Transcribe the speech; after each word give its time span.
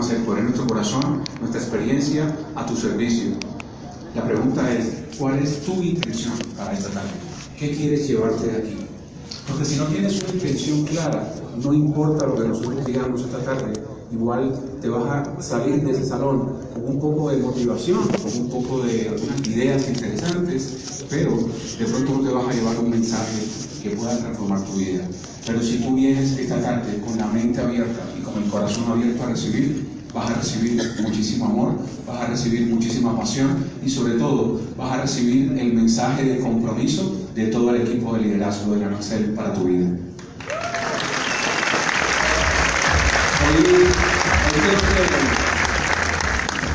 vamos 0.00 0.14
a? 0.14 0.24
Poner 0.24 0.44
nuestro 0.44 0.66
corazón, 0.66 1.22
nuestra 1.40 1.60
experiencia 1.60 2.34
a 2.54 2.64
tu 2.64 2.74
servicio. 2.74 3.32
La 4.14 4.24
pregunta 4.24 4.72
es, 4.72 5.16
¿cuál 5.18 5.38
es 5.40 5.60
tu 5.60 5.74
intención 5.82 6.32
para 6.56 6.72
esta 6.72 6.88
tarde? 6.88 7.10
¿Qué 7.58 7.72
quieres 7.72 8.08
llevarte 8.08 8.46
de 8.46 8.58
aquí? 8.58 8.76
Porque 9.46 9.64
si 9.66 9.76
no 9.76 9.84
tienes 9.86 10.22
una 10.22 10.32
intención 10.32 10.84
clara, 10.84 11.34
no 11.62 11.74
importa 11.74 12.26
lo 12.26 12.34
que 12.34 12.48
nosotros 12.48 12.86
digamos 12.86 13.20
esta 13.20 13.40
tarde, 13.40 13.72
igual 14.10 14.58
te 14.80 14.88
vas 14.88 15.28
a 15.28 15.42
salir 15.42 15.82
de 15.82 15.90
ese 15.90 16.06
salón 16.06 16.56
con 16.72 16.84
un 16.86 16.98
poco 16.98 17.30
de 17.30 17.36
motivación, 17.36 18.00
con 18.08 18.40
un 18.40 18.48
poco 18.48 18.82
de 18.82 19.08
algunas 19.08 19.46
ideas 19.48 19.86
interesantes, 19.86 21.04
pero 21.10 21.36
de 21.78 21.84
pronto 21.84 22.12
no 22.14 22.28
te 22.28 22.34
vas 22.34 22.48
a 22.48 22.52
llevar 22.52 22.78
un 22.78 22.88
mensaje 22.88 23.42
que 23.82 23.90
pueda 23.90 24.16
transformar 24.18 24.62
tu 24.64 24.72
vida. 24.72 25.02
Pero 25.46 25.62
si 25.62 25.78
tú 25.78 25.94
vienes 25.94 26.38
esta 26.38 26.60
tarde 26.60 27.02
con 27.04 27.18
la 27.18 27.26
mente 27.26 27.60
abierta 27.60 28.00
y 28.18 28.22
con 28.22 28.42
el 28.42 28.48
corazón 28.48 28.84
abierto 28.92 29.22
a 29.24 29.26
recibir, 29.26 29.89
vas 30.14 30.30
a 30.30 30.34
recibir 30.34 30.82
muchísimo 31.02 31.44
amor, 31.46 31.78
vas 32.06 32.22
a 32.22 32.26
recibir 32.26 32.66
muchísima 32.66 33.16
pasión 33.16 33.64
y 33.84 33.88
sobre 33.88 34.14
todo 34.14 34.60
vas 34.76 34.92
a 34.92 35.02
recibir 35.02 35.52
el 35.58 35.72
mensaje 35.72 36.24
de 36.24 36.38
compromiso 36.40 37.14
de 37.34 37.46
todo 37.46 37.74
el 37.74 37.82
equipo 37.82 38.14
de 38.14 38.22
liderazgo 38.22 38.74
de 38.74 38.80
la 38.80 38.90
NACEL 38.90 39.34
para 39.34 39.52
tu 39.54 39.64
vida. 39.64 39.88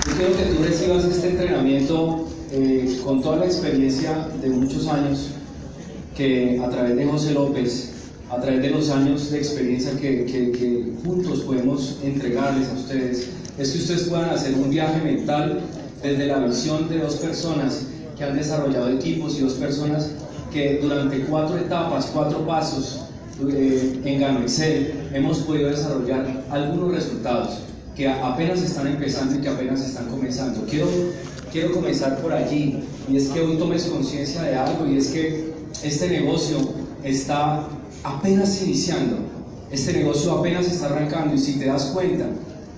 Yo 0.08 0.16
quiero 0.18 0.38
que 0.38 0.44
tú 0.44 0.64
recibas 0.64 1.04
este 1.04 1.30
entrenamiento 1.32 2.28
eh, 2.52 3.02
con 3.04 3.22
toda 3.22 3.38
la 3.38 3.46
experiencia 3.46 4.30
de 4.42 4.50
muchos 4.50 4.88
años 4.88 5.32
que 6.16 6.62
a 6.66 6.70
través 6.70 6.96
de 6.96 7.06
José 7.06 7.34
López, 7.34 7.95
a 8.30 8.42
través 8.42 8.62
de 8.62 8.70
los 8.70 8.90
años 8.90 9.32
de 9.32 9.38
experiencia 9.38 9.92
que, 10.00 10.94
juntos 11.04 11.42
podemos 11.42 11.98
entregarles 12.04 12.70
a 12.70 12.74
ustedes, 12.74 13.30
es 13.58 13.72
que 13.72 13.78
ustedes 13.78 14.04
puedan 14.04 14.30
hacer 14.30 14.56
un 14.56 14.70
viaje 14.70 15.02
mental 15.02 15.62
desde 16.02 16.28
la 16.28 16.40
visión 16.40 16.90
de 16.90 17.00
dos 17.00 17.16
personas 17.16 17.88
que 18.18 18.24
han 18.24 18.36
desarrollado 18.36 18.90
equipos 18.90 19.38
y 19.38 19.42
dos 19.42 19.54
personas 19.54 20.12
que 20.52 20.80
durante 20.82 21.20
cuatro 21.22 21.58
etapas, 21.58 22.10
cuatro 22.14 22.46
pasos 22.46 23.02
eh, 23.52 24.00
en 24.06 24.20
Gano 24.20 24.42
Excel 24.42 25.10
hemos 25.14 25.40
podido 25.40 25.70
desarrollar 25.70 26.46
algunos 26.50 26.96
resultados 26.96 27.60
que 27.96 28.08
apenas 28.08 28.62
están 28.62 28.88
empezando 28.88 29.36
y 29.36 29.42
que 29.42 29.50
apenas 29.50 29.82
están 29.82 30.08
comenzando. 30.08 30.66
Quiero, 30.70 30.88
quiero 31.52 31.74
comenzar 31.74 32.18
por 32.20 32.34
allí 32.34 32.84
y 33.10 33.18
es 33.18 33.28
que 33.28 33.42
hoy 33.42 33.58
tomes 33.58 33.86
conciencia 33.86 34.42
de 34.44 34.56
algo 34.56 34.86
y 34.88 34.98
es 34.98 35.08
que 35.08 35.54
este 35.84 36.10
negocio 36.10 36.58
está 37.04 37.68
apenas 38.06 38.62
iniciando, 38.62 39.18
este 39.72 39.94
negocio 39.94 40.32
apenas 40.32 40.68
está 40.68 40.86
arrancando 40.86 41.34
y 41.34 41.40
si 41.40 41.54
te 41.54 41.66
das 41.66 41.86
cuenta 41.86 42.30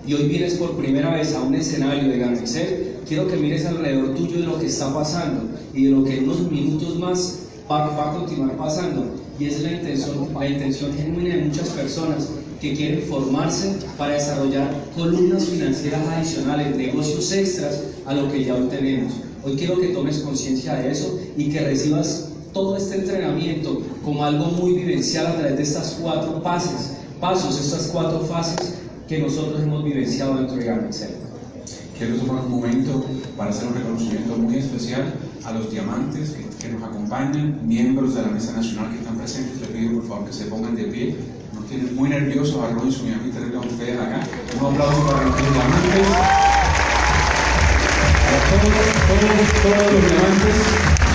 y 0.08 0.14
hoy 0.14 0.24
vienes 0.30 0.54
por 0.54 0.78
primera 0.78 1.12
vez 1.12 1.36
a 1.36 1.42
un 1.42 1.54
escenario 1.54 2.10
de 2.10 2.18
Gano 2.18 2.38
Excel, 2.38 2.96
quiero 3.06 3.28
que 3.28 3.36
mires 3.36 3.66
alrededor 3.66 4.16
tuyo 4.16 4.40
de 4.40 4.46
lo 4.46 4.58
que 4.58 4.68
está 4.68 4.94
pasando 4.94 5.44
y 5.74 5.84
de 5.84 5.90
lo 5.92 6.06
que 6.06 6.20
en 6.20 6.24
unos 6.24 6.50
minutos 6.50 6.98
más 6.98 7.40
va, 7.70 7.90
va 7.90 8.12
a 8.12 8.16
continuar 8.16 8.56
pasando 8.56 9.06
y 9.38 9.46
es 9.46 9.62
la 9.64 9.74
intención, 9.74 10.30
la 10.34 10.48
intención 10.48 10.94
genuina 10.94 11.36
de 11.36 11.42
muchas 11.44 11.70
personas 11.70 12.30
que 12.62 12.74
quieren 12.74 13.02
formarse 13.02 13.76
para 13.98 14.14
desarrollar 14.14 14.74
columnas 14.96 15.44
financieras 15.44 16.08
adicionales, 16.08 16.76
negocios 16.78 17.34
extras 17.34 17.84
a 18.06 18.14
lo 18.14 18.32
que 18.32 18.46
ya 18.46 18.56
hoy 18.56 18.68
tenemos. 18.70 19.12
Hoy 19.44 19.58
quiero 19.58 19.78
que 19.78 19.90
tomes 19.90 20.20
conciencia 20.20 20.76
de 20.76 20.92
eso 20.92 21.20
y 21.36 21.50
que 21.50 21.60
recibas 21.60 22.30
todo 22.58 22.76
este 22.76 22.96
entrenamiento 22.96 23.84
como 24.04 24.26
algo 24.26 24.48
muy 24.48 24.74
vivencial 24.74 25.28
a 25.28 25.36
través 25.36 25.58
de 25.58 25.62
estas 25.62 26.00
cuatro 26.02 26.42
fases, 26.42 26.98
pasos, 27.22 27.60
estas 27.62 27.90
cuatro 27.94 28.22
fases 28.22 28.80
que 29.08 29.20
nosotros 29.20 29.62
hemos 29.62 29.84
vivenciado 29.84 30.38
dentro 30.38 30.56
de 30.56 30.66
Excel. 30.66 31.12
Quiero 31.96 32.16
tomar 32.16 32.44
un 32.46 32.52
momento 32.52 33.06
para 33.38 33.52
hacer 33.52 33.68
un 33.68 33.76
reconocimiento 33.76 34.36
muy 34.38 34.56
especial 34.58 35.14
a 35.46 35.52
los 35.52 35.70
diamantes 35.70 36.32
que, 36.32 36.48
que, 36.58 36.74
nos 36.74 36.82
acompañan, 36.82 37.60
miembros 37.64 38.16
de 38.16 38.24
la 38.24 38.30
Mesa 38.30 38.54
Nacional 38.54 38.90
que 38.92 38.98
están 38.98 39.18
presentes. 39.18 39.62
Les 39.62 39.70
pido 39.70 40.00
por 40.00 40.08
favor 40.10 40.26
que 40.26 40.34
se 40.34 40.46
pongan 40.46 40.76
de 40.76 40.86
pie. 40.86 41.16
Nos 41.54 41.68
tienen 41.68 41.96
muy 41.96 42.10
nerviosos 42.10 42.58
a 42.58 42.70
Robinson 42.70 43.08
y 43.08 43.14
a 43.14 43.18
mí 43.18 43.30
tenerlos 43.32 43.66
a 43.66 43.68
ustedes 43.68 44.00
acá. 44.00 44.20
Un 44.60 44.74
aplauso 44.74 45.06
para 45.06 45.26
los 45.26 45.38
diamantes. 45.38 46.08
Para 48.26 48.40
todos, 48.50 48.74
todos, 49.08 49.62
todos 49.62 49.94
los 49.94 50.12
diamantes. 50.12 51.07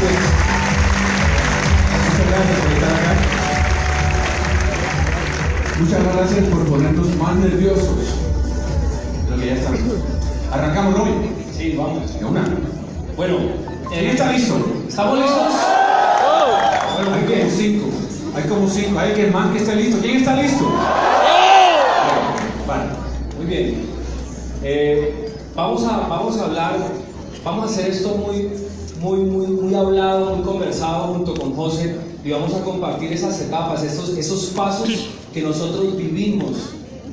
Muchas 0.00 0.16
gracias 2.30 2.58
por 2.60 2.72
estar 2.72 2.90
acá. 2.90 3.12
Muchas 5.78 6.00
gracias 6.16 6.44
por 6.46 6.64
ponernos 6.66 7.16
más 7.16 7.34
nerviosos 7.36 7.98
de 9.24 9.30
lo 9.30 9.36
que 9.36 9.46
ya 9.46 9.52
estamos. 9.54 9.80
Arrancamos, 10.52 10.94
Robin. 10.96 11.34
Sí, 11.54 11.74
vamos. 11.76 12.18
De 12.18 12.24
una. 12.24 12.44
Bueno, 13.14 13.36
¿Quién 13.90 14.06
está 14.06 14.32
listo? 14.32 14.54
¿estamos 14.88 15.18
listos? 15.18 15.52
Bueno, 16.94 17.14
hay 17.14 17.24
como 17.24 17.50
cinco. 17.50 17.86
Hay 18.34 18.42
como 18.44 18.68
cinco. 18.68 18.98
Hay 19.00 19.12
que 19.12 19.26
más 19.26 19.50
que 19.50 19.58
esté 19.58 19.76
listo. 19.76 19.98
¿Quién 20.00 20.16
está 20.16 20.34
listo? 20.36 20.64
Vale, 22.66 22.84
muy 23.36 23.46
bien. 23.46 23.86
Eh, 24.62 25.34
vamos, 25.54 25.84
a, 25.84 26.06
vamos 26.08 26.38
a 26.38 26.44
hablar, 26.44 26.76
vamos 27.44 27.64
a 27.64 27.72
hacer 27.72 27.90
esto 27.90 28.16
muy, 28.16 28.48
muy, 29.00 29.20
muy, 29.20 29.46
muy 29.46 29.74
hablado, 29.74 30.36
muy 30.36 30.44
conversado 30.44 31.14
junto 31.14 31.34
con 31.34 31.54
José 31.54 31.96
y 32.24 32.30
vamos 32.30 32.54
a 32.54 32.62
compartir 32.62 33.12
esas 33.12 33.40
etapas, 33.40 33.82
esos, 33.82 34.10
esos 34.16 34.46
pasos 34.46 34.88
que 35.32 35.42
nosotros 35.42 35.96
vivimos 35.96 36.56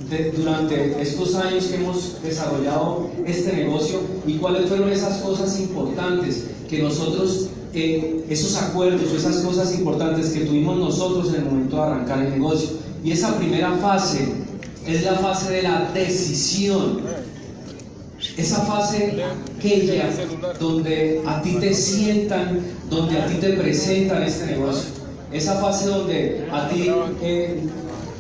de, 0.10 0.32
durante 0.32 1.02
estos 1.02 1.36
años 1.36 1.66
que 1.66 1.76
hemos 1.76 2.22
desarrollado 2.22 3.10
este 3.26 3.54
negocio 3.54 4.00
y 4.26 4.34
cuáles 4.38 4.68
fueron 4.68 4.90
esas 4.90 5.18
cosas 5.20 5.60
importantes 5.60 6.46
que 6.70 6.82
nosotros, 6.82 7.48
eh, 7.74 8.26
esos 8.30 8.56
acuerdos 8.58 9.14
esas 9.14 9.38
cosas 9.38 9.74
importantes 9.76 10.32
que 10.32 10.42
tuvimos 10.42 10.78
nosotros 10.78 11.30
en 11.30 11.36
el 11.36 11.46
momento 11.46 11.78
de 11.78 11.82
arrancar 11.84 12.26
el 12.26 12.32
negocio. 12.32 12.70
Y 13.04 13.12
esa 13.12 13.38
primera 13.38 13.72
fase 13.78 14.28
es 14.86 15.04
la 15.04 15.14
fase 15.14 15.52
de 15.52 15.64
la 15.64 15.92
decisión. 15.94 17.02
Esa 18.36 18.62
fase 18.62 19.24
aquella 19.58 20.10
donde 20.60 21.22
a 21.26 21.42
ti 21.44 21.54
te 21.60 21.72
sientan, 21.72 22.62
donde 22.90 23.20
a 23.20 23.28
ti 23.28 23.36
te 23.36 23.54
presentan 23.54 24.24
este 24.24 24.48
negocio. 24.48 24.90
Esa 25.32 25.56
fase 25.56 25.88
donde 25.88 26.48
a 26.52 26.68
ti 26.68 26.90
eh, 27.22 27.60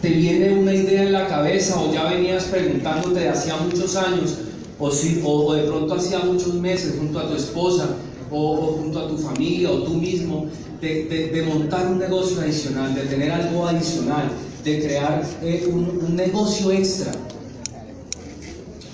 te 0.02 0.10
viene 0.10 0.60
una 0.60 0.74
idea 0.74 1.04
en 1.04 1.14
la 1.14 1.28
cabeza 1.28 1.80
o 1.82 1.92
ya 1.92 2.04
venías 2.12 2.44
preguntándote 2.44 3.22
de 3.22 3.30
hacía 3.30 3.58
muchos 3.58 3.96
años 3.96 4.36
o, 4.78 4.92
si, 4.92 5.20
o, 5.26 5.54
de 5.54 5.64
pronto 5.64 5.96
hacía 5.96 6.20
muchos 6.20 6.54
meses 6.54 6.96
junto 7.00 7.20
a 7.20 7.28
tu 7.28 7.36
esposa 7.36 7.90
o, 8.30 8.78
junto 8.80 9.00
a 9.00 9.08
tu 9.08 9.18
familia 9.18 9.72
o 9.72 9.82
tú 9.82 9.96
mismo 9.96 10.46
de, 10.80 11.06
de, 11.34 11.42
montar 11.42 11.88
un 11.88 11.98
negocio 11.98 12.40
adicional, 12.42 12.94
de 12.94 13.02
tener 13.02 13.32
algo 13.32 13.66
adicional, 13.66 14.30
de 14.64 14.80
crear 14.80 15.24
eh, 15.42 15.68
un 15.68 16.16
negocio 16.16 16.72
extra 16.72 17.12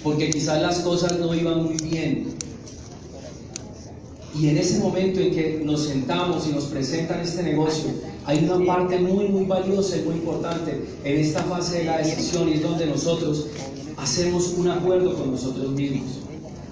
porque 0.03 0.29
quizás 0.29 0.61
las 0.61 0.79
cosas 0.79 1.17
no 1.19 1.33
iban 1.33 1.63
muy 1.63 1.75
bien. 1.77 2.27
Y 4.39 4.49
en 4.49 4.57
ese 4.57 4.79
momento 4.79 5.19
en 5.19 5.31
que 5.33 5.61
nos 5.63 5.85
sentamos 5.85 6.47
y 6.47 6.53
nos 6.53 6.65
presentan 6.65 7.21
este 7.21 7.43
negocio, 7.43 7.91
hay 8.25 8.43
una 8.43 8.65
parte 8.65 8.99
muy, 8.99 9.27
muy 9.27 9.45
valiosa 9.45 9.97
y 9.97 10.01
muy 10.01 10.15
importante 10.15 10.83
en 11.03 11.19
esta 11.19 11.43
fase 11.43 11.79
de 11.79 11.83
la 11.85 11.99
decisión 11.99 12.49
y 12.49 12.53
es 12.53 12.63
donde 12.63 12.87
nosotros 12.87 13.47
hacemos 13.97 14.55
un 14.57 14.69
acuerdo 14.69 15.15
con 15.15 15.31
nosotros 15.31 15.71
mismos. 15.71 16.19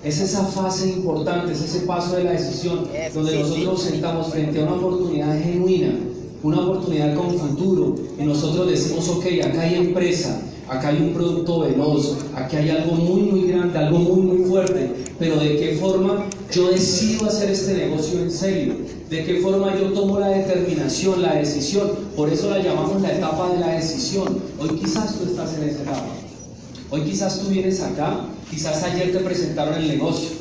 Es 0.04 0.20
esa 0.20 0.44
fase 0.46 0.90
importante, 0.90 1.54
es 1.54 1.62
ese 1.62 1.82
paso 1.82 2.16
de 2.16 2.24
la 2.24 2.32
decisión 2.32 2.88
donde 3.14 3.40
nosotros 3.40 3.66
nos 3.66 3.82
sentamos 3.84 4.28
frente 4.32 4.60
a 4.60 4.64
una 4.64 4.74
oportunidad 4.74 5.40
genuina, 5.40 5.94
una 6.42 6.62
oportunidad 6.62 7.16
con 7.16 7.38
futuro 7.38 7.96
y 8.20 8.24
nosotros 8.24 8.68
decimos, 8.68 9.08
ok, 9.10 9.26
acá 9.44 9.62
hay 9.62 9.76
empresa, 9.76 10.42
acá 10.72 10.88
hay 10.88 11.02
un 11.02 11.14
producto 11.14 11.60
veloz, 11.60 12.16
aquí 12.34 12.56
hay 12.56 12.70
algo 12.70 12.94
muy, 12.94 13.24
muy 13.24 13.52
grande, 13.52 13.78
algo 13.78 14.00
muy, 14.00 14.22
muy 14.22 14.48
fuerte, 14.48 15.04
pero 15.20 15.36
de 15.36 15.58
qué 15.58 15.76
forma 15.76 16.26
yo 16.50 16.72
decido 16.72 17.28
hacer 17.28 17.52
este 17.52 17.74
negocio 17.74 18.22
en 18.22 18.32
serio, 18.32 18.76
de 19.10 19.24
qué 19.26 19.42
forma 19.42 19.78
yo 19.78 19.92
tomo 19.92 20.18
la 20.18 20.30
determinación, 20.30 21.22
la 21.22 21.36
decisión, 21.36 21.92
por 22.16 22.30
eso 22.30 22.50
la 22.50 22.60
llamamos 22.60 23.02
la 23.02 23.12
etapa 23.12 23.50
de 23.50 23.60
la 23.60 23.68
decisión. 23.74 24.40
Hoy 24.60 24.70
quizás 24.80 25.18
tú 25.18 25.26
estás 25.26 25.58
en 25.58 25.68
esa 25.68 25.82
etapa, 25.82 26.06
hoy 26.90 27.02
quizás 27.02 27.42
tú 27.42 27.50
vienes 27.50 27.82
acá, 27.82 28.22
quizás 28.50 28.82
ayer 28.84 29.12
te 29.12 29.20
presentaron 29.20 29.76
el 29.76 29.90
negocio. 29.90 30.41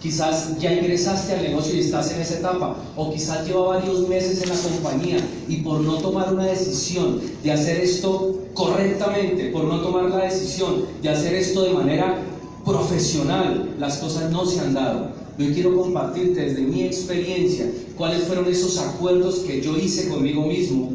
Quizás 0.00 0.58
ya 0.60 0.72
ingresaste 0.72 1.34
al 1.34 1.42
negocio 1.42 1.74
y 1.74 1.80
estás 1.80 2.12
en 2.12 2.20
esa 2.20 2.38
etapa, 2.38 2.76
o 2.96 3.12
quizás 3.12 3.46
lleva 3.46 3.66
varios 3.66 4.08
meses 4.08 4.42
en 4.42 4.50
la 4.50 4.54
compañía 4.54 5.18
y 5.48 5.56
por 5.56 5.80
no 5.80 5.98
tomar 5.98 6.32
una 6.32 6.46
decisión 6.46 7.20
de 7.42 7.52
hacer 7.52 7.80
esto 7.80 8.38
correctamente, 8.54 9.48
por 9.48 9.64
no 9.64 9.80
tomar 9.80 10.04
la 10.04 10.24
decisión 10.24 10.84
de 11.02 11.08
hacer 11.08 11.34
esto 11.34 11.64
de 11.64 11.72
manera 11.72 12.16
profesional, 12.64 13.74
las 13.78 13.96
cosas 13.96 14.30
no 14.30 14.46
se 14.46 14.60
han 14.60 14.74
dado. 14.74 15.10
Yo 15.36 15.52
quiero 15.52 15.76
compartirte 15.76 16.42
desde 16.42 16.62
mi 16.62 16.82
experiencia 16.82 17.66
cuáles 17.96 18.24
fueron 18.24 18.46
esos 18.46 18.78
acuerdos 18.78 19.40
que 19.40 19.60
yo 19.60 19.76
hice 19.76 20.08
conmigo 20.08 20.42
mismo 20.42 20.92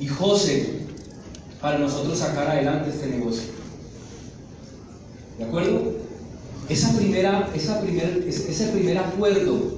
y 0.00 0.06
José 0.06 0.84
para 1.60 1.78
nosotros 1.78 2.18
sacar 2.18 2.48
adelante 2.48 2.90
este 2.90 3.06
negocio. 3.06 3.44
¿De 5.38 5.44
acuerdo? 5.44 5.94
Esa 6.68 6.96
primera, 6.96 7.50
esa 7.54 7.80
primer, 7.82 8.24
ese 8.26 8.68
primer 8.68 8.96
acuerdo, 8.96 9.74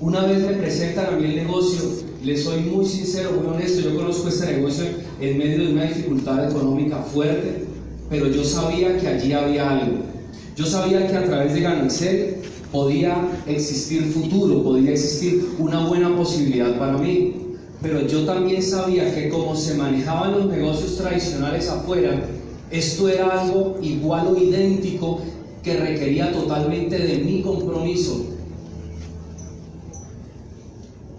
una 0.00 0.24
vez 0.24 0.40
me 0.40 0.54
presentan 0.54 1.06
a 1.06 1.10
mí 1.12 1.24
el 1.24 1.36
negocio, 1.36 1.82
les 2.24 2.42
soy 2.42 2.60
muy 2.60 2.84
sincero, 2.84 3.30
muy 3.32 3.54
honesto, 3.54 3.80
yo 3.80 3.96
conozco 3.96 4.28
este 4.28 4.56
negocio 4.56 4.86
en 5.20 5.38
medio 5.38 5.66
de 5.66 5.72
una 5.72 5.84
dificultad 5.84 6.50
económica 6.50 6.96
fuerte, 7.02 7.64
pero 8.08 8.26
yo 8.26 8.42
sabía 8.42 8.98
que 8.98 9.06
allí 9.06 9.32
había 9.32 9.70
algo. 9.70 9.98
Yo 10.56 10.66
sabía 10.66 11.06
que 11.06 11.16
a 11.16 11.24
través 11.24 11.54
de 11.54 11.60
Ganancel 11.60 12.36
podía 12.72 13.28
existir 13.46 14.04
futuro, 14.12 14.64
podía 14.64 14.90
existir 14.90 15.44
una 15.58 15.86
buena 15.86 16.16
posibilidad 16.16 16.76
para 16.76 16.98
mí. 16.98 17.36
Pero 17.80 18.06
yo 18.06 18.24
también 18.26 18.62
sabía 18.62 19.14
que 19.14 19.28
como 19.30 19.56
se 19.56 19.74
manejaban 19.74 20.32
los 20.32 20.46
negocios 20.46 20.96
tradicionales 20.96 21.68
afuera, 21.68 22.20
esto 22.70 23.08
era 23.08 23.40
algo 23.40 23.78
igual 23.80 24.26
o 24.26 24.36
idéntico 24.36 25.20
que 25.62 25.76
requería 25.76 26.32
totalmente 26.32 26.98
de 26.98 27.18
mi 27.18 27.42
compromiso. 27.42 28.24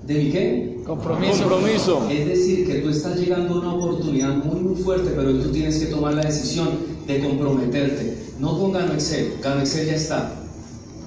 ¿De 0.05 0.13
mi 0.15 0.31
qué? 0.31 0.81
Compromiso. 0.85 1.47
Compromiso. 1.47 2.09
Es 2.09 2.25
decir, 2.27 2.65
que 2.65 2.75
tú 2.79 2.89
estás 2.89 3.19
llegando 3.19 3.55
a 3.55 3.59
una 3.59 3.73
oportunidad 3.75 4.35
muy, 4.43 4.59
muy 4.59 4.75
fuerte, 4.75 5.11
pero 5.15 5.33
tú 5.39 5.51
tienes 5.51 5.77
que 5.77 5.85
tomar 5.85 6.15
la 6.15 6.23
decisión 6.23 6.69
de 7.05 7.19
comprometerte. 7.19 8.17
No 8.39 8.57
con 8.57 8.71
Gano 8.71 8.93
Excel, 8.93 9.35
Gano 9.41 9.61
Excel 9.61 9.87
ya 9.87 9.95
está. 9.95 10.33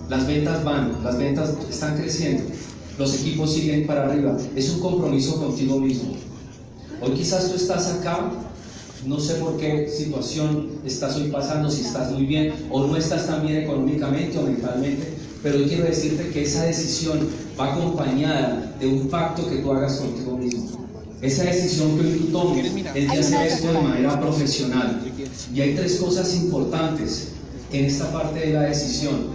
Las 0.09 0.27
ventas 0.27 0.63
van, 0.63 1.03
las 1.03 1.19
ventas 1.19 1.55
están 1.69 1.97
creciendo, 1.97 2.45
los 2.99 3.21
equipos 3.21 3.53
siguen 3.53 3.87
para 3.87 4.05
arriba. 4.05 4.37
Es 4.55 4.71
un 4.71 4.81
compromiso 4.81 5.41
contigo 5.41 5.81
mismo. 5.81 6.15
Hoy 7.01 7.13
quizás 7.13 7.51
tú 7.51 7.57
estás 7.57 7.95
acá 7.95 8.31
no 9.07 9.21
sé 9.21 9.35
por 9.35 9.57
qué 9.57 9.89
situación 9.89 10.81
estás 10.85 11.17
hoy 11.17 11.31
pasando, 11.31 11.71
si 11.71 11.83
estás 11.83 12.13
muy 12.13 12.25
bien 12.25 12.53
o 12.71 12.87
no 12.87 12.97
estás 12.97 13.27
tan 13.27 13.47
bien 13.47 13.59
económicamente 13.59 14.39
o 14.39 14.43
mentalmente, 14.43 15.15
pero 15.43 15.59
yo 15.59 15.69
quiero 15.69 15.85
decirte 15.85 16.29
que 16.31 16.43
esa 16.43 16.65
decisión 16.65 17.29
va 17.59 17.75
acompañada 17.75 18.75
de 18.81 18.87
un 18.87 19.09
pacto 19.09 19.49
que 19.49 19.57
tú 19.57 19.73
hagas 19.73 19.97
contigo 19.97 20.39
mismo. 20.39 20.87
Esa 21.21 21.45
decisión 21.45 21.99
que 21.99 22.05
tú 22.05 22.25
tomes 22.33 22.71
es 22.95 23.11
de 23.11 23.19
hacer 23.19 23.47
esto 23.47 23.69
de 23.69 23.79
manera 23.79 24.21
profesional. 24.21 25.01
Y 25.55 25.61
hay 25.61 25.75
tres 25.75 25.97
cosas 25.97 26.35
importantes 26.37 27.29
en 27.73 27.85
esta 27.85 28.11
parte 28.13 28.41
de 28.41 28.53
la 28.53 28.63
decisión. 28.63 29.35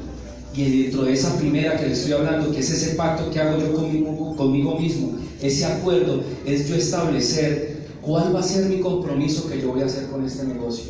Y 0.56 0.84
dentro 0.84 1.04
de 1.04 1.14
esa 1.14 1.36
primera 1.38 1.78
que 1.78 1.88
le 1.88 1.94
estoy 1.94 2.14
hablando, 2.14 2.52
que 2.52 2.60
es 2.60 2.72
ese 2.72 2.96
pacto 2.96 3.30
que 3.32 3.40
hago 3.40 3.60
yo 3.60 3.74
conmigo, 3.74 4.36
conmigo 4.36 4.80
mismo, 4.80 5.14
ese 5.42 5.66
acuerdo 5.66 6.24
es 6.46 6.68
yo 6.68 6.76
establecer 6.76 7.69
¿Cuál 8.10 8.36
va 8.36 8.40
a 8.40 8.44
ser 8.44 8.66
mi 8.66 8.80
compromiso 8.80 9.48
que 9.48 9.62
yo 9.62 9.72
voy 9.72 9.84
a 9.84 9.86
hacer 9.86 10.08
con 10.08 10.26
este 10.26 10.44
negocio? 10.44 10.86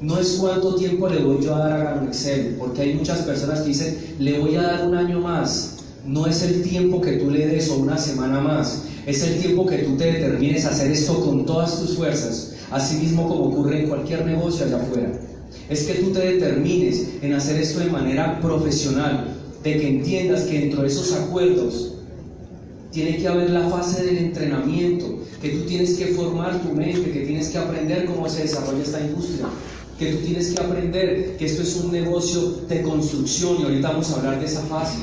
No 0.00 0.18
es 0.18 0.38
cuánto 0.40 0.76
tiempo 0.76 1.06
le 1.06 1.22
voy 1.22 1.44
yo 1.44 1.54
a 1.54 1.58
dar 1.58 1.72
a 1.74 1.84
Gano 1.84 2.06
Excel, 2.06 2.56
porque 2.58 2.80
hay 2.80 2.94
muchas 2.94 3.18
personas 3.18 3.60
que 3.60 3.68
dicen, 3.68 3.98
le 4.18 4.38
voy 4.38 4.56
a 4.56 4.62
dar 4.62 4.88
un 4.88 4.94
año 4.94 5.20
más. 5.20 5.74
No 6.06 6.26
es 6.26 6.40
el 6.40 6.62
tiempo 6.62 7.02
que 7.02 7.18
tú 7.18 7.30
le 7.30 7.46
des 7.46 7.68
o 7.68 7.76
una 7.76 7.98
semana 7.98 8.40
más, 8.40 8.84
es 9.04 9.22
el 9.24 9.42
tiempo 9.42 9.66
que 9.66 9.76
tú 9.80 9.98
te 9.98 10.10
determines 10.10 10.64
a 10.64 10.70
hacer 10.70 10.90
esto 10.90 11.20
con 11.20 11.44
todas 11.44 11.80
tus 11.80 11.98
fuerzas, 11.98 12.54
así 12.70 12.96
mismo 12.96 13.28
como 13.28 13.48
ocurre 13.48 13.82
en 13.82 13.88
cualquier 13.90 14.24
negocio 14.24 14.64
allá 14.64 14.78
afuera. 14.78 15.20
Es 15.68 15.82
que 15.82 15.96
tú 15.96 16.12
te 16.12 16.20
determines 16.20 17.08
en 17.20 17.34
hacer 17.34 17.60
esto 17.60 17.80
de 17.80 17.90
manera 17.90 18.40
profesional, 18.40 19.36
de 19.62 19.78
que 19.78 19.86
entiendas 19.86 20.44
que 20.44 20.60
dentro 20.60 20.80
de 20.80 20.88
esos 20.88 21.12
acuerdos 21.12 21.97
tiene 22.90 23.18
que 23.18 23.28
haber 23.28 23.50
la 23.50 23.68
fase 23.68 24.04
del 24.04 24.18
entrenamiento, 24.18 25.18
que 25.42 25.50
tú 25.50 25.66
tienes 25.66 25.96
que 25.96 26.06
formar 26.06 26.62
tu 26.62 26.74
mente, 26.74 27.10
que 27.10 27.20
tienes 27.20 27.50
que 27.50 27.58
aprender 27.58 28.06
cómo 28.06 28.28
se 28.28 28.42
desarrolla 28.42 28.82
esta 28.82 29.00
industria, 29.00 29.46
que 29.98 30.12
tú 30.12 30.24
tienes 30.24 30.52
que 30.52 30.62
aprender 30.62 31.36
que 31.36 31.44
esto 31.44 31.62
es 31.62 31.76
un 31.76 31.92
negocio 31.92 32.40
de 32.68 32.82
construcción 32.82 33.56
y 33.60 33.64
ahorita 33.64 33.90
vamos 33.90 34.10
a 34.10 34.16
hablar 34.16 34.40
de 34.40 34.46
esa 34.46 34.62
fase, 34.62 34.98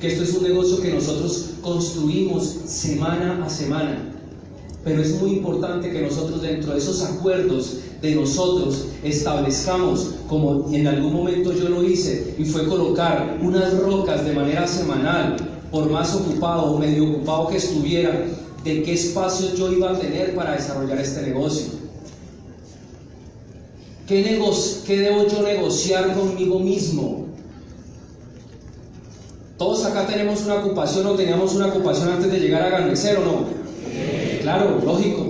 que 0.00 0.08
esto 0.08 0.24
es 0.24 0.34
un 0.34 0.42
negocio 0.42 0.80
que 0.80 0.92
nosotros 0.92 1.50
construimos 1.62 2.44
semana 2.66 3.44
a 3.44 3.48
semana. 3.48 4.06
Pero 4.82 5.02
es 5.02 5.20
muy 5.20 5.32
importante 5.32 5.90
que 5.90 6.00
nosotros 6.00 6.40
dentro 6.40 6.72
de 6.72 6.78
esos 6.78 7.02
acuerdos 7.02 7.76
de 8.00 8.14
nosotros 8.14 8.86
establezcamos, 9.04 10.14
como 10.26 10.70
en 10.72 10.86
algún 10.86 11.12
momento 11.12 11.52
yo 11.52 11.68
lo 11.68 11.84
hice, 11.84 12.34
y 12.38 12.44
fue 12.44 12.66
colocar 12.66 13.38
unas 13.42 13.76
rocas 13.78 14.24
de 14.24 14.32
manera 14.32 14.66
semanal, 14.66 15.36
por 15.70 15.88
más 15.90 16.14
ocupado 16.14 16.72
o 16.72 16.78
medio 16.78 17.10
ocupado 17.10 17.48
que 17.48 17.56
estuviera, 17.56 18.26
de 18.64 18.82
qué 18.82 18.92
espacio 18.92 19.54
yo 19.54 19.72
iba 19.72 19.90
a 19.90 19.98
tener 19.98 20.34
para 20.34 20.52
desarrollar 20.52 20.98
este 20.98 21.22
negocio. 21.22 21.80
¿Qué, 24.06 24.22
¿Qué 24.86 24.96
debo 24.98 25.26
yo 25.28 25.42
negociar 25.42 26.14
conmigo 26.14 26.58
mismo? 26.58 27.26
Todos 29.56 29.84
acá 29.84 30.06
tenemos 30.06 30.42
una 30.46 30.56
ocupación 30.56 31.06
o 31.06 31.14
teníamos 31.14 31.54
una 31.54 31.66
ocupación 31.66 32.08
antes 32.08 32.32
de 32.32 32.40
llegar 32.40 32.62
a 32.62 32.70
Ganecer 32.70 33.18
o 33.18 33.24
no. 33.24 33.44
Claro, 34.40 34.80
lógico. 34.84 35.29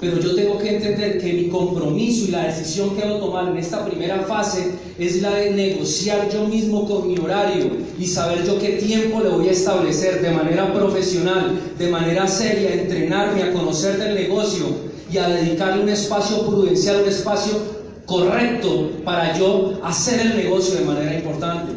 Pero 0.00 0.18
yo 0.18 0.34
tengo 0.34 0.56
que 0.56 0.76
entender 0.76 1.20
que 1.20 1.32
mi 1.34 1.48
compromiso 1.48 2.24
y 2.26 2.30
la 2.30 2.46
decisión 2.46 2.96
que 2.96 3.02
debo 3.02 3.18
tomar 3.18 3.48
en 3.48 3.58
esta 3.58 3.84
primera 3.84 4.20
fase 4.20 4.70
es 4.98 5.20
la 5.20 5.34
de 5.34 5.50
negociar 5.50 6.30
yo 6.32 6.46
mismo 6.46 6.86
con 6.86 7.06
mi 7.06 7.18
horario 7.18 7.66
y 7.98 8.06
saber 8.06 8.46
yo 8.46 8.58
qué 8.58 8.72
tiempo 8.72 9.20
le 9.20 9.28
voy 9.28 9.48
a 9.48 9.52
establecer 9.52 10.22
de 10.22 10.30
manera 10.30 10.72
profesional, 10.72 11.60
de 11.78 11.88
manera 11.88 12.26
seria, 12.26 12.72
entrenarme 12.72 13.42
a 13.42 13.52
conocer 13.52 13.98
del 13.98 14.14
negocio 14.14 14.66
y 15.12 15.18
a 15.18 15.28
dedicarle 15.28 15.82
un 15.82 15.88
espacio 15.90 16.46
prudencial, 16.46 17.02
un 17.02 17.08
espacio 17.08 17.52
correcto 18.06 18.90
para 19.04 19.38
yo 19.38 19.78
hacer 19.84 20.20
el 20.20 20.36
negocio 20.36 20.78
de 20.78 20.84
manera 20.86 21.14
importante. 21.14 21.72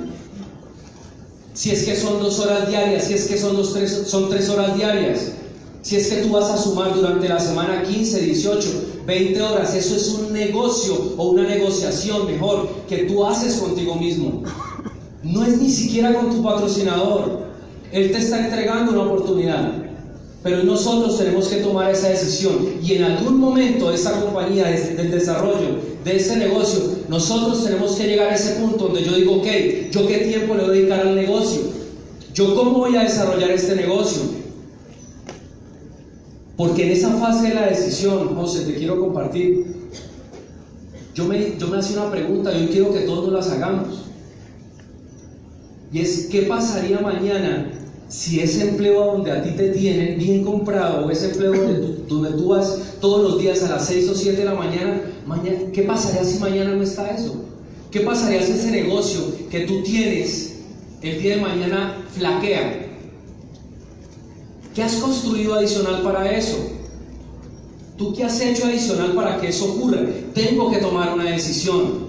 Si 1.53 1.71
es 1.71 1.83
que 1.83 1.95
son 1.95 2.21
dos 2.21 2.39
horas 2.39 2.69
diarias, 2.69 3.03
si 3.03 3.15
es 3.15 3.27
que 3.27 3.37
son, 3.37 3.63
son 3.65 4.29
tres 4.29 4.49
horas 4.49 4.75
diarias, 4.77 5.33
si 5.83 5.97
es 5.97 6.07
que 6.07 6.21
tú 6.23 6.29
vas 6.29 6.49
a 6.49 6.57
sumar 6.57 6.95
durante 6.95 7.27
la 7.27 7.39
semana 7.39 7.83
15, 7.83 8.21
18, 8.21 8.69
20 9.05 9.41
horas, 9.41 9.75
eso 9.75 9.95
es 9.97 10.07
un 10.09 10.31
negocio 10.31 11.13
o 11.17 11.31
una 11.31 11.43
negociación 11.43 12.25
mejor 12.25 12.69
que 12.87 12.99
tú 12.99 13.25
haces 13.25 13.55
contigo 13.55 13.95
mismo. 13.95 14.43
No 15.23 15.43
es 15.43 15.61
ni 15.61 15.69
siquiera 15.69 16.13
con 16.13 16.29
tu 16.29 16.41
patrocinador. 16.41 17.47
Él 17.91 18.13
te 18.13 18.17
está 18.17 18.45
entregando 18.45 18.93
una 18.93 19.03
oportunidad. 19.03 19.73
Pero 20.41 20.63
nosotros 20.63 21.17
tenemos 21.17 21.49
que 21.49 21.57
tomar 21.57 21.91
esa 21.91 22.09
decisión. 22.09 22.77
Y 22.81 22.93
en 22.93 23.03
algún 23.03 23.37
momento 23.37 23.89
de 23.89 23.95
esa 23.95 24.21
compañía, 24.21 24.65
del 24.67 25.11
desarrollo, 25.11 25.79
de 26.03 26.15
ese 26.15 26.37
negocio, 26.37 26.79
nosotros 27.09 27.65
tenemos 27.65 27.95
que 27.95 28.07
llegar 28.07 28.29
a 28.29 28.35
ese 28.35 28.53
punto 28.53 28.85
donde 28.85 29.03
yo 29.03 29.15
digo, 29.15 29.35
ok, 29.35 29.47
¿yo 29.91 30.07
qué 30.07 30.19
tiempo 30.19 30.55
le 30.55 30.63
voy 30.63 30.69
a 30.69 30.73
dedicar 30.73 30.99
al 31.01 31.15
negocio? 31.15 31.61
¿Yo 32.33 32.55
cómo 32.55 32.79
voy 32.79 32.95
a 32.95 33.03
desarrollar 33.03 33.51
este 33.51 33.75
negocio? 33.75 34.42
Porque 36.55 36.85
en 36.85 36.91
esa 36.91 37.11
fase 37.17 37.49
de 37.49 37.55
la 37.55 37.67
decisión, 37.67 38.35
José, 38.35 38.65
te 38.65 38.75
quiero 38.75 38.99
compartir, 38.99 39.65
yo 41.15 41.25
me, 41.25 41.57
yo 41.57 41.67
me 41.67 41.77
hacía 41.77 42.01
una 42.01 42.11
pregunta 42.11 42.53
y 42.53 42.61
hoy 42.61 42.67
quiero 42.67 42.93
que 42.93 43.01
todos 43.01 43.31
las 43.31 43.49
hagamos. 43.49 44.05
Y 45.91 45.99
es, 45.99 46.27
¿qué 46.31 46.43
pasaría 46.43 46.99
mañana 46.99 47.71
si 48.13 48.39
ese 48.39 48.69
empleo 48.69 49.05
donde 49.05 49.31
a 49.31 49.41
ti 49.41 49.51
te 49.51 49.69
tienen 49.69 50.19
bien 50.19 50.43
comprado 50.43 51.05
o 51.05 51.09
ese 51.09 51.31
empleo 51.31 51.51
donde 52.07 52.31
tú, 52.37 52.47
vas 52.49 52.77
todos 53.01 53.23
los 53.23 53.41
días 53.41 53.63
a 53.63 53.69
las 53.69 53.87
6 53.87 54.09
o 54.09 54.15
7 54.15 54.37
de 54.37 54.45
la 54.45 54.53
mañana, 54.53 55.01
mañana, 55.25 55.57
¿qué 55.73 55.81
pasaría 55.81 56.23
si 56.23 56.37
mañana 56.37 56.75
no 56.75 56.83
está 56.83 57.09
eso? 57.09 57.43
¿Qué 57.89 58.01
pasaría 58.01 58.43
si 58.43 58.51
ese 58.51 58.69
negocio 58.69 59.21
que 59.49 59.61
tú 59.61 59.81
tienes 59.81 60.59
el 61.01 61.21
día 61.21 61.37
de 61.37 61.41
mañana 61.41 62.05
flaquea? 62.11 62.82
¿Qué 64.73 64.81
has 64.81 64.95
construido 64.95 65.53
adicional 65.53 66.01
para 66.01 66.31
eso? 66.35 66.57
¿Tú 67.97 68.13
qué 68.13 68.23
has 68.23 68.41
hecho 68.41 68.65
adicional 68.65 69.13
para 69.13 69.39
que 69.39 69.49
eso 69.49 69.73
ocurra? 69.73 69.99
Tengo 70.33 70.71
que 70.71 70.77
tomar 70.77 71.13
una 71.13 71.25
decisión. 71.25 72.07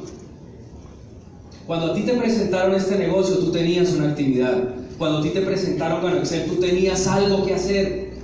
Cuando 1.67 1.93
a 1.93 1.95
ti 1.95 2.03
te 2.03 2.15
presentaron 2.15 2.75
este 2.75 2.97
negocio, 2.97 3.37
tú 3.39 3.53
tenías 3.53 3.93
una 3.93 4.11
actividad. 4.11 4.75
Cuando 4.97 5.19
a 5.19 5.23
ti 5.23 5.31
te 5.31 5.43
presentaron 5.43 6.17
Excel, 6.17 6.47
tú 6.47 6.55
tenías 6.57 7.07
algo 7.07 7.45
que 7.45 7.55
hacer. 7.55 8.15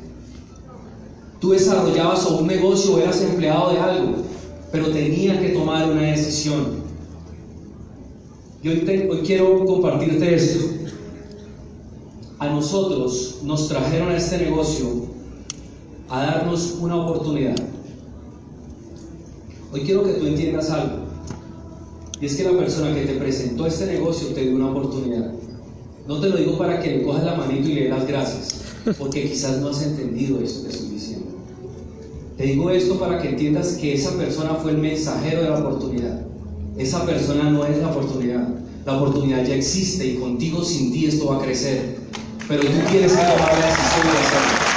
Tú 1.38 1.50
desarrollabas 1.50 2.24
un 2.26 2.46
negocio 2.46 2.94
o 2.94 2.98
eras 2.98 3.20
empleado 3.22 3.72
de 3.72 3.78
algo, 3.78 4.16
pero 4.72 4.88
tenías 4.88 5.38
que 5.38 5.50
tomar 5.50 5.90
una 5.90 6.02
decisión. 6.02 6.80
Y 8.62 8.68
hoy, 8.68 9.08
hoy 9.10 9.20
quiero 9.24 9.64
compartirte 9.64 10.34
esto 10.34 10.79
a 12.40 12.48
nosotros 12.48 13.40
nos 13.44 13.68
trajeron 13.68 14.08
a 14.08 14.16
este 14.16 14.38
negocio 14.38 14.86
a 16.08 16.22
darnos 16.22 16.78
una 16.80 16.96
oportunidad. 16.96 17.54
Hoy 19.70 19.82
quiero 19.82 20.02
que 20.02 20.14
tú 20.14 20.26
entiendas 20.26 20.70
algo. 20.70 21.00
Y 22.18 22.26
es 22.26 22.36
que 22.36 22.44
la 22.44 22.56
persona 22.56 22.94
que 22.94 23.02
te 23.02 23.12
presentó 23.14 23.66
este 23.66 23.86
negocio 23.86 24.28
te 24.28 24.40
dio 24.40 24.56
una 24.56 24.70
oportunidad. 24.70 25.32
No 26.08 26.18
te 26.18 26.30
lo 26.30 26.38
digo 26.38 26.56
para 26.56 26.80
que 26.80 26.96
le 26.96 27.02
cojas 27.02 27.24
la 27.24 27.34
manito 27.34 27.68
y 27.68 27.74
le 27.74 27.88
das 27.88 28.06
gracias, 28.08 28.64
porque 28.98 29.28
quizás 29.28 29.58
no 29.58 29.68
has 29.68 29.82
entendido 29.82 30.40
eso 30.40 30.62
que 30.62 30.70
estoy 30.70 30.88
diciendo. 30.88 31.26
Te 32.38 32.44
digo 32.44 32.70
esto 32.70 32.98
para 32.98 33.20
que 33.20 33.28
entiendas 33.28 33.74
que 33.74 33.92
esa 33.92 34.16
persona 34.16 34.54
fue 34.54 34.72
el 34.72 34.78
mensajero 34.78 35.42
de 35.42 35.50
la 35.50 35.58
oportunidad. 35.58 36.22
esa 36.78 37.04
persona 37.04 37.50
no 37.50 37.66
es 37.66 37.76
la 37.78 37.90
oportunidad. 37.90 38.48
La 38.86 38.96
oportunidad 38.96 39.44
ya 39.44 39.54
existe 39.54 40.06
y 40.06 40.16
contigo, 40.16 40.64
sin 40.64 40.90
ti, 40.90 41.04
esto 41.04 41.26
va 41.26 41.36
a 41.36 41.42
crecer. 41.42 41.99
Pero 42.50 42.62
tú 42.62 42.78
tienes 42.90 43.12
que 43.12 43.22
tomar 43.22 43.58
la 43.58 43.66
decisión 43.66 44.06
de 44.12 44.18
hacerlo. 44.18 44.70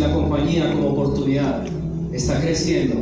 La 0.00 0.14
compañía 0.14 0.72
como 0.72 0.88
oportunidad 0.88 1.66
está 2.12 2.40
creciendo, 2.40 2.96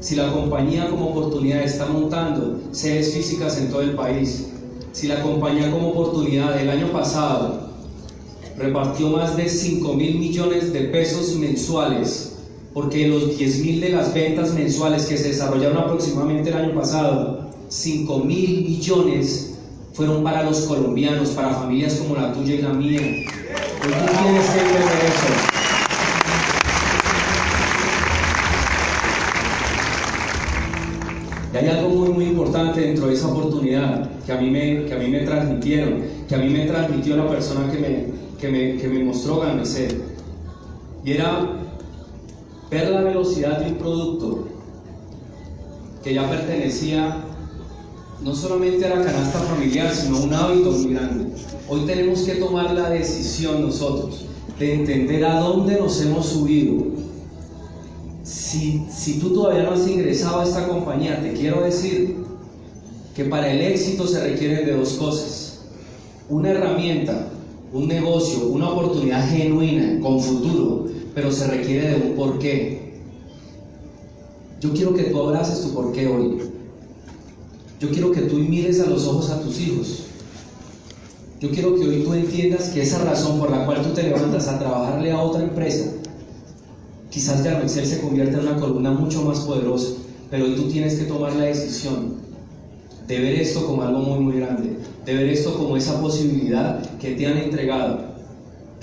si 0.00 0.16
la 0.16 0.32
compañía 0.32 0.88
como 0.88 1.10
oportunidad 1.10 1.62
está 1.62 1.86
montando 1.86 2.60
sedes 2.72 3.12
físicas 3.12 3.58
en 3.58 3.70
todo 3.70 3.82
el 3.82 3.94
país, 3.94 4.46
si 4.92 5.06
la 5.06 5.22
compañía 5.22 5.70
como 5.70 5.90
oportunidad 5.90 6.58
el 6.58 6.70
año 6.70 6.88
pasado 6.88 7.68
repartió 8.56 9.10
más 9.10 9.36
de 9.36 9.48
5 9.48 9.92
mil 9.94 10.18
millones 10.18 10.72
de 10.72 10.80
pesos 10.84 11.36
mensuales, 11.36 12.33
porque 12.74 13.06
los 13.06 13.38
10 13.38 13.60
mil 13.60 13.80
de 13.80 13.90
las 13.90 14.12
ventas 14.12 14.52
mensuales 14.52 15.06
que 15.06 15.16
se 15.16 15.28
desarrollaron 15.28 15.78
aproximadamente 15.78 16.50
el 16.50 16.56
año 16.56 16.74
pasado, 16.74 17.48
5 17.68 18.18
mil 18.18 18.64
millones 18.64 19.54
fueron 19.92 20.24
para 20.24 20.42
los 20.42 20.62
colombianos, 20.62 21.30
para 21.30 21.54
familias 21.54 21.94
como 21.94 22.16
la 22.16 22.32
tuya 22.32 22.54
y 22.54 22.62
la 22.62 22.70
mía. 22.70 23.00
Tú 23.80 23.88
tienes 23.88 24.50
que 24.50 24.60
entender 24.60 25.04
eso. 25.06 25.54
Y 31.52 31.56
hay 31.56 31.68
algo 31.68 31.90
muy, 31.90 32.08
muy 32.08 32.24
importante 32.24 32.80
dentro 32.80 33.06
de 33.06 33.14
esa 33.14 33.28
oportunidad 33.28 34.10
que 34.26 34.32
a 34.32 34.40
mí 34.40 34.50
me, 34.50 34.86
que 34.86 34.94
a 34.94 34.98
mí 34.98 35.06
me 35.06 35.20
transmitieron, 35.20 36.02
que 36.28 36.34
a 36.34 36.38
mí 36.38 36.48
me 36.48 36.66
transmitió 36.66 37.16
la 37.16 37.28
persona 37.28 37.70
que 37.70 37.78
me, 37.78 38.06
que 38.40 38.48
me, 38.48 38.76
que 38.82 38.88
me 38.88 39.04
mostró 39.04 39.38
Garnicet. 39.38 39.94
Y 41.04 41.12
era 41.12 41.63
ver 42.74 42.90
la 42.90 43.02
velocidad 43.02 43.60
de 43.60 43.70
un 43.70 43.78
producto 43.78 44.48
que 46.02 46.12
ya 46.12 46.28
pertenecía 46.28 47.24
no 48.20 48.34
solamente 48.34 48.84
a 48.86 48.96
la 48.96 49.04
canasta 49.04 49.38
familiar, 49.38 49.94
sino 49.94 50.16
a 50.16 50.20
un 50.22 50.34
hábito 50.34 50.72
muy 50.72 50.92
grande. 50.92 51.26
Hoy 51.68 51.82
tenemos 51.86 52.22
que 52.22 52.34
tomar 52.34 52.74
la 52.74 52.90
decisión 52.90 53.62
nosotros 53.62 54.26
de 54.58 54.74
entender 54.74 55.24
a 55.24 55.38
dónde 55.38 55.78
nos 55.78 56.00
hemos 56.02 56.26
subido 56.26 56.94
si, 58.24 58.84
si 58.90 59.20
tú 59.20 59.30
todavía 59.34 59.62
no 59.62 59.72
has 59.72 59.86
ingresado 59.86 60.40
a 60.40 60.44
esta 60.44 60.66
compañía, 60.66 61.22
te 61.22 61.32
quiero 61.32 61.62
decir 61.62 62.16
que 63.14 63.24
para 63.24 63.52
el 63.52 63.60
éxito 63.60 64.06
se 64.06 64.20
requieren 64.20 64.66
de 64.66 64.76
dos 64.76 64.94
cosas. 64.94 65.60
Una 66.28 66.50
herramienta, 66.50 67.28
un 67.72 67.86
negocio, 67.86 68.48
una 68.48 68.70
oportunidad 68.70 69.28
genuina, 69.28 70.00
con 70.00 70.20
futuro, 70.20 70.86
pero 71.14 71.30
se 71.30 71.46
requiere 71.46 71.90
de 71.90 71.96
un 71.96 72.16
porqué. 72.16 72.94
Yo 74.60 74.72
quiero 74.72 74.94
que 74.94 75.04
tú 75.04 75.20
abraces 75.20 75.60
tu 75.62 75.74
porqué 75.74 76.06
hoy. 76.06 76.50
Yo 77.80 77.90
quiero 77.90 78.12
que 78.12 78.22
tú 78.22 78.36
mires 78.36 78.80
a 78.80 78.86
los 78.86 79.06
ojos 79.06 79.30
a 79.30 79.40
tus 79.40 79.60
hijos. 79.60 80.04
Yo 81.40 81.50
quiero 81.50 81.74
que 81.74 81.86
hoy 81.86 82.02
tú 82.02 82.14
entiendas 82.14 82.70
que 82.70 82.82
esa 82.82 83.04
razón 83.04 83.38
por 83.38 83.50
la 83.50 83.66
cual 83.66 83.82
tú 83.82 83.90
te 83.90 84.04
levantas 84.04 84.48
a 84.48 84.58
trabajarle 84.58 85.12
a 85.12 85.20
otra 85.20 85.42
empresa 85.42 85.90
Quizás 87.14 87.44
Yarmexel 87.44 87.86
se 87.86 88.00
convierta 88.00 88.38
en 88.38 88.48
una 88.48 88.56
columna 88.56 88.90
mucho 88.90 89.22
más 89.22 89.38
poderosa, 89.38 89.92
pero 90.32 90.46
hoy 90.46 90.56
tú 90.56 90.64
tienes 90.64 90.96
que 90.96 91.04
tomar 91.04 91.32
la 91.36 91.44
decisión 91.44 92.16
de 93.06 93.20
ver 93.20 93.36
esto 93.36 93.64
como 93.64 93.82
algo 93.82 94.00
muy, 94.00 94.18
muy 94.18 94.40
grande, 94.40 94.78
de 95.06 95.14
ver 95.14 95.28
esto 95.28 95.56
como 95.56 95.76
esa 95.76 96.00
posibilidad 96.00 96.82
que 96.98 97.12
te 97.12 97.28
han 97.28 97.38
entregado, 97.38 98.13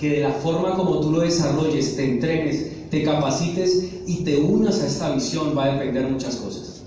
que 0.01 0.09
de 0.09 0.19
la 0.21 0.31
forma 0.31 0.73
como 0.73 0.99
tú 0.99 1.11
lo 1.11 1.19
desarrolles, 1.19 1.95
te 1.95 2.03
entrenes, 2.03 2.89
te 2.89 3.03
capacites 3.03 3.83
y 4.07 4.23
te 4.23 4.35
unas 4.41 4.81
a 4.81 4.87
esta 4.87 5.11
visión 5.11 5.55
va 5.55 5.65
a 5.65 5.73
depender 5.73 6.09
muchas 6.09 6.37
cosas. 6.37 6.81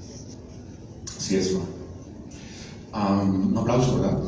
Así 1.16 1.36
es, 1.36 1.52
un 2.92 3.54
aplauso, 3.56 4.00
¿verdad? 4.00 4.18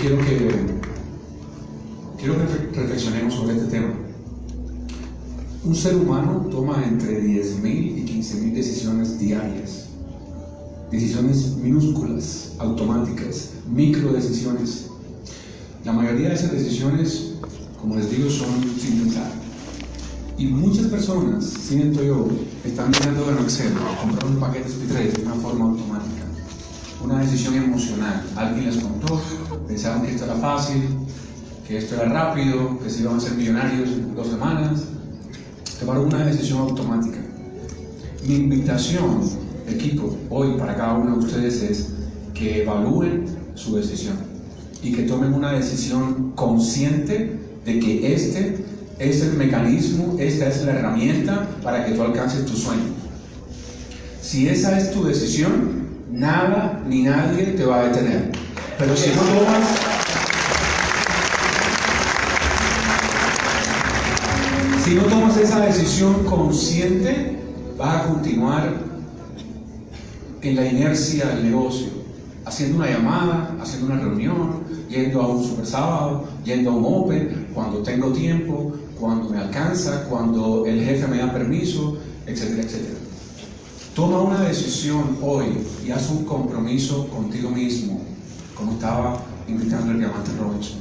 quiero 0.00 0.18
que, 0.18 0.50
quiero 2.18 2.34
que 2.36 2.80
reflexionemos 2.80 3.34
sobre 3.34 3.52
este 3.58 3.66
tema. 3.66 3.94
Un 5.62 5.76
ser 5.76 5.94
humano 5.94 6.48
toma 6.50 6.82
entre 6.84 7.22
10.000 7.22 7.64
y 7.64 8.22
15.000 8.22 8.54
decisiones 8.54 9.18
diarias. 9.20 9.89
Decisiones 10.90 11.56
minúsculas, 11.56 12.52
automáticas, 12.58 13.50
micro 13.72 14.12
decisiones. 14.12 14.86
La 15.84 15.92
mayoría 15.92 16.28
de 16.28 16.34
esas 16.34 16.52
decisiones, 16.52 17.32
como 17.80 17.96
les 17.96 18.10
digo, 18.10 18.28
son 18.28 18.48
sin 18.78 19.04
pensar. 19.04 19.30
Y 20.36 20.46
muchas 20.46 20.86
personas, 20.86 21.44
siento 21.44 22.02
yo, 22.02 22.28
están 22.64 22.90
mirando 22.90 23.30
en 23.30 23.38
Excel, 23.38 23.72
comprar 24.00 24.26
un 24.26 24.40
paquete 24.40 24.68
de 24.68 25.12
de 25.12 25.22
una 25.22 25.34
forma 25.34 25.66
automática 25.66 26.20
una 27.02 27.20
decisión 27.20 27.54
emocional. 27.54 28.22
Alguien 28.36 28.66
les 28.66 28.76
contó, 28.76 29.20
pensaban 29.66 30.02
que 30.02 30.12
esto 30.12 30.24
era 30.24 30.34
fácil, 30.36 30.82
que 31.66 31.78
esto 31.78 31.94
era 31.94 32.06
rápido, 32.06 32.78
que 32.78 32.90
se 32.90 33.02
iban 33.02 33.16
a 33.16 33.20
ser 33.20 33.32
millonarios 33.32 33.88
en 33.90 34.14
dos 34.14 34.28
semanas. 34.28 34.84
Tomaron 35.78 36.06
una 36.06 36.26
decisión 36.26 36.58
automática. 36.58 37.18
Mi 38.26 38.34
invitación, 38.34 39.20
equipo, 39.70 40.16
hoy 40.30 40.54
para 40.58 40.76
cada 40.76 40.94
uno 40.94 41.16
de 41.16 41.24
ustedes 41.26 41.62
es 41.62 41.88
que 42.34 42.62
evalúen 42.62 43.26
su 43.54 43.76
decisión 43.76 44.16
y 44.82 44.92
que 44.92 45.02
tomen 45.02 45.34
una 45.34 45.52
decisión 45.52 46.32
consciente 46.34 47.38
de 47.64 47.78
que 47.78 48.14
este 48.14 48.64
es 48.98 49.22
el 49.22 49.34
mecanismo, 49.34 50.16
esta 50.18 50.48
es 50.48 50.64
la 50.64 50.72
herramienta 50.72 51.48
para 51.62 51.84
que 51.84 51.92
tú 51.92 52.02
alcances 52.02 52.44
tu 52.46 52.56
sueño. 52.56 52.82
Si 54.22 54.48
esa 54.48 54.78
es 54.78 54.92
tu 54.92 55.04
decisión, 55.04 55.80
Nada 56.12 56.82
ni 56.88 57.02
nadie 57.02 57.54
te 57.56 57.64
va 57.64 57.80
a 57.80 57.84
detener. 57.84 58.32
Pero 58.78 58.96
si 58.96 59.10
no 59.10 59.22
tomas 59.22 59.68
si 64.84 64.94
no 64.94 65.02
tomas 65.02 65.36
esa 65.36 65.60
decisión 65.60 66.24
consciente, 66.24 67.38
vas 67.78 68.02
a 68.02 68.08
continuar 68.08 68.74
en 70.42 70.56
la 70.56 70.66
inercia 70.66 71.26
del 71.26 71.44
negocio, 71.44 71.88
haciendo 72.44 72.78
una 72.78 72.90
llamada, 72.90 73.56
haciendo 73.60 73.92
una 73.92 74.00
reunión, 74.00 74.64
yendo 74.88 75.20
a 75.20 75.28
un 75.28 75.44
super 75.44 75.66
sábado, 75.66 76.24
yendo 76.44 76.70
a 76.70 76.74
un 76.74 76.84
open, 76.86 77.48
cuando 77.54 77.82
tengo 77.82 78.12
tiempo, 78.12 78.72
cuando 78.98 79.30
me 79.30 79.38
alcanza, 79.38 80.04
cuando 80.04 80.66
el 80.66 80.82
jefe 80.84 81.06
me 81.08 81.18
da 81.18 81.32
permiso, 81.32 81.98
etcétera, 82.26 82.62
etcétera. 82.62 82.98
Toma 83.94 84.22
una 84.22 84.40
decisión 84.42 85.18
hoy 85.22 85.46
y 85.86 85.90
haz 85.90 86.10
un 86.10 86.24
compromiso 86.24 87.08
contigo 87.08 87.50
mismo, 87.50 88.00
como 88.54 88.72
estaba 88.72 89.22
invitando 89.48 89.92
el 89.92 89.98
diamante 89.98 90.30
Robinson. 90.38 90.78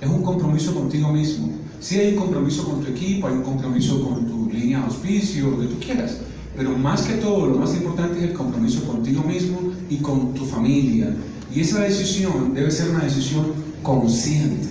Es 0.00 0.08
un 0.08 0.22
compromiso 0.22 0.74
contigo 0.74 1.12
mismo. 1.12 1.50
Sí 1.80 1.98
hay 1.98 2.14
un 2.14 2.20
compromiso 2.20 2.64
con 2.64 2.82
tu 2.82 2.90
equipo, 2.90 3.28
hay 3.28 3.34
un 3.34 3.42
compromiso 3.42 4.02
con 4.02 4.26
tu 4.26 4.50
línea 4.50 4.78
de 4.78 4.84
auspicio, 4.86 5.50
lo 5.50 5.60
que 5.60 5.66
tú 5.66 5.76
quieras. 5.78 6.18
Pero 6.56 6.70
más 6.78 7.02
que 7.02 7.14
todo, 7.14 7.46
lo 7.46 7.56
más 7.56 7.74
importante 7.74 8.18
es 8.18 8.30
el 8.30 8.32
compromiso 8.32 8.82
contigo 8.86 9.22
mismo 9.22 9.72
y 9.90 9.96
con 9.96 10.32
tu 10.32 10.46
familia. 10.46 11.14
Y 11.54 11.60
esa 11.60 11.80
decisión 11.80 12.54
debe 12.54 12.70
ser 12.70 12.90
una 12.90 13.04
decisión 13.04 13.52
consciente. 13.82 14.68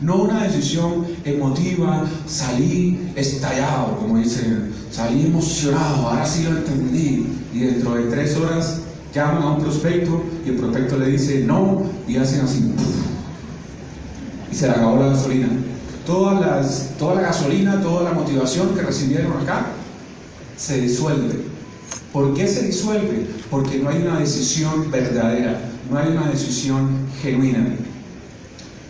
No 0.00 0.22
una 0.22 0.44
decisión 0.44 1.06
emotiva, 1.26 2.06
salí 2.26 3.12
estallado, 3.16 3.98
como 3.98 4.16
dicen, 4.16 4.72
salí 4.90 5.26
emocionado, 5.26 6.08
ahora 6.08 6.24
sí 6.24 6.42
lo 6.44 6.56
entendí. 6.56 7.26
Y 7.52 7.58
dentro 7.58 7.96
de 7.96 8.04
tres 8.04 8.34
horas 8.36 8.80
llaman 9.14 9.42
a 9.42 9.52
un 9.52 9.60
prospecto 9.60 10.22
y 10.46 10.50
el 10.50 10.56
prospecto 10.56 10.96
le 10.96 11.08
dice 11.08 11.44
no 11.44 11.82
y 12.08 12.16
hacen 12.16 12.40
así. 12.40 12.72
Y 14.50 14.54
se 14.54 14.68
le 14.68 14.72
acabó 14.72 15.00
la 15.00 15.08
gasolina. 15.08 15.48
Todas 16.06 16.40
las, 16.40 16.96
toda 16.98 17.16
la 17.16 17.20
gasolina, 17.22 17.82
toda 17.82 18.04
la 18.04 18.12
motivación 18.12 18.74
que 18.74 18.80
recibieron 18.80 19.32
acá 19.42 19.66
se 20.60 20.82
disuelve. 20.82 21.40
¿Por 22.12 22.34
qué 22.34 22.46
se 22.46 22.66
disuelve? 22.66 23.26
Porque 23.50 23.78
no 23.78 23.88
hay 23.88 24.02
una 24.02 24.20
decisión 24.20 24.90
verdadera, 24.90 25.58
no 25.90 25.98
hay 25.98 26.08
una 26.08 26.28
decisión 26.28 27.06
genuina. 27.22 27.76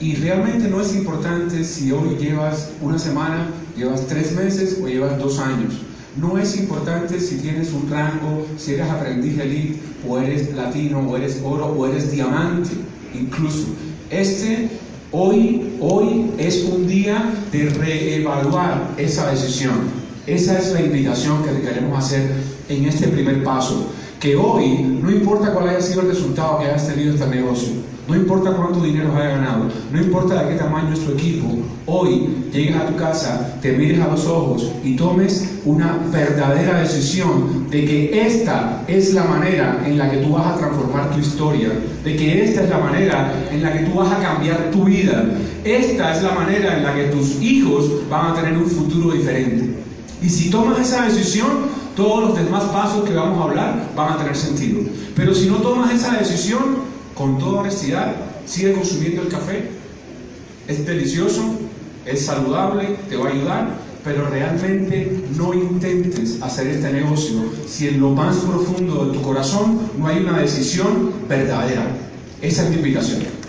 Y 0.01 0.17
realmente 0.17 0.69
no 0.69 0.81
es 0.81 0.95
importante 0.95 1.63
si 1.65 1.93
hoy 1.93 2.17
llevas 2.19 2.71
una 2.81 2.99
semana, 2.99 3.49
llevas 3.77 4.07
tres 4.09 4.33
meses 4.33 4.79
o 4.83 4.89
llevas 4.89 5.19
dos 5.19 5.39
años. 5.39 5.75
No 6.17 6.39
es 6.39 6.57
importante 6.57 7.21
si 7.21 7.37
tienes 7.37 7.73
un 7.73 7.89
rango, 7.89 8.47
si 8.59 8.75
eres 8.75 8.91
aprendiz 8.91 9.39
elite 9.39 9.79
o 10.09 10.19
eres 10.19 10.53
latino 10.55 11.01
o 11.01 11.17
eres 11.17 11.41
oro 11.45 11.67
o 11.67 11.87
eres 11.87 12.11
diamante 12.11 12.71
incluso. 13.15 13.67
Este 14.11 14.69
hoy, 15.13 15.77
hoy 15.81 16.33
es 16.39 16.65
un 16.65 16.89
día 16.89 17.33
de 17.53 17.69
reevaluar 17.71 18.93
esa 18.97 19.31
decisión. 19.31 20.10
Esa 20.31 20.61
es 20.61 20.73
la 20.73 20.81
invitación 20.81 21.43
que 21.43 21.61
queremos 21.61 21.99
hacer 21.99 22.23
en 22.69 22.85
este 22.85 23.09
primer 23.09 23.43
paso. 23.43 23.93
que 24.21 24.37
hoy, 24.37 24.99
no 25.03 25.11
importa 25.11 25.53
cuál 25.53 25.71
haya 25.71 25.81
sido 25.81 26.03
el 26.03 26.09
resultado 26.09 26.59
que 26.59 26.67
hayas 26.67 26.87
tenido 26.87 27.15
este 27.15 27.27
negocio, 27.27 27.71
no 28.07 28.15
importa 28.15 28.53
cuánto 28.53 28.81
dinero 28.81 29.17
haya 29.17 29.31
ganado, 29.31 29.71
no 29.91 30.01
importa 30.01 30.43
de 30.43 30.51
qué 30.51 30.55
tamaño 30.57 30.93
es 30.93 31.01
tu 31.01 31.13
equipo, 31.13 31.49
hoy 31.87 32.29
llegues 32.53 32.77
a 32.77 32.87
tu 32.87 32.97
casa, 32.97 33.59
te 33.63 33.73
mires 33.73 33.99
a 33.99 34.09
los 34.09 34.27
ojos 34.27 34.71
y 34.85 34.95
tomes 34.95 35.55
una 35.65 35.99
verdadera 36.13 36.81
decisión 36.81 37.69
de 37.71 37.85
que 37.87 38.27
esta 38.27 38.85
es 38.87 39.15
la 39.15 39.25
manera 39.25 39.83
en 39.87 39.97
la 39.97 40.11
que 40.11 40.19
tú 40.19 40.35
vas 40.35 40.55
a 40.55 40.59
transformar 40.59 41.11
tu 41.13 41.19
historia, 41.19 41.71
de 42.05 42.15
que 42.15 42.45
esta 42.45 42.65
es 42.65 42.71
la 42.71 42.79
manera 42.79 43.33
en 43.51 43.63
la 43.63 43.73
que 43.73 43.85
tú 43.87 43.95
vas 43.95 44.13
a 44.13 44.23
cambiar 44.23 44.71
tu 44.71 44.85
vida, 44.85 45.25
esta 45.65 46.15
es 46.15 46.23
la 46.23 46.33
manera 46.35 46.77
en 46.77 46.85
la 46.85 46.95
que 46.95 47.05
tus 47.05 47.41
hijos 47.43 47.91
van 48.09 48.33
a 48.33 48.35
tener 48.35 48.57
un 48.59 48.67
futuro 48.67 49.13
diferente. 49.13 49.90
Y 50.23 50.29
si 50.29 50.51
tomas 50.51 50.79
esa 50.79 51.05
decisión, 51.05 51.49
todos 51.97 52.29
los 52.29 52.39
demás 52.39 52.65
pasos 52.65 53.09
que 53.09 53.15
vamos 53.15 53.41
a 53.41 53.45
hablar 53.45 53.91
van 53.97 54.13
a 54.13 54.19
tener 54.19 54.37
sentido. 54.37 54.81
Pero 55.17 55.35
si 55.35 55.47
no 55.47 55.57
tomas 55.57 55.93
esa 55.93 56.17
decisión, 56.17 56.91
con 57.15 57.39
toda 57.39 57.61
honestidad, 57.61 58.17
sigue 58.47 58.73
consumiendo 58.73 59.23
el 59.23 59.29
café. 59.29 59.71
Es 60.69 60.87
delicioso, 60.87 61.43
es 62.07 62.25
saludable, 62.25 62.97
te 63.09 63.17
va 63.17 63.29
a 63.29 63.33
ayudar, 63.33 63.69
pero 64.05 64.29
realmente 64.29 65.25
no 65.37 65.53
intentes 65.53 66.41
hacer 66.43 66.69
este 66.69 66.93
negocio 66.93 67.37
si 67.69 67.89
en 67.89 68.01
lo 68.01 68.11
más 68.11 68.37
profundo 68.37 69.07
de 69.07 69.19
tu 69.19 69.23
corazón 69.23 69.81
no 69.99 70.07
hay 70.07 70.19
una 70.19 70.39
decisión 70.39 71.13
verdadera. 71.29 71.87
Esa 72.41 72.65
es 72.65 72.71
mi 72.71 72.77
invitación. 72.77 73.40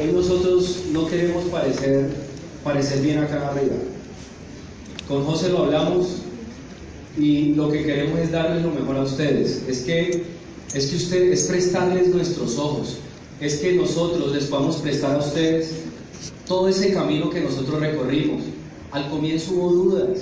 Hoy 0.00 0.10
nosotros, 0.12 0.84
no 0.92 1.06
queremos 1.06 1.44
parecer, 1.44 2.10
parecer 2.64 3.00
bien 3.00 3.18
acá 3.18 3.48
arriba. 3.48 3.74
Con 5.06 5.24
José 5.24 5.50
lo 5.50 5.64
hablamos 5.64 6.22
y 7.18 7.54
lo 7.54 7.70
que 7.70 7.84
queremos 7.84 8.18
es 8.18 8.32
darles 8.32 8.64
lo 8.64 8.70
mejor 8.70 8.96
a 8.96 9.02
ustedes. 9.02 9.62
Es 9.68 9.80
que, 9.80 10.24
es 10.74 10.86
que 10.86 10.96
usted, 10.96 11.32
es 11.32 11.44
prestarles 11.44 12.08
nuestros 12.08 12.58
ojos. 12.58 12.96
Es 13.40 13.56
que 13.56 13.74
nosotros 13.74 14.32
les 14.32 14.46
podamos 14.46 14.76
prestar 14.76 15.16
a 15.16 15.18
ustedes 15.18 15.70
todo 16.46 16.68
ese 16.68 16.92
camino 16.92 17.30
que 17.30 17.40
nosotros 17.40 17.80
recorrimos. 17.80 18.44
Al 18.92 19.10
comienzo 19.10 19.52
hubo 19.52 19.70
dudas. 19.72 20.20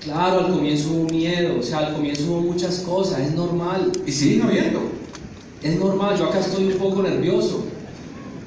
Claro, 0.00 0.46
al 0.46 0.52
comienzo 0.52 0.90
hubo 0.90 1.08
miedo, 1.08 1.58
o 1.60 1.62
sea, 1.62 1.78
al 1.78 1.94
comienzo 1.94 2.24
hubo 2.24 2.40
muchas 2.40 2.80
cosas, 2.80 3.20
es 3.20 3.34
normal. 3.34 3.92
Y 4.06 4.12
siguen 4.12 4.42
habiendo. 4.42 4.99
Es 5.62 5.78
normal, 5.78 6.16
yo 6.18 6.24
acá 6.26 6.40
estoy 6.40 6.64
un 6.68 6.78
poco 6.78 7.02
nervioso, 7.02 7.64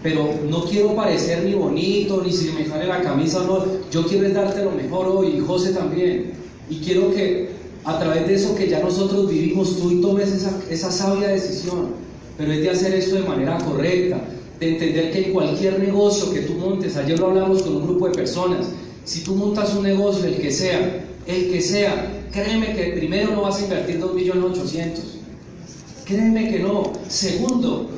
pero 0.01 0.33
no 0.49 0.63
quiero 0.65 0.95
parecer 0.95 1.43
ni 1.43 1.53
bonito, 1.53 2.21
ni 2.25 2.31
si 2.31 2.51
me 2.51 2.65
sale 2.65 2.87
la 2.87 3.01
camisa 3.01 3.41
o 3.41 3.43
no. 3.43 3.65
Yo 3.91 4.05
quiero 4.05 4.27
darte 4.29 4.63
lo 4.63 4.71
mejor 4.71 5.07
hoy, 5.07 5.35
y 5.37 5.39
José 5.39 5.73
también. 5.73 6.33
Y 6.69 6.77
quiero 6.77 7.11
que 7.11 7.49
a 7.85 7.99
través 7.99 8.27
de 8.27 8.35
eso 8.35 8.55
que 8.55 8.67
ya 8.67 8.79
nosotros 8.79 9.29
vivimos, 9.29 9.77
tú 9.77 10.01
tomes 10.01 10.31
esa, 10.69 10.91
sabia 10.91 11.27
decisión. 11.27 11.89
Pero 12.37 12.51
es 12.51 12.61
de 12.61 12.69
hacer 12.71 12.95
esto 12.95 13.15
de 13.15 13.23
manera 13.23 13.59
correcta, 13.59 14.19
de 14.59 14.69
entender 14.69 15.11
que 15.11 15.31
cualquier 15.31 15.79
negocio 15.79 16.33
que 16.33 16.41
tú 16.41 16.53
montes, 16.53 16.97
ayer 16.97 17.19
lo 17.19 17.27
hablamos 17.27 17.61
con 17.61 17.75
un 17.75 17.83
grupo 17.83 18.07
de 18.07 18.15
personas, 18.15 18.67
si 19.05 19.23
tú 19.23 19.35
montas 19.35 19.75
un 19.75 19.83
negocio, 19.83 20.25
el 20.25 20.37
que 20.37 20.51
sea, 20.51 21.05
el 21.27 21.51
que 21.51 21.61
sea, 21.61 22.11
créeme 22.31 22.73
que 22.73 22.93
primero 22.97 23.35
no 23.35 23.43
vas 23.43 23.59
a 23.59 23.63
invertir 23.65 23.99
2.800.000. 24.01 25.22
Créeme 26.05 26.51
que 26.51 26.59
no. 26.59 26.93
Segundo, 27.07 27.89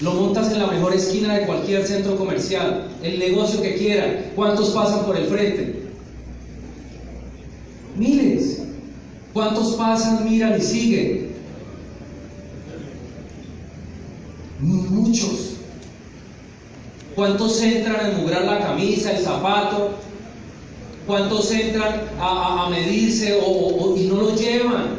lo 0.00 0.12
montas 0.14 0.52
en 0.52 0.58
la 0.58 0.66
mejor 0.66 0.94
esquina 0.94 1.36
de 1.38 1.46
cualquier 1.46 1.86
centro 1.86 2.16
comercial, 2.16 2.88
el 3.02 3.18
negocio 3.18 3.62
que 3.62 3.76
quieran. 3.76 4.32
¿Cuántos 4.34 4.70
pasan 4.70 5.04
por 5.06 5.16
el 5.16 5.26
frente? 5.26 5.88
Miles. 7.96 8.62
¿Cuántos 9.32 9.74
pasan, 9.74 10.28
miran 10.28 10.58
y 10.58 10.62
siguen? 10.62 11.28
Muchos. 14.60 15.54
¿Cuántos 17.14 17.60
entran 17.62 17.96
a 17.96 18.10
emugrar 18.10 18.44
la 18.44 18.60
camisa, 18.60 19.12
el 19.12 19.24
zapato? 19.24 19.90
¿Cuántos 21.06 21.50
entran 21.50 22.02
a, 22.20 22.66
a 22.66 22.70
medirse 22.70 23.40
o, 23.40 23.46
o, 23.46 23.96
y 23.96 24.06
no 24.06 24.16
lo 24.16 24.36
llevan? 24.36 24.98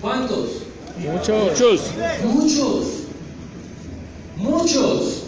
¿Cuántos? 0.00 0.65
Muchos. 0.98 1.92
Muchos. 2.24 2.86
Muchos. 4.36 5.22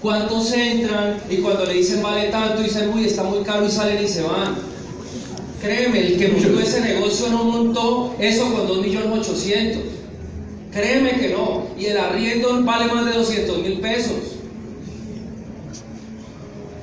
¿Cuántos 0.00 0.52
entran 0.52 1.18
y 1.30 1.38
cuando 1.38 1.64
le 1.64 1.74
dicen 1.74 2.02
vale 2.02 2.28
tanto 2.28 2.62
dicen 2.62 2.90
uy 2.92 3.06
está 3.06 3.22
muy 3.24 3.42
caro 3.42 3.66
y 3.66 3.70
salen 3.70 4.04
y 4.04 4.08
se 4.08 4.22
van? 4.22 4.54
Créeme, 5.62 5.98
el 5.98 6.18
que 6.18 6.28
montó 6.28 6.60
ese 6.60 6.80
negocio 6.82 7.30
no 7.30 7.44
montó 7.44 8.14
eso 8.18 8.52
con 8.52 8.68
2.800.000. 8.68 9.78
Créeme 10.72 11.12
que 11.12 11.30
no. 11.30 11.68
Y 11.78 11.86
el 11.86 11.96
arriendo 11.96 12.62
vale 12.64 12.92
más 12.92 13.06
de 13.06 13.12
200 13.12 13.58
mil 13.62 13.80
pesos. 13.80 14.34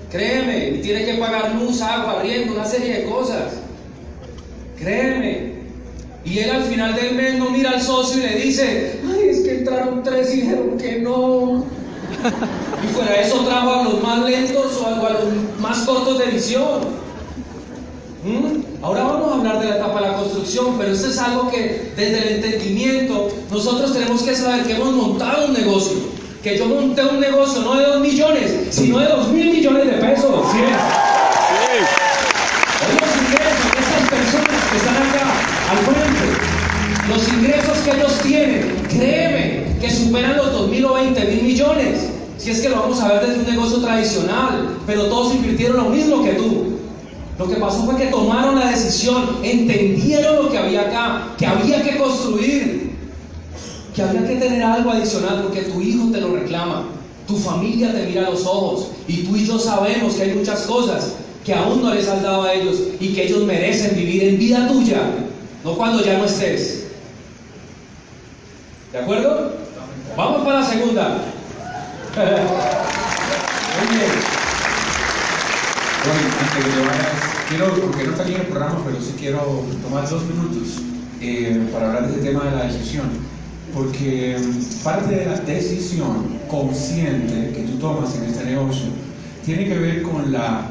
Créeme, 0.10 0.70
y 0.70 0.82
tiene 0.82 1.06
que 1.06 1.14
pagar 1.14 1.54
luz, 1.56 1.80
agua, 1.82 2.20
arriendo, 2.20 2.54
una 2.54 2.66
serie 2.66 3.02
de 3.02 3.04
cosas. 3.04 3.54
Créeme. 4.80 5.51
Y 6.24 6.40
él 6.40 6.52
al 6.52 6.64
final 6.64 6.96
del 6.96 7.16
mes 7.16 7.36
no 7.40 7.50
mira 7.50 7.72
al 7.72 7.82
socio 7.82 8.22
y 8.22 8.28
le 8.28 8.36
dice, 8.36 9.00
ay, 9.12 9.30
es 9.30 9.40
que 9.40 9.60
entraron 9.60 10.04
tres 10.04 10.34
y 10.34 10.42
dijeron 10.42 10.78
que 10.78 11.00
no. 11.00 11.66
Y 12.84 12.88
fuera 12.94 13.16
eso 13.22 13.40
trajo 13.40 13.74
a 13.74 13.84
los 13.84 14.04
más 14.04 14.24
lentos 14.24 14.80
o 14.82 14.88
a 14.88 15.10
los 15.10 15.24
más 15.60 15.80
cortos 15.80 16.20
de 16.20 16.26
visión. 16.28 17.02
¿Mm? 18.24 18.84
Ahora 18.84 19.04
vamos 19.04 19.32
a 19.32 19.36
hablar 19.36 19.60
de 19.60 19.70
la 19.70 19.76
etapa 19.78 20.00
de 20.00 20.08
la 20.08 20.18
construcción, 20.18 20.76
pero 20.78 20.92
esto 20.92 21.08
es 21.08 21.18
algo 21.18 21.50
que 21.50 21.92
desde 21.96 22.18
el 22.20 22.36
entendimiento 22.36 23.30
nosotros 23.50 23.94
tenemos 23.94 24.22
que 24.22 24.36
saber 24.36 24.64
que 24.66 24.74
hemos 24.74 24.92
montado 24.92 25.48
un 25.48 25.54
negocio. 25.54 25.98
Que 26.44 26.58
yo 26.58 26.66
monté 26.66 27.04
un 27.04 27.20
negocio 27.20 27.62
no 27.62 27.76
de 27.76 27.86
dos 27.86 28.00
millones, 28.00 28.52
sino 28.72 29.00
de 29.00 29.08
dos 29.08 29.28
mil 29.30 29.52
millones 29.52 29.86
de 29.86 29.94
pesos. 29.94 30.52
¿sí? 30.52 30.58
Los 33.00 33.10
ingresos 33.22 33.72
de 33.72 33.80
esas 33.80 34.10
personas 34.10 34.70
que 34.72 34.78
están 34.78 34.98
acá 34.98 35.61
al 35.72 35.78
frente, 35.78 36.28
los 37.10 37.28
ingresos 37.30 37.78
que 37.80 37.92
ellos 37.92 38.20
tienen, 38.24 38.76
créeme 38.90 39.80
que 39.80 39.90
superan 39.90 40.38
los 40.38 40.52
dos 40.52 40.70
mil 40.70 40.86
o 40.86 40.94
veinte 40.94 41.24
mil 41.26 41.44
millones. 41.44 42.10
Si 42.38 42.52
es 42.52 42.62
que 42.62 42.70
lo 42.70 42.78
vamos 42.78 43.00
a 43.00 43.08
ver 43.08 43.28
desde 43.28 43.40
un 43.42 43.56
negocio 43.56 43.78
tradicional, 43.80 44.78
pero 44.86 45.06
todos 45.06 45.36
invirtieron 45.36 45.78
lo 45.78 45.86
mismo 45.86 46.24
que 46.24 46.32
tú. 46.32 46.78
Lo 47.40 47.48
que 47.48 47.56
pasó 47.56 47.86
fue 47.86 47.96
que 47.96 48.08
tomaron 48.08 48.60
la 48.60 48.72
decisión, 48.72 49.38
entendieron 49.44 50.44
lo 50.44 50.52
que 50.52 50.58
había 50.58 50.82
acá, 50.82 51.36
que 51.38 51.46
había 51.48 51.82
que 51.82 51.98
construir, 51.98 52.92
que 53.96 54.02
había 54.02 54.28
que 54.28 54.36
tener 54.36 54.62
algo 54.62 54.92
adicional 54.92 55.44
porque 55.44 55.62
tu 55.62 55.82
hijo 55.82 56.12
te 56.12 56.22
lo 56.22 56.36
reclama, 56.36 56.86
tu 57.28 57.38
familia 57.38 57.94
te 57.94 58.06
mira 58.06 58.28
a 58.28 58.30
los 58.30 58.46
ojos 58.46 58.90
y 59.08 59.24
tú 59.24 59.36
y 59.36 59.46
yo 59.46 59.58
sabemos 59.58 60.16
que 60.16 60.24
hay 60.24 60.34
muchas 60.36 60.62
cosas 60.62 61.14
que 61.46 61.54
aún 61.54 61.82
no 61.82 61.94
les 61.94 62.08
has 62.08 62.22
dado 62.22 62.44
a 62.44 62.54
ellos 62.54 62.78
y 63.00 63.14
que 63.14 63.26
ellos 63.26 63.44
merecen 63.46 63.96
vivir 63.96 64.24
en 64.24 64.38
vida 64.38 64.68
tuya, 64.68 65.02
no 65.64 65.76
cuando 65.76 66.04
ya 66.04 66.18
no 66.18 66.26
estés. 66.26 66.88
¿De 68.92 69.00
acuerdo? 69.00 69.54
Vamos 70.18 70.44
para 70.44 70.60
la 70.62 70.66
segunda. 70.66 71.08
Muy 73.78 73.88
bien. 73.96 74.12
Bueno, 76.04 76.20
antes 76.42 76.66
de 76.66 76.72
que 76.72 76.80
vayas, 76.80 77.22
quiero, 77.48 77.66
porque 77.76 78.04
no 78.04 78.12
está 78.12 78.24
aquí 78.24 78.34
en 78.34 78.42
el 78.42 78.48
programa, 78.48 78.82
pero 78.86 79.00
sí 79.00 79.14
quiero 79.18 79.64
tomar 79.84 80.10
dos 80.10 80.24
minutos 80.24 80.82
eh, 81.22 81.70
para 81.72 81.88
hablar 81.88 82.08
de 82.08 82.16
este 82.16 82.32
tema 82.32 82.44
de 82.46 82.52
la 82.52 82.64
decisión. 82.64 83.06
Porque 83.74 84.38
mm, 84.38 84.84
parte 84.84 85.16
de 85.16 85.26
la 85.26 85.38
decisión 85.38 86.40
consciente 86.50 87.54
que 87.56 87.64
tú 87.64 87.78
tomas 87.78 88.16
en 88.16 88.24
este 88.26 88.44
negocio 88.44 88.88
tiene 89.46 89.66
que 89.66 89.78
ver 89.78 90.02
con 90.02 90.32
la 90.32 90.68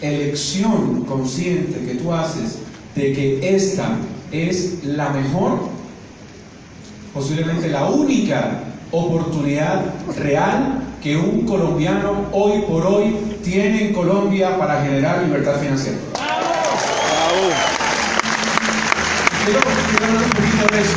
elección 0.00 1.04
consciente 1.04 1.84
que 1.84 1.94
tú 1.94 2.12
haces 2.12 2.58
de 2.94 3.12
que 3.12 3.54
esta 3.54 3.96
es 4.32 4.84
la 4.84 5.10
mejor, 5.10 5.58
posiblemente 7.14 7.68
la 7.68 7.86
única 7.86 8.62
oportunidad 8.90 9.84
real 10.18 10.82
que 11.02 11.16
un 11.16 11.46
colombiano 11.46 12.26
hoy 12.32 12.62
por 12.62 12.86
hoy 12.86 13.16
tiene 13.42 13.86
en 13.88 13.94
Colombia 13.94 14.58
para 14.58 14.82
generar 14.82 15.22
libertad 15.22 15.58
financiera. 15.60 15.98
Quiero, 19.44 19.60
quiero 19.90 20.06
hablar 20.06 20.24
un 20.24 20.30
poquito 20.30 20.74
de 20.74 20.80
eso. 20.82 20.96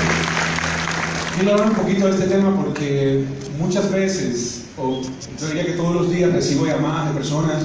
Quiero 1.36 1.52
hablar 1.54 1.70
un 1.70 1.76
poquito 1.76 2.08
de 2.08 2.12
este 2.12 2.28
tema 2.28 2.56
porque 2.56 3.26
muchas 3.60 3.92
veces, 3.92 4.66
o 4.78 5.02
yo 5.40 5.48
diría 5.48 5.66
que 5.66 5.74
todos 5.74 5.96
los 5.96 6.12
días 6.12 6.34
recibo 6.34 6.66
llamadas 6.66 7.10
de 7.10 7.14
personas 7.14 7.64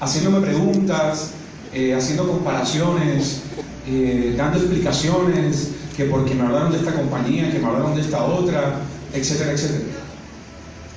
haciéndome 0.00 0.46
preguntas, 0.46 1.32
eh, 1.72 1.94
haciendo 1.94 2.26
comparaciones, 2.26 3.42
eh, 3.86 4.34
dando 4.36 4.58
explicaciones, 4.58 5.70
que 5.96 6.06
porque 6.06 6.34
me 6.34 6.42
hablaron 6.42 6.72
de 6.72 6.78
esta 6.78 6.94
compañía, 6.94 7.50
que 7.50 7.58
me 7.58 7.66
hablaron 7.66 7.94
de 7.94 8.00
esta 8.00 8.24
otra, 8.24 8.80
etcétera, 9.12 9.52
etcétera. 9.52 9.84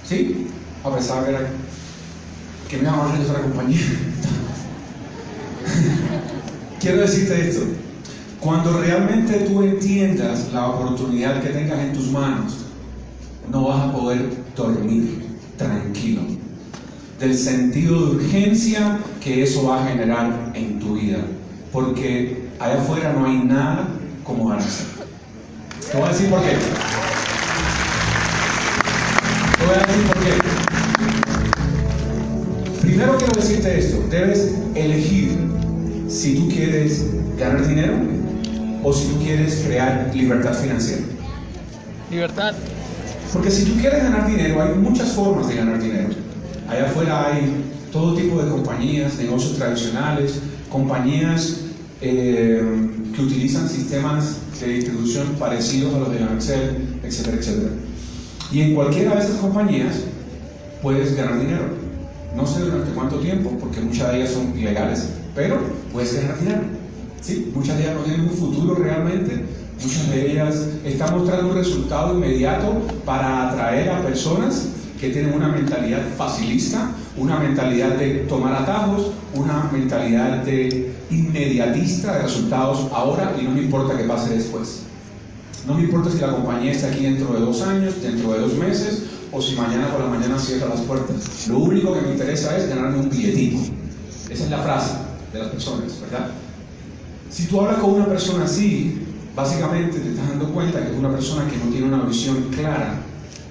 ¿Sí? 0.08 0.48
A 0.84 0.96
pesar 0.96 1.26
de 1.26 1.38
que 2.70 2.78
me 2.78 2.86
va 2.86 3.14
a 3.14 3.22
otra 3.22 3.42
compañía. 3.42 3.80
Quiero 6.80 7.02
decirte 7.02 7.50
esto. 7.50 7.66
Cuando 8.40 8.82
realmente 8.82 9.46
tú 9.48 9.64
entiendas 9.64 10.52
la 10.52 10.68
oportunidad 10.68 11.42
que 11.42 11.50
tengas 11.50 11.80
en 11.80 11.94
tus 11.94 12.12
manos, 12.12 12.66
no 13.50 13.68
vas 13.68 13.90
a 13.90 13.94
poder 13.94 14.44
dormir 14.56 15.24
tranquilo. 15.58 16.43
Del 17.24 17.38
sentido 17.38 18.06
de 18.06 18.16
urgencia 18.18 19.00
que 19.24 19.44
eso 19.44 19.66
va 19.66 19.82
a 19.82 19.88
generar 19.88 20.52
en 20.56 20.78
tu 20.82 20.96
vida. 20.96 21.20
Porque 21.72 22.50
allá 22.60 22.82
afuera 22.82 23.14
no 23.14 23.26
hay 23.26 23.38
nada 23.38 23.88
como 24.26 24.50
ganarse. 24.50 24.84
Te 25.90 25.98
voy 25.98 26.06
a 26.06 26.10
decir 26.12 26.30
por 26.30 26.42
qué. 26.42 26.50
Te 29.58 29.66
voy 29.66 29.74
a 29.74 29.80
decir 29.88 30.04
por 30.06 30.18
qué. 30.20 30.32
Primero 32.82 33.18
quiero 33.18 33.34
decirte 33.40 33.80
esto. 33.80 34.06
Debes 34.10 34.56
elegir 34.76 35.38
si 36.10 36.36
tú 36.36 36.50
quieres 36.50 37.06
ganar 37.40 37.66
dinero 37.66 37.94
o 38.84 38.92
si 38.92 39.08
tú 39.08 39.20
quieres 39.24 39.64
crear 39.66 40.12
libertad 40.14 40.56
financiera. 40.56 41.04
Libertad. 42.12 42.54
Porque 43.32 43.50
si 43.50 43.64
tú 43.64 43.80
quieres 43.80 44.04
ganar 44.04 44.28
dinero, 44.28 44.62
hay 44.62 44.74
muchas 44.74 45.14
formas 45.14 45.48
de 45.48 45.56
ganar 45.56 45.82
dinero. 45.82 46.10
Allá 46.74 46.88
afuera 46.88 47.28
hay 47.28 47.54
todo 47.92 48.16
tipo 48.16 48.42
de 48.42 48.50
compañías, 48.50 49.20
negocios 49.20 49.58
tradicionales, 49.58 50.40
compañías 50.72 51.66
eh, 52.02 52.64
que 53.16 53.22
utilizan 53.22 53.70
sistemas 53.70 54.38
de 54.60 54.68
distribución 54.70 55.28
parecidos 55.38 55.94
a 55.94 56.00
los 56.00 56.10
de 56.10 56.24
Excel, 56.24 57.00
etcétera, 57.04 57.38
etcétera. 57.38 57.72
Y 58.52 58.62
en 58.62 58.74
cualquiera 58.74 59.14
de 59.14 59.22
estas 59.22 59.36
compañías 59.36 59.98
puedes 60.82 61.16
ganar 61.16 61.40
dinero. 61.40 61.66
No 62.36 62.48
sé 62.48 62.62
durante 62.62 62.92
cuánto 62.94 63.18
tiempo, 63.18 63.52
porque 63.60 63.80
muchas 63.80 64.12
de 64.12 64.18
ellas 64.18 64.32
son 64.32 64.58
ilegales, 64.58 65.10
pero 65.36 65.60
puedes 65.92 66.16
ganar 66.16 66.40
dinero. 66.40 66.62
¿sí? 67.22 67.52
Muchas 67.54 67.78
de 67.78 67.84
ellas 67.84 67.98
no 67.98 68.02
tienen 68.02 68.22
un 68.22 68.32
futuro 68.32 68.74
realmente, 68.74 69.46
muchas 69.80 70.10
de 70.10 70.32
ellas 70.32 70.70
están 70.84 71.20
mostrando 71.20 71.50
un 71.52 71.56
resultado 71.56 72.16
inmediato 72.16 72.82
para 73.06 73.52
atraer 73.52 73.92
a 73.92 74.02
personas 74.02 74.70
que 75.04 75.10
tienen 75.10 75.34
una 75.34 75.50
mentalidad 75.50 76.02
facilista, 76.16 76.90
una 77.18 77.38
mentalidad 77.38 77.98
de 77.98 78.20
tomar 78.30 78.54
atajos, 78.54 79.12
una 79.34 79.70
mentalidad 79.70 80.44
de 80.46 80.94
inmediatista 81.12 82.14
de 82.14 82.22
resultados 82.22 82.88
ahora 82.94 83.36
y 83.38 83.44
no 83.44 83.52
me 83.52 83.64
importa 83.64 83.98
qué 83.98 84.06
pase 84.06 84.34
después. 84.34 84.84
No 85.68 85.74
me 85.74 85.84
importa 85.84 86.10
si 86.10 86.20
la 86.20 86.32
compañía 86.32 86.72
está 86.72 86.88
aquí 86.88 87.04
dentro 87.04 87.34
de 87.34 87.42
dos 87.42 87.62
años, 87.64 88.02
dentro 88.02 88.32
de 88.32 88.40
dos 88.40 88.54
meses 88.54 89.04
o 89.34 89.42
si 89.42 89.56
mañana 89.56 89.92
por 89.92 90.00
la 90.00 90.08
mañana 90.08 90.40
cierra 90.40 90.70
las 90.70 90.80
puertas. 90.80 91.50
Lo 91.50 91.58
único 91.58 91.94
que 91.94 92.00
me 92.00 92.12
interesa 92.12 92.58
es 92.58 92.70
ganarme 92.70 93.00
un 93.00 93.10
billetito. 93.10 93.60
Esa 94.30 94.46
es 94.46 94.50
la 94.50 94.60
frase 94.60 94.94
de 95.34 95.40
las 95.40 95.50
personas, 95.50 96.00
¿verdad? 96.00 96.30
Si 97.30 97.48
tú 97.48 97.60
hablas 97.60 97.80
con 97.80 97.96
una 97.96 98.06
persona 98.06 98.46
así, 98.46 99.00
básicamente 99.36 100.00
te 100.00 100.12
estás 100.12 100.30
dando 100.30 100.48
cuenta 100.54 100.82
que 100.82 100.94
es 100.94 100.98
una 100.98 101.12
persona 101.12 101.46
que 101.52 101.58
no 101.58 101.70
tiene 101.72 101.88
una 101.88 102.06
visión 102.06 102.38
clara 102.56 103.03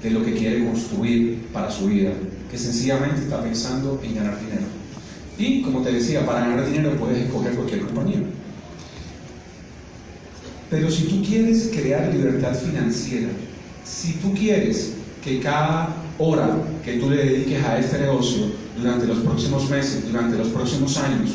de 0.02 0.10
lo 0.10 0.24
que 0.24 0.32
quiere 0.32 0.64
construir 0.64 1.46
para 1.52 1.70
su 1.70 1.86
vida, 1.86 2.12
que 2.50 2.58
sencillamente 2.58 3.22
está 3.22 3.42
pensando 3.42 4.00
en 4.02 4.14
ganar 4.14 4.38
dinero. 4.40 4.66
Y 5.38 5.62
como 5.62 5.82
te 5.82 5.92
decía, 5.92 6.26
para 6.26 6.40
ganar 6.40 6.66
dinero 6.66 6.96
puedes 6.98 7.24
escoger 7.24 7.54
cualquier 7.54 7.80
compañía. 7.82 8.22
Pero 10.70 10.90
si 10.90 11.04
tú 11.04 11.22
quieres 11.22 11.70
crear 11.72 12.12
libertad 12.12 12.54
financiera, 12.54 13.28
si 13.84 14.14
tú 14.14 14.32
quieres 14.34 14.94
que 15.22 15.40
cada 15.40 15.94
hora 16.18 16.56
que 16.84 16.94
tú 16.94 17.10
le 17.10 17.16
dediques 17.16 17.62
a 17.64 17.78
este 17.78 17.98
negocio 17.98 18.46
durante 18.76 19.06
los 19.06 19.18
próximos 19.18 19.68
meses, 19.70 20.04
durante 20.10 20.36
los 20.36 20.48
próximos 20.48 20.96
años, 20.96 21.32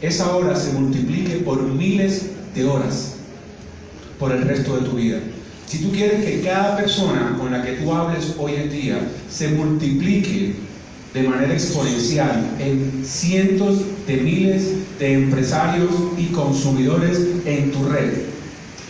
esa 0.00 0.34
hora 0.36 0.54
se 0.54 0.72
multiplique 0.72 1.36
por 1.38 1.62
miles 1.62 2.26
de 2.54 2.64
horas 2.64 3.14
por 4.18 4.32
el 4.32 4.42
resto 4.42 4.76
de 4.76 4.88
tu 4.88 4.96
vida. 4.96 5.20
Si 5.66 5.78
tú 5.78 5.90
quieres 5.90 6.24
que 6.24 6.42
cada 6.42 6.76
persona 6.76 7.36
con 7.38 7.50
la 7.50 7.64
que 7.64 7.72
tú 7.72 7.92
hables 7.92 8.34
hoy 8.38 8.54
en 8.54 8.70
día 8.70 9.00
se 9.28 9.48
multiplique 9.48 10.54
de 11.12 11.22
manera 11.22 11.52
exponencial 11.52 12.56
en 12.60 13.04
cientos 13.04 13.80
de 14.06 14.16
miles 14.18 14.98
de 14.98 15.14
empresarios 15.14 15.90
y 16.16 16.26
consumidores 16.26 17.18
en 17.44 17.72
tu 17.72 17.84
red, 17.88 18.12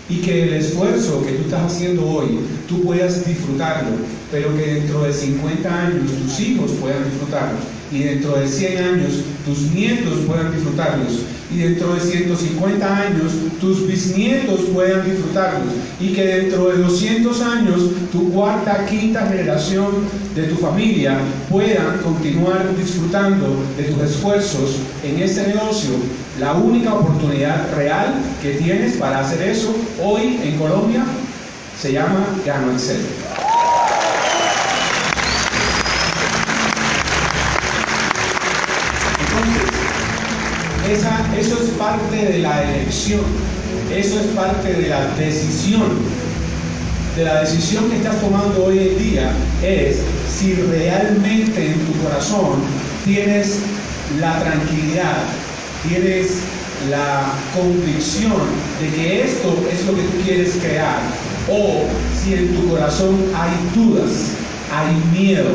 y 0.09 0.17
que 0.17 0.45
el 0.45 0.53
esfuerzo 0.53 1.25
que 1.25 1.33
tú 1.33 1.45
estás 1.45 1.73
haciendo 1.73 2.07
hoy 2.07 2.41
tú 2.69 2.83
puedas 2.83 3.27
disfrutarlo, 3.27 3.97
pero 4.31 4.55
que 4.55 4.75
dentro 4.75 5.03
de 5.03 5.13
50 5.13 5.87
años 5.87 6.11
tus 6.13 6.41
hijos 6.41 6.73
puedan 6.73 7.05
disfrutarlo 7.05 7.76
y 7.93 8.03
dentro 8.03 8.39
de 8.39 8.49
100 8.49 8.85
años 8.85 9.13
tus 9.45 9.71
nietos 9.73 10.19
puedan 10.27 10.53
disfrutarlos 10.53 11.21
y 11.53 11.59
dentro 11.59 11.95
de 11.95 12.01
150 12.01 12.97
años 12.97 13.33
tus 13.61 13.87
bisnietos 13.87 14.61
puedan 14.73 15.05
disfrutarlos 15.09 15.75
y 16.01 16.09
que 16.09 16.25
dentro 16.25 16.71
de 16.71 16.83
200 16.83 17.41
años 17.43 17.81
tu 18.11 18.33
cuarta, 18.33 18.85
quinta 18.87 19.27
generación 19.27 19.87
de 20.35 20.45
tu 20.45 20.57
familia 20.57 21.19
puedan 21.49 21.99
continuar 22.03 22.77
disfrutando 22.77 23.63
de 23.77 23.85
tus 23.85 24.03
esfuerzos 24.03 24.77
en 25.05 25.23
este 25.23 25.47
negocio, 25.47 25.91
la 26.41 26.55
única 26.55 26.95
oportunidad 26.95 27.73
real 27.77 28.15
que 28.43 28.55
tienes 28.55 28.97
para 28.97 29.21
hacer 29.21 29.49
eso 29.49 29.75
hoy 30.03 30.39
en 30.43 30.59
Colombia 30.59 31.05
se 31.81 31.93
llama 31.93 32.27
Gano 32.45 32.73
Excel. 32.73 33.26
Eso 40.93 41.59
es 41.63 41.71
parte 41.79 42.17
de 42.17 42.39
la 42.39 42.63
elección, 42.63 43.23
eso 43.93 44.21
es 44.21 44.27
parte 44.37 44.73
de 44.73 44.89
la 44.89 45.07
decisión. 45.17 45.83
De 47.17 47.25
la 47.25 47.41
decisión 47.41 47.89
que 47.91 47.97
estás 47.97 48.21
tomando 48.21 48.67
hoy 48.67 48.79
en 48.79 48.99
día 48.99 49.33
es 49.63 49.97
si 50.29 50.55
realmente 50.55 51.73
en 51.73 51.81
tu 51.87 51.93
corazón 52.05 52.61
tienes 53.05 53.59
la 54.21 54.39
tranquilidad, 54.41 55.23
tienes 55.89 56.41
la 56.91 57.33
convicción 57.55 58.35
de 58.81 58.89
que 58.95 59.25
esto 59.25 59.67
es 59.73 59.87
lo 59.87 59.97
que 59.97 60.03
tú 60.03 60.19
quieres 60.25 60.57
crear, 60.63 61.01
o 61.51 61.85
si 62.23 62.35
en 62.35 62.55
tu 62.55 62.69
corazón 62.69 63.17
hay 63.35 63.51
dudas, 63.75 64.11
hay 64.73 64.95
miedo, 65.19 65.49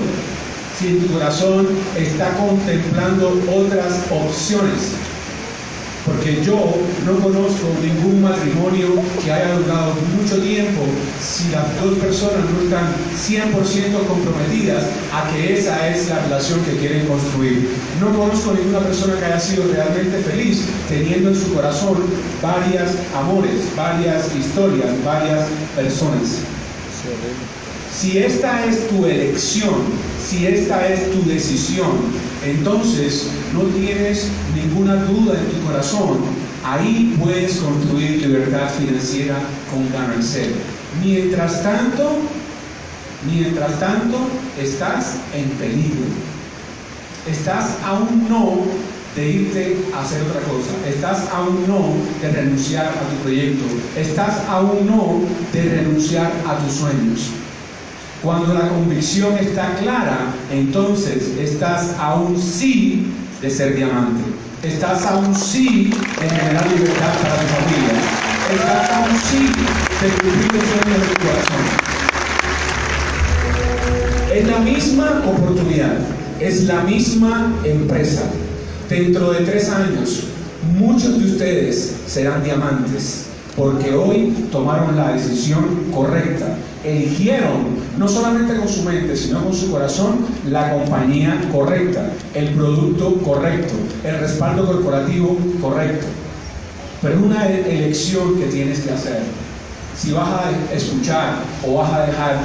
si 0.78 0.88
en 0.88 1.08
tu 1.08 1.14
corazón 1.14 1.70
está 1.96 2.36
contemplando 2.38 3.40
otras 3.50 4.02
opciones. 4.10 5.01
Porque 6.06 6.42
yo 6.44 6.82
no 7.06 7.20
conozco 7.20 7.68
ningún 7.82 8.22
matrimonio 8.22 9.02
que 9.24 9.32
haya 9.32 9.56
durado 9.56 9.94
mucho 10.18 10.42
tiempo 10.42 10.82
si 11.22 11.50
las 11.50 11.80
dos 11.80 11.98
personas 12.00 12.50
no 12.50 12.62
están 12.64 12.92
100% 13.16 14.08
comprometidas 14.08 14.86
a 15.14 15.30
que 15.32 15.54
esa 15.54 15.90
es 15.90 16.10
la 16.10 16.20
relación 16.24 16.60
que 16.62 16.78
quieren 16.78 17.06
construir. 17.08 17.70
No 18.00 18.18
conozco 18.18 18.54
ninguna 18.54 18.80
persona 18.80 19.20
que 19.20 19.26
haya 19.26 19.40
sido 19.40 19.72
realmente 19.72 20.18
feliz 20.18 20.66
teniendo 20.90 21.30
en 21.30 21.36
su 21.36 21.54
corazón 21.54 22.04
varias 22.42 22.96
amores, 23.16 23.62
varias 23.76 24.36
historias, 24.36 24.92
varias 25.04 25.46
personas. 25.76 26.42
Si 27.94 28.18
esta 28.18 28.66
es 28.66 28.88
tu 28.88 29.06
elección, 29.06 29.76
si 30.24 30.48
esta 30.48 30.88
es 30.88 31.12
tu 31.12 31.24
decisión, 31.28 31.92
entonces 32.46 33.28
no 33.54 33.64
tienes 33.64 34.30
ninguna 34.56 34.96
duda 35.06 35.38
en 35.38 35.46
tu 35.52 35.68
corazón. 35.68 36.20
Ahí 36.64 37.16
puedes 37.20 37.58
construir 37.58 38.26
libertad 38.26 38.70
financiera 38.80 39.36
con 39.70 39.92
ganancia. 39.92 40.44
Mientras 41.04 41.64
tanto, 41.64 42.20
mientras 43.30 43.80
tanto, 43.80 44.18
estás 44.60 45.18
en 45.36 45.50
peligro. 45.52 46.06
Estás 47.30 47.78
a 47.86 47.94
un 48.00 48.28
no 48.30 48.62
de 49.16 49.30
irte 49.30 49.78
a 49.94 50.02
hacer 50.02 50.22
otra 50.24 50.42
cosa. 50.42 50.72
Estás 50.88 51.30
a 51.30 51.42
un 51.42 51.68
no 51.68 51.94
de 52.22 52.32
renunciar 52.32 52.86
a 52.88 53.10
tu 53.10 53.16
proyecto. 53.24 53.66
Estás 53.98 54.42
a 54.48 54.62
un 54.62 54.88
no 54.88 55.22
de 55.52 55.64
renunciar 55.64 56.32
a 56.48 56.58
tus 56.58 56.76
sueños. 56.76 57.41
Cuando 58.24 58.54
la 58.54 58.70
convicción 58.70 59.36
está 59.40 59.74
clara, 59.82 60.32
entonces 60.52 61.32
estás 61.40 61.96
a 61.98 62.14
un 62.14 62.40
sí 62.40 63.08
de 63.42 63.50
ser 63.50 63.76
diamante. 63.76 64.22
Estás 64.62 65.08
a 65.08 65.18
un 65.18 65.34
sí 65.34 65.90
de 65.90 66.30
generar 66.30 66.68
libertad 66.72 67.14
para 67.20 67.36
tu 67.42 67.48
familia. 67.48 67.94
Estás 68.54 68.92
a 68.92 69.00
un 69.10 69.18
sí 69.18 69.48
de 70.02 70.10
cumplir 70.20 70.54
los 70.54 70.64
sueños 70.70 71.02
de 71.02 71.08
tu 71.08 71.22
corazón. 71.26 71.64
Es 74.36 74.48
la 74.48 74.60
misma 74.60 75.24
oportunidad, 75.26 75.98
es 76.40 76.66
la 76.66 76.84
misma 76.84 77.56
empresa. 77.64 78.22
Dentro 78.88 79.32
de 79.34 79.46
tres 79.46 79.68
años, 79.72 80.26
muchos 80.78 81.18
de 81.18 81.26
ustedes 81.26 81.96
serán 82.06 82.44
diamantes 82.44 83.26
porque 83.58 83.96
hoy 83.96 84.48
tomaron 84.52 84.96
la 84.96 85.14
decisión 85.14 85.92
correcta 85.92 86.56
eligieron, 86.84 87.76
no 87.98 88.08
solamente 88.08 88.56
con 88.56 88.68
su 88.68 88.84
mente, 88.84 89.16
sino 89.16 89.44
con 89.44 89.54
su 89.54 89.72
corazón, 89.72 90.26
la 90.50 90.72
compañía 90.74 91.40
correcta, 91.52 92.10
el 92.34 92.50
producto 92.50 93.16
correcto, 93.22 93.74
el 94.04 94.20
respaldo 94.20 94.66
corporativo 94.66 95.38
correcto. 95.62 96.08
Pero 97.02 97.16
es 97.16 97.22
una 97.22 97.48
elección 97.48 98.40
que 98.40 98.46
tienes 98.46 98.80
que 98.82 98.92
hacer. 98.92 99.22
Si 99.98 100.12
vas 100.12 100.28
a 100.28 100.76
escuchar 100.76 101.36
o 101.68 101.76
vas 101.76 101.92
a 101.94 102.06
dejar, 102.06 102.40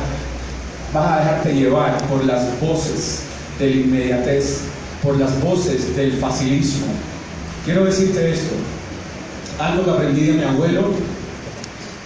vas 0.92 1.12
a 1.12 1.18
dejarte 1.18 1.54
llevar 1.54 1.96
por 2.08 2.24
las 2.24 2.60
voces 2.60 3.20
de 3.58 3.70
la 3.70 3.76
inmediatez, 3.76 4.60
por 5.02 5.18
las 5.18 5.40
voces 5.42 5.96
del 5.96 6.12
facilismo. 6.12 6.86
Quiero 7.64 7.84
decirte 7.84 8.32
esto, 8.32 8.54
algo 9.58 9.84
que 9.84 9.90
aprendí 9.90 10.26
de 10.26 10.32
mi 10.34 10.42
abuelo, 10.42 10.90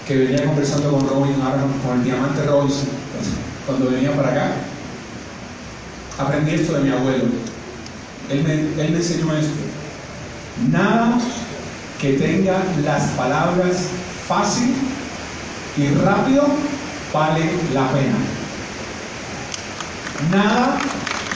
que 0.06 0.16
venía 0.16 0.44
conversando 0.44 0.90
con 0.90 1.08
Robin 1.08 1.34
con 1.84 1.98
el 1.98 2.04
diamante 2.04 2.42
Robinson, 2.44 2.88
cuando 3.66 3.90
venía 3.90 4.14
para 4.14 4.30
acá. 4.30 4.52
Aprendí 6.18 6.54
esto 6.54 6.74
de 6.74 6.80
mi 6.80 6.90
abuelo. 6.90 7.24
Él 8.28 8.42
me, 8.44 8.52
él 8.82 8.90
me 8.90 8.96
enseñó 8.96 9.34
esto. 9.36 9.54
Nada 10.70 11.18
que 12.00 12.14
tenga 12.14 12.62
las 12.84 13.04
palabras 13.10 13.88
fácil 14.26 14.74
y 15.76 15.88
rápido 16.02 16.44
vale 17.12 17.44
la 17.74 17.88
pena. 17.88 18.16
Nada, 20.30 20.78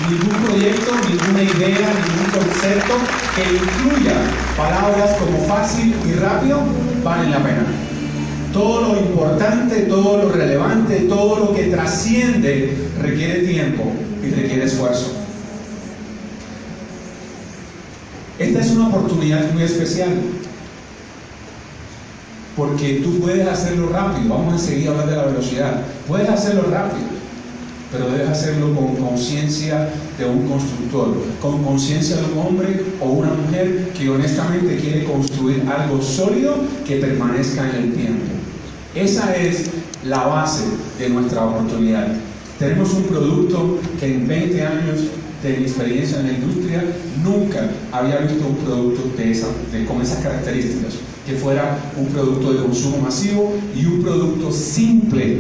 ningún 0.09 0.43
proyecto, 0.45 0.93
ninguna 1.09 1.43
idea, 1.43 1.93
ningún 2.07 2.31
concepto 2.33 2.95
que 3.35 3.43
incluya 3.43 4.15
palabras 4.57 5.17
como 5.19 5.39
fácil 5.47 5.95
y 6.07 6.13
rápido 6.15 6.61
valen 7.03 7.31
la 7.31 7.43
pena. 7.43 7.65
Todo 8.55 8.83
lo 8.83 9.01
importante, 9.01 9.81
todo 9.81 10.17
lo 10.17 10.29
relevante, 10.31 11.01
todo 11.09 11.41
lo 11.41 11.55
que 11.55 11.65
trasciende 11.65 12.73
requiere 13.03 13.41
tiempo 13.41 13.83
y 14.23 14.31
requiere 14.31 14.65
esfuerzo. 14.65 15.13
Esta 18.39 18.61
es 18.61 18.71
una 18.71 18.89
oportunidad 18.89 19.53
muy 19.53 19.65
especial 19.65 20.11
porque 22.57 23.01
tú 23.03 23.19
puedes 23.19 23.47
hacerlo 23.49 23.89
rápido, 23.89 24.29
vamos 24.29 24.55
a 24.55 24.65
seguir 24.65 24.89
hablando 24.89 25.11
de 25.11 25.17
la 25.19 25.25
velocidad, 25.25 25.81
puedes 26.07 26.29
hacerlo 26.29 26.71
rápido, 26.71 27.07
pero 27.91 28.09
debes 28.09 28.29
hacerlo 28.29 28.73
con 28.73 28.95
conciencia 28.95 29.91
de 30.17 30.27
un 30.27 30.47
constructor, 30.47 31.17
con 31.41 31.65
conciencia 31.65 32.17
de 32.17 32.23
un 32.33 32.39
hombre 32.39 32.85
o 33.01 33.07
una 33.07 33.33
mujer 33.33 33.91
que 33.99 34.09
honestamente 34.09 34.77
quiere 34.77 35.03
construir 35.03 35.65
algo 35.69 36.01
sólido 36.01 36.55
que 36.87 36.99
permanezca 36.99 37.69
en 37.71 37.77
el 37.77 37.93
tiempo. 37.95 38.44
Esa 38.95 39.35
es 39.35 39.71
la 40.05 40.25
base 40.25 40.63
de 41.01 41.09
nuestra 41.09 41.45
oportunidad. 41.45 42.07
Tenemos 42.61 42.93
un 42.95 43.03
producto 43.05 43.81
que 43.99 44.15
en 44.15 44.29
20 44.29 44.63
años 44.63 45.01
de 45.43 45.57
mi 45.57 45.65
experiencia 45.65 46.21
en 46.21 46.29
la 46.29 46.33
industria 46.35 46.85
nunca 47.25 47.71
había 47.91 48.19
visto 48.19 48.47
un 48.47 48.57
producto 48.57 49.03
con 49.89 50.01
esas 50.01 50.19
características, 50.19 50.95
que 51.27 51.35
fuera 51.35 51.77
un 51.97 52.07
producto 52.07 52.53
de 52.53 52.63
consumo 52.63 52.99
masivo 52.99 53.53
y 53.75 53.85
un 53.85 54.03
producto 54.03 54.53
simple 54.53 55.39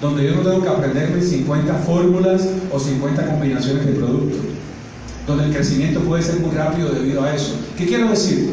donde 0.00 0.24
yo 0.24 0.34
no 0.34 0.42
tengo 0.42 0.62
que 0.62 0.68
aprenderme 0.68 1.22
50 1.22 1.72
fórmulas 1.86 2.48
o 2.72 2.80
50 2.80 3.26
combinaciones 3.26 3.86
de 3.86 3.92
productos, 3.92 4.40
donde 5.26 5.44
el 5.44 5.52
crecimiento 5.52 6.00
puede 6.00 6.22
ser 6.22 6.40
muy 6.40 6.54
rápido 6.54 6.90
debido 6.90 7.22
a 7.22 7.34
eso. 7.34 7.54
¿Qué 7.78 7.86
quiero 7.86 8.08
decir? 8.08 8.50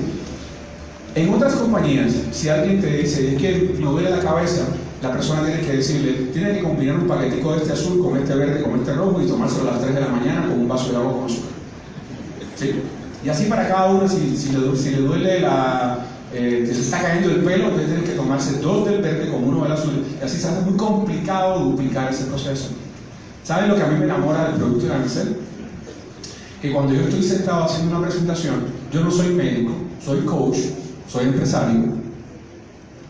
En 1.15 1.31
otras 1.31 1.53
compañías, 1.53 2.11
si 2.31 2.49
alguien 2.49 2.81
te 2.81 2.87
dice, 2.87 3.35
es 3.35 3.41
que 3.41 3.75
me 3.77 3.85
duele 3.85 4.09
la 4.09 4.19
cabeza, 4.19 4.63
la 5.03 5.11
persona 5.11 5.45
tiene 5.45 5.61
que 5.61 5.77
decirle, 5.77 6.13
tiene 6.33 6.53
que 6.53 6.63
combinar 6.63 6.95
un 6.95 7.07
paquetico 7.07 7.51
de 7.51 7.57
este 7.57 7.73
azul 7.73 8.01
con 8.03 8.17
este 8.17 8.33
verde, 8.33 8.63
con 8.63 8.79
este 8.79 8.93
rojo 8.93 9.21
y 9.21 9.27
tomárselo 9.27 9.69
a 9.69 9.73
las 9.73 9.81
3 9.81 9.93
de 9.93 10.01
la 10.01 10.07
mañana 10.07 10.47
con 10.47 10.61
un 10.61 10.67
vaso 10.67 10.91
de 10.91 10.97
agua 10.97 11.13
con 11.13 11.25
azúcar. 11.25 11.51
¿Sí? 12.55 12.71
Y 13.23 13.29
así 13.29 13.45
para 13.45 13.67
cada 13.67 13.91
uno, 13.91 14.07
si, 14.07 14.35
si, 14.35 14.53
le, 14.53 14.97
duele 15.01 15.41
la, 15.41 15.99
eh, 16.33 16.63
se 16.65 16.81
está 16.81 17.01
cayendo 17.01 17.29
el 17.29 17.43
pelo, 17.43 17.65
entonces 17.65 17.89
tiene 17.89 18.03
que 18.03 18.13
tomarse 18.13 18.59
dos 18.59 18.85
del 18.85 19.01
verde 19.01 19.29
con 19.29 19.43
uno 19.43 19.63
del 19.63 19.71
azul. 19.73 20.03
Y 20.19 20.23
así 20.23 20.39
se 20.39 20.47
hace 20.47 20.61
muy 20.61 20.77
complicado 20.77 21.59
duplicar 21.59 22.11
ese 22.11 22.25
proceso. 22.25 22.69
¿Saben 23.43 23.69
lo 23.69 23.75
que 23.75 23.83
a 23.83 23.87
mí 23.87 23.99
me 23.99 24.05
enamora 24.05 24.47
del 24.47 24.55
producto 24.55 24.87
de 24.87 24.93
Ansel? 24.93 25.37
Que 26.59 26.71
cuando 26.71 26.93
yo 26.93 27.01
estoy 27.01 27.21
sentado 27.21 27.65
haciendo 27.65 27.97
una 27.97 28.07
presentación, 28.07 28.63
yo 28.91 29.03
no 29.03 29.11
soy 29.11 29.27
médico, 29.35 29.73
soy 30.03 30.21
coach, 30.21 30.57
soy 31.13 31.25
empresario, 31.25 31.79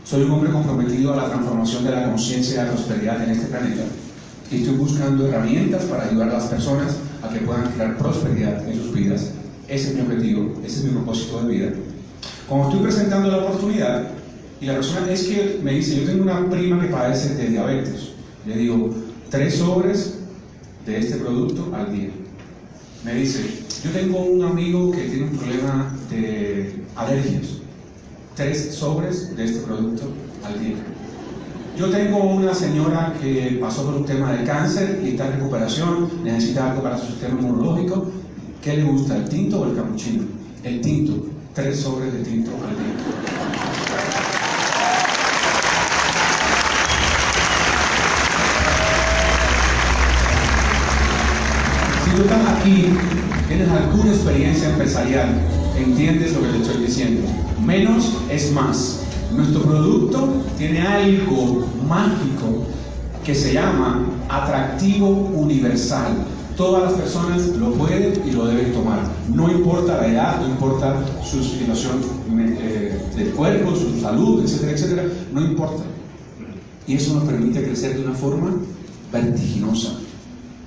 soy 0.04 0.24
un 0.24 0.32
hombre 0.32 0.50
comprometido 0.52 1.14
a 1.14 1.16
la 1.16 1.28
transformación 1.30 1.84
de 1.84 1.90
la 1.90 2.10
conciencia 2.10 2.52
y 2.52 2.66
la 2.66 2.72
prosperidad 2.72 3.24
en 3.24 3.30
este 3.30 3.46
planeta. 3.46 3.84
Y 4.50 4.56
estoy 4.56 4.76
buscando 4.76 5.26
herramientas 5.26 5.84
para 5.84 6.04
ayudar 6.04 6.28
a 6.28 6.32
las 6.34 6.44
personas 6.44 6.96
a 7.22 7.30
que 7.30 7.40
puedan 7.40 7.72
crear 7.72 7.96
prosperidad 7.96 8.68
en 8.68 8.76
sus 8.76 8.92
vidas. 8.92 9.30
Ese 9.68 9.88
es 9.88 9.94
mi 9.94 10.02
objetivo, 10.02 10.52
ese 10.62 10.80
es 10.80 10.84
mi 10.84 10.90
propósito 10.90 11.40
de 11.42 11.48
vida. 11.54 11.70
Cuando 12.46 12.68
estoy 12.68 12.82
presentando 12.82 13.30
la 13.30 13.38
oportunidad, 13.38 14.08
y 14.60 14.66
la 14.66 14.74
persona 14.74 15.10
es 15.10 15.22
que 15.22 15.60
me 15.64 15.72
dice, 15.72 15.96
yo 15.96 16.04
tengo 16.04 16.24
una 16.24 16.50
prima 16.50 16.82
que 16.82 16.88
padece 16.88 17.36
de 17.36 17.48
diabetes. 17.48 18.10
Le 18.46 18.56
digo, 18.58 18.90
tres 19.30 19.54
sobres 19.54 20.18
de 20.84 20.98
este 20.98 21.16
producto 21.16 21.74
al 21.74 21.90
día. 21.90 22.10
Me 23.02 23.14
dice, 23.14 23.64
yo 23.82 23.90
tengo 23.92 24.18
un 24.26 24.44
amigo 24.44 24.90
que 24.90 25.04
tiene 25.04 25.24
un 25.24 25.38
problema 25.38 25.90
de 26.10 26.84
alergias. 26.96 27.63
Tres 28.36 28.74
sobres 28.74 29.36
de 29.36 29.44
este 29.44 29.60
producto 29.60 30.04
al 30.44 30.58
día. 30.58 30.76
Yo 31.78 31.90
tengo 31.90 32.22
una 32.22 32.54
señora 32.54 33.14
que 33.20 33.58
pasó 33.60 33.84
por 33.84 33.94
un 33.94 34.04
tema 34.04 34.32
de 34.32 34.44
cáncer 34.44 35.00
y 35.04 35.10
está 35.10 35.26
en 35.26 35.34
recuperación, 35.34 36.08
necesita 36.22 36.70
algo 36.70 36.82
para 36.82 36.98
su 36.98 37.06
sistema 37.06 37.40
inmunológico. 37.40 38.06
¿Qué 38.62 38.76
le 38.76 38.84
gusta, 38.84 39.16
el 39.16 39.28
tinto 39.28 39.60
o 39.60 39.66
el 39.66 39.76
capuchino? 39.76 40.24
El 40.62 40.80
tinto 40.80 41.34
tres 41.54 41.80
sobres 41.80 42.12
de 42.12 42.18
tinto 42.24 42.50
al 42.50 42.76
día. 42.76 44.13
Si 52.14 52.20
tú 52.20 52.26
estás 52.28 52.60
aquí, 52.60 52.84
tienes 53.48 53.68
alguna 53.70 54.12
experiencia 54.12 54.70
empresarial, 54.70 55.30
entiendes 55.76 56.32
lo 56.32 56.42
que 56.42 56.48
te 56.48 56.58
estoy 56.58 56.86
diciendo. 56.86 57.22
Menos 57.66 58.08
es 58.30 58.52
más. 58.52 59.00
Nuestro 59.32 59.62
producto 59.62 60.28
tiene 60.56 60.80
algo 60.80 61.66
mágico 61.88 62.66
que 63.24 63.34
se 63.34 63.54
llama 63.54 64.06
atractivo 64.28 65.08
universal. 65.08 66.24
Todas 66.56 66.84
las 66.84 66.92
personas 66.92 67.48
lo 67.56 67.72
pueden 67.72 68.22
y 68.24 68.30
lo 68.30 68.46
deben 68.46 68.72
tomar. 68.72 69.00
No 69.34 69.50
importa 69.50 70.00
la 70.00 70.06
edad, 70.06 70.40
no 70.40 70.50
importa 70.50 71.04
su 71.24 71.42
situación 71.42 71.94
eh, 72.60 72.96
del 73.16 73.30
cuerpo, 73.30 73.74
su 73.74 74.00
salud, 74.00 74.44
etcétera, 74.44 74.70
etcétera. 74.70 75.02
No 75.32 75.40
importa. 75.40 75.82
Y 76.86 76.94
eso 76.94 77.14
nos 77.14 77.24
permite 77.24 77.64
crecer 77.64 77.96
de 77.96 78.04
una 78.04 78.14
forma 78.14 78.52
vertiginosa. 79.12 80.03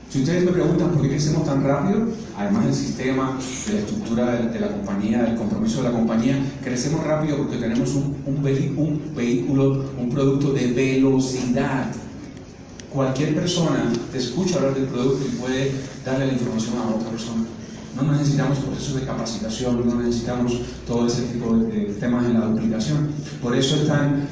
Si 0.09 0.19
ustedes 0.19 0.45
me 0.45 0.51
preguntan 0.51 0.91
por 0.91 1.01
qué 1.01 1.09
crecemos 1.09 1.45
tan 1.45 1.63
rápido, 1.63 2.07
además 2.37 2.65
del 2.65 2.73
sistema, 2.73 3.37
de 3.67 3.73
la 3.73 3.79
estructura 3.79 4.35
de, 4.37 4.59
la 4.59 4.69
compañía, 4.69 5.23
del 5.23 5.35
compromiso 5.35 5.83
de 5.83 5.89
la 5.89 5.91
compañía, 5.91 6.39
crecemos 6.63 7.03
rápido 7.03 7.37
porque 7.37 7.57
tenemos 7.57 7.93
un, 7.93 8.15
un 8.25 8.41
vehículo, 9.13 9.85
un 9.99 10.09
producto 10.09 10.53
de 10.53 10.67
velocidad 10.67 11.91
Cualquier 12.97 13.35
persona 13.35 13.91
te 14.11 14.17
escucha 14.17 14.55
hablar 14.55 14.73
del 14.73 14.85
producto 14.85 15.25
y 15.27 15.35
puede 15.37 15.71
darle 16.05 16.27
la 16.27 16.33
información 16.33 16.77
a 16.77 16.95
otra 16.95 17.09
persona. 17.09 17.43
No 17.95 18.11
necesitamos 18.11 18.59
procesos 18.59 18.95
de 18.95 19.05
capacitación, 19.05 19.85
no 19.85 19.95
necesitamos 20.01 20.61
todo 20.87 21.05
ese 21.05 21.23
tipo 21.23 21.53
de, 21.57 21.95
temas 21.99 22.25
en 22.25 22.39
la 22.39 22.47
duplicación. 22.47 23.09
Por 23.41 23.55
eso 23.55 23.75
es 23.75 23.87
tan 23.87 24.27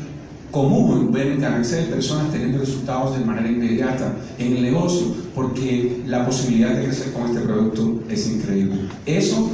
común 0.55 1.11
ver 1.11 1.27
en 1.27 1.41
Canaxel 1.41 1.87
personas 1.87 2.31
teniendo 2.31 2.59
resultados 2.59 3.19
de 3.19 3.25
manera 3.25 3.49
inmediata 3.49 4.13
en 4.39 4.55
el 4.55 4.63
negocio, 4.63 5.07
porque 5.35 6.01
la 6.07 6.25
posibilidad 6.25 6.69
de 6.69 6.85
crecer 6.85 7.11
con 7.11 7.25
este 7.25 7.41
producto 7.41 7.99
es 8.09 8.25
increíble. 8.25 8.83
Eso, 9.05 9.49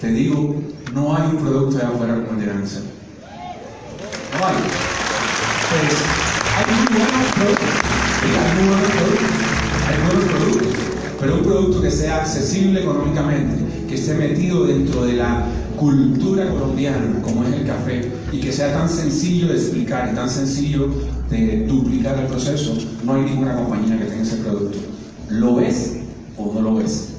te 0.00 0.12
digo, 0.12 0.54
no 0.94 1.16
hay 1.16 1.30
un 1.32 1.38
producto 1.38 1.78
de 1.78 1.82
afuera 1.82 2.14
como 2.14 2.40
el 2.40 2.46
de. 2.46 2.54
No 4.38 4.46
hay. 4.46 4.54
Pues, 5.68 5.94
hay 6.56 6.64
un 6.78 6.86
buenos 6.94 7.32
productos 7.32 7.86
hay 8.38 8.66
buenos 8.68 8.90
productos, 8.90 9.28
hay 9.88 9.98
buenos 10.06 10.24
productos, 10.30 10.74
pero 11.20 11.34
un 11.34 11.42
producto 11.42 11.82
que 11.82 11.90
sea 11.90 12.16
accesible 12.18 12.82
económicamente, 12.82 13.86
que 13.88 13.94
esté 13.96 14.14
metido 14.14 14.64
dentro 14.64 15.04
de 15.06 15.14
la 15.14 15.44
cultura 15.76 16.48
colombiana, 16.48 17.20
como 17.22 17.44
es 17.44 17.52
el 17.52 17.66
café, 17.66 18.10
y 18.32 18.40
que 18.40 18.52
sea 18.52 18.72
tan 18.72 18.88
sencillo 18.88 19.48
de 19.48 19.54
explicar 19.54 20.10
y 20.12 20.16
tan 20.16 20.28
sencillo 20.28 20.88
de 21.30 21.66
duplicar 21.66 22.18
el 22.18 22.26
proceso, 22.26 22.76
no 23.04 23.14
hay 23.14 23.22
ninguna 23.22 23.56
compañía 23.56 23.98
que 23.98 24.04
tenga 24.04 24.22
ese 24.22 24.36
producto. 24.36 24.78
¿Lo 25.28 25.56
ves 25.56 25.96
o 26.36 26.52
no 26.54 26.62
lo 26.62 26.74
ves? 26.76 27.10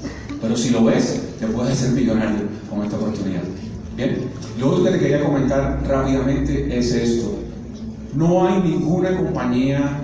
Pero 0.41 0.55
si 0.55 0.69
lo 0.69 0.83
ves, 0.83 1.21
te 1.39 1.47
puedes 1.47 1.73
hacer 1.73 1.91
millonario 1.91 2.45
con 2.69 2.83
esta 2.83 2.97
oportunidad. 2.97 3.43
Bien, 3.95 4.17
lo 4.59 4.69
otro 4.69 4.83
que 4.85 4.91
te 4.91 4.99
quería 4.99 5.23
comentar 5.23 5.81
rápidamente 5.87 6.77
es 6.77 6.91
esto. 6.93 7.35
No 8.15 8.47
hay 8.47 8.61
ninguna 8.61 9.15
compañía 9.17 10.01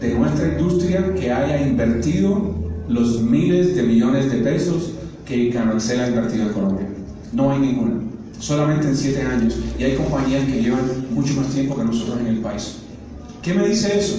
de 0.00 0.14
nuestra 0.14 0.48
industria 0.48 1.14
que 1.14 1.32
haya 1.32 1.60
invertido 1.66 2.54
los 2.88 3.22
miles 3.22 3.76
de 3.76 3.82
millones 3.82 4.30
de 4.30 4.38
pesos 4.38 4.92
que 5.24 5.50
Canoexcel 5.50 6.00
ha 6.00 6.08
invertido 6.08 6.44
en 6.44 6.52
Colombia. 6.52 6.89
No 7.32 7.52
hay 7.52 7.60
ninguna. 7.60 8.00
Solamente 8.38 8.88
en 8.88 8.96
siete 8.96 9.22
años. 9.22 9.56
Y 9.78 9.84
hay 9.84 9.94
compañías 9.94 10.44
que 10.46 10.62
llevan 10.62 11.06
mucho 11.10 11.34
más 11.34 11.48
tiempo 11.48 11.76
que 11.76 11.84
nosotros 11.84 12.18
en 12.20 12.26
el 12.26 12.38
país. 12.38 12.78
¿Qué 13.42 13.54
me 13.54 13.68
dice 13.68 13.98
eso? 13.98 14.16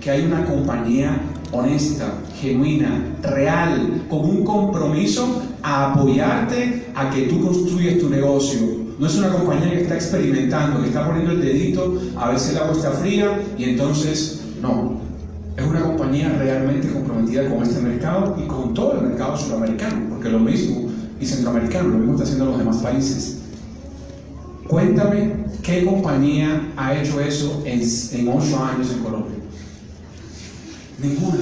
Que 0.00 0.10
hay 0.10 0.24
una 0.24 0.44
compañía 0.44 1.20
honesta, 1.52 2.12
genuina, 2.40 3.02
real, 3.22 4.02
con 4.08 4.20
un 4.20 4.44
compromiso 4.44 5.42
a 5.62 5.92
apoyarte 5.92 6.86
a 6.94 7.10
que 7.10 7.22
tú 7.22 7.40
construyas 7.40 7.98
tu 7.98 8.08
negocio. 8.08 8.60
No 8.98 9.06
es 9.06 9.16
una 9.16 9.30
compañía 9.30 9.70
que 9.70 9.82
está 9.82 9.94
experimentando, 9.94 10.82
que 10.82 10.88
está 10.88 11.06
poniendo 11.06 11.32
el 11.32 11.40
dedito 11.40 11.98
a 12.16 12.28
ver 12.28 12.38
si 12.38 12.52
el 12.52 12.58
agua 12.58 12.74
fría 12.74 13.40
y 13.56 13.64
entonces 13.64 14.42
no. 14.60 15.00
Es 15.56 15.66
una 15.66 15.82
compañía 15.82 16.28
realmente 16.38 16.88
comprometida 16.92 17.48
con 17.48 17.62
este 17.62 17.80
mercado 17.80 18.36
y 18.42 18.46
con 18.46 18.74
todo 18.74 19.00
el 19.00 19.08
mercado 19.08 19.36
sudamericano, 19.36 20.10
porque 20.10 20.28
lo 20.28 20.38
mismo 20.38 20.89
y 21.20 21.26
centroamericano, 21.26 21.90
lo 21.90 21.98
mismo 21.98 22.12
está 22.14 22.24
haciendo 22.24 22.46
los 22.46 22.58
demás 22.58 22.78
países. 22.78 23.36
Cuéntame 24.66 25.34
qué 25.62 25.84
compañía 25.84 26.72
ha 26.76 26.94
hecho 26.94 27.20
eso 27.20 27.62
en, 27.66 28.28
ocho 28.28 28.64
años 28.64 28.90
en 28.90 28.98
Colombia. 29.00 29.36
Ninguna. 30.98 31.38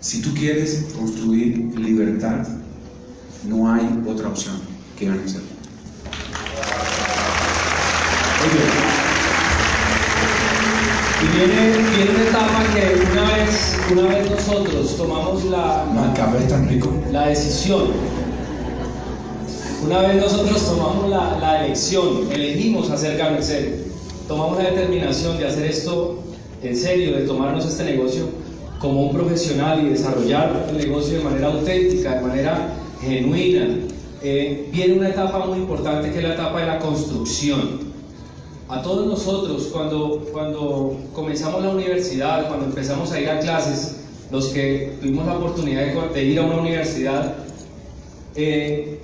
Si 0.00 0.20
tú 0.20 0.32
quieres 0.34 0.88
construir 0.96 1.56
libertad, 1.78 2.46
no 3.48 3.72
hay 3.72 4.02
otra 4.06 4.28
opción 4.28 4.60
que 4.98 5.06
ganar. 5.06 5.22
Y 11.22 11.36
viene, 11.36 11.70
viene, 11.96 12.10
una 12.10 12.28
etapa 12.28 12.64
que 12.74 13.12
una 13.12 13.36
vez, 13.36 13.78
una 13.92 14.02
vez 14.08 14.30
nosotros 14.30 14.96
tomamos 14.96 15.44
la, 15.44 15.86
tan 16.48 16.68
rico. 16.68 16.92
la 17.10 17.28
decisión, 17.28 17.82
una 19.86 20.00
vez 20.00 20.16
nosotros 20.16 20.64
tomamos 20.64 21.08
la, 21.08 21.38
la 21.38 21.64
elección, 21.64 22.30
elegimos 22.32 22.90
hacer 22.90 23.16
serio 23.42 23.92
tomamos 24.28 24.58
la 24.58 24.70
determinación 24.70 25.38
de 25.38 25.46
hacer 25.46 25.66
esto 25.66 26.18
en 26.62 26.76
serio, 26.76 27.16
de 27.16 27.26
tomarnos 27.26 27.66
este 27.66 27.84
negocio 27.84 28.28
como 28.78 29.08
un 29.08 29.12
profesional 29.12 29.84
y 29.84 29.90
desarrollar 29.90 30.68
el 30.70 30.78
negocio 30.78 31.18
de 31.18 31.24
manera 31.24 31.48
auténtica, 31.48 32.16
de 32.16 32.20
manera 32.22 32.72
genuina, 33.00 33.68
eh, 34.22 34.68
viene 34.72 34.94
una 34.94 35.08
etapa 35.10 35.46
muy 35.46 35.58
importante 35.58 36.10
que 36.10 36.18
es 36.18 36.24
la 36.24 36.34
etapa 36.34 36.60
de 36.60 36.66
la 36.66 36.78
construcción. 36.78 37.91
A 38.72 38.80
todos 38.80 39.06
nosotros, 39.06 39.68
cuando, 39.70 40.26
cuando 40.32 40.96
comenzamos 41.12 41.62
la 41.62 41.68
universidad, 41.68 42.48
cuando 42.48 42.64
empezamos 42.64 43.12
a 43.12 43.20
ir 43.20 43.28
a 43.28 43.38
clases, 43.38 43.96
los 44.30 44.46
que 44.46 44.96
tuvimos 44.98 45.26
la 45.26 45.36
oportunidad 45.36 45.82
de, 46.14 46.24
ir 46.24 46.38
a 46.38 46.44
una 46.46 46.56
universidad, 46.56 47.34
eh, 48.34 48.98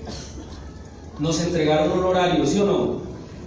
nos 1.18 1.38
entregaron 1.42 1.98
un 1.98 2.02
horario, 2.02 2.46
¿sí 2.46 2.61
o 2.61 2.64
no? 2.64 3.00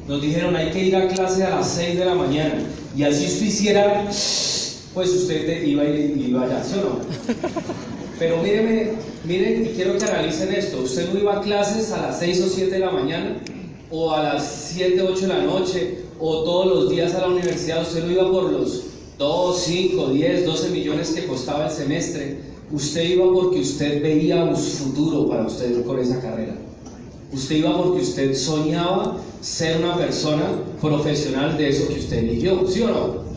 Nos 0.08 0.22
dijeron 0.22 0.56
hay 0.56 0.70
que 0.70 0.86
ir 0.86 0.96
a 0.96 1.08
clase 1.08 1.44
a 1.44 1.56
las 1.56 1.68
6 1.70 1.98
de 1.98 2.06
la 2.06 2.14
mañana. 2.14 2.54
Y 2.96 3.02
así 3.02 3.26
usted 3.26 3.46
hiciera, 3.48 4.04
pues 4.94 5.10
usted 5.10 5.64
iba, 5.64 5.86
y 5.86 6.24
iba 6.28 6.44
allá, 6.44 6.64
¿sí 6.64 6.76
o 6.80 6.84
no? 6.84 7.00
Pero 8.20 8.38
míreme, 8.44 8.92
miren 9.24 9.66
y 9.66 9.70
quiero 9.70 9.98
que 9.98 10.06
analicen 10.06 10.54
esto. 10.54 10.82
Usted 10.84 11.12
no 11.12 11.20
iba 11.20 11.38
a 11.38 11.42
clases 11.42 11.92
a 11.92 12.00
las 12.00 12.20
6 12.20 12.42
o 12.42 12.48
7 12.48 12.72
de 12.74 12.80
la 12.80 12.92
mañana, 12.92 13.38
o 13.90 14.14
a 14.14 14.22
las 14.22 14.70
7, 14.74 15.02
8 15.02 15.22
de 15.22 15.28
la 15.28 15.42
noche, 15.42 16.01
o 16.22 16.44
todos 16.44 16.68
los 16.68 16.90
días 16.90 17.16
a 17.16 17.22
la 17.22 17.28
universidad. 17.28 17.82
Usted 17.82 18.06
no 18.06 18.12
iba 18.12 18.32
por 18.32 18.52
los 18.52 18.84
2, 19.18 19.58
5, 19.60 20.10
10, 20.10 20.46
12 20.46 20.70
millones 20.70 21.10
que 21.12 21.26
costaba 21.26 21.66
el 21.66 21.72
semestre. 21.72 22.40
Usted 22.72 23.04
iba 23.04 23.26
porque 23.34 23.60
usted 23.60 24.02
veía 24.02 24.44
un 24.44 24.56
futuro 24.56 25.28
para 25.28 25.48
usted 25.48 25.84
con 25.84 26.00
esa 26.00 26.22
carrera. 26.22 26.56
Usted 27.34 27.56
iba 27.56 27.76
porque 27.76 28.02
usted 28.02 28.36
soñaba 28.36 29.18
ser 29.42 29.78
una 29.78 29.98
persona 29.98 30.44
profesional 30.80 31.58
de 31.58 31.70
eso 31.70 31.88
que 31.88 32.00
usted 32.00 32.18
eligió, 32.18 32.68
¿sí 32.68 32.82
o 32.82 32.88
no? 32.88 33.32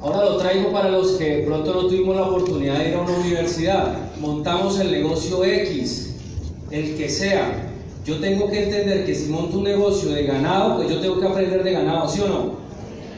Ahora 0.00 0.24
lo 0.24 0.36
traigo 0.36 0.70
para 0.70 0.90
los 0.90 1.12
que 1.12 1.42
pronto 1.44 1.74
no 1.74 1.86
tuvimos 1.86 2.14
la 2.14 2.28
oportunidad 2.28 2.78
de 2.78 2.90
ir 2.90 2.94
a 2.94 3.00
una 3.00 3.18
universidad. 3.18 3.96
Montamos 4.20 4.78
el 4.78 4.92
negocio 4.92 5.44
X, 5.44 6.14
el 6.70 6.96
que 6.96 7.08
sea. 7.08 7.67
Yo 8.08 8.16
tengo 8.20 8.50
que 8.50 8.64
entender 8.64 9.04
que 9.04 9.14
si 9.14 9.28
monto 9.28 9.58
un 9.58 9.64
negocio 9.64 10.08
de 10.08 10.22
ganado, 10.22 10.76
pues 10.76 10.88
yo 10.88 10.98
tengo 10.98 11.20
que 11.20 11.26
aprender 11.26 11.62
de 11.62 11.72
ganado, 11.72 12.08
¿sí 12.08 12.22
o 12.22 12.28
no? 12.28 12.52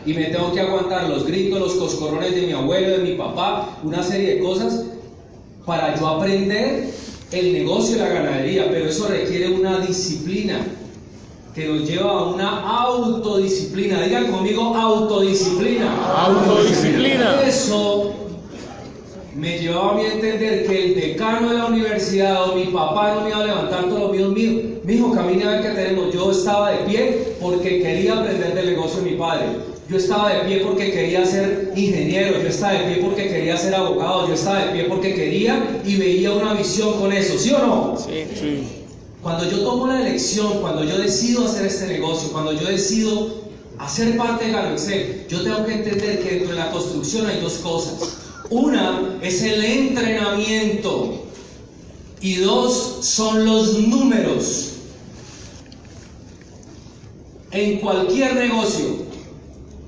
Y 0.04 0.14
me 0.14 0.24
tengo 0.24 0.52
que 0.52 0.58
aguantar 0.58 1.08
los 1.08 1.24
gritos, 1.24 1.60
los 1.60 1.74
coscorrones 1.74 2.34
de 2.34 2.42
mi 2.42 2.52
abuelo, 2.52 2.90
de 2.90 2.98
mi 2.98 3.12
papá, 3.12 3.78
una 3.84 4.02
serie 4.02 4.34
de 4.34 4.40
cosas 4.40 4.86
para 5.64 5.96
yo 5.96 6.08
aprender 6.08 6.90
el 7.30 7.52
negocio 7.52 7.98
de 7.98 8.02
la 8.02 8.08
ganadería, 8.08 8.66
pero 8.68 8.86
eso 8.88 9.06
requiere 9.06 9.52
una 9.52 9.78
disciplina 9.78 10.66
que 11.54 11.68
nos 11.68 11.88
lleva 11.88 12.10
a 12.10 12.24
una 12.24 12.58
autodisciplina. 12.58 14.02
Digan 14.02 14.32
conmigo 14.32 14.74
autodisciplina. 14.74 15.86
Autodisciplina. 16.16 17.42
Eso 17.46 18.12
me 19.34 19.58
llevaba 19.58 19.92
a 19.92 19.94
mí 19.94 20.02
a 20.02 20.12
entender 20.12 20.66
que 20.66 20.84
el 20.86 20.94
decano 20.94 21.50
de 21.50 21.58
la 21.58 21.66
universidad 21.66 22.50
o 22.50 22.56
mi 22.56 22.64
papá 22.66 23.14
no 23.14 23.20
me 23.22 23.30
iba 23.30 23.38
a 23.38 23.46
levantar 23.46 23.84
todos 23.84 24.00
los 24.00 24.12
míos 24.12 24.32
míos. 24.32 24.62
Mi 24.84 24.94
hijo, 24.94 25.12
camine 25.12 25.44
a 25.44 25.50
ver 25.50 25.62
qué 25.62 25.68
tenemos. 25.70 26.12
Yo 26.12 26.30
estaba 26.30 26.72
de 26.72 26.78
pie 26.84 27.34
porque 27.40 27.80
quería 27.80 28.14
aprender 28.14 28.54
del 28.54 28.66
negocio 28.66 29.02
de 29.02 29.10
mi 29.10 29.16
padre. 29.16 29.46
Yo 29.88 29.96
estaba 29.96 30.32
de 30.32 30.40
pie 30.42 30.58
porque 30.64 30.92
quería 30.92 31.24
ser 31.26 31.72
ingeniero, 31.74 32.40
yo 32.40 32.48
estaba 32.48 32.74
de 32.74 32.94
pie 32.94 33.04
porque 33.04 33.28
quería 33.28 33.56
ser 33.56 33.74
abogado, 33.74 34.28
yo 34.28 34.34
estaba 34.34 34.64
de 34.64 34.72
pie 34.72 34.84
porque 34.84 35.14
quería 35.14 35.80
y 35.84 35.96
veía 35.96 36.32
una 36.32 36.54
visión 36.54 36.94
con 37.00 37.12
eso, 37.12 37.36
¿sí 37.36 37.52
o 37.52 37.58
no? 37.58 37.96
Sí, 37.96 38.24
sí. 38.34 38.64
Cuando 39.20 39.50
yo 39.50 39.58
tomo 39.64 39.88
la 39.88 40.00
elección, 40.00 40.60
cuando 40.60 40.84
yo 40.84 40.96
decido 40.96 41.44
hacer 41.44 41.66
este 41.66 41.88
negocio, 41.88 42.30
cuando 42.30 42.52
yo 42.52 42.66
decido 42.68 43.40
hacer 43.78 44.16
parte 44.16 44.46
de 44.46 44.52
Galoexcel, 44.52 45.26
yo 45.28 45.42
tengo 45.42 45.66
que 45.66 45.74
entender 45.74 46.20
que 46.20 46.30
dentro 46.36 46.50
de 46.50 46.56
la 46.56 46.70
construcción 46.70 47.26
hay 47.26 47.40
dos 47.40 47.54
cosas. 47.54 48.29
Una 48.50 49.16
es 49.22 49.42
el 49.44 49.64
entrenamiento 49.64 51.24
y 52.20 52.34
dos 52.36 52.98
son 53.02 53.44
los 53.46 53.78
números. 53.78 54.72
En 57.52 57.78
cualquier 57.78 58.34
negocio, 58.34 59.06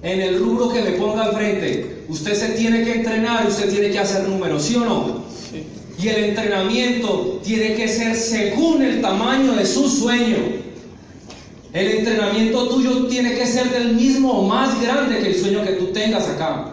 en 0.03 0.21
el 0.21 0.39
rubro 0.39 0.73
que 0.73 0.81
me 0.81 0.93
ponga 0.93 1.25
al 1.25 1.35
frente, 1.35 2.05
usted 2.09 2.35
se 2.35 2.49
tiene 2.51 2.85
que 2.85 2.95
entrenar, 2.95 3.49
usted 3.49 3.69
tiene 3.69 3.91
que 3.91 3.99
hacer 3.99 4.29
números, 4.29 4.63
¿sí 4.63 4.77
o 4.77 4.81
no? 4.81 5.25
Y 6.01 6.09
el 6.09 6.25
entrenamiento 6.25 7.41
tiene 7.45 7.75
que 7.75 7.89
ser 7.89 8.15
según 8.15 8.83
el 8.83 9.01
tamaño 9.01 9.55
de 9.55 9.67
su 9.67 9.89
sueño. 9.89 10.37
El 11.73 11.99
entrenamiento 11.99 12.69
tuyo 12.69 13.07
tiene 13.07 13.35
que 13.35 13.47
ser 13.47 13.71
del 13.71 13.95
mismo 13.95 14.33
o 14.33 14.47
más 14.47 14.81
grande 14.81 15.19
que 15.19 15.29
el 15.29 15.41
sueño 15.41 15.65
que 15.65 15.73
tú 15.73 15.87
tengas 15.87 16.29
acá. 16.29 16.72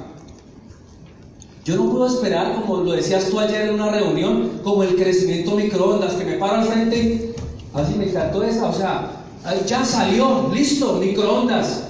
Yo 1.66 1.76
no 1.76 1.92
puedo 1.92 2.08
esperar, 2.08 2.56
como 2.56 2.84
lo 2.84 2.94
decías 2.94 3.30
tú 3.30 3.40
ayer 3.40 3.70
en 3.70 3.76
una 3.76 3.92
reunión, 3.92 4.62
como 4.64 4.84
el 4.84 4.96
crecimiento 4.96 5.56
microondas, 5.56 6.14
que 6.14 6.26
me 6.26 6.34
para 6.34 6.62
al 6.62 6.68
frente, 6.68 7.36
así 7.74 7.96
me 7.96 8.10
encantó 8.10 8.44
esa, 8.44 8.70
o 8.70 8.74
sea, 8.74 9.26
ya 9.66 9.86
salió, 9.86 10.50
listo, 10.54 10.94
microondas, 10.94 11.84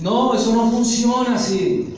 no, 0.00 0.34
eso 0.34 0.52
no 0.54 0.70
funciona 0.70 1.34
así. 1.34 1.92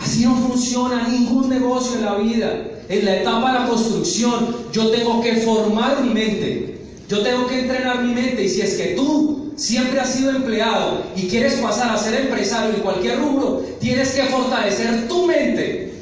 Así 0.00 0.24
no 0.24 0.36
funciona 0.36 1.08
ningún 1.08 1.48
negocio 1.48 1.98
en 1.98 2.04
la 2.04 2.14
vida. 2.14 2.64
En 2.88 3.04
la 3.04 3.16
etapa 3.16 3.52
de 3.52 3.58
la 3.58 3.68
construcción, 3.68 4.56
yo 4.72 4.90
tengo 4.90 5.20
que 5.20 5.36
formar 5.36 6.02
mi 6.02 6.14
mente. 6.14 6.80
Yo 7.08 7.22
tengo 7.22 7.46
que 7.46 7.60
entrenar 7.60 8.04
mi 8.04 8.14
mente. 8.14 8.44
Y 8.44 8.48
si 8.48 8.60
es 8.60 8.74
que 8.74 8.94
tú 8.94 9.52
siempre 9.56 10.00
has 10.00 10.10
sido 10.10 10.30
empleado 10.30 11.02
y 11.16 11.26
quieres 11.26 11.54
pasar 11.54 11.90
a 11.90 11.98
ser 11.98 12.14
empresario 12.14 12.76
en 12.76 12.82
cualquier 12.82 13.18
rubro, 13.18 13.62
tienes 13.80 14.12
que 14.12 14.24
fortalecer 14.24 15.08
tu 15.08 15.26
mente. 15.26 15.97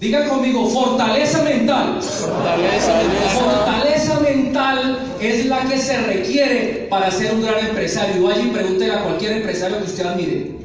Diga 0.00 0.28
conmigo, 0.28 0.68
fortaleza 0.68 1.42
mental. 1.42 2.02
Fortaleza, 2.02 3.00
fortaleza 3.32 4.20
mental 4.20 4.98
es 5.20 5.46
la 5.46 5.60
que 5.60 5.78
se 5.78 5.96
requiere 6.02 6.86
para 6.90 7.10
ser 7.10 7.32
un 7.32 7.42
gran 7.42 7.66
empresario. 7.66 8.22
Vaya 8.22 8.42
y 8.42 8.48
pregúntele 8.48 8.92
a 8.92 9.04
cualquier 9.04 9.32
empresario 9.32 9.78
que 9.78 9.84
usted 9.84 10.04
admire. 10.04 10.56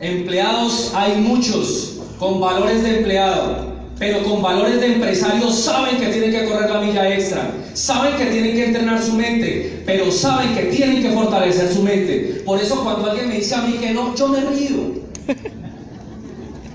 Empleados 0.00 0.92
hay 0.96 1.14
muchos 1.18 2.00
con 2.18 2.40
valores 2.40 2.82
de 2.82 2.98
empleado, 2.98 3.66
pero 4.00 4.24
con 4.24 4.42
valores 4.42 4.80
de 4.80 4.94
empresario 4.94 5.48
saben 5.52 5.98
que 5.98 6.06
tienen 6.06 6.32
que 6.32 6.44
correr 6.46 6.70
la 6.70 6.80
milla 6.80 7.08
extra, 7.14 7.52
saben 7.74 8.16
que 8.16 8.26
tienen 8.26 8.56
que 8.56 8.66
entrenar 8.66 9.00
su 9.00 9.12
mente, 9.12 9.80
pero 9.86 10.10
saben 10.10 10.56
que 10.56 10.62
tienen 10.64 11.02
que 11.02 11.10
fortalecer 11.12 11.72
su 11.72 11.84
mente. 11.84 12.42
Por 12.44 12.60
eso 12.60 12.82
cuando 12.82 13.12
alguien 13.12 13.28
me 13.28 13.36
dice 13.36 13.54
a 13.54 13.62
mí 13.62 13.74
que 13.74 13.92
no, 13.92 14.12
yo 14.16 14.26
me 14.26 14.40
río. 14.40 15.02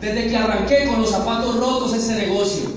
Desde 0.02 0.28
que 0.28 0.38
arranqué 0.38 0.88
con 0.88 1.02
los 1.02 1.10
zapatos 1.10 1.56
rotos 1.58 1.94
ese 1.94 2.16
negocio, 2.16 2.70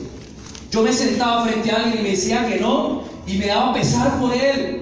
yo 0.71 0.83
me 0.83 0.93
sentaba 0.93 1.45
frente 1.45 1.71
a 1.71 1.77
alguien 1.77 1.99
y 1.99 2.03
me 2.03 2.11
decía 2.11 2.47
que 2.49 2.59
no 2.61 3.03
y 3.27 3.37
me 3.39 3.47
daba 3.47 3.75
pesar 3.75 4.19
por 4.21 4.33
él. 4.35 4.81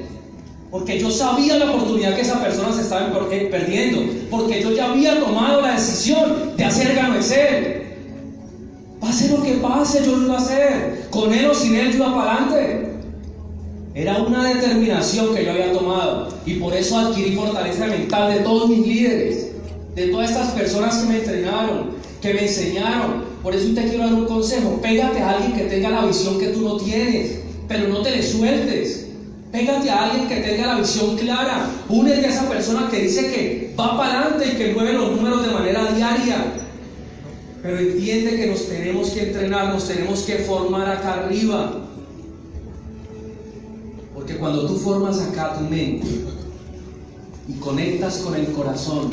Porque 0.70 0.98
yo 0.98 1.10
sabía 1.10 1.56
la 1.56 1.70
oportunidad 1.70 2.14
que 2.14 2.20
esa 2.20 2.42
persona 2.42 2.72
se 2.74 2.82
estaba 2.82 3.10
eh, 3.30 3.48
perdiendo. 3.50 4.02
Porque 4.30 4.62
yo 4.62 4.72
ya 4.72 4.90
había 4.90 5.18
tomado 5.18 5.62
la 5.62 5.72
decisión 5.72 6.56
de 6.56 6.64
hacer 6.64 6.94
Gano 6.94 7.16
Excel. 7.16 7.84
Pase 9.00 9.30
lo 9.30 9.42
que 9.42 9.54
pase, 9.54 10.04
yo 10.04 10.16
lo 10.16 10.26
iba 10.26 10.34
a 10.34 10.38
hacer. 10.38 11.06
Con 11.10 11.32
él 11.32 11.46
o 11.46 11.54
sin 11.54 11.74
él, 11.74 11.92
yo 11.92 11.96
iba 11.96 12.14
para 12.14 12.32
adelante. 12.34 12.88
Era 13.94 14.18
una 14.18 14.44
determinación 14.44 15.34
que 15.34 15.44
yo 15.44 15.52
había 15.52 15.72
tomado. 15.72 16.28
Y 16.44 16.54
por 16.56 16.74
eso 16.74 16.98
adquirí 16.98 17.34
fortaleza 17.34 17.86
mental 17.86 18.34
de 18.34 18.40
todos 18.40 18.68
mis 18.68 18.86
líderes. 18.86 19.52
De 19.94 20.08
todas 20.08 20.30
estas 20.30 20.48
personas 20.48 20.98
que 20.98 21.08
me 21.08 21.18
entrenaron, 21.18 21.96
que 22.20 22.34
me 22.34 22.42
enseñaron. 22.42 23.24
Por 23.42 23.54
eso 23.54 23.74
te 23.74 23.88
quiero 23.88 24.04
dar 24.04 24.14
un 24.14 24.26
consejo. 24.26 24.80
Pégate 24.80 25.20
a 25.20 25.30
alguien 25.30 25.52
que 25.54 25.64
tenga 25.64 25.90
la 25.90 26.06
visión 26.06 26.38
que 26.38 26.48
tú 26.48 26.62
no 26.62 26.76
tienes. 26.76 27.40
Pero 27.68 27.88
no 27.88 28.02
te 28.02 28.10
le 28.10 28.22
sueltes. 28.22 29.06
Pégate 29.52 29.90
a 29.90 30.04
alguien 30.04 30.28
que 30.28 30.36
tenga 30.36 30.66
la 30.66 30.78
visión 30.78 31.16
clara. 31.16 31.70
Únete 31.88 32.26
a 32.26 32.30
esa 32.30 32.48
persona 32.48 32.88
que 32.90 33.00
dice 33.00 33.30
que 33.30 33.74
va 33.78 33.96
para 33.96 34.20
adelante 34.20 34.52
y 34.52 34.56
que 34.56 34.74
mueve 34.74 34.92
los 34.92 35.16
números 35.16 35.46
de 35.46 35.52
manera 35.52 35.92
diaria. 35.92 36.54
Pero 37.62 37.78
entiende 37.78 38.36
que 38.36 38.46
nos 38.46 38.68
tenemos 38.68 39.10
que 39.10 39.22
entrenar, 39.22 39.72
nos 39.72 39.88
tenemos 39.88 40.22
que 40.22 40.36
formar 40.38 40.88
acá 40.88 41.24
arriba. 41.24 41.84
Porque 44.14 44.36
cuando 44.36 44.66
tú 44.66 44.76
formas 44.76 45.20
acá 45.20 45.54
tu 45.54 45.64
mente 45.64 46.06
y 47.48 47.52
conectas 47.54 48.18
con 48.18 48.34
el 48.34 48.46
corazón, 48.48 49.10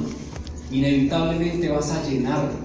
inevitablemente 0.71 1.69
vas 1.69 1.91
a 1.91 2.03
llenar 2.03 2.64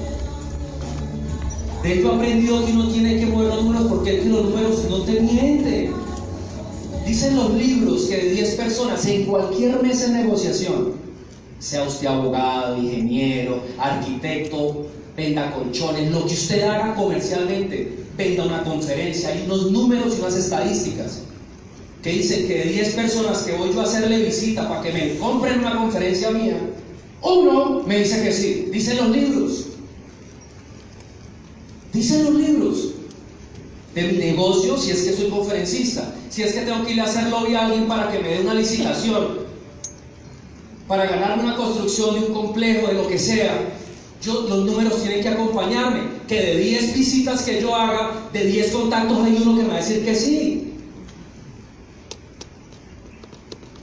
De 1.83 1.93
hecho, 1.93 2.11
aprendió 2.11 2.65
que 2.65 2.71
uno 2.73 2.89
tiene 2.89 3.19
que 3.19 3.25
mover 3.25 3.47
los 3.47 3.63
números 3.63 3.87
porque 3.89 4.17
es 4.17 4.23
que 4.23 4.29
los 4.29 4.45
números 4.45 4.85
no 4.89 5.01
te 5.01 5.19
mienten. 5.19 5.93
Dicen 7.05 7.35
los 7.35 7.53
libros 7.55 8.03
que 8.03 8.17
de 8.17 8.29
10 8.31 8.55
personas 8.55 9.05
en 9.07 9.25
cualquier 9.25 9.81
mesa 9.81 10.07
de 10.07 10.23
negociación, 10.23 10.93
sea 11.57 11.83
usted 11.83 12.07
abogado, 12.07 12.77
ingeniero, 12.77 13.63
arquitecto, 13.77 14.87
venda 15.17 15.51
colchones, 15.51 16.11
lo 16.11 16.25
que 16.25 16.33
usted 16.33 16.63
haga 16.63 16.95
comercialmente, 16.95 17.97
venda 18.15 18.45
una 18.45 18.63
conferencia, 18.63 19.29
hay 19.29 19.43
unos 19.45 19.71
números 19.71 20.15
y 20.17 20.21
unas 20.21 20.35
estadísticas 20.35 21.23
que 22.03 22.11
dice 22.11 22.47
que 22.47 22.59
de 22.59 22.63
10 22.65 22.93
personas 22.93 23.39
que 23.43 23.53
voy 23.53 23.73
yo 23.73 23.81
a 23.81 23.83
hacerle 23.83 24.23
visita 24.23 24.67
para 24.67 24.81
que 24.81 24.91
me 24.91 25.17
compren 25.17 25.59
una 25.59 25.77
conferencia 25.77 26.31
mía, 26.31 26.57
uno 27.21 27.83
me 27.85 27.99
dice 27.99 28.23
que 28.23 28.31
sí. 28.31 28.69
Dicen 28.71 28.97
los 28.97 29.09
libros. 29.09 29.70
Dicen 31.93 32.23
los 32.23 32.35
libros 32.35 32.91
de 33.93 34.03
mi 34.03 34.17
negocio, 34.17 34.77
si 34.77 34.91
es 34.91 35.01
que 35.01 35.13
soy 35.13 35.29
conferencista, 35.29 36.15
si 36.29 36.43
es 36.43 36.53
que 36.53 36.61
tengo 36.61 36.85
que 36.85 36.93
ir 36.93 37.01
a 37.01 37.05
hacer 37.05 37.29
lobby 37.29 37.55
a 37.55 37.65
alguien 37.65 37.87
para 37.87 38.09
que 38.09 38.19
me 38.19 38.29
dé 38.29 38.41
una 38.41 38.53
licitación, 38.53 39.41
para 40.87 41.05
ganar 41.05 41.39
una 41.39 41.55
construcción 41.55 42.15
de 42.15 42.27
un 42.27 42.33
complejo, 42.33 42.87
de 42.87 42.93
lo 42.93 43.07
que 43.07 43.19
sea, 43.19 43.75
yo, 44.21 44.45
los 44.47 44.65
números 44.65 45.01
tienen 45.01 45.21
que 45.21 45.29
acompañarme, 45.29 46.03
que 46.27 46.35
de 46.35 46.57
10 46.59 46.95
visitas 46.95 47.41
que 47.41 47.61
yo 47.61 47.75
haga, 47.75 48.29
de 48.31 48.45
10 48.45 48.71
contactos 48.71 49.17
hay 49.25 49.37
uno 49.41 49.57
que 49.57 49.63
me 49.63 49.69
va 49.69 49.75
a 49.75 49.77
decir 49.77 50.05
que 50.05 50.15
sí. 50.15 50.73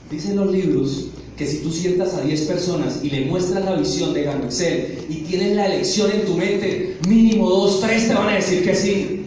Dicen 0.09 0.37
los 0.37 0.51
libros 0.51 1.09
que 1.39 1.47
si 1.47 1.59
tú 1.59 1.71
sientas 1.71 2.13
a 2.15 2.21
10 2.21 2.41
personas 2.41 2.99
y 3.01 3.09
le 3.09 3.21
muestras 3.27 3.63
la 3.63 3.75
visión 3.75 4.13
de 4.13 4.29
Excel 4.29 5.05
y 5.07 5.21
tienes 5.21 5.55
la 5.55 5.67
elección 5.67 6.11
en 6.11 6.25
tu 6.25 6.33
mente, 6.33 6.97
mínimo 7.07 7.49
2, 7.49 7.79
3 7.79 8.07
te 8.09 8.13
van 8.13 8.27
a 8.27 8.33
decir 8.33 8.61
que 8.61 8.75
sí. 8.75 9.25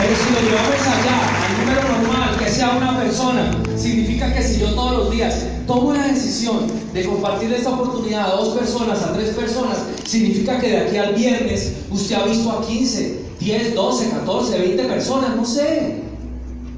Pero 0.00 0.16
si 0.16 0.32
lo 0.32 0.40
llevamos 0.48 0.80
allá, 0.80 1.44
al 1.44 1.58
número 1.60 1.82
normal, 1.98 2.38
que 2.38 2.50
sea 2.50 2.70
una 2.70 2.98
persona, 2.98 3.62
significa 3.76 4.32
que 4.32 4.42
si 4.42 4.60
yo 4.60 4.70
todos 4.70 4.92
los 4.92 5.10
días 5.10 5.44
tomo 5.66 5.92
la 5.92 6.08
decisión 6.08 6.68
de 6.94 7.04
compartir 7.04 7.52
esta 7.52 7.68
oportunidad 7.68 8.32
a 8.32 8.36
dos 8.36 8.56
personas, 8.56 9.02
a 9.02 9.12
tres 9.12 9.34
personas, 9.34 9.76
significa 10.06 10.58
que 10.58 10.70
de 10.70 10.78
aquí 10.78 10.96
al 10.96 11.14
viernes 11.14 11.74
usted 11.90 12.14
ha 12.14 12.24
visto 12.24 12.50
a 12.50 12.66
15, 12.66 13.27
10, 13.40 13.74
12, 13.74 14.10
14, 14.10 14.58
20 14.58 14.84
personas, 14.84 15.36
no 15.36 15.44
sé. 15.44 16.02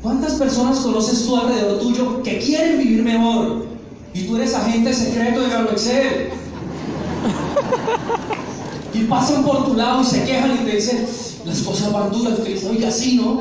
¿Cuántas 0.03 0.35
personas 0.35 0.79
conoces 0.81 1.25
tú 1.27 1.37
alrededor 1.37 1.79
tuyo 1.79 2.23
que 2.23 2.39
quieren 2.39 2.79
vivir 2.79 3.03
mejor? 3.03 3.67
Y 4.15 4.23
tú 4.23 4.37
eres 4.37 4.55
agente 4.55 4.93
secreto 4.93 5.41
de 5.41 5.49
Galo 5.49 5.71
Excel. 5.71 6.31
Y 8.93 9.05
pasan 9.05 9.45
por 9.45 9.67
tu 9.67 9.75
lado 9.75 10.03
y 10.03 10.05
se 10.05 10.25
quejan 10.25 10.53
y 10.53 10.65
te 10.65 10.77
dicen, 10.77 11.07
las 11.45 11.61
cosas 11.61 11.93
van 11.93 12.11
duras. 12.11 12.43
Te 12.43 12.51
dicen, 12.51 12.85
así, 12.85 13.17
¿no? 13.17 13.41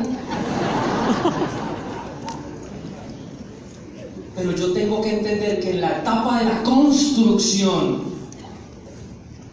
Pero 4.36 4.56
yo 4.56 4.74
tengo 4.74 5.02
que 5.02 5.18
entender 5.18 5.60
que 5.60 5.72
en 5.72 5.82
la 5.82 5.98
etapa 5.98 6.40
de 6.40 6.46
la 6.46 6.64
construcción, 6.64 8.04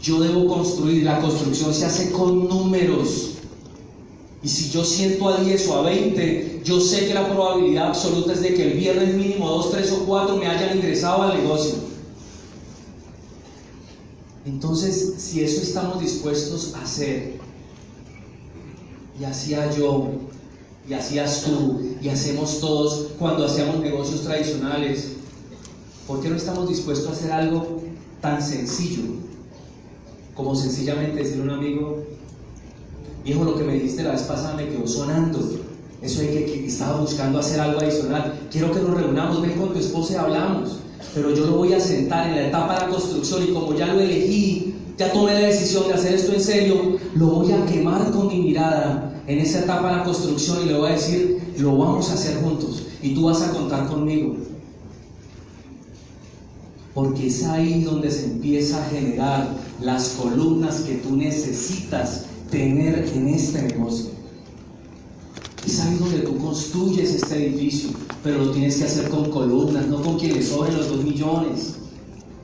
yo 0.03 0.21
debo 0.21 0.47
construir. 0.47 1.03
La 1.03 1.19
construcción 1.19 1.73
se 1.73 1.87
hace 1.87 2.13
con 2.13 2.47
números. 2.47 3.36
Y 4.43 4.49
si 4.49 4.71
yo 4.71 4.85
siento 4.85 5.29
a 5.29 5.41
10 5.41 5.69
o 5.69 5.75
a 5.79 5.83
20, 5.83 6.63
yo 6.65 6.81
sé 6.81 7.07
que 7.07 7.15
la 7.15 7.29
probabilidad 7.29 7.89
absoluta 7.89 8.33
es 8.33 8.43
de 8.43 8.55
que 8.55 8.71
el 8.71 8.79
viernes 8.79 9.15
mínimo 9.15 9.49
2, 9.49 9.73
3 9.73 9.93
o 9.93 10.05
4 10.07 10.37
me 10.37 10.47
hayan 10.47 10.77
ingresado 10.77 11.23
al 11.23 11.43
negocio. 11.43 11.75
Entonces, 14.45 15.15
si 15.19 15.43
eso 15.43 15.63
estamos 15.63 16.01
dispuestos 16.01 16.75
a 16.75 16.83
hacer, 16.83 17.41
y 19.19 19.25
hacía 19.25 19.75
yo, 19.75 20.11
y 20.89 20.93
hacías 20.93 21.43
tú, 21.43 21.97
y 22.01 22.09
hacemos 22.09 22.61
todos 22.61 23.09
cuando 23.19 23.47
hacíamos 23.47 23.81
negocios 23.81 24.23
tradicionales, 24.23 25.13
¿por 26.07 26.21
qué 26.21 26.29
no 26.29 26.37
estamos 26.37 26.69
dispuestos 26.69 27.09
a 27.09 27.13
hacer 27.13 27.33
algo 27.33 27.83
tan 28.21 28.41
sencillo 28.41 29.03
como 30.37 30.55
sencillamente 30.55 31.17
decirle 31.17 31.43
a 31.43 31.45
un 31.45 31.51
amigo, 31.51 32.05
Viejo, 33.27 33.43
lo 33.43 33.57
que 33.57 33.65
me 33.65 33.75
dijiste 33.75 34.05
la 34.05 34.13
vez 34.13 34.23
pasada 34.23 34.55
me 34.55 34.69
quedó 34.69 34.87
sonando. 34.87 35.41
Eso 36.01 36.21
de 36.21 36.29
que, 36.29 36.65
estaba 36.65 37.01
buscando 37.01 37.41
hacer 37.41 37.59
algo 37.59 37.81
adicional. 37.81 38.33
Quiero 38.53 38.71
que 38.71 38.79
nos 38.79 38.95
reunamos, 38.95 39.43
ven 39.43 39.59
con 39.59 39.73
tu 39.73 39.81
esposa 39.81 40.13
y 40.13 40.17
hablamos. 40.17 40.77
Pero 41.13 41.35
yo 41.35 41.47
lo 41.47 41.57
voy 41.57 41.73
a 41.73 41.81
sentar 41.81 42.29
en 42.29 42.37
la 42.37 42.47
etapa 42.47 42.75
de 42.75 42.81
la 42.83 42.89
construcción 42.89 43.43
y 43.43 43.53
como 43.53 43.75
ya 43.75 43.89
lo 43.89 43.99
elegí, 43.99 44.77
ya 44.97 45.13
tomé 45.13 45.35
la 45.35 45.41
decisión 45.41 45.89
de 45.89 45.95
hacer 45.95 46.15
esto 46.15 46.35
en 46.35 46.41
serio, 46.41 46.99
lo 47.17 47.27
voy 47.27 47.51
a 47.51 47.67
quemar 47.67 48.13
con 48.13 48.29
mi 48.29 48.43
mirada 48.43 49.21
en 49.27 49.41
esa 49.41 49.59
etapa 49.59 49.91
de 49.91 49.97
la 49.97 50.05
construcción 50.05 50.63
y 50.63 50.67
le 50.67 50.79
voy 50.79 50.91
a 50.91 50.93
decir, 50.93 51.53
lo 51.59 51.77
vamos 51.77 52.09
a 52.11 52.15
hacer 52.15 52.41
juntos 52.41 52.85
y 53.03 53.13
tú 53.13 53.25
vas 53.25 53.43
a 53.43 53.51
contar 53.51 53.89
conmigo. 53.89 54.37
Porque 56.95 57.27
es 57.27 57.43
ahí 57.45 57.83
donde 57.83 58.09
se 58.09 58.27
empieza 58.27 58.81
a 58.81 58.89
generar 58.89 59.49
las 59.81 60.11
columnas 60.11 60.83
que 60.83 60.95
tú 60.95 61.17
necesitas 61.17 62.27
tener 62.51 63.09
en 63.15 63.29
este 63.29 63.63
negocio. 63.63 64.11
Es 65.67 65.81
ahí 65.81 65.97
donde 65.97 66.19
tú 66.21 66.39
construyes 66.39 67.15
este 67.15 67.47
edificio, 67.47 67.91
pero 68.23 68.45
lo 68.45 68.51
tienes 68.53 68.77
que 68.77 68.85
hacer 68.85 69.09
con 69.09 69.31
columnas, 69.31 69.87
no 69.89 70.01
con 70.01 70.19
quien 70.19 70.35
le 70.35 70.43
sobren 70.43 70.77
los 70.77 70.89
dos 70.89 71.05
millones. 71.05 71.75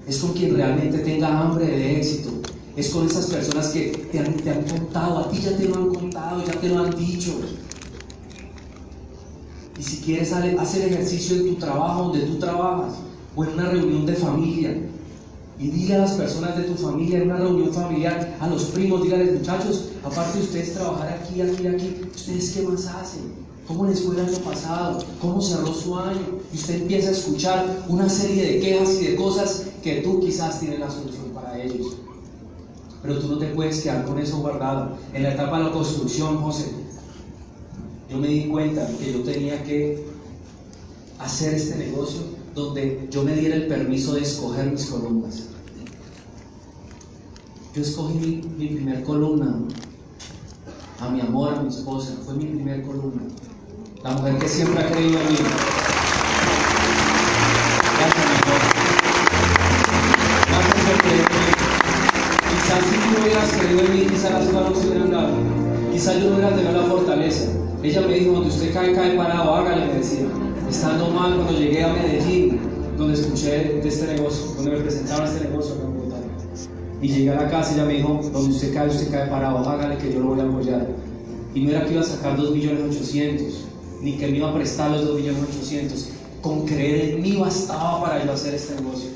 Es 0.09 0.19
con 0.19 0.33
quien 0.33 0.57
realmente 0.57 0.99
tenga 0.99 1.41
hambre 1.41 1.67
de 1.67 1.99
éxito. 1.99 2.31
Es 2.77 2.89
con 2.89 3.07
esas 3.07 3.27
personas 3.27 3.69
que 3.69 4.09
te 4.11 4.19
han, 4.19 4.35
te 4.35 4.51
han 4.51 4.65
contado, 4.65 5.19
a 5.19 5.31
ti 5.31 5.39
ya 5.43 5.57
te 5.57 5.69
lo 5.69 5.77
han 5.77 5.95
contado, 5.95 6.45
ya 6.45 6.53
te 6.53 6.69
lo 6.69 6.85
han 6.85 6.97
dicho. 6.97 7.33
Y 9.79 9.83
si 9.83 9.99
quieres 9.99 10.33
hacer 10.33 10.93
ejercicio 10.93 11.37
en 11.37 11.49
tu 11.49 11.55
trabajo, 11.57 12.05
donde 12.05 12.27
tú 12.27 12.39
trabajas, 12.39 12.95
o 13.37 13.45
en 13.45 13.51
una 13.51 13.71
reunión 13.71 14.07
de 14.07 14.15
familia, 14.15 14.77
y 15.63 15.69
dile 15.69 15.95
a 15.95 15.99
las 15.99 16.13
personas 16.13 16.57
de 16.57 16.65
tu 16.65 16.75
familia 16.75 17.19
en 17.19 17.31
una 17.31 17.37
reunión 17.37 17.73
familiar, 17.73 18.37
a 18.41 18.49
los 18.49 18.65
primos, 18.65 19.05
dígales 19.05 19.39
muchachos, 19.39 19.91
aparte 20.03 20.39
de 20.39 20.45
ustedes 20.45 20.75
trabajar 20.75 21.21
aquí, 21.23 21.41
aquí, 21.41 21.69
aquí, 21.69 22.01
¿ustedes 22.13 22.51
qué 22.51 22.63
más 22.63 22.85
hacen? 22.87 23.33
¿Cómo 23.69 23.87
les 23.87 24.01
fue 24.01 24.17
el 24.17 24.27
año 24.27 24.39
pasado? 24.39 25.05
¿Cómo 25.21 25.41
cerró 25.41 25.73
su 25.73 25.97
año? 25.97 26.41
Y 26.53 26.57
usted 26.57 26.83
empieza 26.83 27.11
a 27.11 27.13
escuchar 27.13 27.85
una 27.89 28.09
serie 28.09 28.45
de 28.45 28.59
quejas 28.61 29.01
y 29.01 29.07
de 29.07 29.15
cosas 29.15 29.67
que 29.85 30.01
tú 30.01 30.19
quizás 30.19 30.59
tienes 30.59 30.81
la 30.81 30.91
solución 30.91 31.27
para 31.33 31.63
ellos. 31.63 31.95
Pero 33.01 33.21
tú 33.21 33.29
no 33.29 33.39
te 33.39 33.47
puedes 33.47 33.83
quedar 33.83 34.05
con 34.05 34.19
eso 34.19 34.39
guardado. 34.39 34.97
En 35.15 35.23
la 35.23 35.35
etapa 35.35 35.59
de 35.59 35.65
la 35.67 35.71
construcción, 35.71 36.39
José, 36.39 36.73
yo 38.11 38.19
me 38.19 38.27
di 38.27 38.49
cuenta 38.49 38.85
que 38.99 39.13
yo 39.13 39.21
tenía 39.21 39.63
que 39.63 40.05
hacer 41.21 41.55
este 41.55 41.77
negocio 41.77 42.23
donde 42.53 43.07
yo 43.13 43.23
me 43.23 43.37
diera 43.37 43.55
el 43.55 43.69
permiso 43.69 44.15
de 44.15 44.23
escoger 44.23 44.73
mis 44.73 44.87
columnas. 44.87 45.52
Yo 47.75 47.81
escogí 47.81 48.43
mi, 48.59 48.67
primer 48.67 49.03
columna, 49.03 49.57
a 51.01 51.09
mi 51.09 51.23
amor, 51.23 51.55
a 51.55 51.63
mi 51.63 51.71
esposa, 51.71 52.13
fue 52.23 52.35
mi 52.35 52.45
primer 52.45 52.83
columna. 52.83 53.23
La 54.05 54.11
mujer 54.11 54.37
que 54.37 54.47
siempre 54.47 54.79
ha 54.79 54.91
creído 54.91 55.19
en 55.19 55.29
mí. 55.29 55.39
Gracias, 57.97 58.27
mi. 58.29 58.37
Gracias 60.51 60.85
por 60.85 60.97
creer 61.01 61.21
en 61.21 61.33
mí. 61.33 61.49
Quizás 62.51 62.85
si 62.85 62.95
tú 62.95 63.23
hubieras 63.23 63.51
creído 63.53 63.81
en 63.81 63.91
mí, 63.97 64.01
quizás 64.05 64.33
las 64.33 64.45
cosas 64.49 64.71
no 64.71 64.77
se 64.77 64.89
hubieran 64.89 65.11
dado. 65.11 65.33
Quizás 65.93 66.15
yo 66.21 66.29
no 66.29 66.37
hubiera 66.37 66.55
tenido 66.55 66.73
la 66.73 66.83
fortaleza. 66.83 67.53
Ella 67.83 68.01
me 68.03 68.15
dijo, 68.19 68.33
cuando 68.33 68.49
usted 68.51 68.75
cae, 68.75 68.93
cae 68.93 69.17
parado, 69.17 69.55
hágale, 69.55 69.87
me 69.87 69.95
decía. 69.95 70.27
Estando 70.69 71.09
mal, 71.09 71.37
cuando 71.37 71.59
llegué 71.59 71.85
a 71.85 71.95
Medellín, 71.95 72.61
donde 72.99 73.15
escuché 73.15 73.81
de 73.83 73.89
este 73.89 74.15
negocio, 74.15 74.45
donde 74.57 74.73
me 74.73 74.81
presentaron 74.81 75.27
este 75.27 75.49
negocio. 75.49 75.82
Y 77.03 77.09
llegué 77.09 77.31
a 77.31 77.35
la 77.35 77.51
casa 77.51 77.73
y 77.73 77.75
ella 77.75 77.85
me 77.85 77.95
dijo, 77.95 78.21
donde 78.33 78.51
usted 78.51 78.73
cae, 78.73 78.89
usted 78.89 79.11
cae 79.11 79.29
parado, 79.29 79.59
hágale 79.69 79.99
que 79.99 80.13
yo 80.13 80.21
lo 80.21 80.29
voy 80.29 80.41
a 80.41 80.45
apoyar. 80.45 80.87
Y 81.53 81.61
no 81.63 81.71
era 81.71 81.85
que 81.85 81.95
iba 81.95 82.01
a 82.01 82.05
sacar 82.05 82.37
2 82.37 82.55
millones 82.55 82.97
800, 82.97 83.65
ni 84.03 84.17
que 84.17 84.29
me 84.29 84.37
iba 84.39 84.49
a 84.49 84.55
prestar 84.55 84.93
los 84.93 85.05
2 85.07 85.21
millones 85.21 85.43
800. 85.51 86.09
Con 86.41 86.65
creer 86.65 87.15
en 87.15 87.23
mí 87.23 87.37
bastaba 87.37 88.03
para 88.03 88.25
yo 88.25 88.33
hacer 88.33 88.55
este 88.55 88.77
negocio. 88.77 89.11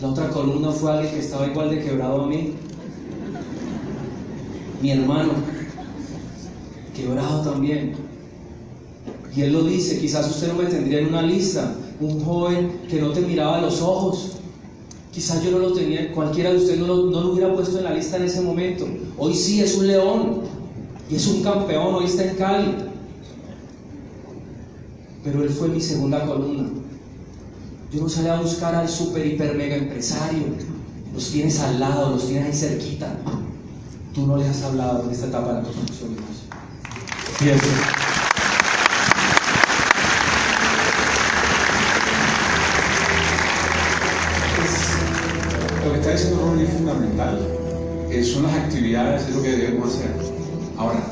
La 0.00 0.08
otra 0.08 0.30
columna 0.30 0.70
fue 0.70 0.92
alguien 0.92 1.14
que 1.14 1.20
estaba 1.20 1.46
igual 1.46 1.70
de 1.70 1.80
quebrado 1.80 2.22
a 2.22 2.26
mí. 2.28 2.54
Mi 4.80 4.90
hermano, 4.92 5.32
quebrado 6.94 7.42
también. 7.42 7.94
Y 9.34 9.42
él 9.42 9.52
lo 9.52 9.64
dice, 9.64 9.98
quizás 9.98 10.30
usted 10.30 10.48
no 10.48 10.62
me 10.62 10.66
tendría 10.66 11.00
en 11.00 11.08
una 11.08 11.22
lista, 11.22 11.74
un 12.00 12.24
joven 12.24 12.82
que 12.88 13.00
no 13.00 13.10
te 13.10 13.20
miraba 13.20 13.58
a 13.58 13.62
los 13.62 13.82
ojos. 13.82 14.38
Quizás 15.14 15.44
yo 15.44 15.52
no 15.52 15.58
lo 15.58 15.72
tenía, 15.72 16.12
cualquiera 16.12 16.50
de 16.50 16.56
ustedes 16.56 16.80
no 16.80 16.88
lo, 16.88 17.32
hubiera 17.32 17.54
puesto 17.54 17.78
en 17.78 17.84
la 17.84 17.94
lista 17.94 18.16
en 18.16 18.24
ese 18.24 18.40
momento. 18.40 18.84
Hoy 19.16 19.32
sí 19.32 19.60
es 19.60 19.76
un 19.76 19.86
león 19.86 20.40
y 21.08 21.14
es 21.14 21.28
un 21.28 21.44
campeón, 21.44 21.94
hoy 21.94 22.06
está 22.06 22.24
en 22.24 22.34
Cali. 22.34 22.74
Pero 25.22 25.44
él 25.44 25.50
fue 25.50 25.68
mi 25.68 25.80
segunda 25.80 26.26
columna. 26.26 26.68
Yo 27.92 28.00
no 28.00 28.08
salí 28.08 28.26
a 28.26 28.40
buscar 28.40 28.74
al 28.74 28.88
super, 28.88 29.24
hiper, 29.24 29.54
mega 29.54 29.76
empresario. 29.76 30.46
Los 31.14 31.30
tienes 31.30 31.60
al 31.60 31.78
lado, 31.78 32.10
los 32.10 32.26
tienes 32.26 32.46
ahí 32.46 32.70
cerquita. 32.70 33.16
Tú 34.12 34.26
no 34.26 34.36
les 34.36 34.48
has 34.48 34.64
hablado 34.64 35.04
en 35.04 35.10
esta 35.10 35.26
etapa 35.26 35.48
de 35.48 35.54
la 35.54 35.62
construcción. 35.62 36.16
Está 46.04 46.16
diciendo 46.16 46.44
Ronnie 46.44 46.64
es 46.64 46.70
fundamental. 46.74 47.38
Eh, 48.10 48.22
son 48.22 48.42
las 48.42 48.54
actividades, 48.54 49.22
es 49.26 49.34
lo 49.34 49.42
que 49.42 49.56
debemos 49.56 49.94
hacer. 49.94 50.10
Ahora, 50.76 51.02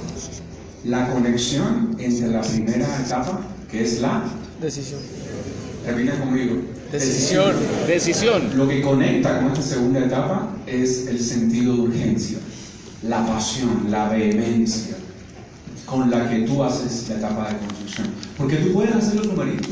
la 0.84 1.10
conexión 1.10 1.96
entre 1.98 2.28
la 2.28 2.42
primera 2.42 2.86
etapa, 3.00 3.40
que 3.70 3.82
es 3.82 4.02
la, 4.02 4.24
Decisión. 4.60 5.00
termina 5.86 6.12
conmigo. 6.20 6.56
Decisión. 6.92 7.56
Decisión. 7.86 8.50
Lo 8.54 8.68
que 8.68 8.82
conecta 8.82 9.38
con 9.38 9.52
esta 9.52 9.62
segunda 9.62 10.00
etapa 10.00 10.50
es 10.66 11.06
el 11.06 11.18
sentido 11.18 11.74
de 11.74 11.80
urgencia, 11.80 12.38
la 13.02 13.26
pasión, 13.26 13.86
la 13.88 14.10
vehemencia 14.10 14.96
con 15.86 16.10
la 16.10 16.28
que 16.28 16.40
tú 16.40 16.62
haces 16.62 17.08
la 17.08 17.16
etapa 17.16 17.48
de 17.48 17.58
construcción. 17.66 18.08
Porque 18.36 18.56
tú 18.56 18.74
puedes 18.74 18.94
hacer 18.94 19.14
los 19.16 19.28
numeritos, 19.28 19.70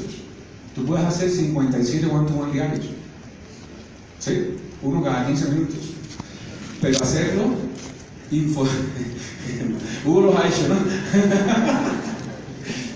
tú 0.74 0.86
puedes 0.86 1.04
hacer 1.04 1.30
57 1.30 2.06
one-to-one 2.06 2.52
diarios, 2.52 2.86
¿sí? 4.18 4.56
Uno 4.82 5.02
cada 5.02 5.26
15 5.26 5.48
minutos. 5.50 5.76
Pero 6.80 7.02
hacerlo, 7.02 7.42
info... 8.30 8.64
Hugo 10.04 10.20
los 10.22 10.36
ha 10.36 10.48
hecho, 10.48 10.68
¿no? 10.68 10.76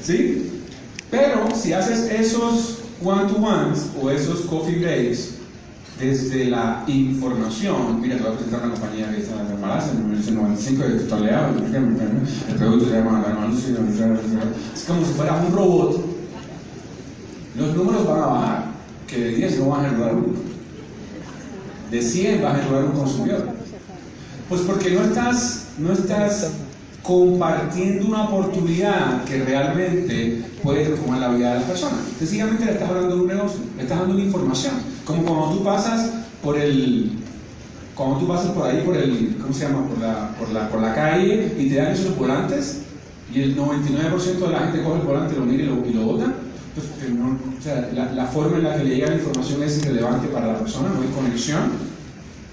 ¿Sí? 0.02 0.62
Pero 1.10 1.54
si 1.54 1.72
haces 1.72 2.10
esos 2.10 2.78
one-to-ones 3.02 3.90
o 4.00 4.10
esos 4.10 4.40
coffee 4.42 4.78
breaks 4.78 5.34
desde 5.98 6.46
la 6.46 6.84
información, 6.88 8.00
mira, 8.00 8.16
te 8.16 8.22
voy 8.22 8.32
a 8.32 8.36
presentar 8.36 8.64
una 8.64 8.74
compañía 8.74 9.10
que 9.10 9.22
está 9.22 9.40
en 9.40 9.60
Malasia, 9.60 9.92
en 9.92 9.98
el 9.98 10.04
1995, 10.06 10.82
de 10.82 10.98
Toledo, 11.04 11.48
el 12.48 12.54
producto 12.56 12.88
se 12.88 12.96
llama 12.96 13.22
es 14.74 14.82
como 14.82 15.06
si 15.06 15.12
fuera 15.12 15.36
un 15.36 15.52
robot. 15.52 16.04
Los 17.56 17.76
números 17.76 18.06
van 18.06 18.22
a 18.22 18.26
bajar, 18.26 18.64
que 19.06 19.18
de 19.18 19.28
10 19.36 19.58
no 19.60 19.68
van 19.68 19.84
a 19.84 19.90
generar 19.90 20.14
uno, 20.16 20.53
de 21.94 22.02
100 22.02 22.42
vas 22.42 22.54
a 22.54 22.62
generar 22.62 22.84
un 22.86 22.92
consumidor. 22.92 23.48
Pues 24.48 24.60
porque 24.62 24.90
no 24.90 25.02
estás, 25.02 25.68
no 25.78 25.92
estás 25.92 26.50
compartiendo 27.02 28.08
una 28.08 28.24
oportunidad 28.24 29.24
que 29.24 29.44
realmente 29.44 30.42
puede 30.62 30.86
transformar 30.86 31.20
la 31.20 31.28
vida 31.28 31.52
de 31.52 31.60
las 31.60 31.68
personas. 31.68 32.00
Sencillamente 32.18 32.64
le 32.64 32.72
estás 32.72 32.88
hablando 32.88 33.14
de 33.14 33.22
un 33.22 33.28
negocio, 33.28 33.60
le 33.76 33.82
estás 33.82 33.98
dando 33.98 34.14
una 34.14 34.24
información. 34.24 34.74
Como 35.04 35.22
cuando 35.22 35.56
tú 35.56 35.64
pasas 35.64 36.10
por 36.42 36.58
el, 36.58 37.12
cuando 37.94 38.18
tú 38.18 38.26
pasas 38.26 38.50
por 38.50 38.66
ahí, 38.68 38.82
por 38.84 38.96
el, 38.96 39.36
¿cómo 39.40 39.54
se 39.54 39.66
llama? 39.66 39.86
Por 39.86 39.98
la, 39.98 40.34
por 40.36 40.50
la, 40.50 40.68
por 40.68 40.80
la 40.80 40.94
calle 40.94 41.54
y 41.58 41.68
te 41.68 41.76
dan 41.76 41.92
esos 41.92 42.16
volantes 42.16 42.82
y 43.32 43.40
el 43.40 43.56
99% 43.56 44.38
de 44.38 44.48
la 44.48 44.58
gente 44.60 44.82
coge 44.82 45.00
el 45.00 45.06
volante, 45.06 45.36
lo 45.36 45.44
mira 45.46 45.64
y 45.64 45.66
lo, 45.66 45.86
y 45.86 45.92
lo 45.92 46.02
bota. 46.02 46.34
Pues, 46.74 47.10
no- 47.10 47.38
o 47.58 47.62
sea, 47.62 47.90
la, 47.92 48.26
forma 48.26 48.58
en 48.58 48.64
la 48.64 48.76
que 48.76 48.84
le 48.84 48.96
llega 48.96 49.08
la 49.10 49.16
información 49.16 49.62
es 49.62 49.78
irrelevante 49.78 50.28
para 50.28 50.48
la 50.48 50.58
persona, 50.58 50.88
no 50.88 51.00
hay 51.00 51.08
conexión. 51.08 51.94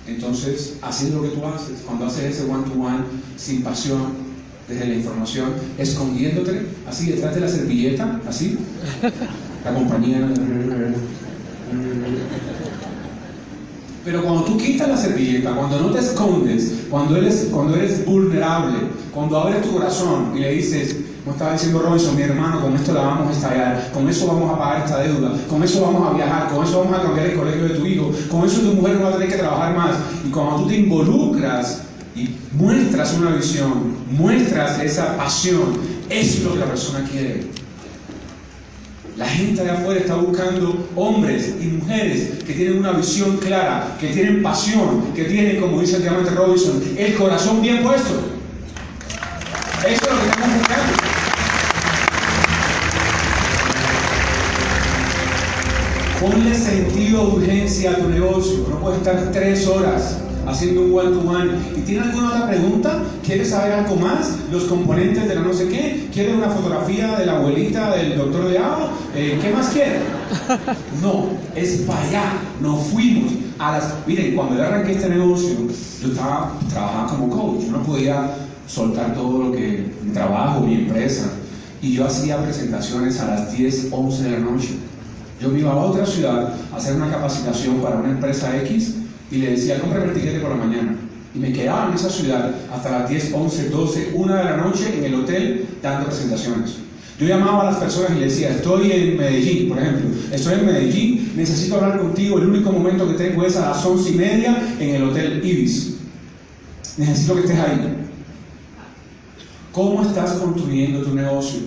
Entonces, 0.07 0.77
es 0.87 1.13
lo 1.13 1.23
que 1.23 1.29
tú 1.29 1.45
haces. 1.45 1.81
Cuando 1.85 2.05
haces 2.05 2.35
ese 2.35 2.49
one-to-one 2.49 3.03
sin 3.37 3.63
pasión, 3.63 4.31
desde 4.67 4.87
la 4.87 4.95
información, 4.95 5.49
escondiéndote, 5.77 6.65
así 6.87 7.11
detrás 7.11 7.35
de 7.35 7.41
la 7.41 7.47
servilleta, 7.47 8.21
así, 8.27 8.57
la 9.65 9.73
compañía. 9.73 10.29
Pero 14.03 14.23
cuando 14.23 14.43
tú 14.45 14.57
quitas 14.57 14.87
la 14.87 14.97
servilleta, 14.97 15.51
cuando 15.51 15.79
no 15.79 15.91
te 15.91 15.99
escondes, 15.99 16.85
cuando 16.89 17.17
eres, 17.17 17.49
cuando 17.51 17.75
eres 17.75 18.03
vulnerable, 18.03 18.79
cuando 19.13 19.39
abres 19.39 19.61
tu 19.61 19.73
corazón 19.73 20.33
y 20.35 20.39
le 20.39 20.53
dices, 20.53 20.95
como 21.23 21.35
estaba 21.35 21.53
diciendo 21.53 21.83
Robinson, 21.83 22.15
mi 22.15 22.23
hermano, 22.23 22.61
con 22.61 22.73
esto 22.73 22.93
la 22.93 23.01
vamos 23.01 23.29
a 23.29 23.31
estallar, 23.31 23.91
con 23.93 24.09
eso 24.09 24.25
vamos 24.25 24.49
a 24.49 24.57
pagar 24.57 24.85
esta 24.85 25.03
deuda, 25.03 25.33
con 25.47 25.61
eso 25.61 25.81
vamos 25.81 26.09
a 26.09 26.15
viajar, 26.15 26.49
con 26.49 26.65
eso 26.65 26.79
vamos 26.79 26.99
a 26.99 27.03
cambiar 27.03 27.27
el 27.27 27.37
colegio 27.37 27.63
de 27.63 27.75
tu 27.75 27.85
hijo, 27.85 28.11
con 28.31 28.43
eso 28.43 28.61
tu 28.61 28.73
mujer 28.73 28.95
no 28.95 29.03
va 29.03 29.09
a 29.09 29.13
tener 29.13 29.29
que 29.29 29.37
trabajar 29.37 29.75
más. 29.75 29.95
Y 30.25 30.31
cuando 30.31 30.63
tú 30.63 30.67
te 30.69 30.77
involucras 30.77 31.83
y 32.15 32.29
muestras 32.53 33.13
una 33.13 33.35
visión, 33.35 33.95
muestras 34.09 34.79
esa 34.81 35.15
pasión, 35.15 35.77
es 36.09 36.43
lo 36.43 36.53
que 36.53 36.59
la 36.59 36.65
persona 36.65 37.07
quiere. 37.07 37.45
La 39.17 39.25
gente 39.25 39.61
de 39.63 39.69
afuera 39.69 39.99
está 39.99 40.15
buscando 40.15 40.87
hombres 40.95 41.55
y 41.61 41.65
mujeres 41.65 42.43
que 42.45 42.53
tienen 42.53 42.79
una 42.79 42.93
visión 42.93 43.37
clara, 43.37 43.97
que 43.99 44.07
tienen 44.07 44.41
pasión, 44.41 45.11
que 45.13 45.25
tienen, 45.25 45.59
como 45.59 45.81
dice 45.81 45.97
el 45.97 46.03
diamante 46.03 46.31
Robinson, 46.31 46.81
el 46.97 47.15
corazón 47.15 47.61
bien 47.61 47.83
puesto. 47.83 48.09
Eso 49.85 50.05
es 50.05 50.11
lo 50.11 50.21
que 50.21 50.29
estamos 50.29 50.57
buscando. 50.59 50.93
Ponle 56.21 56.55
sentido 56.55 57.25
de 57.25 57.35
urgencia 57.35 57.91
a 57.91 57.95
tu 57.95 58.07
negocio. 58.07 58.65
No 58.69 58.79
puedes 58.79 58.99
estar 58.99 59.31
tres 59.31 59.67
horas 59.67 60.19
haciendo 60.51 60.81
un 60.81 60.93
one-to-one. 60.93 61.51
¿Y 61.77 61.81
tiene 61.81 62.01
alguna 62.01 62.29
otra 62.29 62.47
pregunta? 62.47 63.03
¿Quieres 63.25 63.49
saber 63.49 63.73
algo 63.73 63.95
más? 63.95 64.37
¿Los 64.51 64.63
componentes 64.63 65.27
de 65.27 65.35
la 65.35 65.41
no 65.41 65.53
sé 65.53 65.67
qué? 65.69 66.09
¿Quieres 66.13 66.35
una 66.35 66.49
fotografía 66.49 67.17
de 67.17 67.25
la 67.25 67.37
abuelita 67.37 67.95
del 67.95 68.17
doctor 68.17 68.49
de 68.49 68.57
Ao? 68.57 68.89
Eh, 69.15 69.39
¿Qué 69.41 69.51
más 69.51 69.69
quieres? 69.69 70.01
No, 71.01 71.29
es 71.55 71.81
para 71.81 72.01
allá. 72.01 72.33
Nos 72.61 72.87
fuimos 72.87 73.33
a 73.59 73.71
las... 73.73 73.95
Miren, 74.05 74.35
cuando 74.35 74.55
yo 74.55 74.63
arranqué 74.63 74.93
este 74.93 75.09
negocio, 75.09 75.55
yo 76.01 76.07
estaba 76.09 76.51
trabajando 76.69 77.13
como 77.13 77.29
coach. 77.29 77.65
Yo 77.65 77.71
no 77.71 77.83
podía 77.83 78.29
soltar 78.67 79.13
todo 79.13 79.45
lo 79.45 79.51
que... 79.51 79.91
mi 80.03 80.11
trabajo, 80.11 80.61
mi 80.61 80.75
empresa. 80.75 81.29
Y 81.81 81.93
yo 81.93 82.05
hacía 82.05 82.37
presentaciones 82.37 83.19
a 83.19 83.27
las 83.27 83.57
10, 83.57 83.87
11 83.91 84.23
de 84.23 84.31
la 84.31 84.39
noche. 84.39 84.75
Yo 85.41 85.49
me 85.49 85.59
iba 85.59 85.71
a 85.71 85.75
otra 85.75 86.05
ciudad 86.05 86.53
a 86.71 86.77
hacer 86.77 86.95
una 86.95 87.09
capacitación 87.09 87.77
para 87.77 87.95
una 87.95 88.11
empresa 88.11 88.55
X 88.61 89.00
y 89.31 89.37
le 89.37 89.51
decía, 89.51 89.79
cómprame 89.79 90.07
el 90.07 90.13
tiquete 90.13 90.39
por 90.39 90.51
la 90.51 90.57
mañana. 90.57 90.95
Y 91.33 91.39
me 91.39 91.53
quedaba 91.53 91.87
en 91.87 91.93
esa 91.95 92.09
ciudad 92.09 92.53
hasta 92.71 92.91
las 92.91 93.09
10, 93.09 93.31
11, 93.33 93.69
12, 93.69 94.11
1 94.13 94.35
de 94.35 94.43
la 94.43 94.57
noche 94.57 94.97
en 94.97 95.05
el 95.05 95.15
hotel 95.15 95.65
dando 95.81 96.07
presentaciones. 96.07 96.75
Yo 97.17 97.27
llamaba 97.27 97.61
a 97.61 97.71
las 97.71 97.77
personas 97.77 98.11
y 98.17 98.19
les 98.19 98.33
decía, 98.33 98.49
estoy 98.49 98.91
en 98.91 99.17
Medellín, 99.17 99.69
por 99.69 99.77
ejemplo, 99.77 100.09
estoy 100.31 100.55
en 100.55 100.65
Medellín, 100.65 101.33
necesito 101.35 101.75
hablar 101.75 101.99
contigo, 101.99 102.39
el 102.39 102.47
único 102.47 102.71
momento 102.71 103.07
que 103.07 103.13
tengo 103.13 103.45
es 103.45 103.55
a 103.55 103.69
las 103.69 103.85
11 103.85 104.09
y 104.09 104.15
media 104.15 104.75
en 104.79 104.95
el 104.95 105.03
hotel 105.03 105.39
Ibis. 105.43 105.97
Necesito 106.97 107.35
que 107.35 107.41
estés 107.41 107.59
ahí. 107.59 107.95
¿Cómo 109.71 110.01
estás 110.01 110.33
construyendo 110.33 111.03
tu 111.03 111.15
negocio? 111.15 111.59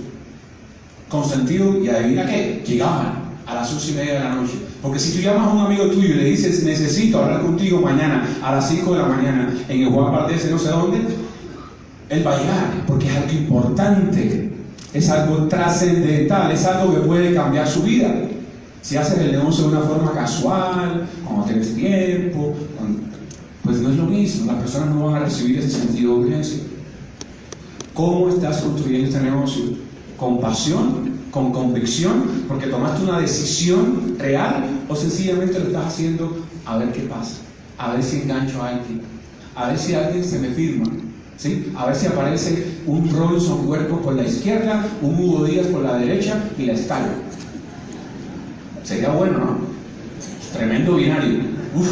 Con 1.09 1.27
sentido, 1.27 1.83
y 1.83 1.89
adivina 1.89 2.27
qué, 2.27 2.63
llegaban 2.67 3.24
a 3.47 3.55
las 3.55 3.73
once 3.73 3.91
y 3.91 3.95
media 3.95 4.15
de 4.15 4.21
la 4.21 4.35
noche. 4.35 4.55
Porque 4.83 4.99
si 4.99 5.13
tú 5.13 5.23
llamas 5.23 5.49
a 5.49 5.53
un 5.53 5.61
amigo 5.61 5.87
tuyo 5.87 6.15
y 6.15 6.15
le 6.15 6.25
dices, 6.25 6.65
necesito 6.65 7.23
hablar 7.23 7.43
contigo 7.43 7.81
mañana 7.81 8.27
a 8.43 8.55
las 8.55 8.69
5 8.69 8.93
de 8.93 8.99
la 8.99 9.09
mañana 9.09 9.55
en 9.69 9.83
el 9.83 9.91
Juan 9.91 10.13
Valdés, 10.13 10.51
no 10.51 10.59
sé 10.59 10.69
dónde, 10.69 10.99
él 12.09 12.27
va 12.27 12.35
a 12.35 12.39
llegar, 12.39 12.85
porque 12.87 13.09
es 13.09 13.17
algo 13.17 13.33
importante, 13.33 14.53
es 14.93 15.11
algo 15.11 15.49
trascendental, 15.49 16.53
es 16.53 16.65
algo 16.65 16.95
que 16.95 17.01
puede 17.01 17.35
cambiar 17.35 17.69
su 17.69 17.83
vida. 17.83 18.15
Si 18.83 18.97
haces 18.97 19.19
el 19.19 19.33
negocio 19.33 19.65
de 19.65 19.77
una 19.77 19.87
forma 19.87 20.13
casual, 20.13 21.07
cuando 21.25 21.47
tienes 21.47 21.75
tiempo, 21.75 22.55
pues 23.63 23.79
no 23.79 23.91
es 23.91 23.97
lo 23.97 24.05
mismo, 24.05 24.53
las 24.53 24.61
personas 24.61 24.95
no 24.95 25.07
van 25.07 25.23
a 25.23 25.25
recibir 25.25 25.59
ese 25.59 25.71
sentido 25.71 26.19
de 26.19 26.27
urgencia. 26.27 26.59
¿Cómo 27.95 28.29
estás 28.29 28.59
construyendo 28.59 29.09
este 29.09 29.21
negocio? 29.23 29.65
¿Con 30.19 30.41
pasión? 30.41 31.24
¿Con 31.35 31.51
convicción? 31.51 32.45
¿Porque 32.47 32.69
tomaste 32.69 33.03
una 33.03 33.19
decisión 33.19 34.15
real? 34.21 34.67
¿O 34.89 34.95
sencillamente 34.95 35.59
lo 35.59 35.67
estás 35.67 35.87
haciendo 35.87 36.37
a 36.65 36.77
ver 36.79 36.93
qué 36.93 37.01
pasa? 37.01 37.39
A 37.77 37.95
ver 37.95 38.05
si 38.05 38.21
engancho 38.23 38.63
a 38.63 38.69
alguien. 38.69 39.01
A 39.57 39.67
ver 39.67 39.77
si 39.77 39.95
alguien 39.95 40.23
se 40.25 40.39
me 40.39 40.51
firma. 40.51 40.87
¿Sí? 41.37 41.73
A 41.77 41.87
ver 41.87 41.97
si 41.97 42.07
aparece 42.07 42.77
un 42.87 43.13
Robinson 43.13 43.67
Cuerpo 43.67 44.01
por 44.01 44.15
la 44.15 44.23
izquierda, 44.23 44.87
un 45.03 45.19
Hugo 45.19 45.45
Díaz 45.45 45.67
por 45.67 45.83
la 45.83 45.97
derecha 45.97 46.41
y 46.57 46.67
la 46.67 46.75
escala. 46.75 47.11
Sería 48.85 49.09
bueno, 49.09 49.39
¿no? 49.39 49.59
Tremendo 50.57 50.95
binario. 50.95 51.41
Uf. 51.75 51.91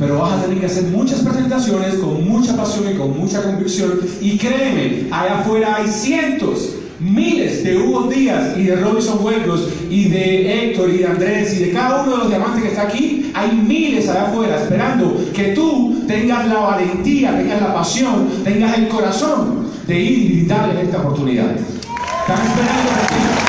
Pero 0.00 0.18
vas 0.18 0.32
a 0.32 0.42
tener 0.42 0.58
que 0.58 0.66
hacer 0.66 0.82
muchas 0.84 1.20
presentaciones 1.20 1.94
con 1.94 2.28
mucha 2.28 2.56
pasión 2.56 2.90
y 2.92 2.98
con 2.98 3.16
mucha 3.16 3.40
convicción. 3.40 4.00
Y 4.20 4.36
créeme, 4.36 5.06
allá 5.12 5.38
afuera 5.38 5.76
hay 5.76 5.86
cientos, 5.86 6.73
miles 7.04 7.62
de 7.62 7.76
Hugo 7.76 8.08
Díaz 8.08 8.56
y 8.56 8.64
de 8.64 8.76
Robinson 8.76 9.22
Huecos 9.22 9.68
y 9.90 10.08
de 10.08 10.70
Héctor 10.70 10.90
y 10.90 10.98
de 10.98 11.06
Andrés 11.06 11.54
y 11.54 11.64
de 11.66 11.72
cada 11.72 12.02
uno 12.02 12.12
de 12.12 12.18
los 12.18 12.28
diamantes 12.28 12.62
que 12.62 12.68
está 12.68 12.82
aquí. 12.82 13.30
Hay 13.34 13.52
miles 13.52 14.08
allá 14.08 14.28
afuera 14.28 14.56
esperando 14.62 15.16
que 15.34 15.48
tú 15.48 16.04
tengas 16.08 16.48
la 16.48 16.60
valentía, 16.60 17.36
tengas 17.36 17.60
la 17.60 17.74
pasión, 17.74 18.28
tengas 18.42 18.78
el 18.78 18.88
corazón 18.88 19.66
de 19.86 20.00
ir 20.00 20.30
y 20.30 20.46
darles 20.46 20.84
esta 20.84 20.98
oportunidad. 20.98 21.50
Están 21.50 22.46
esperando 22.46 22.90
ti. 23.08 23.44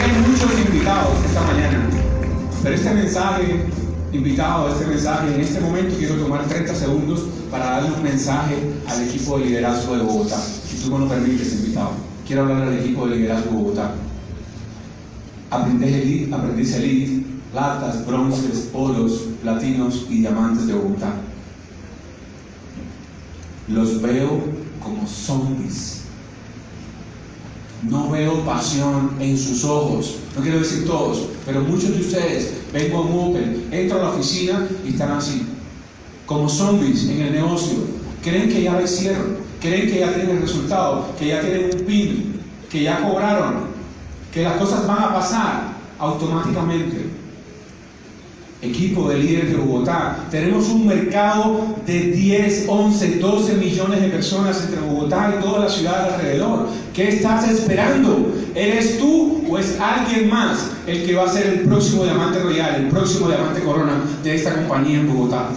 hay 0.00 0.12
muchos 0.28 0.50
invitados 0.58 1.14
esta 1.24 1.40
mañana, 1.42 1.88
pero 2.62 2.74
este 2.74 2.94
mensaje, 2.94 3.64
invitado, 4.14 4.68
este 4.68 4.86
mensaje, 4.86 5.34
en 5.34 5.40
este 5.40 5.60
momento 5.60 5.96
quiero 5.98 6.14
tomar 6.16 6.46
30 6.46 6.74
segundos 6.74 7.24
para 7.50 7.70
darle 7.70 7.92
un 7.92 8.02
mensaje 8.02 8.56
al 8.86 9.02
equipo 9.02 9.38
de 9.38 9.46
liderazgo 9.46 9.96
de 9.96 10.02
Bogotá. 10.02 10.38
Si 10.38 10.76
tú 10.78 10.92
me 10.92 11.00
lo 11.00 11.08
permites, 11.08 11.52
invitado. 11.54 11.90
Quiero 12.26 12.42
hablar 12.42 12.62
al 12.62 12.78
equipo 12.78 13.06
de 13.06 13.16
liderazgo 13.16 13.50
de 13.50 13.56
Bogotá. 13.56 13.94
Aprendiz 15.50 16.74
elite, 16.74 17.26
platas, 17.52 18.06
bronces, 18.06 18.70
oros, 18.72 19.28
platinos 19.42 20.06
y 20.08 20.20
diamantes 20.20 20.66
de 20.66 20.74
Bogotá. 20.74 21.12
Los 23.68 24.00
veo 24.00 24.42
como 24.80 25.06
zombies 25.06 26.04
no 27.88 28.10
veo 28.10 28.44
pasión 28.44 29.10
en 29.20 29.36
sus 29.36 29.64
ojos. 29.64 30.16
No 30.36 30.42
quiero 30.42 30.58
decir 30.58 30.86
todos, 30.86 31.28
pero 31.44 31.60
muchos 31.62 31.90
de 31.90 32.00
ustedes, 32.00 32.63
vengo 32.74 33.02
un 33.02 33.30
Open, 33.30 33.68
entro 33.70 34.00
a 34.00 34.02
la 34.02 34.10
oficina 34.10 34.66
y 34.84 34.88
están 34.88 35.12
así, 35.12 35.46
como 36.26 36.48
zombies 36.48 37.08
en 37.08 37.20
el 37.20 37.32
negocio. 37.32 37.78
Creen 38.22 38.48
que 38.48 38.62
ya 38.64 38.72
lo 38.72 38.82
hicieron, 38.82 39.36
creen 39.60 39.88
que 39.88 40.00
ya 40.00 40.12
tienen 40.12 40.36
el 40.36 40.42
resultado, 40.42 41.06
que 41.16 41.28
ya 41.28 41.40
tienen 41.40 41.70
un 41.72 41.86
PIN, 41.86 42.40
que 42.68 42.82
ya 42.82 43.00
cobraron, 43.02 43.68
que 44.32 44.42
las 44.42 44.56
cosas 44.56 44.86
van 44.88 45.04
a 45.04 45.14
pasar 45.14 45.74
automáticamente 46.00 47.13
equipo 48.64 49.08
de 49.08 49.18
líderes 49.18 49.50
de 49.50 49.56
Bogotá. 49.56 50.16
Tenemos 50.30 50.68
un 50.68 50.86
mercado 50.86 51.76
de 51.86 52.00
10, 52.00 52.64
11, 52.68 53.16
12 53.16 53.54
millones 53.54 54.00
de 54.00 54.08
personas 54.08 54.62
entre 54.62 54.80
Bogotá 54.80 55.34
y 55.38 55.42
toda 55.42 55.60
la 55.60 55.68
ciudad 55.68 56.14
alrededor. 56.14 56.68
¿Qué 56.94 57.08
estás 57.08 57.48
esperando? 57.48 58.32
¿Eres 58.54 58.98
tú 58.98 59.42
o 59.48 59.58
es 59.58 59.78
alguien 59.80 60.28
más 60.30 60.70
el 60.86 61.04
que 61.04 61.14
va 61.14 61.24
a 61.24 61.28
ser 61.28 61.46
el 61.46 61.60
próximo 61.60 62.04
diamante 62.04 62.38
royal, 62.38 62.76
el 62.76 62.88
próximo 62.88 63.28
diamante 63.28 63.60
corona 63.60 64.00
de 64.22 64.34
esta 64.34 64.54
compañía 64.54 65.00
en 65.00 65.12
Bogotá? 65.12 65.48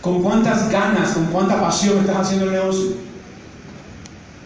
¿Con 0.00 0.22
cuántas 0.22 0.70
ganas, 0.70 1.10
con 1.12 1.26
cuánta 1.26 1.60
pasión 1.60 1.98
estás 1.98 2.18
haciendo 2.18 2.46
el 2.46 2.52
negocio? 2.52 2.86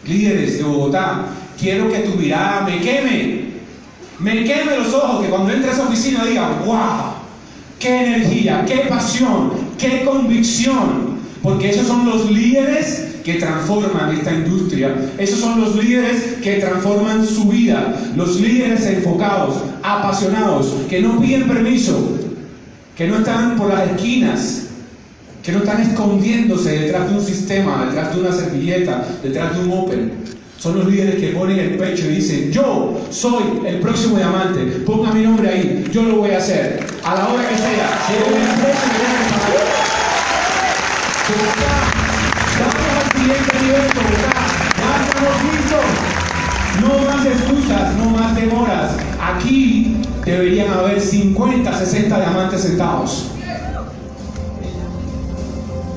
Líderes 0.07 0.59
de 0.59 0.65
Bogotá, 0.65 1.27
quiero 1.59 1.91
que 1.91 1.99
tu 2.01 2.17
mirada 2.17 2.63
me 2.63 2.81
queme, 2.81 3.51
me 4.19 4.45
queme 4.45 4.79
los 4.79 4.95
ojos, 4.95 5.23
que 5.23 5.31
cuando 5.31 5.53
entre 5.53 5.71
a 5.71 5.73
esa 5.73 5.83
oficina 5.83 6.25
diga, 6.25 6.63
wow, 6.65 7.10
qué 7.81 8.07
energía, 8.07 8.65
qué 8.67 8.85
pasión, 8.89 9.53
qué 9.79 10.05
convicción, 10.05 11.19
porque 11.43 11.71
esos 11.71 11.89
son 11.89 12.09
los 12.09 12.31
líderes 12.31 13.07
que 13.25 13.35
transforman 13.35 14.17
esta 14.17 14.33
industria, 14.33 14.95
esos 15.19 15.41
son 15.41 15.61
los 15.61 15.75
líderes 15.83 16.37
que 16.43 16.57
transforman 16.57 17.27
su 17.27 17.49
vida, 17.49 17.97
los 18.15 18.39
líderes 18.39 18.87
enfocados, 18.87 19.57
apasionados, 19.83 20.75
que 20.89 21.01
no 21.01 21.21
piden 21.21 21.49
permiso, 21.49 22.19
que 22.97 23.09
no 23.09 23.19
están 23.19 23.57
por 23.57 23.71
las 23.71 23.91
esquinas, 23.91 24.67
que 25.43 25.53
no 25.53 25.61
están 25.61 25.81
escondiéndose 25.81 26.81
detrás 26.81 27.11
de 27.11 27.17
un 27.17 27.25
sistema, 27.25 27.87
detrás 27.87 28.15
de 28.15 28.21
una 28.21 28.33
servilleta, 28.33 29.07
detrás 29.23 29.57
de 29.57 29.65
un 29.65 29.73
Open, 29.73 30.13
son 30.61 30.77
los 30.79 30.87
líderes 30.87 31.15
que 31.15 31.29
ponen 31.29 31.59
el 31.59 31.79
pecho 31.79 32.05
y 32.05 32.17
dicen, 32.17 32.53
yo 32.53 33.01
soy 33.09 33.63
el 33.67 33.81
próximo 33.81 34.19
diamante, 34.19 34.61
ponga 34.85 35.11
mi 35.11 35.23
nombre 35.23 35.49
ahí, 35.49 35.89
yo 35.91 36.03
lo 36.03 36.17
voy 36.17 36.33
a 36.33 36.37
hacer, 36.37 36.87
a 37.03 37.15
la 37.15 37.29
hora 37.29 37.49
que 37.49 37.57
sea, 37.57 37.99
el 38.15 38.35
Vamos 42.61 42.75
al 42.95 43.13
siguiente 43.19 43.53
nivel, 43.63 43.89
ya 44.77 44.93
estamos 45.07 45.37
listos. 45.45 45.87
No 46.83 46.91
más 47.11 47.25
excusas, 47.25 47.97
no 47.97 48.11
más 48.11 48.37
demoras. 48.37 48.97
Aquí 49.19 49.97
deberían 50.27 50.73
haber 50.75 51.01
50, 51.01 51.73
60 51.73 52.17
diamantes 52.17 52.61
sentados. 52.61 53.31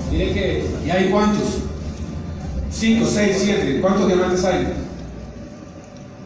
Miren 0.10 0.34
que, 0.34 0.66
¿y 0.86 0.90
hay 0.90 1.10
cuántos? 1.10 1.63
5, 2.74 3.06
6, 3.06 3.38
7. 3.40 3.82
¿Cuántos 3.82 4.08
diamantes 4.08 4.44
hay? 4.44 4.74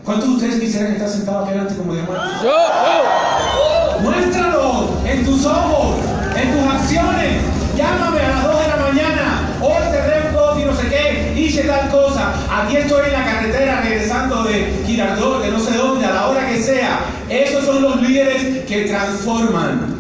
¿Cuántos 0.06 0.30
de 0.30 0.36
ustedes 0.36 0.60
quisieran 0.62 0.94
estar 0.94 1.10
sentados 1.10 1.44
aquí 1.44 1.50
adelante 1.52 1.76
como 1.76 1.94
diamantes? 1.94 2.42
¡Yo! 2.42 4.02
Muéstralo 4.02 4.90
en 5.06 5.26
tus 5.26 5.46
ojos, 5.46 5.98
en 6.36 6.54
tus 6.54 6.74
acciones. 6.74 7.42
Llámame 7.76 8.22
a 8.22 8.30
las 8.30 8.44
2 8.46 8.62
de 8.62 8.68
la 8.68 8.76
mañana. 8.78 9.50
Hoy 9.62 9.84
cerré 9.92 10.30
un 10.30 10.62
y 10.62 10.66
no 10.66 10.74
sé 10.74 10.88
qué. 10.88 11.34
Hice 11.36 11.64
tal 11.64 11.90
cosa. 11.90 12.34
Aquí 12.50 12.78
estoy 12.78 13.08
en 13.08 13.14
la 13.14 13.26
carretera 13.26 13.82
regresando 13.82 14.44
de 14.44 14.84
Girardot, 14.86 15.44
de 15.44 15.52
no 15.52 15.60
sé 15.60 15.78
dónde, 15.78 16.06
a 16.06 16.14
la 16.14 16.28
hora 16.28 16.48
que 16.48 16.62
sea. 16.62 17.02
Esos 17.30 17.66
son 17.66 17.82
los 17.82 18.02
líderes 18.02 18.64
que 18.66 18.86
transforman 18.86 19.98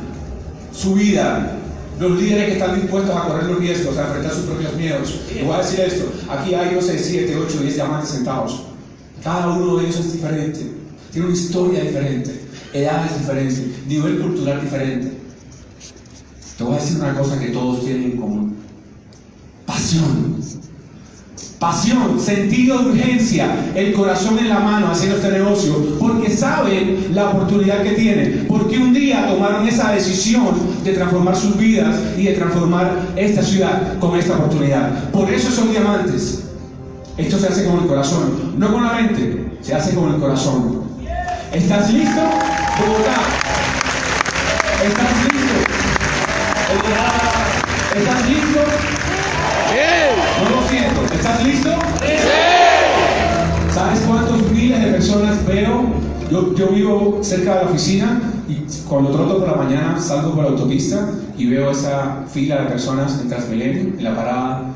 su 0.72 0.96
vida 0.96 1.57
los 2.00 2.20
líderes 2.20 2.46
que 2.46 2.54
están 2.54 2.80
dispuestos 2.80 3.16
a 3.16 3.28
correr 3.28 3.46
los 3.46 3.60
riesgos, 3.60 3.98
a 3.98 4.08
enfrentar 4.08 4.34
sus 4.34 4.46
propios 4.46 4.74
miedos. 4.76 5.22
Les 5.34 5.46
voy 5.46 5.56
a 5.56 5.60
decir 5.60 5.80
esto, 5.80 6.12
aquí 6.30 6.54
hay, 6.54 6.76
no 6.76 6.82
sé, 6.82 7.00
7, 7.00 7.36
8, 7.36 7.60
10 7.62 7.76
diamantes 7.76 8.10
sentados. 8.10 8.64
Cada 9.24 9.48
uno 9.50 9.78
de 9.78 9.86
ellos 9.86 10.00
es 10.00 10.14
diferente, 10.14 10.72
tiene 11.12 11.28
una 11.28 11.36
historia 11.36 11.82
diferente, 11.82 12.42
edades 12.74 13.18
diferentes, 13.18 13.64
nivel 13.88 14.20
cultural 14.20 14.62
diferente. 14.62 15.18
Te 16.58 16.64
voy 16.64 16.76
a 16.76 16.80
decir 16.80 16.98
una 16.98 17.14
cosa 17.16 17.40
que 17.40 17.48
todos 17.48 17.84
tienen 17.84 18.12
en 18.12 18.18
común. 18.18 18.56
Pasión 19.66 20.38
pasión, 21.60 22.20
sentido 22.20 22.78
de 22.80 22.90
urgencia, 22.92 23.48
el 23.76 23.94
corazón 23.94 24.38
en 24.38 24.50
la 24.50 24.60
mano 24.60 24.92
haciendo 24.92 25.18
este 25.18 25.32
negocio, 25.32 25.98
porque 26.00 26.30
saben 26.30 27.08
la 27.14 27.30
oportunidad 27.30 27.82
que 27.82 27.92
tienen, 27.92 28.46
porque 28.48 28.78
un 28.78 28.94
día 28.94 29.28
tomaron 29.28 29.68
esa 29.68 29.92
decisión 29.92 30.56
de 30.84 30.94
transformar 30.94 31.36
sus 31.36 31.58
vidas 31.58 31.96
y 32.18 32.24
de 32.24 32.34
transformar 32.34 32.92
esta 33.16 33.42
ciudad 33.42 33.98
con 34.00 34.18
esta 34.18 34.34
oportunidad. 34.36 35.10
Por 35.12 35.30
eso 35.32 35.50
son 35.52 35.72
diamantes. 35.72 36.44
Esto 37.18 37.40
se 37.40 37.48
hace 37.48 37.66
con 37.66 37.80
el 37.80 37.88
corazón, 37.88 38.54
no 38.58 38.72
con 38.72 38.84
la 38.84 38.94
mente, 38.94 39.50
se 39.62 39.74
hace 39.74 39.96
con 39.96 40.14
el 40.14 40.20
corazón. 40.20 40.84
¿Estás 41.52 41.92
listo? 41.92 42.22
Bogotá. 42.22 43.16
¿Estás 44.86 45.24
listo? 45.24 45.54
¿Estás 47.96 48.30
listo? 48.30 48.97
No 49.68 50.62
lo 50.62 50.68
siento. 50.70 51.02
¿Estás 51.14 51.44
listo? 51.44 51.70
Sí. 52.00 52.14
¿Sabes 53.74 54.00
cuántos 54.08 54.52
miles 54.52 54.82
de 54.84 54.92
personas 54.92 55.46
veo 55.46 55.86
Yo, 56.32 56.56
yo 56.56 56.68
vivo 56.70 57.20
cerca 57.22 57.56
de 57.56 57.66
la 57.66 57.70
oficina 57.70 58.22
y 58.48 58.66
cuando 58.88 59.12
troto 59.12 59.40
por 59.40 59.50
la 59.50 59.56
mañana 59.56 60.00
salgo 60.00 60.34
por 60.34 60.46
la 60.46 60.52
autopista 60.52 61.10
y 61.38 61.48
veo 61.48 61.72
esa 61.72 62.24
fila 62.32 62.64
de 62.64 62.70
personas 62.70 63.20
en 63.22 63.30
Transmilenio, 63.30 63.94
en 63.98 64.04
la 64.04 64.16
parada 64.16 64.76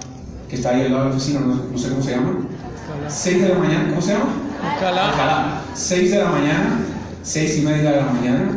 que 0.50 0.58
está 0.58 0.72
ahí 0.72 0.82
al 0.82 0.92
lado 0.92 1.06
de 1.06 1.10
la 1.10 1.16
oficina, 1.16 1.40
no, 1.40 1.56
no 1.72 1.78
sé 1.78 1.90
cómo 1.90 2.04
se 2.04 2.12
llama. 2.12 2.40
6 3.08 3.42
de 3.42 3.50
la 3.50 3.56
mañana, 3.56 3.90
¿cómo 3.90 4.02
se 4.02 4.14
llama? 4.14 4.26
Alcalá. 4.62 5.62
6 5.74 6.12
de 6.12 6.18
la 6.20 6.30
mañana, 6.30 6.80
6 7.24 7.58
y 7.58 7.62
media 7.62 7.92
de 7.92 7.98
la 7.98 8.12
mañana, 8.12 8.52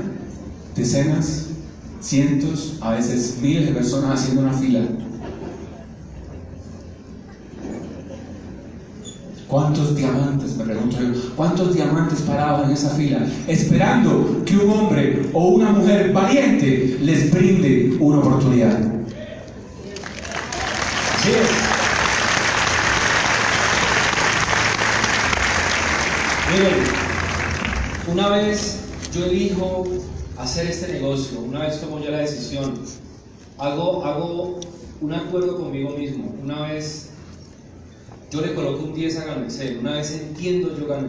decenas, 0.74 1.46
cientos, 2.00 2.78
a 2.80 2.90
veces 2.90 3.38
miles 3.40 3.66
de 3.66 3.72
personas 3.72 4.20
haciendo 4.20 4.42
una 4.42 4.52
fila. 4.52 4.80
¿Cuántos 9.48 9.94
diamantes, 9.94 10.56
me 10.56 10.64
pregunto 10.64 10.96
yo, 11.00 11.34
cuántos 11.36 11.74
diamantes 11.74 12.20
paraban 12.22 12.64
en 12.64 12.70
esa 12.70 12.90
fila 12.90 13.26
esperando 13.46 14.42
que 14.44 14.56
un 14.56 14.70
hombre 14.70 15.28
o 15.34 15.48
una 15.48 15.70
mujer 15.70 16.12
valiente 16.12 16.98
les 17.02 17.30
brinde 17.30 17.96
una 18.00 18.18
oportunidad? 18.18 18.78
Así. 21.14 21.30
Miren, 26.50 26.84
una 28.12 28.28
vez 28.28 28.80
yo 29.12 29.26
elijo 29.26 29.84
hacer 30.38 30.66
este 30.68 30.92
negocio, 30.94 31.40
una 31.40 31.60
vez 31.60 31.80
tomo 31.80 32.00
yo 32.00 32.10
la 32.10 32.18
decisión, 32.18 32.74
hago, 33.58 34.04
hago 34.04 34.60
un 35.00 35.12
acuerdo 35.12 35.56
conmigo 35.56 35.90
mismo, 35.90 36.34
una 36.42 36.62
vez 36.68 37.10
yo 38.34 38.40
le 38.40 38.52
coloco 38.52 38.82
un 38.82 38.94
10 38.94 39.16
a 39.18 39.24
Gano 39.26 39.46
una 39.80 39.92
vez 39.92 40.10
entiendo 40.10 40.76
yo 40.76 40.88
Gano 40.88 41.08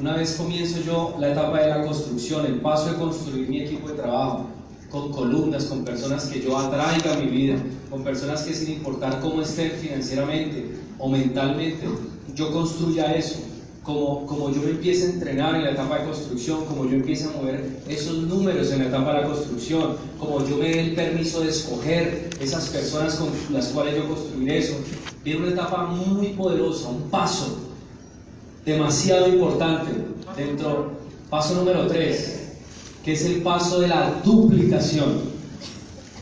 una 0.00 0.16
vez 0.16 0.36
comienzo 0.36 0.80
yo 0.86 1.16
la 1.18 1.32
etapa 1.32 1.60
de 1.60 1.68
la 1.68 1.82
construcción, 1.82 2.46
el 2.46 2.60
paso 2.60 2.92
de 2.92 2.96
construir 2.96 3.48
mi 3.48 3.60
equipo 3.60 3.88
de 3.88 3.94
trabajo, 3.94 4.46
con 4.90 5.10
columnas, 5.12 5.64
con 5.64 5.84
personas 5.84 6.26
que 6.26 6.40
yo 6.40 6.56
atraiga 6.56 7.12
a 7.12 7.16
mi 7.18 7.26
vida, 7.26 7.56
con 7.90 8.02
personas 8.02 8.42
que 8.42 8.54
sin 8.54 8.70
importar 8.74 9.20
cómo 9.20 9.42
estén 9.42 9.72
financieramente 9.72 10.76
o 10.98 11.08
mentalmente, 11.10 11.86
yo 12.34 12.52
construya 12.52 13.12
eso. 13.14 13.40
Como, 13.82 14.26
como 14.26 14.50
yo 14.50 14.62
me 14.62 14.70
empiece 14.70 15.06
a 15.06 15.10
entrenar 15.10 15.56
en 15.56 15.64
la 15.64 15.72
etapa 15.72 15.98
de 15.98 16.04
construcción, 16.04 16.64
como 16.66 16.84
yo 16.84 16.92
empiece 16.92 17.24
a 17.24 17.32
mover 17.32 17.82
esos 17.88 18.16
números 18.16 18.70
en 18.70 18.78
la 18.78 18.86
etapa 18.86 19.12
de 19.12 19.22
la 19.22 19.26
construcción, 19.26 19.96
como 20.18 20.46
yo 20.46 20.56
me 20.56 20.68
dé 20.68 20.80
el 20.80 20.94
permiso 20.94 21.40
de 21.40 21.50
escoger 21.50 22.30
esas 22.40 22.68
personas 22.68 23.16
con 23.16 23.28
las 23.50 23.66
cuales 23.68 23.96
yo 23.96 24.06
construir 24.06 24.52
eso, 24.52 24.74
viene 25.24 25.40
una 25.40 25.52
etapa 25.52 25.86
muy 25.86 26.28
poderosa, 26.28 26.88
un 26.88 27.02
paso 27.10 27.58
demasiado 28.64 29.28
importante 29.28 29.90
dentro, 30.36 30.92
paso 31.30 31.54
número 31.54 31.86
3, 31.86 32.42
que 33.04 33.12
es 33.12 33.24
el 33.24 33.42
paso 33.42 33.80
de 33.80 33.88
la 33.88 34.20
duplicación. 34.24 35.32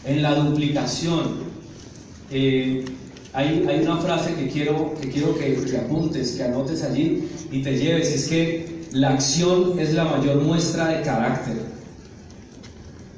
En 0.04 0.22
la 0.22 0.34
duplicación, 0.34 1.50
eh, 2.30 2.84
hay, 3.32 3.64
una 3.82 3.98
frase 3.98 4.34
que 4.34 4.48
quiero, 4.48 4.94
que, 5.00 5.78
apuntes, 5.78 6.32
que 6.32 6.42
anotes 6.42 6.82
allí 6.82 7.28
y 7.52 7.62
te 7.62 7.76
lleves, 7.76 8.08
es 8.12 8.28
que 8.28 8.80
la 8.92 9.10
acción 9.10 9.78
es 9.78 9.94
la 9.94 10.04
mayor 10.04 10.42
muestra 10.42 10.88
de 10.88 11.02
carácter. 11.02 11.56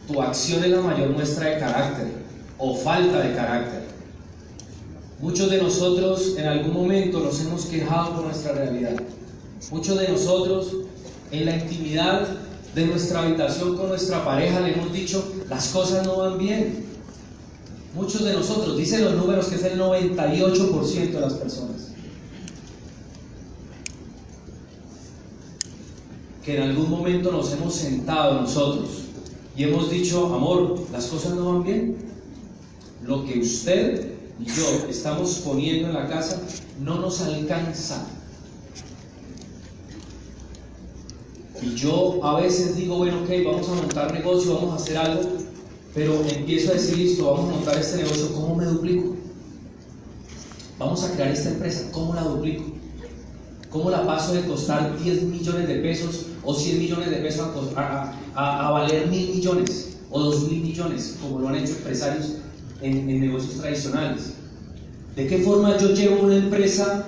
Tu 0.09 0.20
acción 0.20 0.64
es 0.64 0.70
la 0.70 0.80
mayor 0.80 1.11
muestra 1.11 1.47
de 1.47 1.59
carácter 1.59 2.09
o 2.59 2.74
falta 2.74 3.20
de 3.20 3.35
carácter. 3.35 3.82
Muchos 5.22 5.50
de 5.50 5.62
nosotros 5.62 6.34
en 6.36 6.46
algún 6.46 6.74
momento 6.74 7.20
nos 7.20 7.40
hemos 7.42 7.66
quejado 7.66 8.16
por 8.16 8.24
nuestra 8.24 8.54
realidad. 8.54 9.00
Muchos 9.70 9.96
de 9.96 10.08
nosotros 10.08 10.74
en 11.30 11.46
la 11.46 11.58
intimidad 11.58 12.26
de 12.74 12.86
nuestra 12.86 13.22
habitación 13.22 13.76
con 13.76 13.88
nuestra 13.88 14.24
pareja 14.24 14.58
le 14.58 14.72
hemos 14.72 14.92
dicho, 14.92 15.24
las 15.48 15.68
cosas 15.68 16.04
no 16.04 16.16
van 16.16 16.38
bien. 16.38 16.86
Muchos 17.94 18.24
de 18.24 18.32
nosotros, 18.32 18.76
dicen 18.76 19.04
los 19.04 19.14
números 19.14 19.46
que 19.46 19.54
es 19.54 19.62
el 19.62 19.78
98% 19.78 21.10
de 21.12 21.20
las 21.20 21.34
personas, 21.34 21.92
que 26.44 26.56
en 26.56 26.62
algún 26.64 26.90
momento 26.90 27.30
nos 27.30 27.52
hemos 27.52 27.76
sentado 27.76 28.40
nosotros 28.40 28.88
y 29.56 29.62
hemos 29.62 29.88
dicho, 29.88 30.34
amor, 30.34 30.80
las 30.90 31.06
cosas 31.06 31.34
no 31.34 31.52
van 31.52 31.62
bien. 31.62 31.96
Lo 33.04 33.24
que 33.24 33.38
usted 33.38 34.11
y 34.41 34.47
yo 34.47 34.87
estamos 34.89 35.43
poniendo 35.45 35.89
en 35.89 35.95
la 35.95 36.09
casa 36.09 36.41
no 36.80 36.97
nos 36.97 37.20
alcanza. 37.20 38.07
Y 41.61 41.74
yo 41.76 42.24
a 42.24 42.41
veces 42.41 42.76
digo, 42.76 42.97
bueno, 42.97 43.22
ok, 43.22 43.30
vamos 43.45 43.68
a 43.68 43.74
montar 43.74 44.12
negocio, 44.12 44.55
vamos 44.55 44.72
a 44.72 44.76
hacer 44.83 44.97
algo, 44.97 45.22
pero 45.95 46.20
empiezo 46.28 46.70
a 46.70 46.74
decir, 46.74 46.99
listo, 46.99 47.26
vamos 47.26 47.51
a 47.51 47.57
montar 47.57 47.78
este 47.78 47.99
negocio, 47.99 48.33
¿cómo 48.35 48.57
me 48.57 48.64
duplico? 48.64 49.16
Vamos 50.78 51.05
a 51.05 51.12
crear 51.12 51.30
esta 51.30 51.51
empresa, 51.51 51.89
¿cómo 51.93 52.14
la 52.14 52.22
duplico? 52.22 52.64
¿Cómo 53.70 53.91
la 53.91 54.05
paso 54.05 54.35
de 54.35 54.43
costar 54.43 54.99
10 55.03 55.22
millones 55.24 55.68
de 55.68 55.76
pesos 55.76 56.26
o 56.43 56.53
100 56.53 56.78
millones 56.78 57.11
de 57.11 57.16
pesos 57.18 57.49
a, 57.76 58.12
a, 58.35 58.66
a 58.66 58.70
valer 58.70 59.07
mil 59.07 59.37
millones 59.37 59.97
o 60.11 60.20
dos 60.20 60.49
mil 60.49 60.61
millones, 60.61 61.16
como 61.22 61.39
lo 61.39 61.49
han 61.49 61.57
hecho 61.57 61.72
empresarios 61.72 62.41
en, 62.83 63.09
en 63.09 63.20
negocios 63.20 63.55
tradicionales? 63.61 64.35
¿De 65.16 65.26
qué 65.26 65.39
forma 65.39 65.76
yo 65.78 65.93
llevo 65.93 66.24
una 66.24 66.37
empresa 66.37 67.05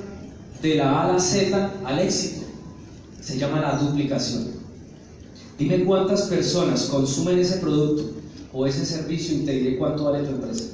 de 0.62 0.74
la 0.76 0.90
A 0.90 1.08
a 1.08 1.12
la 1.14 1.18
Z 1.20 1.72
al 1.84 1.98
éxito? 1.98 2.46
Se 3.20 3.38
llama 3.38 3.60
la 3.60 3.78
duplicación. 3.78 4.48
Dime 5.58 5.84
cuántas 5.84 6.22
personas 6.22 6.84
consumen 6.84 7.38
ese 7.38 7.58
producto 7.58 8.12
o 8.52 8.66
ese 8.66 8.84
servicio 8.84 9.36
y 9.36 9.40
te 9.40 9.52
diré 9.52 9.78
cuánto 9.78 10.04
vale 10.04 10.26
tu 10.26 10.34
empresa 10.34 10.64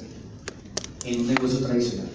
en 1.05 1.21
un 1.21 1.27
negocio 1.27 1.59
tradicional. 1.59 2.07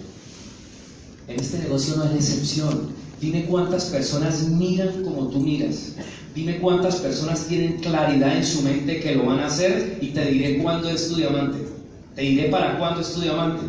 En 1.27 1.39
este 1.39 1.59
negocio 1.59 1.95
no 1.95 2.03
hay 2.03 2.15
excepción. 2.15 2.89
Dime 3.19 3.45
cuántas 3.45 3.85
personas 3.85 4.47
miran 4.49 5.03
como 5.03 5.27
tú 5.27 5.39
miras. 5.39 5.93
Dime 6.35 6.59
cuántas 6.59 6.97
personas 6.97 7.47
tienen 7.47 7.77
claridad 7.77 8.37
en 8.37 8.45
su 8.45 8.61
mente 8.61 8.99
que 8.99 9.15
lo 9.15 9.25
van 9.25 9.39
a 9.39 9.47
hacer 9.47 9.97
y 10.01 10.09
te 10.09 10.25
diré 10.25 10.61
cuándo 10.61 10.89
es 10.89 11.09
tu 11.09 11.15
diamante. 11.15 11.76
Te 12.17 12.23
diré 12.23 12.49
para 12.49 12.79
cuándo 12.79 13.01
es 13.01 13.13
tu 13.13 13.21
diamante. 13.21 13.63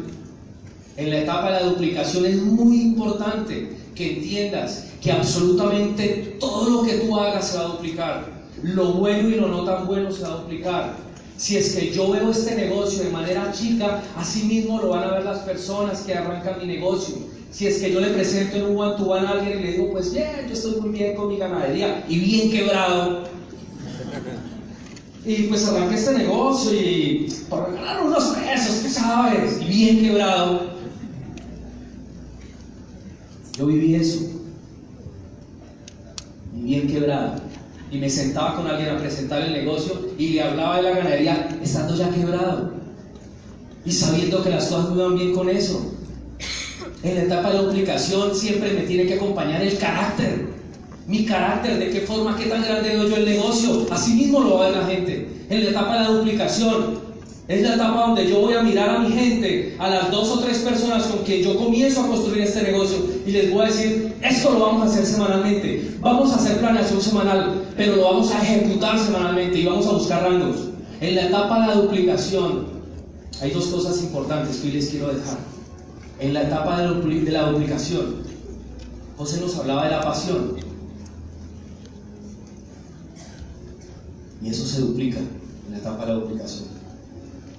En 0.97 1.11
la 1.11 1.19
etapa 1.19 1.53
de 1.53 1.61
la 1.61 1.67
duplicación 1.67 2.25
es 2.25 2.37
muy 2.37 2.81
importante 2.81 3.77
que 3.95 4.15
entiendas 4.15 4.87
que 5.03 5.13
absolutamente 5.13 6.39
todo 6.41 6.71
lo 6.71 6.83
que 6.83 6.95
tú 6.95 7.15
hagas 7.21 7.49
se 7.49 7.59
va 7.59 7.65
a 7.65 7.69
duplicar. 7.69 8.25
Lo 8.63 8.95
bueno 8.95 9.29
y 9.29 9.35
lo 9.35 9.49
no 9.49 9.65
tan 9.65 9.87
bueno 9.87 10.11
se 10.11 10.23
va 10.23 10.29
a 10.29 10.37
duplicar. 10.39 10.97
Si 11.37 11.59
es 11.59 11.77
que 11.77 11.93
yo 11.93 12.11
veo 12.11 12.31
este 12.31 12.55
negocio 12.55 13.05
de 13.05 13.11
manera 13.11 13.53
chica, 13.53 14.03
así 14.17 14.45
mismo 14.45 14.81
lo 14.81 14.89
van 14.89 15.05
a 15.05 15.11
ver 15.13 15.25
las 15.27 15.41
personas 15.41 16.01
que 16.01 16.15
arrancan 16.15 16.59
mi 16.59 16.69
negocio. 16.69 17.17
Si 17.51 17.67
es 17.67 17.79
que 17.81 17.93
yo 17.93 18.01
le 18.01 18.09
presento 18.09 18.57
en 18.57 18.65
un 18.65 18.79
one 18.79 18.97
to 18.97 19.13
a 19.13 19.29
alguien 19.29 19.61
y 19.61 19.63
le 19.63 19.73
digo, 19.73 19.91
pues 19.93 20.15
bien, 20.15 20.47
yo 20.47 20.55
estoy 20.55 20.81
muy 20.81 20.89
bien 20.89 21.15
con 21.15 21.29
mi 21.29 21.37
ganadería 21.37 22.03
y 22.09 22.19
bien 22.19 22.51
quebrado. 22.51 23.25
Y 25.29 25.43
pues 25.43 25.69
arranqué 25.69 25.97
este 25.97 26.15
negocio 26.15 26.73
y 26.73 27.31
por 27.51 27.71
ganar 27.75 28.03
unos 28.03 28.29
pesos, 28.29 28.77
¿qué 28.83 28.89
sabes? 28.89 29.61
Y 29.61 29.65
bien 29.67 30.01
quebrado. 30.01 30.71
Yo 33.59 33.67
viví 33.67 33.95
eso. 33.95 34.21
Y 36.57 36.63
bien 36.63 36.89
quebrado. 36.89 37.43
Y 37.91 37.99
me 37.99 38.09
sentaba 38.09 38.57
con 38.57 38.69
alguien 38.69 38.89
a 38.89 38.99
presentar 38.99 39.43
el 39.43 39.53
negocio 39.53 40.01
y 40.17 40.31
le 40.31 40.45
hablaba 40.45 40.79
de 40.79 40.83
la 40.85 40.91
ganadería 40.93 41.59
estando 41.63 41.95
ya 41.95 42.09
quebrado. 42.09 42.73
Y 43.85 43.93
sabiendo 43.93 44.43
que 44.43 44.49
las 44.49 44.69
cosas 44.69 44.89
no 44.89 44.97
iban 44.97 45.15
bien 45.15 45.35
con 45.35 45.51
eso. 45.51 45.93
En 47.03 47.17
la 47.17 47.23
etapa 47.25 47.53
de 47.53 47.59
duplicación 47.59 48.35
siempre 48.35 48.73
me 48.73 48.81
tiene 48.85 49.05
que 49.05 49.17
acompañar 49.17 49.61
el 49.61 49.77
carácter. 49.77 50.58
Mi 51.09 51.25
carácter, 51.25 51.79
de 51.79 51.91
qué 51.91 52.03
forma, 52.03 52.37
qué 52.37 52.45
tan 52.45 52.63
grande 52.63 52.91
veo 52.91 53.09
yo 53.09 53.17
el 53.17 53.25
negocio. 53.25 53.87
Así 53.91 54.13
mismo 54.13 54.41
lo 54.41 54.59
va 54.59 54.67
a 54.67 54.69
ver 54.69 54.79
la 54.79 54.87
gente. 54.87 55.29
En 55.49 55.65
la 55.65 55.71
etapa 55.71 55.95
de 55.95 56.01
la 56.01 56.11
duplicación, 56.11 57.09
es 57.49 57.63
la 57.63 57.77
etapa 57.77 58.09
donde 58.09 58.29
yo 58.29 58.41
voy 58.43 58.53
a 58.53 58.63
mirar 58.63 58.91
a 58.91 58.99
mi 58.99 59.11
gente, 59.11 59.75
a 59.79 59.89
las 59.89 60.11
dos 60.11 60.29
o 60.29 60.41
tres 60.41 60.59
personas 60.59 61.05
con 61.05 61.25
que 61.25 61.43
yo 61.43 61.57
comienzo 61.57 62.03
a 62.03 62.09
construir 62.09 62.43
este 62.43 62.63
negocio 62.63 62.99
y 63.27 63.31
les 63.31 63.51
voy 63.51 63.63
a 63.63 63.69
decir, 63.69 64.15
esto 64.23 64.53
lo 64.53 64.61
vamos 64.61 64.83
a 64.83 64.93
hacer 64.93 65.07
semanalmente, 65.07 65.97
vamos 66.01 66.31
a 66.31 66.37
hacer 66.37 66.59
planeación 66.59 67.01
semanal, 67.01 67.65
pero 67.75 67.97
lo 67.97 68.05
vamos 68.05 68.31
a 68.33 68.43
ejecutar 68.43 68.99
semanalmente 68.99 69.61
y 69.61 69.65
vamos 69.65 69.87
a 69.87 69.93
buscar 69.93 70.25
rangos. 70.25 70.57
En 71.01 71.15
la 71.15 71.23
etapa 71.23 71.63
de 71.63 71.67
la 71.69 71.75
duplicación 71.77 72.67
hay 73.41 73.51
dos 73.51 73.69
cosas 73.69 74.03
importantes 74.03 74.59
que 74.59 74.69
hoy 74.69 74.75
les 74.75 74.91
quiero 74.91 75.07
dejar. 75.07 75.39
En 76.21 76.35
la 76.35 76.43
etapa 76.43 76.83
de 76.83 77.33
la 77.33 77.51
duplicación, 77.51 78.17
José 79.17 79.41
nos 79.41 79.57
hablaba 79.57 79.85
de 79.85 79.91
la 79.93 80.03
pasión. 80.03 80.68
Y 84.43 84.49
eso 84.49 84.67
se 84.67 84.81
duplica 84.81 85.19
en 85.19 85.73
la 85.73 85.79
etapa 85.79 86.07
de 86.07 86.13
la 86.13 86.19
duplicación 86.21 86.79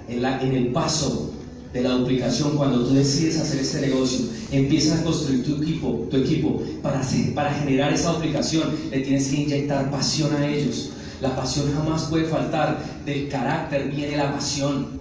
en, 0.10 0.22
la, 0.22 0.42
en 0.42 0.54
el 0.54 0.68
paso 0.72 1.32
de 1.74 1.84
la 1.84 1.92
duplicación, 1.92 2.58
cuando 2.58 2.84
tú 2.84 2.96
decides 2.96 3.40
hacer 3.40 3.60
este 3.60 3.82
negocio, 3.82 4.26
empiezas 4.52 5.00
a 5.00 5.04
construir 5.04 5.46
tu 5.46 5.62
equipo, 5.62 6.08
tu 6.10 6.18
equipo 6.18 6.62
para, 6.82 7.02
para 7.36 7.54
generar 7.54 7.94
esa 7.94 8.14
duplicación, 8.14 8.70
le 8.90 9.02
tienes 9.02 9.28
que 9.28 9.36
inyectar 9.44 9.92
pasión 9.92 10.36
a 10.36 10.48
ellos. 10.48 10.90
La 11.22 11.36
pasión 11.36 11.72
jamás 11.74 12.04
puede 12.04 12.26
faltar. 12.26 12.84
Del 13.06 13.28
carácter 13.28 13.92
viene 13.92 14.18
la 14.18 14.34
pasión. 14.34 15.00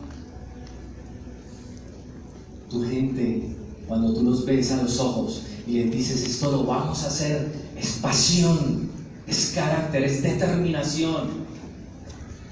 Tu 2.68 2.84
gente, 2.84 3.56
cuando 3.86 4.12
tú 4.12 4.24
los 4.24 4.44
ves 4.44 4.70
a 4.72 4.82
los 4.82 4.98
ojos 4.98 5.44
y 5.66 5.84
les 5.84 5.90
dices, 5.90 6.22
esto 6.28 6.50
lo 6.50 6.64
vamos 6.64 7.02
a 7.04 7.06
hacer, 7.06 7.48
es 7.78 7.92
pasión, 8.02 8.90
es 9.26 9.52
carácter, 9.54 10.04
es 10.04 10.22
determinación. 10.22 11.47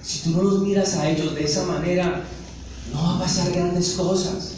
Si 0.07 0.21
tú 0.21 0.31
no 0.37 0.43
los 0.43 0.61
miras 0.61 0.95
a 0.95 1.11
ellos 1.11 1.35
de 1.35 1.43
esa 1.43 1.65
manera, 1.65 2.23
no 2.93 3.03
va 3.03 3.17
a 3.17 3.19
pasar 3.19 3.51
grandes 3.51 3.95
cosas. 3.95 4.53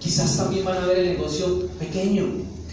Quizás 0.00 0.36
también 0.36 0.64
van 0.64 0.78
a 0.78 0.86
ver 0.86 0.98
el 0.98 1.08
negocio 1.10 1.68
pequeño. 1.78 2.24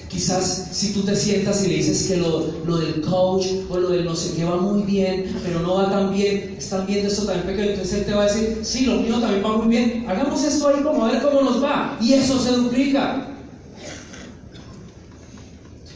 Quizás 0.10 0.70
si 0.72 0.94
tú 0.94 1.04
te 1.04 1.16
sientas 1.16 1.64
y 1.64 1.68
le 1.68 1.76
dices 1.76 2.08
que 2.08 2.18
lo, 2.18 2.78
del 2.78 3.02
coach 3.02 3.46
o 3.70 3.78
lo 3.78 3.90
del 3.90 4.06
no 4.06 4.16
sé 4.16 4.36
qué 4.36 4.46
va 4.46 4.58
muy 4.58 4.82
bien, 4.82 5.32
pero 5.44 5.60
no 5.60 5.76
va 5.76 5.92
tan 5.92 6.12
bien, 6.12 6.56
están 6.58 6.88
viendo 6.88 7.08
esto 7.08 7.26
también 7.26 7.48
pequeño, 7.48 7.72
entonces 7.72 8.00
él 8.00 8.06
te 8.06 8.14
va 8.14 8.24
a 8.24 8.34
decir, 8.34 8.60
sí, 8.64 8.86
lo 8.86 8.96
mío 8.96 9.20
también 9.20 9.44
va 9.44 9.58
muy 9.58 9.68
bien, 9.68 10.06
hagamos 10.08 10.44
esto 10.44 10.70
ahí 10.70 10.82
como 10.82 11.06
a 11.06 11.12
ver 11.12 11.22
cómo 11.22 11.42
nos 11.42 11.64
va. 11.64 12.00
Y 12.02 12.14
eso 12.14 12.40
se 12.40 12.52
duplica. 12.52 13.28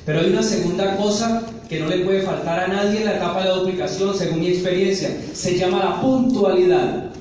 Pero 0.06 0.20
hay 0.20 0.32
una 0.32 0.44
segunda 0.44 0.98
cosa 0.98 1.42
que 1.70 1.80
no 1.80 1.88
le 1.88 2.00
puede 2.00 2.24
faltar 2.24 2.60
a 2.62 2.68
nadie 2.68 2.98
en 2.98 3.06
la 3.06 3.18
etapa 3.18 3.44
de 3.44 3.50
la 3.50 3.56
duplicación, 3.56 4.18
según 4.18 4.40
mi 4.40 4.48
experiencia. 4.48 5.16
Se 5.34 5.56
llama 5.56 5.78
la 5.80 6.02
puntualidad. 6.02 7.12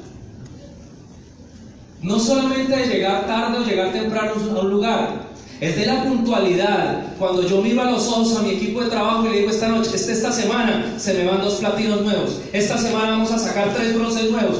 No 2.00 2.18
solamente 2.18 2.74
de 2.74 2.86
llegar 2.86 3.26
tarde 3.26 3.58
o 3.58 3.64
llegar 3.64 3.92
temprano 3.92 4.32
a 4.56 4.60
un 4.60 4.70
lugar, 4.70 5.28
es 5.60 5.76
de 5.76 5.84
la 5.84 6.02
puntualidad. 6.02 7.14
Cuando 7.18 7.42
yo 7.42 7.60
miro 7.60 7.82
a 7.82 7.90
los 7.90 8.08
ojos 8.08 8.36
a 8.38 8.42
mi 8.42 8.52
equipo 8.52 8.80
de 8.80 8.88
trabajo 8.88 9.26
y 9.26 9.30
le 9.30 9.38
digo 9.40 9.50
esta 9.50 9.68
noche, 9.68 9.90
esta, 9.94 10.12
esta 10.12 10.32
semana 10.32 10.94
se 10.96 11.14
me 11.14 11.24
van 11.24 11.42
dos 11.42 11.56
platinos 11.56 12.02
nuevos, 12.02 12.40
esta 12.52 12.78
semana 12.78 13.10
vamos 13.10 13.32
a 13.32 13.38
sacar 13.38 13.74
tres 13.74 13.94
bronces 13.96 14.30
nuevos, 14.30 14.58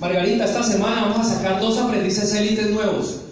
Margarita, 0.00 0.46
esta 0.46 0.62
semana 0.62 1.02
vamos 1.02 1.18
a 1.18 1.34
sacar 1.34 1.60
dos 1.60 1.76
aprendices 1.78 2.34
élites 2.34 2.70
nuevos. 2.70 3.27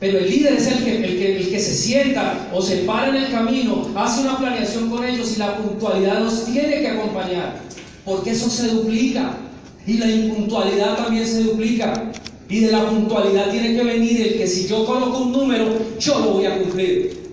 Pero 0.00 0.18
el 0.18 0.28
líder 0.28 0.54
es 0.54 0.66
el 0.66 0.84
que, 0.84 0.96
el, 0.96 1.48
que, 1.48 1.60
se 1.60 1.74
sienta 1.74 2.50
o 2.52 2.60
se 2.60 2.78
para 2.78 3.08
en 3.10 3.16
el 3.16 3.30
camino, 3.30 3.88
hace 3.94 4.22
una 4.22 4.38
planeación 4.38 4.90
con 4.90 5.04
ellos 5.04 5.34
y 5.36 5.38
la 5.38 5.56
puntualidad 5.56 6.20
los 6.20 6.46
tiene 6.46 6.80
que 6.80 6.88
acompañar. 6.88 7.60
Porque 8.04 8.32
eso 8.32 8.50
se 8.50 8.68
duplica. 8.68 9.38
Y 9.86 9.98
la 9.98 10.10
impuntualidad 10.10 10.96
también 10.96 11.26
se 11.26 11.44
duplica. 11.44 12.10
Y 12.48 12.60
de 12.60 12.72
la 12.72 12.88
puntualidad 12.88 13.50
tiene 13.50 13.76
que 13.76 13.84
venir 13.84 14.20
el 14.20 14.38
que 14.38 14.46
si 14.46 14.66
yo 14.66 14.84
coloco 14.84 15.18
un 15.18 15.32
número, 15.32 15.66
yo 15.98 16.18
lo 16.18 16.30
voy 16.32 16.46
a 16.46 16.58
cumplir. 16.58 17.24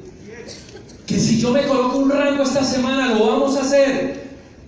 Que 1.05 1.19
si 1.19 1.39
yo 1.39 1.51
me 1.51 1.63
coloco 1.63 1.97
un 1.97 2.09
rango 2.09 2.43
esta 2.43 2.63
semana, 2.63 3.15
lo 3.15 3.27
vamos 3.27 3.57
a 3.57 3.61
hacer. 3.61 4.21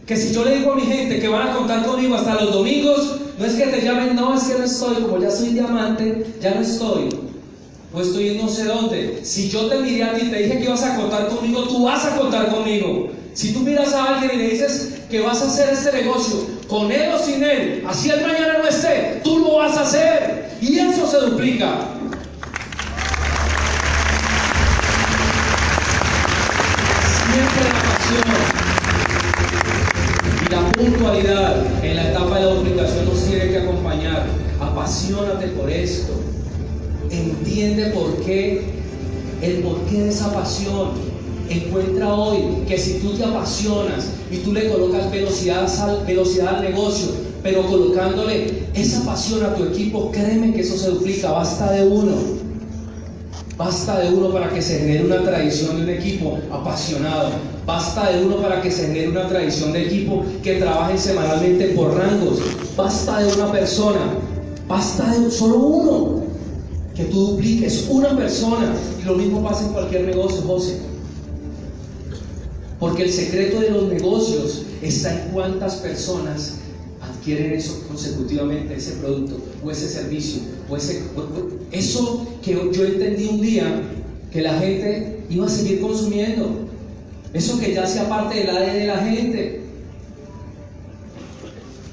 Que 0.06 0.18
si 0.18 0.34
yo 0.34 0.44
le 0.44 0.58
digo 0.58 0.74
a 0.74 0.76
mi 0.76 0.82
gente 0.82 1.20
que 1.20 1.28
van 1.28 1.50
a 1.50 1.54
contar 1.54 1.86
conmigo 1.86 2.16
hasta 2.16 2.42
los 2.42 2.52
domingos, 2.52 3.20
no 3.40 3.46
es 3.46 3.54
que 3.54 3.68
te 3.68 3.82
llamen, 3.82 4.16
no, 4.16 4.36
es 4.36 4.44
que 4.44 4.58
no 4.58 4.66
estoy, 4.66 4.96
como 5.04 5.20
ya 5.20 5.32
soy 5.32 5.50
diamante, 5.50 6.26
ya 6.42 6.56
no 6.56 6.62
estoy 6.62 7.23
o 7.94 8.02
estoy 8.02 8.30
en 8.30 8.38
no 8.38 8.50
sé 8.50 8.66
dónde. 8.66 9.20
Si 9.24 9.50
yo 9.50 9.68
te 9.68 9.78
miré 9.78 10.04
a 10.04 10.14
ti 10.16 10.26
y 10.26 10.32
te 10.32 10.38
dije 10.38 10.58
que 10.58 10.64
ibas 10.64 10.84
a 10.84 10.96
contar 10.96 11.28
conmigo, 11.28 11.64
tú 11.66 11.86
vas 11.86 12.04
a 12.06 12.18
contar 12.18 12.50
conmigo. 12.50 13.12
Si 13.34 13.54
tú 13.54 13.60
miras 13.60 13.94
a 13.94 14.16
alguien 14.16 14.32
y 14.34 14.44
le 14.44 14.50
dices 14.50 14.96
que 15.10 15.22
vas 15.22 15.42
a 15.42 15.46
hacer 15.46 15.70
este 15.70 15.92
negocio, 15.92 16.38
con 16.68 16.92
él 16.92 17.12
o 17.14 17.20
sin 17.20 17.44
él, 17.44 17.84
así 17.88 18.10
el 18.10 18.22
mañana 18.22 18.58
no 18.58 18.68
esté, 18.68 19.22
tú 19.24 19.40
lo 19.40 19.58
vas 19.58 19.78
a 19.78 19.82
hacer. 19.82 20.50
Y 20.60 20.80
eso 20.80 21.08
se 21.08 21.18
duplica. 21.18 21.90
Siempre 27.32 27.64
la 27.70 27.82
pasión 27.94 28.24
y 30.42 30.52
la 30.52 30.72
puntualidad 30.72 31.84
en 31.84 31.96
la 31.96 32.10
etapa 32.10 32.40
de 32.40 32.46
la 32.46 32.54
duplicación 32.54 33.06
nos 33.06 33.24
tiene 33.26 33.50
que 33.50 33.58
acompañar. 33.60 34.26
Apasionate 34.60 35.48
por 35.48 35.70
esto 35.70 36.33
entiende 37.14 37.88
por 37.88 38.18
qué, 38.22 38.62
el 39.42 39.58
porqué 39.58 40.04
de 40.04 40.10
esa 40.10 40.34
pasión. 40.34 41.14
Encuentra 41.50 42.14
hoy 42.14 42.64
que 42.68 42.78
si 42.78 43.00
tú 43.00 43.14
te 43.14 43.26
apasionas 43.26 44.06
y 44.32 44.38
tú 44.38 44.54
le 44.54 44.70
colocas 44.70 45.12
velocidad 45.12 45.68
al, 45.82 46.06
velocidad 46.06 46.56
al 46.56 46.64
negocio, 46.64 47.10
pero 47.44 47.66
colocándole 47.68 48.64
esa 48.74 49.04
pasión 49.06 49.44
a 49.44 49.54
tu 49.54 49.66
equipo, 49.66 50.10
créeme 50.12 50.54
que 50.54 50.62
eso 50.62 50.78
se 50.78 50.90
duplica, 50.90 51.32
basta 51.32 51.72
de 51.74 51.86
uno. 51.86 52.14
Basta 53.58 54.00
de 54.00 54.10
uno 54.10 54.32
para 54.32 54.50
que 54.50 54.62
se 54.62 54.80
genere 54.80 55.06
una 55.06 55.22
tradición 55.22 55.76
de 55.76 55.84
un 55.84 55.90
equipo 55.90 56.40
apasionado. 56.52 57.30
Basta 57.68 58.12
de 58.12 58.26
uno 58.26 58.38
para 58.38 58.62
que 58.62 58.72
se 58.72 58.88
genere 58.88 59.10
una 59.10 59.28
tradición 59.28 59.74
de 59.74 59.86
equipo 59.86 60.26
que 60.42 60.56
trabaje 60.56 60.98
semanalmente 60.98 61.66
por 61.68 61.96
rangos. 61.96 62.40
Basta 62.76 63.20
de 63.20 63.34
una 63.34 63.52
persona. 63.52 64.00
Basta 64.68 65.12
de 65.12 65.30
solo 65.30 65.58
uno 65.58 66.23
que 66.96 67.06
tú 67.06 67.28
dupliques 67.28 67.88
una 67.90 68.16
persona. 68.16 68.76
Y 69.00 69.06
lo 69.06 69.16
mismo 69.16 69.44
pasa 69.44 69.66
en 69.66 69.74
cualquier 69.74 70.06
negocio, 70.06 70.42
José. 70.42 70.78
Porque 72.80 73.04
el 73.04 73.12
secreto 73.12 73.62
de 73.62 73.72
los 73.72 73.88
negocios 73.88 74.64
está 74.82 75.14
en 75.14 75.32
cuántas 75.32 75.76
personas 75.76 76.56
adquieren 77.02 77.54
eso 77.54 77.82
consecutivamente, 77.88 78.76
ese 78.76 78.94
producto 78.94 79.40
o 79.64 79.72
ese 79.72 79.88
servicio. 79.88 80.42
O 80.70 80.78
ese, 80.78 81.04
eso 81.72 82.28
que 82.42 82.54
yo 82.54 82.86
entendí 82.86 83.28
un 83.28 83.42
día, 83.42 83.82
que 84.32 84.42
la 84.42 84.60
gente 84.60 85.24
iba 85.30 85.46
a 85.46 85.50
seguir 85.50 85.82
consumiendo. 85.82 86.68
Eso 87.34 87.60
que 87.60 87.74
ya 87.74 87.84
hacía 87.84 88.08
parte 88.08 88.40
del 88.40 88.50
ADN 88.50 88.74
de 88.74 88.88
la 88.88 88.98
gente. 88.98 89.62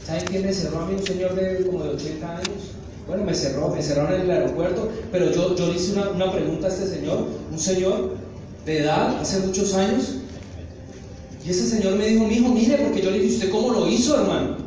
¿Saben 0.05 0.25
quién 0.27 0.45
me 0.45 0.53
cerró 0.53 0.81
a 0.81 0.87
mí? 0.87 0.97
Un 0.99 1.07
señor 1.07 1.35
de 1.35 1.65
como 1.65 1.85
de 1.85 1.91
80 1.91 2.37
años 2.37 2.80
bueno, 3.11 3.25
me 3.25 3.35
cerró, 3.35 3.69
me 3.69 3.83
cerraron 3.83 4.15
en 4.15 4.21
el 4.23 4.31
aeropuerto, 4.31 4.89
pero 5.11 5.33
yo, 5.33 5.57
yo 5.57 5.67
le 5.67 5.75
hice 5.75 5.93
una, 5.95 6.11
una 6.11 6.33
pregunta 6.33 6.69
a 6.69 6.71
este 6.71 6.87
señor, 6.87 7.27
un 7.51 7.59
señor 7.59 8.15
de 8.65 8.79
edad, 8.79 9.19
hace 9.21 9.41
muchos 9.41 9.75
años, 9.75 10.19
y 11.45 11.51
ese 11.51 11.67
señor 11.67 11.97
me 11.97 12.07
dijo, 12.07 12.29
hijo, 12.31 12.49
mire, 12.55 12.77
porque 12.77 13.03
yo 13.03 13.11
le 13.11 13.19
dije, 13.19 13.35
¿usted 13.35 13.51
cómo 13.51 13.73
lo 13.73 13.89
hizo, 13.89 14.15
hermano? 14.21 14.59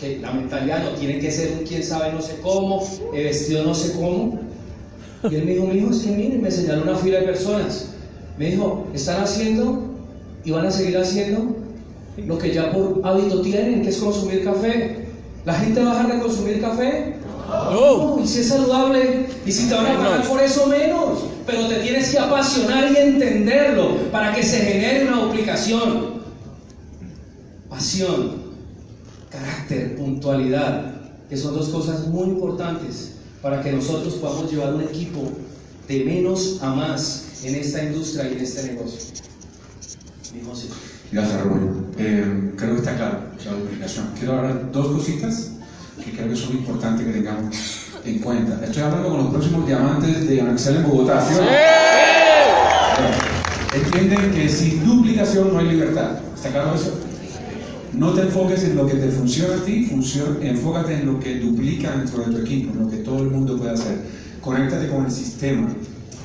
Que 0.00 0.18
la 0.18 0.32
mentalidad 0.32 0.82
no 0.82 0.98
tiene 0.98 1.20
que 1.20 1.30
ser 1.30 1.52
un 1.52 1.64
quién 1.64 1.84
sabe 1.84 2.12
no 2.12 2.20
sé 2.20 2.38
cómo, 2.42 2.84
el 3.14 3.24
vestido 3.24 3.62
no 3.62 3.74
sé 3.74 3.92
cómo. 3.92 4.40
Y 5.30 5.36
él 5.36 5.44
me 5.44 5.52
dijo, 5.52 5.72
hijo, 5.72 5.90
es 5.90 5.98
que 5.98 6.10
mire, 6.10 6.38
me 6.38 6.50
señaló 6.50 6.82
una 6.82 6.96
fila 6.96 7.20
de 7.20 7.26
personas. 7.26 7.90
Me 8.38 8.50
dijo, 8.50 8.88
están 8.92 9.22
haciendo 9.22 9.84
y 10.44 10.50
van 10.50 10.66
a 10.66 10.70
seguir 10.72 10.98
haciendo 10.98 11.54
lo 12.16 12.38
que 12.38 12.52
ya 12.52 12.72
por 12.72 13.00
hábito 13.04 13.40
tienen, 13.42 13.82
que 13.82 13.90
es 13.90 13.98
consumir 13.98 14.42
café. 14.42 15.01
¿La 15.44 15.54
gente 15.54 15.82
va 15.82 15.90
a 15.90 15.94
dejar 15.94 16.12
de 16.14 16.22
consumir 16.22 16.60
café? 16.60 17.16
No. 17.48 18.18
y 18.22 18.26
si 18.26 18.40
es 18.40 18.48
saludable, 18.48 19.26
y 19.44 19.52
si 19.52 19.68
te 19.68 19.74
van 19.74 19.86
a 19.86 19.98
pagar 19.98 20.26
por 20.26 20.40
eso 20.40 20.66
menos, 20.66 21.24
pero 21.46 21.66
te 21.68 21.76
tienes 21.76 22.10
que 22.10 22.18
apasionar 22.18 22.90
y 22.90 22.96
entenderlo 22.96 24.10
para 24.10 24.34
que 24.34 24.42
se 24.42 24.58
genere 24.58 25.06
una 25.06 25.20
duplicación. 25.24 26.22
Pasión, 27.68 28.42
carácter, 29.30 29.96
puntualidad, 29.96 30.94
que 31.28 31.36
son 31.36 31.54
dos 31.54 31.68
cosas 31.70 32.06
muy 32.06 32.28
importantes 32.28 33.16
para 33.42 33.62
que 33.62 33.72
nosotros 33.72 34.14
podamos 34.14 34.50
llevar 34.50 34.74
un 34.74 34.82
equipo 34.82 35.22
de 35.88 36.04
menos 36.04 36.58
a 36.62 36.70
más 36.74 37.40
en 37.44 37.56
esta 37.56 37.82
industria 37.82 38.28
y 38.30 38.32
en 38.34 38.40
este 38.40 38.62
negocio. 38.72 39.00
Mi 40.32 40.42
José. 40.48 40.68
Gracias, 41.12 41.42
Rubén. 41.42 41.86
Eh, 41.98 42.52
creo 42.56 42.72
que 42.72 42.78
está 42.78 42.96
claro 42.96 43.18
la 43.44 43.52
duplicación. 43.52 44.06
Quiero 44.18 44.38
hablar 44.38 44.72
dos 44.72 44.96
cositas 44.96 45.50
que 46.02 46.10
creo 46.12 46.30
que 46.30 46.36
son 46.36 46.52
importantes 46.52 47.06
que 47.06 47.12
tengamos 47.12 47.54
en 48.02 48.18
cuenta. 48.20 48.64
Estoy 48.64 48.82
hablando 48.82 49.10
con 49.10 49.18
los 49.18 49.28
próximos 49.28 49.66
diamantes 49.66 50.26
de 50.26 50.40
Anaxel 50.40 50.76
en 50.76 50.82
Bogotá. 50.84 51.22
¿sí? 51.28 51.34
Entienden 53.74 54.30
que 54.32 54.48
sin 54.48 54.84
duplicación 54.86 55.52
no 55.52 55.58
hay 55.58 55.68
libertad. 55.68 56.18
¿Está 56.34 56.48
claro 56.48 56.74
eso? 56.74 56.98
No 57.92 58.14
te 58.14 58.22
enfoques 58.22 58.64
en 58.64 58.76
lo 58.76 58.86
que 58.86 58.94
te 58.94 59.08
funciona 59.10 59.56
a 59.56 59.64
ti, 59.66 59.90
enfócate 60.40 60.94
en 60.94 61.06
lo 61.06 61.20
que 61.20 61.40
duplica 61.40 61.94
dentro 61.94 62.24
de 62.24 62.32
tu 62.32 62.38
equipo, 62.38 62.72
en 62.72 62.84
lo 62.84 62.90
que 62.90 62.96
todo 62.98 63.18
el 63.18 63.30
mundo 63.30 63.58
puede 63.58 63.72
hacer. 63.72 63.98
Conéctate 64.40 64.88
con 64.88 65.04
el 65.04 65.10
sistema. 65.10 65.68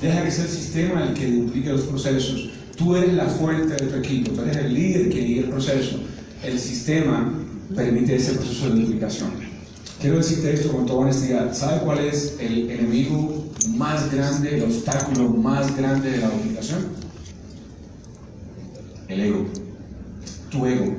Deja 0.01 0.23
que 0.23 0.31
sea 0.31 0.45
el 0.45 0.49
sistema 0.49 1.03
el 1.03 1.13
que 1.13 1.29
duplique 1.29 1.71
los 1.71 1.81
procesos 1.81 2.51
Tú 2.77 2.95
eres 2.95 3.13
la 3.15 3.25
fuente 3.25 3.73
de 3.73 3.91
tu 3.91 3.95
equipo, 3.97 4.31
tú 4.31 4.41
eres 4.41 4.57
el 4.57 4.73
líder 4.73 5.09
que 5.09 5.19
guía 5.19 5.41
el 5.41 5.49
proceso. 5.49 5.99
El 6.43 6.59
sistema 6.59 7.33
permite 7.75 8.15
ese 8.15 8.33
proceso 8.33 8.69
de 8.69 8.81
duplicación. 8.81 9.31
Quiero 9.99 10.17
decirte 10.17 10.53
esto 10.53 10.71
con 10.71 10.85
toda 10.85 10.99
honestidad. 10.99 11.53
¿Sabe 11.55 11.81
cuál 11.81 11.99
es 11.99 12.37
el 12.39 12.69
enemigo 12.69 13.45
más 13.69 14.13
grande, 14.13 14.57
el 14.57 14.63
obstáculo 14.63 15.29
más 15.29 15.75
grande 15.75 16.11
de 16.11 16.17
la 16.19 16.29
duplicación? 16.29 16.85
El 19.07 19.21
ego. 19.21 19.45
Tu 20.51 20.65
ego. 20.67 20.93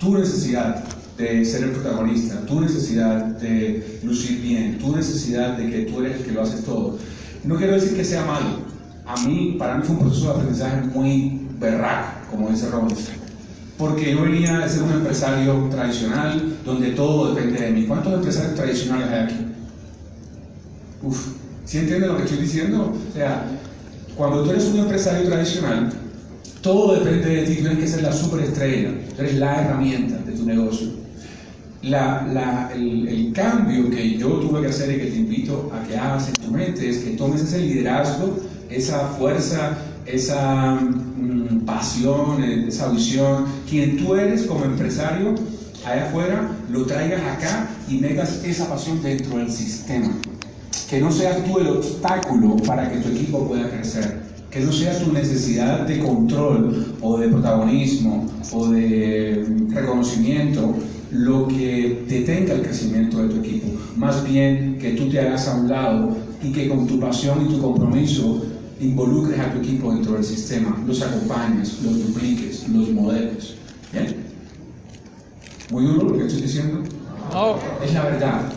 Tu 0.00 0.16
necesidad 0.16 0.82
de 1.18 1.44
ser 1.44 1.64
el 1.64 1.70
protagonista, 1.72 2.40
tu 2.46 2.60
necesidad 2.60 3.26
de 3.38 4.00
lucir 4.02 4.40
bien, 4.40 4.78
tu 4.78 4.96
necesidad 4.96 5.58
de 5.58 5.70
que 5.70 5.82
tú 5.82 6.00
eres 6.00 6.20
el 6.20 6.24
que 6.24 6.32
lo 6.32 6.42
haces 6.42 6.64
todo. 6.64 6.98
No 7.44 7.56
quiero 7.56 7.74
decir 7.74 7.94
que 7.94 8.04
sea 8.04 8.24
malo. 8.24 8.71
A 9.06 9.16
mí, 9.26 9.56
para 9.58 9.76
mí 9.76 9.82
fue 9.84 9.96
un 9.96 10.02
proceso 10.02 10.26
de 10.26 10.30
aprendizaje 10.30 10.82
muy 10.94 11.40
berraco, 11.58 12.30
como 12.30 12.50
dice 12.50 12.70
Robbins. 12.70 13.08
Porque 13.76 14.12
yo 14.12 14.22
venía 14.22 14.58
de 14.58 14.68
ser 14.68 14.82
un 14.82 14.92
empresario 14.92 15.68
tradicional 15.70 16.56
donde 16.64 16.90
todo 16.90 17.34
depende 17.34 17.60
de 17.60 17.70
mí. 17.72 17.86
¿Cuántos 17.86 18.14
empresarios 18.14 18.54
tradicionales 18.54 19.08
hay 19.08 19.24
aquí? 19.24 19.46
Uf, 21.02 21.28
¿sí 21.64 21.78
entienden 21.78 22.10
lo 22.10 22.16
que 22.16 22.24
estoy 22.24 22.38
diciendo? 22.38 22.92
O 23.10 23.12
sea, 23.12 23.44
cuando 24.16 24.44
tú 24.44 24.50
eres 24.50 24.66
un 24.66 24.78
empresario 24.78 25.28
tradicional, 25.28 25.92
todo 26.60 26.94
depende 26.94 27.28
de 27.28 27.42
ti, 27.42 27.54
tienes 27.56 27.78
que 27.78 27.88
ser 27.88 28.02
la 28.02 28.12
superestrella, 28.12 28.92
tú 29.16 29.22
eres 29.22 29.34
la 29.36 29.62
herramienta 29.62 30.18
de 30.18 30.32
tu 30.32 30.44
negocio. 30.44 30.88
La, 31.82 32.28
la, 32.32 32.70
el, 32.72 33.08
el, 33.08 33.32
cambio 33.32 33.90
que 33.90 34.16
yo 34.16 34.28
tuve 34.34 34.60
que 34.60 34.68
hacer 34.68 34.94
y 34.94 35.00
que 35.00 35.06
te 35.06 35.16
invito 35.16 35.72
a 35.74 35.84
que 35.84 35.96
hagas 35.96 36.28
en 36.28 36.34
tu 36.34 36.52
mente 36.52 36.88
es 36.88 36.98
que 36.98 37.16
tomes 37.16 37.42
ese 37.42 37.58
liderazgo, 37.58 38.38
esa 38.74 39.08
fuerza, 39.18 39.78
esa 40.06 40.74
mm, 40.74 41.64
pasión, 41.64 42.42
esa 42.42 42.88
visión, 42.88 43.44
quien 43.68 43.98
tú 43.98 44.14
eres 44.14 44.42
como 44.42 44.64
empresario 44.64 45.34
allá 45.84 46.06
afuera, 46.08 46.50
lo 46.70 46.84
traigas 46.86 47.22
acá 47.22 47.68
y 47.88 47.98
metas 47.98 48.42
esa 48.44 48.68
pasión 48.68 49.02
dentro 49.02 49.38
del 49.38 49.50
sistema. 49.50 50.10
Que 50.88 51.00
no 51.00 51.10
seas 51.10 51.42
tú 51.44 51.58
el 51.58 51.68
obstáculo 51.68 52.56
para 52.66 52.90
que 52.90 52.98
tu 52.98 53.08
equipo 53.08 53.46
pueda 53.48 53.68
crecer 53.70 54.22
que 54.52 54.60
no 54.60 54.70
sea 54.70 54.98
tu 54.98 55.10
necesidad 55.12 55.86
de 55.86 55.98
control 55.98 56.94
o 57.00 57.16
de 57.16 57.28
protagonismo 57.28 58.26
o 58.52 58.68
de 58.68 59.46
reconocimiento 59.70 60.74
lo 61.10 61.48
que 61.48 62.04
detenga 62.06 62.52
el 62.54 62.62
crecimiento 62.62 63.22
de 63.22 63.28
tu 63.30 63.40
equipo. 63.40 63.68
Más 63.96 64.22
bien 64.28 64.76
que 64.78 64.90
tú 64.90 65.08
te 65.08 65.20
hagas 65.20 65.48
a 65.48 65.56
un 65.56 65.68
lado 65.68 66.16
y 66.42 66.52
que 66.52 66.68
con 66.68 66.86
tu 66.86 67.00
pasión 67.00 67.46
y 67.46 67.54
tu 67.54 67.62
compromiso 67.62 68.42
involucres 68.80 69.38
a 69.38 69.52
tu 69.52 69.58
equipo 69.58 69.92
dentro 69.92 70.14
del 70.14 70.24
sistema, 70.24 70.82
los 70.86 71.02
acompañes, 71.02 71.82
los 71.82 72.06
dupliques, 72.06 72.68
los 72.68 72.90
modelos. 72.90 73.54
¿Bien? 73.92 74.16
¿Muy 75.70 75.86
duro 75.86 76.08
lo 76.10 76.18
que 76.18 76.26
estoy 76.26 76.42
diciendo? 76.42 76.82
No. 77.32 77.56
Es 77.84 77.94
la 77.94 78.04
verdad. 78.04 78.52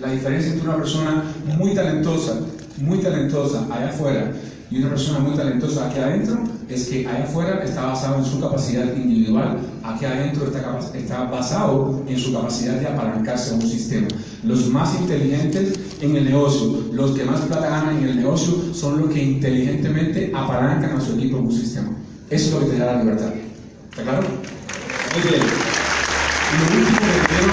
La 0.00 0.10
diferencia 0.10 0.52
entre 0.52 0.68
una 0.68 0.76
persona 0.76 1.24
muy 1.58 1.74
talentosa, 1.74 2.40
muy 2.78 2.98
talentosa 2.98 3.66
allá 3.70 3.88
afuera 3.90 4.32
y 4.70 4.78
una 4.78 4.90
persona 4.90 5.20
muy 5.20 5.36
talentosa 5.36 5.88
aquí 5.88 5.98
adentro 5.98 6.53
es 6.68 6.86
que 6.86 7.06
allá 7.06 7.24
afuera 7.24 7.62
está 7.64 7.86
basado 7.86 8.18
en 8.18 8.24
su 8.24 8.40
capacidad 8.40 8.94
individual, 8.96 9.58
aquí 9.82 10.04
adentro 10.04 10.46
está, 10.94 11.24
basado 11.24 12.02
en 12.08 12.18
su 12.18 12.32
capacidad 12.32 12.74
de 12.74 12.86
apalancarse 12.86 13.52
a 13.52 13.54
un 13.54 13.62
sistema. 13.62 14.08
Los 14.42 14.68
más 14.68 14.94
inteligentes 14.98 15.78
en 16.00 16.16
el 16.16 16.24
negocio, 16.24 16.84
los 16.92 17.12
que 17.12 17.24
más 17.24 17.40
plata 17.42 17.68
ganan 17.68 17.98
en 17.98 18.08
el 18.08 18.16
negocio, 18.16 18.74
son 18.74 19.00
los 19.00 19.10
que 19.10 19.22
inteligentemente 19.22 20.32
apalancan 20.34 20.96
a 20.96 21.00
su 21.00 21.14
equipo 21.14 21.38
en 21.38 21.46
un 21.46 21.52
sistema. 21.52 21.90
Eso 22.30 22.46
es 22.46 22.52
lo 22.54 22.60
que 22.60 22.66
te 22.66 22.78
da 22.78 22.94
la 22.94 23.02
libertad. 23.02 23.32
¿Está 23.90 24.02
claro? 24.02 24.22
Muy 24.22 25.30
bien. 25.30 25.42
Y 26.50 26.56
lo 26.58 26.64
último 26.80 26.98
que 27.00 27.20
te 27.20 27.26
quiero, 27.28 27.46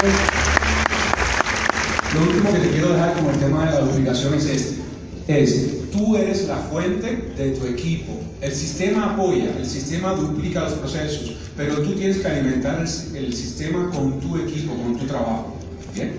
lo 2.14 2.22
último 2.22 2.54
que 2.54 2.60
te 2.60 2.70
quiero 2.70 2.94
dejar 2.94 3.14
como 3.16 3.30
el 3.32 3.38
tema 3.38 3.66
de 3.66 3.72
la 3.72 3.80
duplicación 3.82 4.34
es 4.36 4.46
este. 4.46 4.91
Es 5.28 5.90
tú 5.92 6.16
eres 6.16 6.48
la 6.48 6.58
fuente 6.58 7.34
de 7.38 7.52
tu 7.52 7.66
equipo. 7.66 8.14
El 8.42 8.52
sistema 8.52 9.14
apoya, 9.14 9.56
el 9.58 9.66
sistema 9.66 10.14
duplica 10.14 10.62
los 10.62 10.74
procesos, 10.74 11.36
pero 11.56 11.76
tú 11.82 11.94
tienes 11.94 12.18
que 12.18 12.28
alimentar 12.28 12.80
el, 12.80 13.16
el 13.16 13.34
sistema 13.34 13.90
con 13.92 14.20
tu 14.20 14.38
equipo, 14.38 14.74
con 14.76 14.98
tu 14.98 15.06
trabajo. 15.06 15.58
¿Bien? 15.94 16.14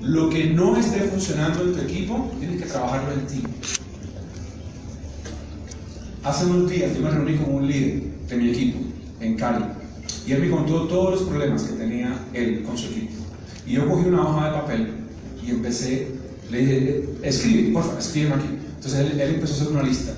Lo 0.00 0.28
que 0.28 0.46
no 0.50 0.76
esté 0.76 1.00
funcionando 1.00 1.62
en 1.62 1.72
tu 1.72 1.80
equipo, 1.80 2.30
tienes 2.38 2.62
que 2.62 2.68
trabajarlo 2.68 3.12
en 3.12 3.26
ti. 3.26 3.42
Hace 6.24 6.46
unos 6.46 6.70
días 6.70 6.94
yo 6.94 7.02
me 7.02 7.10
reuní 7.10 7.36
con 7.36 7.54
un 7.54 7.66
líder 7.66 8.02
de 8.28 8.36
mi 8.36 8.50
equipo 8.50 8.78
en 9.20 9.36
Cali 9.36 9.64
y 10.26 10.32
él 10.32 10.40
me 10.40 10.50
contó 10.50 10.86
todos 10.88 11.20
los 11.20 11.22
problemas 11.28 11.62
que 11.64 11.74
tenía 11.74 12.18
él 12.32 12.62
con 12.62 12.76
su 12.76 12.86
equipo. 12.88 13.12
Y 13.66 13.72
yo 13.72 13.88
cogí 13.88 14.08
una 14.08 14.22
hoja 14.22 14.46
de 14.46 14.52
papel 14.52 14.88
y 15.42 15.50
empecé, 15.50 16.08
le 16.54 16.60
dije, 16.60 17.04
escribe, 17.22 17.72
por 17.72 17.82
favor, 17.82 17.98
escribe 17.98 18.32
aquí. 18.32 18.48
Entonces 18.76 19.00
él, 19.00 19.20
él, 19.20 19.34
empezó 19.34 19.54
a 19.54 19.56
hacer 19.56 19.68
una 19.68 19.82
lista. 19.82 20.12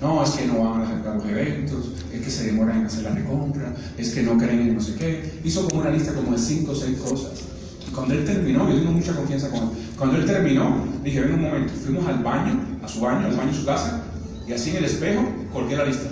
No, 0.00 0.22
es 0.22 0.30
que 0.30 0.46
no 0.46 0.58
van 0.58 0.82
a 0.82 1.14
los 1.14 1.24
eventos, 1.26 1.92
es 2.12 2.20
que 2.22 2.30
se 2.30 2.46
demoran 2.46 2.80
en 2.80 2.86
hacer 2.86 3.04
la 3.04 3.10
recompra, 3.10 3.72
es 3.96 4.10
que 4.10 4.22
no 4.22 4.36
creen 4.36 4.60
en 4.60 4.74
no 4.74 4.80
sé 4.80 4.96
qué. 4.96 5.40
Hizo 5.44 5.68
como 5.68 5.82
una 5.82 5.90
lista 5.90 6.12
como 6.12 6.32
de 6.32 6.38
cinco 6.38 6.72
o 6.72 6.74
seis 6.74 6.98
cosas. 6.98 7.42
Y 7.86 7.92
cuando 7.92 8.14
él 8.14 8.24
terminó, 8.24 8.68
yo 8.68 8.78
tengo 8.78 8.92
mucha 8.92 9.14
confianza 9.14 9.50
con 9.50 9.60
él, 9.60 9.68
cuando 9.96 10.16
él 10.16 10.24
terminó, 10.24 10.84
dije, 11.04 11.20
ven 11.20 11.34
un 11.34 11.42
momento, 11.42 11.72
fuimos 11.74 12.06
al 12.06 12.22
baño, 12.22 12.58
a 12.82 12.88
su 12.88 13.00
baño, 13.00 13.26
al 13.26 13.36
baño 13.36 13.52
de 13.52 13.58
su 13.58 13.64
casa, 13.64 14.02
y 14.48 14.52
así 14.52 14.70
en 14.70 14.76
el 14.76 14.86
espejo 14.86 15.24
colgué 15.52 15.76
la 15.76 15.84
lista. 15.84 16.08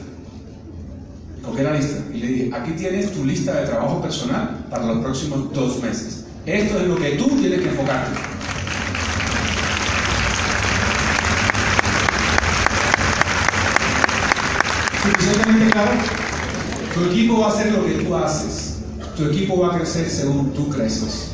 Colgué 1.44 1.64
la 1.64 1.72
lista 1.72 2.04
y 2.14 2.18
le 2.18 2.26
dije, 2.26 2.50
aquí 2.54 2.72
tienes 2.72 3.10
tu 3.12 3.24
lista 3.24 3.60
de 3.60 3.66
trabajo 3.66 4.00
personal 4.02 4.66
para 4.70 4.86
los 4.86 4.98
próximos 4.98 5.52
dos 5.52 5.82
meses. 5.82 6.26
Esto 6.46 6.80
es 6.80 6.86
lo 6.86 6.96
que 6.96 7.10
tú 7.12 7.28
tienes 7.40 7.60
que 7.60 7.68
enfocarte. 7.68 8.39
Suficientemente 15.02 15.72
claro? 15.72 15.90
Tu 16.94 17.04
equipo 17.04 17.40
va 17.40 17.46
a 17.46 17.50
hacer 17.50 17.72
lo 17.72 17.84
que 17.84 17.92
tú 17.92 18.16
haces. 18.16 18.80
Tu 19.16 19.24
equipo 19.26 19.60
va 19.60 19.74
a 19.74 19.78
crecer 19.78 20.08
según 20.08 20.52
tú 20.52 20.68
creces. 20.68 21.32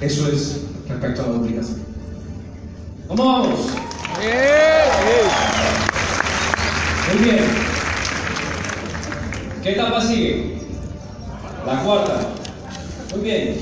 Eso 0.00 0.28
es 0.28 0.60
respecto 0.88 1.22
a 1.22 1.26
la 1.26 1.32
duplicación. 1.32 1.78
¿Cómo 3.08 3.24
vamos? 3.24 3.60
Muy 7.08 7.24
bien. 7.24 7.38
¿Qué 9.62 9.72
etapa 9.72 10.00
sigue? 10.00 10.58
La 11.66 11.82
cuarta. 11.82 12.20
Muy 13.14 13.24
bien. 13.24 13.56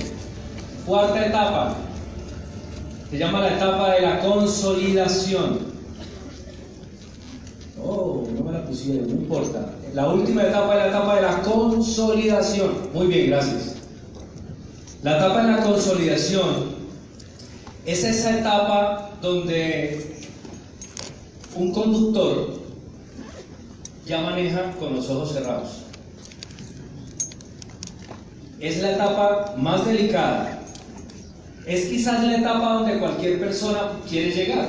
Cuarta 0.87 1.26
etapa. 1.26 1.76
Se 3.11 3.18
llama 3.18 3.41
la 3.41 3.55
etapa 3.55 3.91
de 3.93 4.01
la 4.03 4.20
consolidación. 4.20 5.61
Oh, 7.82 8.26
no 8.35 8.45
me 8.45 8.53
la 8.53 8.53
no 8.68 9.10
importa. 9.10 9.70
La 9.92 10.08
última 10.08 10.42
etapa 10.42 10.74
es 10.74 10.78
la 10.80 10.88
etapa 10.88 11.16
de 11.16 11.22
la 11.22 11.42
consolidación. 11.42 12.90
Muy 12.92 13.06
bien, 13.06 13.30
gracias. 13.30 13.76
La 15.02 15.18
etapa 15.18 15.42
de 15.42 15.52
la 15.52 15.62
consolidación 15.62 16.74
es 17.84 18.04
esa 18.04 18.38
etapa 18.38 19.10
donde 19.20 20.14
un 21.54 21.72
conductor 21.72 22.54
ya 24.06 24.20
maneja 24.22 24.72
con 24.78 24.94
los 24.94 25.08
ojos 25.10 25.32
cerrados. 25.32 25.82
Es 28.60 28.80
la 28.80 28.92
etapa 28.92 29.54
más 29.58 29.86
delicada. 29.86 30.62
Es 31.66 31.86
quizás 31.86 32.24
la 32.24 32.36
etapa 32.36 32.74
donde 32.74 32.98
cualquier 32.98 33.38
persona 33.38 33.92
quiere 34.08 34.30
llegar. 34.30 34.68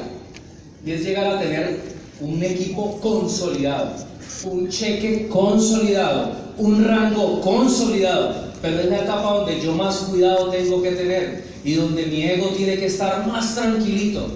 Y 0.85 0.91
es 0.91 1.03
llegar 1.03 1.27
a 1.27 1.39
tener 1.39 1.94
un 2.21 2.43
equipo 2.43 2.99
consolidado, 3.01 3.91
un 4.45 4.69
cheque 4.69 5.27
consolidado, 5.27 6.31
un 6.57 6.83
rango 6.85 7.41
consolidado. 7.41 8.45
Pero 8.61 8.79
es 8.79 8.85
la 8.87 8.99
etapa 8.99 9.33
donde 9.33 9.61
yo 9.61 9.73
más 9.73 9.97
cuidado 9.97 10.49
tengo 10.49 10.81
que 10.81 10.91
tener 10.91 11.43
y 11.63 11.73
donde 11.73 12.05
mi 12.07 12.23
ego 12.23 12.47
tiene 12.49 12.77
que 12.77 12.87
estar 12.87 13.27
más 13.27 13.53
tranquilito. 13.55 14.27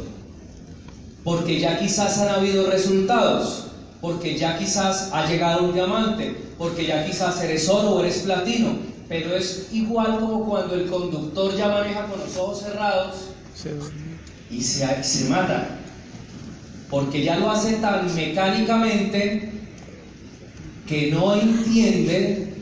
Porque 1.23 1.59
ya 1.59 1.79
quizás 1.79 2.19
han 2.19 2.29
habido 2.29 2.69
resultados, 2.69 3.65
porque 4.01 4.37
ya 4.37 4.57
quizás 4.57 5.09
ha 5.13 5.25
llegado 5.27 5.65
un 5.65 5.73
diamante, 5.73 6.35
porque 6.57 6.85
ya 6.85 7.05
quizás 7.05 7.41
eres 7.43 7.67
oro 7.69 7.95
o 7.95 7.99
eres 8.01 8.19
platino. 8.19 8.77
Pero 9.07 9.35
es 9.35 9.69
igual 9.71 10.19
como 10.19 10.45
cuando 10.47 10.75
el 10.75 10.87
conductor 10.87 11.55
ya 11.57 11.69
maneja 11.69 12.05
con 12.05 12.19
los 12.19 12.37
ojos 12.37 12.59
cerrados 12.59 13.15
y 14.51 14.61
se, 14.61 15.03
se 15.03 15.29
mata. 15.29 15.79
Porque 16.89 17.23
ya 17.23 17.37
lo 17.37 17.51
hace 17.51 17.73
tan 17.73 18.13
mecánicamente 18.15 19.51
que 20.87 21.11
no 21.11 21.35
entiende 21.35 22.53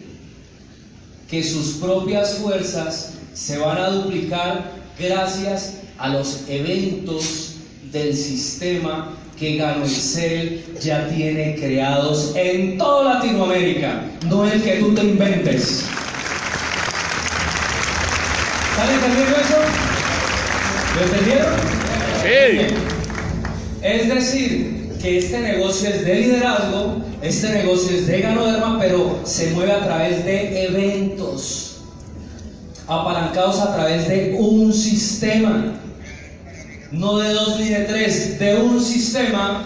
que 1.29 1.43
sus 1.43 1.75
propias 1.75 2.35
fuerzas 2.35 3.13
se 3.33 3.57
van 3.57 3.77
a 3.77 3.89
duplicar 3.89 4.71
gracias 4.99 5.75
a 5.97 6.09
los 6.09 6.43
eventos 6.49 7.55
del 7.91 8.15
sistema 8.15 9.13
que 9.37 9.55
Ganoicel 9.55 10.65
ya 10.81 11.07
tiene 11.09 11.55
creados 11.55 12.33
en 12.35 12.77
toda 12.77 13.15
Latinoamérica, 13.15 14.03
no 14.27 14.45
el 14.45 14.61
que 14.61 14.77
tú 14.77 14.93
te 14.93 15.01
inventes. 15.01 15.83
¿Están 18.71 18.93
entendiendo 18.93 19.37
eso? 19.37 19.57
¿Lo 20.95 21.03
entendieron? 21.05 21.53
Sí. 22.23 22.96
Es 23.87 24.09
decir, 24.09 24.97
que 25.01 25.19
este 25.19 25.39
negocio 25.39 25.87
es 25.87 26.03
de 26.03 26.15
liderazgo, 26.15 26.97
este 27.21 27.49
negocio 27.51 27.95
es 27.95 28.05
de 28.07 28.19
ganoderma, 28.19 28.77
pero 28.77 29.21
se 29.23 29.51
mueve 29.51 29.71
a 29.71 29.85
través 29.85 30.25
de 30.25 30.65
eventos. 30.65 31.63
apalancados 32.89 33.59
a 33.59 33.75
través 33.75 34.09
de 34.09 34.35
un 34.37 34.73
sistema, 34.73 35.73
no 36.91 37.17
de 37.17 37.33
dos 37.33 37.59
ni 37.59 37.69
de 37.69 37.85
tres, 37.85 38.39
de 38.39 38.57
un 38.57 38.81
sistema 38.81 39.63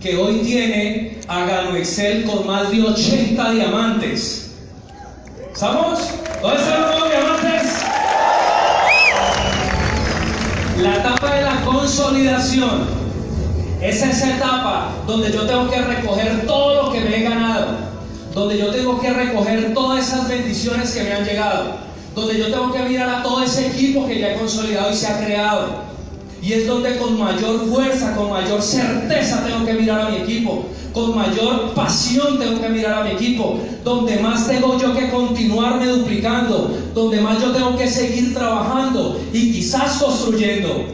que 0.00 0.16
hoy 0.16 0.38
tiene 0.38 1.18
a 1.28 1.46
Gano 1.46 1.76
Excel 1.76 2.24
con 2.24 2.46
más 2.46 2.70
de 2.72 2.82
80 2.82 3.50
diamantes. 3.52 4.52
¿Estamos? 5.52 6.00
¿Dónde 6.42 6.60
están 6.60 6.80
los 6.80 7.08
diamantes? 7.08 7.72
La 10.80 10.96
etapa 10.96 11.34
de 11.36 11.42
la 11.42 11.64
consolidación 11.64 13.03
es 13.84 14.02
esa 14.02 14.36
etapa 14.36 14.92
donde 15.06 15.30
yo 15.30 15.42
tengo 15.42 15.70
que 15.70 15.78
recoger 15.78 16.46
todo 16.46 16.84
lo 16.84 16.92
que 16.92 17.00
me 17.00 17.18
he 17.18 17.22
ganado, 17.22 17.66
donde 18.32 18.56
yo 18.56 18.70
tengo 18.70 18.98
que 18.98 19.12
recoger 19.12 19.74
todas 19.74 20.08
esas 20.08 20.26
bendiciones 20.26 20.92
que 20.92 21.02
me 21.02 21.12
han 21.12 21.24
llegado, 21.24 21.64
donde 22.14 22.38
yo 22.38 22.46
tengo 22.46 22.72
que 22.72 22.82
mirar 22.82 23.10
a 23.10 23.22
todo 23.22 23.42
ese 23.44 23.66
equipo 23.66 24.06
que 24.06 24.18
ya 24.18 24.32
he 24.32 24.38
consolidado 24.38 24.90
y 24.90 24.96
se 24.96 25.06
ha 25.06 25.22
creado. 25.22 25.84
Y 26.40 26.54
es 26.54 26.66
donde 26.66 26.96
con 26.96 27.18
mayor 27.18 27.68
fuerza, 27.68 28.16
con 28.16 28.30
mayor 28.30 28.62
certeza 28.62 29.44
tengo 29.44 29.66
que 29.66 29.74
mirar 29.74 30.00
a 30.00 30.10
mi 30.10 30.16
equipo, 30.16 30.64
con 30.94 31.14
mayor 31.14 31.74
pasión 31.74 32.38
tengo 32.38 32.62
que 32.62 32.68
mirar 32.70 33.02
a 33.02 33.04
mi 33.04 33.10
equipo, 33.10 33.60
donde 33.84 34.16
más 34.16 34.46
tengo 34.46 34.78
yo 34.78 34.94
que 34.94 35.10
continuarme 35.10 35.86
duplicando, 35.88 36.74
donde 36.94 37.20
más 37.20 37.38
yo 37.42 37.52
tengo 37.52 37.76
que 37.76 37.86
seguir 37.86 38.32
trabajando 38.32 39.20
y 39.30 39.52
quizás 39.52 39.98
construyendo. 39.98 40.86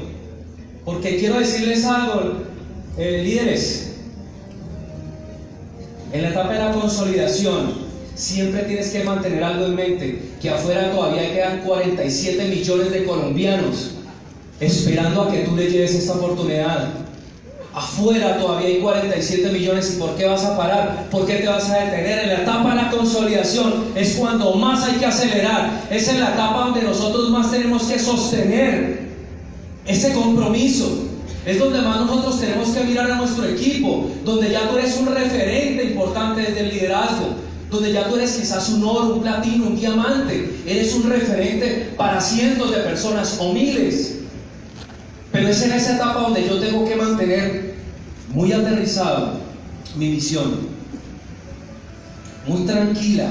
Porque 0.84 1.18
quiero 1.18 1.38
decirles 1.38 1.84
algo, 1.84 2.49
eh, 2.98 3.22
líderes, 3.24 3.90
en 6.12 6.22
la 6.22 6.30
etapa 6.30 6.52
de 6.52 6.58
la 6.58 6.72
consolidación, 6.72 7.72
siempre 8.14 8.62
tienes 8.64 8.90
que 8.90 9.04
mantener 9.04 9.42
algo 9.44 9.66
en 9.66 9.74
mente, 9.74 10.22
que 10.40 10.50
afuera 10.50 10.90
todavía 10.90 11.32
quedan 11.32 11.60
47 11.60 12.44
millones 12.48 12.90
de 12.90 13.04
colombianos 13.04 13.92
esperando 14.60 15.22
a 15.22 15.30
que 15.30 15.38
tú 15.40 15.56
le 15.56 15.70
lleves 15.70 15.94
esta 15.94 16.14
oportunidad. 16.14 16.88
Afuera 17.72 18.38
todavía 18.38 18.68
hay 18.68 18.80
47 18.80 19.52
millones 19.52 19.94
y 19.94 20.00
¿por 20.00 20.16
qué 20.16 20.26
vas 20.26 20.44
a 20.44 20.56
parar? 20.56 21.08
¿Por 21.10 21.24
qué 21.26 21.36
te 21.36 21.46
vas 21.46 21.70
a 21.70 21.84
detener? 21.84 22.18
En 22.18 22.28
la 22.30 22.42
etapa 22.42 22.70
de 22.70 22.76
la 22.76 22.90
consolidación 22.90 23.92
es 23.94 24.16
cuando 24.16 24.54
más 24.54 24.84
hay 24.84 24.96
que 24.96 25.06
acelerar. 25.06 25.86
Es 25.90 26.08
en 26.08 26.20
la 26.20 26.30
etapa 26.30 26.64
donde 26.64 26.82
nosotros 26.82 27.30
más 27.30 27.50
tenemos 27.50 27.84
que 27.84 27.98
sostener 27.98 29.00
ese 29.86 30.12
compromiso. 30.12 31.09
Es 31.46 31.58
donde 31.58 31.80
más 31.80 32.00
nosotros 32.00 32.38
tenemos 32.40 32.68
que 32.68 32.84
mirar 32.84 33.10
a 33.10 33.16
nuestro 33.16 33.46
equipo, 33.46 34.10
donde 34.24 34.50
ya 34.50 34.68
tú 34.68 34.76
eres 34.76 34.96
un 34.98 35.06
referente 35.06 35.84
importante 35.84 36.42
desde 36.42 36.60
el 36.60 36.68
liderazgo, 36.70 37.34
donde 37.70 37.92
ya 37.92 38.08
tú 38.08 38.16
eres 38.16 38.32
quizás 38.32 38.68
un 38.68 38.84
oro, 38.84 39.14
un 39.14 39.22
platino, 39.22 39.68
un 39.68 39.76
diamante, 39.76 40.50
eres 40.66 40.94
un 40.94 41.08
referente 41.08 41.92
para 41.96 42.20
cientos 42.20 42.70
de 42.70 42.78
personas 42.78 43.38
o 43.40 43.52
miles. 43.52 44.16
Pero 45.32 45.48
es 45.48 45.62
en 45.62 45.72
esa 45.72 45.94
etapa 45.94 46.20
donde 46.20 46.46
yo 46.46 46.58
tengo 46.58 46.84
que 46.84 46.96
mantener 46.96 47.74
muy 48.28 48.52
aterrizado 48.52 49.40
mi 49.96 50.10
visión, 50.10 50.68
muy 52.46 52.66
tranquila 52.66 53.30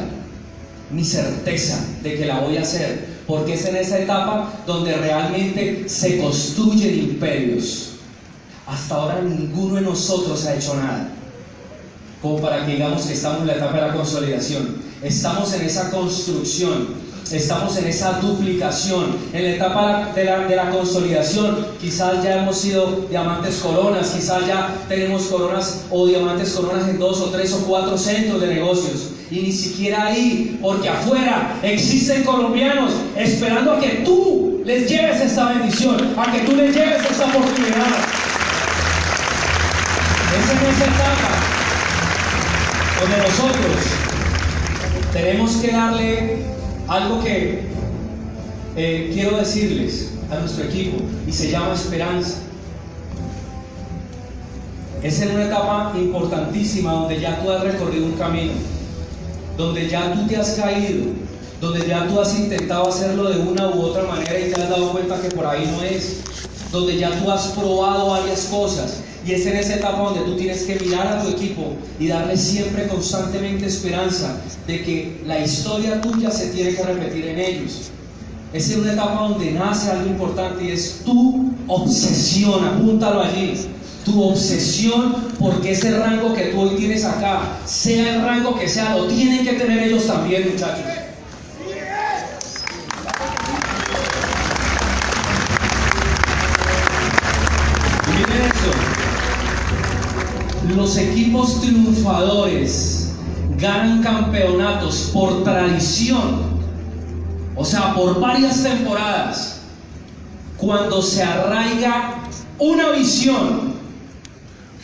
mi 0.91 1.03
certeza 1.03 1.86
de 2.01 2.16
que 2.16 2.26
la 2.26 2.39
voy 2.39 2.57
a 2.57 2.62
hacer, 2.62 3.07
porque 3.28 3.53
es 3.53 3.66
en 3.66 3.76
esa 3.76 3.99
etapa 3.99 4.51
donde 4.66 4.93
realmente 4.93 5.88
se 5.88 6.18
construyen 6.18 6.97
imperios. 6.97 7.88
Hasta 8.70 8.95
ahora 8.95 9.22
ninguno 9.22 9.76
de 9.76 9.82
nosotros 9.82 10.45
ha 10.45 10.55
hecho 10.55 10.76
nada, 10.76 11.09
como 12.22 12.39
para 12.39 12.65
que 12.65 12.74
digamos 12.74 13.03
que 13.03 13.13
estamos 13.13 13.41
en 13.41 13.47
la 13.47 13.55
etapa 13.55 13.74
de 13.74 13.88
la 13.88 13.93
consolidación. 13.93 14.78
Estamos 15.01 15.53
en 15.53 15.61
esa 15.61 15.89
construcción 15.89 17.09
Estamos 17.32 17.78
en 17.78 17.88
esa 17.88 18.13
duplicación, 18.13 19.15
en 19.34 19.43
la 19.43 19.49
etapa 19.51 20.11
de 20.15 20.24
la, 20.24 20.39
de 20.47 20.55
la, 20.55 20.72
consolidación. 20.72 21.67
Quizás 21.80 22.24
ya 22.24 22.41
hemos 22.41 22.57
sido 22.57 23.05
diamantes 23.07 23.57
coronas, 23.57 24.09
quizás 24.09 24.47
ya 24.47 24.76
tenemos 24.88 25.24
coronas 25.24 25.86
o 25.91 26.07
diamantes 26.07 26.51
coronas 26.53 26.89
en 26.89 26.97
dos 26.97 27.22
o 27.22 27.26
tres 27.26 27.53
o 27.53 27.59
cuatro 27.67 27.95
centros 27.99 28.41
de 28.41 28.47
negocios. 28.47 29.11
Y 29.30 29.41
ni 29.41 29.51
siquiera 29.51 30.07
ahí, 30.07 30.57
porque 30.59 30.89
afuera 30.89 31.59
existen 31.61 32.24
colombianos 32.24 32.93
esperando 33.15 33.74
a 33.74 33.80
que 33.80 34.01
tú 34.03 34.61
les 34.65 34.89
lleves 34.89 35.22
esta 35.22 35.49
bendición, 35.49 36.15
a 36.17 36.32
que 36.32 36.39
tú 36.39 36.55
les 36.55 36.76
lleves 36.76 37.11
esta 37.11 37.26
oportunidad. 37.26 38.18
Es 40.39 40.49
en 40.49 40.57
esa 40.57 40.85
etapa 40.85 41.29
donde 43.01 43.17
nosotros 43.17 43.75
tenemos 45.11 45.51
que 45.57 45.71
darle 45.71 46.37
algo 46.87 47.21
que 47.21 47.63
eh, 48.77 49.11
quiero 49.13 49.35
decirles 49.35 50.11
a 50.31 50.39
nuestro 50.39 50.63
equipo 50.63 50.97
y 51.27 51.31
se 51.33 51.51
llama 51.51 51.73
esperanza. 51.73 52.35
Es 55.03 55.21
en 55.21 55.31
una 55.31 55.43
etapa 55.45 55.93
importantísima 55.97 56.93
donde 56.93 57.19
ya 57.19 57.41
tú 57.41 57.51
has 57.51 57.61
recorrido 57.61 58.05
un 58.05 58.13
camino, 58.13 58.53
donde 59.57 59.89
ya 59.89 60.13
tú 60.13 60.25
te 60.25 60.37
has 60.37 60.51
caído, 60.51 61.07
donde 61.59 61.85
ya 61.85 62.07
tú 62.07 62.21
has 62.21 62.33
intentado 62.39 62.87
hacerlo 62.87 63.29
de 63.29 63.41
una 63.41 63.67
u 63.67 63.81
otra 63.81 64.03
manera 64.03 64.39
y 64.39 64.51
te 64.51 64.61
has 64.61 64.69
dado 64.69 64.93
cuenta 64.93 65.19
que 65.21 65.35
por 65.35 65.45
ahí 65.45 65.69
no 65.75 65.83
es, 65.83 66.21
donde 66.71 66.97
ya 66.97 67.11
tú 67.19 67.29
has 67.29 67.47
probado 67.47 68.11
varias 68.11 68.43
cosas 68.43 69.03
y 69.30 69.34
es 69.34 69.45
en 69.45 69.57
esa 69.57 69.75
etapa 69.75 69.99
donde 69.99 70.21
tú 70.21 70.36
tienes 70.36 70.63
que 70.63 70.80
mirar 70.80 71.05
a 71.05 71.21
tu 71.21 71.30
equipo 71.30 71.75
y 71.99 72.07
darle 72.07 72.36
siempre 72.36 72.88
constantemente 72.88 73.67
esperanza 73.67 74.41
de 74.65 74.82
que 74.84 75.21
la 75.23 75.39
historia 75.39 76.01
tuya 76.01 76.32
se 76.32 76.47
tiene 76.47 76.73
que 76.73 76.82
repetir 76.82 77.27
en 77.27 77.38
ellos. 77.38 77.91
Es 78.53 78.71
en 78.71 78.80
una 78.80 78.93
etapa 78.93 79.27
donde 79.27 79.51
nace 79.51 79.91
algo 79.91 80.07
importante 80.07 80.65
y 80.65 80.71
es 80.71 81.03
tu 81.05 81.53
obsesión, 81.67 82.65
apúntalo 82.65 83.21
allí. 83.21 83.53
Tu 84.03 84.19
obsesión 84.19 85.15
porque 85.38 85.73
ese 85.73 85.95
rango 85.99 86.34
que 86.34 86.45
tú 86.45 86.61
hoy 86.61 86.75
tienes 86.77 87.05
acá, 87.05 87.59
sea 87.65 88.15
el 88.15 88.21
rango 88.23 88.57
que 88.57 88.67
sea, 88.67 88.97
lo 88.97 89.05
tienen 89.05 89.45
que 89.45 89.53
tener 89.53 89.84
ellos 89.84 90.07
también, 90.07 90.49
muchachos. 90.51 90.86
Los 100.89 100.97
equipos 100.97 101.61
triunfadores 101.61 103.11
ganan 103.59 104.01
campeonatos 104.01 105.11
por 105.13 105.43
tradición, 105.43 106.41
o 107.55 107.63
sea, 107.63 107.93
por 107.93 108.19
varias 108.19 108.63
temporadas, 108.63 109.61
cuando 110.57 110.99
se 111.03 111.21
arraiga 111.21 112.15
una 112.57 112.89
visión 112.89 113.73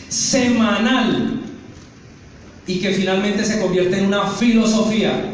semanal 0.07 1.41
y 2.67 2.79
que 2.79 2.91
finalmente 2.91 3.43
se 3.43 3.59
convierte 3.59 3.97
en 3.97 4.05
una 4.05 4.27
filosofía 4.27 5.33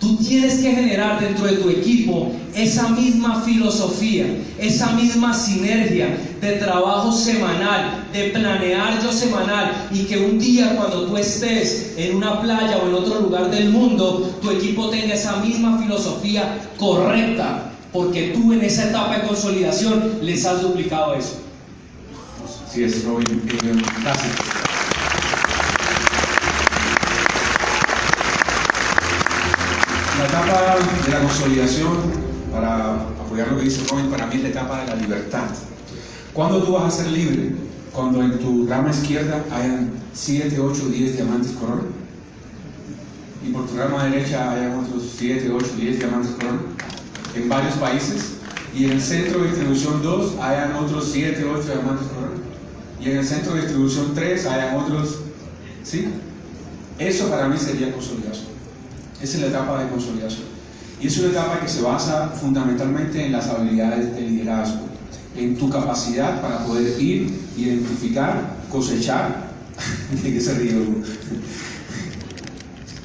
Tú 0.00 0.16
tienes 0.16 0.60
que 0.60 0.72
generar 0.72 1.20
dentro 1.20 1.46
de 1.46 1.56
tu 1.56 1.68
equipo 1.68 2.32
esa 2.54 2.88
misma 2.88 3.42
filosofía, 3.42 4.26
esa 4.58 4.92
misma 4.92 5.34
sinergia 5.34 6.16
de 6.40 6.52
trabajo 6.52 7.12
semanal, 7.12 8.08
de 8.10 8.30
planear 8.30 9.02
yo 9.02 9.12
semanal 9.12 9.88
y 9.92 10.04
que 10.04 10.18
un 10.18 10.38
día 10.38 10.74
cuando 10.74 11.04
tú 11.04 11.18
estés 11.18 11.92
en 11.98 12.16
una 12.16 12.40
playa 12.40 12.78
o 12.78 12.88
en 12.88 12.94
otro 12.94 13.20
lugar 13.20 13.50
del 13.50 13.68
mundo, 13.68 14.38
tu 14.40 14.50
equipo 14.50 14.88
tenga 14.88 15.14
esa 15.14 15.36
misma 15.36 15.78
filosofía 15.78 16.58
correcta, 16.78 17.70
porque 17.92 18.28
tú 18.28 18.54
en 18.54 18.62
esa 18.62 18.88
etapa 18.88 19.18
de 19.18 19.28
consolidación 19.28 20.20
les 20.22 20.46
has 20.46 20.62
duplicado 20.62 21.14
eso. 21.14 21.40
Es. 22.74 23.04
Gracias. 24.02 24.59
La 30.20 30.26
etapa 30.26 30.76
de 31.06 31.12
la 31.12 31.20
consolidación, 31.20 31.96
para 32.52 32.92
apoyar 32.92 33.48
lo 33.48 33.56
que 33.56 33.64
dice 33.64 33.80
Robin, 33.90 34.10
para 34.10 34.26
mí 34.26 34.36
es 34.36 34.42
la 34.42 34.48
etapa 34.50 34.82
de 34.82 34.88
la 34.88 34.96
libertad. 34.96 35.44
¿Cuándo 36.34 36.62
tú 36.62 36.72
vas 36.72 36.92
a 36.92 37.02
ser 37.02 37.10
libre? 37.10 37.52
Cuando 37.90 38.22
en 38.22 38.38
tu 38.38 38.66
rama 38.66 38.90
izquierda 38.90 39.42
hayan 39.50 39.90
7, 40.12 40.60
8, 40.60 40.88
10 40.88 41.16
diamantes 41.16 41.52
corona. 41.52 41.84
Y 43.42 43.50
por 43.50 43.66
tu 43.66 43.78
rama 43.78 44.04
derecha 44.04 44.52
hayan 44.52 44.80
otros 44.80 45.10
7, 45.16 45.50
8, 45.54 45.66
10 45.78 45.98
diamantes 46.00 46.32
corona. 46.32 46.60
En 47.34 47.48
varios 47.48 47.74
países. 47.76 48.34
Y 48.76 48.84
en 48.84 48.90
el 48.92 49.00
centro 49.00 49.40
de 49.40 49.48
distribución 49.48 50.02
2 50.02 50.38
hayan 50.38 50.74
otros 50.74 51.08
7, 51.14 51.46
8 51.50 51.62
diamantes 51.62 52.06
corona. 52.08 52.36
Y 53.00 53.10
en 53.10 53.16
el 53.16 53.26
centro 53.26 53.54
de 53.54 53.62
distribución 53.62 54.12
3 54.14 54.46
hayan 54.46 54.76
otros. 54.76 55.20
¿Sí? 55.82 56.08
Eso 56.98 57.30
para 57.30 57.48
mí 57.48 57.56
sería 57.56 57.90
consolidación. 57.90 58.59
Esa 59.22 59.36
es 59.36 59.42
la 59.42 59.48
etapa 59.48 59.82
de 59.82 59.88
consolidación. 59.90 60.44
Y 61.00 61.06
es 61.06 61.18
una 61.18 61.28
etapa 61.28 61.60
que 61.60 61.68
se 61.68 61.82
basa 61.82 62.28
fundamentalmente 62.28 63.24
en 63.24 63.32
las 63.32 63.48
habilidades 63.48 64.14
de 64.14 64.20
liderazgo, 64.22 64.86
en 65.36 65.56
tu 65.56 65.68
capacidad 65.70 66.40
para 66.40 66.64
poder 66.64 67.00
ir, 67.00 67.38
identificar, 67.56 68.56
cosechar. 68.70 69.50
¿De 70.22 70.32
qué 70.32 70.40
se 70.40 70.54
ríe 70.54 70.76
Hugo? 70.76 71.02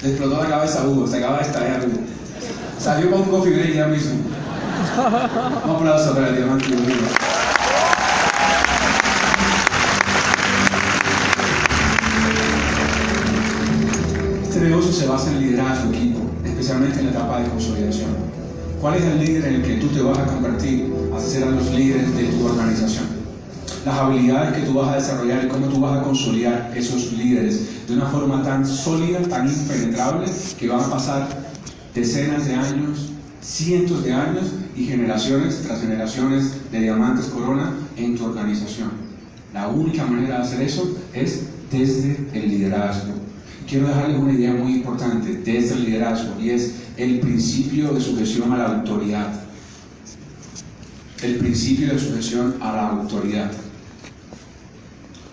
Te 0.00 0.08
explotó 0.08 0.42
la 0.42 0.48
cabeza 0.48 0.86
Hugo, 0.86 1.06
se 1.06 1.18
acaba 1.18 1.38
de 1.38 1.44
estallar 1.44 1.86
Hugo. 1.86 2.00
Salió 2.78 3.10
con 3.10 3.22
un 3.22 3.28
coffee 3.28 3.54
break 3.54 3.74
ya 3.74 3.86
mismo. 3.86 4.14
Un 5.64 5.70
aplauso 5.70 6.14
para 6.14 6.28
el 6.28 6.36
diamante 6.36 6.68
de 6.68 6.76
negocio 14.68 14.92
se 14.92 15.06
basa 15.06 15.30
en 15.30 15.40
liderazgo 15.40 15.92
equipo, 15.92 16.20
especialmente 16.44 16.98
en 16.98 17.06
la 17.06 17.12
etapa 17.12 17.40
de 17.40 17.48
consolidación. 17.48 18.10
¿Cuál 18.80 18.96
es 18.96 19.04
el 19.04 19.24
líder 19.24 19.44
en 19.46 19.54
el 19.54 19.62
que 19.62 19.74
tú 19.76 19.88
te 19.88 20.02
vas 20.02 20.18
a 20.18 20.26
convertir 20.26 20.92
a 21.14 21.20
ser 21.20 21.44
a 21.44 21.50
los 21.50 21.70
líderes 21.72 22.14
de 22.16 22.24
tu 22.24 22.44
organización? 22.44 23.06
Las 23.84 23.98
habilidades 23.98 24.58
que 24.58 24.66
tú 24.66 24.74
vas 24.74 24.88
a 24.88 24.96
desarrollar 24.96 25.44
y 25.44 25.48
cómo 25.48 25.68
tú 25.68 25.80
vas 25.80 26.00
a 26.00 26.02
consolidar 26.02 26.72
esos 26.74 27.12
líderes 27.12 27.86
de 27.86 27.94
una 27.94 28.06
forma 28.06 28.42
tan 28.42 28.66
sólida, 28.66 29.22
tan 29.22 29.48
impenetrable, 29.48 30.26
que 30.58 30.68
van 30.68 30.80
a 30.80 30.90
pasar 30.90 31.28
decenas 31.94 32.46
de 32.46 32.54
años, 32.54 33.12
cientos 33.40 34.02
de 34.02 34.12
años 34.12 34.46
y 34.74 34.84
generaciones 34.84 35.62
tras 35.64 35.80
generaciones 35.80 36.70
de 36.72 36.80
diamantes 36.80 37.26
corona 37.26 37.72
en 37.96 38.16
tu 38.16 38.24
organización. 38.24 38.90
La 39.54 39.68
única 39.68 40.04
manera 40.04 40.38
de 40.38 40.42
hacer 40.42 40.62
eso 40.62 40.96
es 41.14 41.44
desde 41.70 42.28
el 42.34 42.48
liderazgo. 42.48 43.25
Quiero 43.66 43.88
dejarles 43.88 44.18
una 44.18 44.32
idea 44.32 44.52
muy 44.52 44.74
importante 44.74 45.40
desde 45.44 45.74
el 45.74 45.86
liderazgo 45.86 46.40
y 46.40 46.50
es 46.50 46.74
el 46.96 47.18
principio 47.18 47.92
de 47.92 48.00
sujeción 48.00 48.52
a 48.52 48.58
la 48.58 48.76
autoridad. 48.76 49.40
El 51.20 51.36
principio 51.38 51.92
de 51.92 51.98
sujeción 51.98 52.54
a 52.60 52.72
la 52.72 52.88
autoridad. 52.90 53.50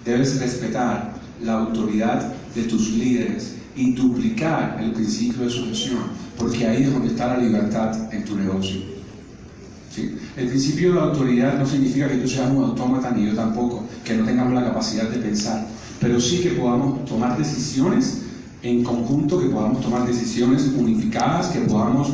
Debes 0.03 0.39
respetar 0.39 1.13
la 1.43 1.59
autoridad 1.59 2.33
de 2.55 2.63
tus 2.63 2.89
líderes 2.93 3.55
y 3.75 3.93
duplicar 3.93 4.79
el 4.81 4.93
principio 4.93 5.43
de 5.43 5.49
sujeción, 5.51 5.99
porque 6.37 6.65
ahí 6.65 6.83
es 6.83 6.93
donde 6.93 7.09
está 7.09 7.37
la 7.37 7.37
libertad 7.37 8.13
en 8.13 8.25
tu 8.25 8.35
negocio. 8.35 8.81
¿Sí? 9.91 10.17
El 10.35 10.47
principio 10.47 10.93
de 10.93 10.99
autoridad 10.99 11.59
no 11.59 11.67
significa 11.67 12.07
que 12.07 12.17
tú 12.17 12.27
seas 12.27 12.49
un 12.49 12.63
autómata 12.63 13.11
ni 13.11 13.27
yo 13.27 13.35
tampoco, 13.35 13.85
que 14.03 14.15
no 14.15 14.25
tengamos 14.25 14.53
la 14.53 14.63
capacidad 14.63 15.07
de 15.09 15.19
pensar, 15.19 15.67
pero 16.03 16.19
sí 16.19 16.39
que 16.39 16.49
podamos 16.49 17.05
tomar 17.05 17.37
decisiones 17.37 18.23
en 18.61 18.83
conjunto, 18.83 19.39
que 19.39 19.45
podamos 19.45 19.81
tomar 19.81 20.05
decisiones 20.05 20.69
unificadas, 20.77 21.47
que 21.47 21.59
podamos 21.59 22.09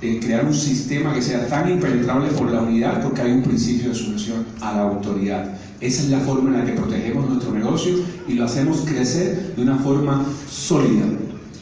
eh, 0.00 0.20
crear 0.22 0.46
un 0.46 0.54
sistema 0.54 1.12
que 1.12 1.20
sea 1.20 1.48
tan 1.48 1.68
impenetrable 1.68 2.28
por 2.28 2.52
la 2.52 2.62
unidad, 2.62 3.02
porque 3.02 3.22
hay 3.22 3.32
un 3.32 3.42
principio 3.42 3.88
de 3.88 3.94
sujeción 3.96 4.46
a 4.60 4.76
la 4.76 4.82
autoridad. 4.82 5.52
Esa 5.80 6.02
es 6.02 6.10
la 6.10 6.20
forma 6.20 6.50
en 6.50 6.58
la 6.60 6.64
que 6.64 6.80
protegemos 6.80 7.28
nuestro 7.28 7.52
negocio 7.52 7.96
y 8.28 8.34
lo 8.34 8.44
hacemos 8.44 8.82
crecer 8.86 9.54
de 9.56 9.62
una 9.62 9.78
forma 9.78 10.24
sólida, 10.48 11.04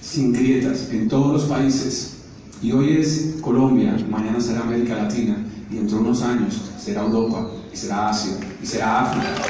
sin 0.03 0.35
grietas, 0.35 0.91
en 0.93 1.09
todos 1.09 1.33
los 1.33 1.45
países. 1.45 2.17
Y 2.63 2.73
hoy 2.73 2.99
es 2.99 3.37
Colombia, 3.41 3.97
mañana 4.11 4.41
será 4.41 4.61
América 4.61 4.95
Latina 4.95 5.39
y 5.71 5.77
dentro 5.77 5.97
de 5.97 6.05
unos 6.05 6.21
años 6.21 6.61
será 6.79 7.03
Europa 7.03 7.49
y 7.73 7.77
será 7.77 8.11
Asia 8.11 8.35
y 8.63 8.67
será 8.67 9.07
África. 9.07 9.43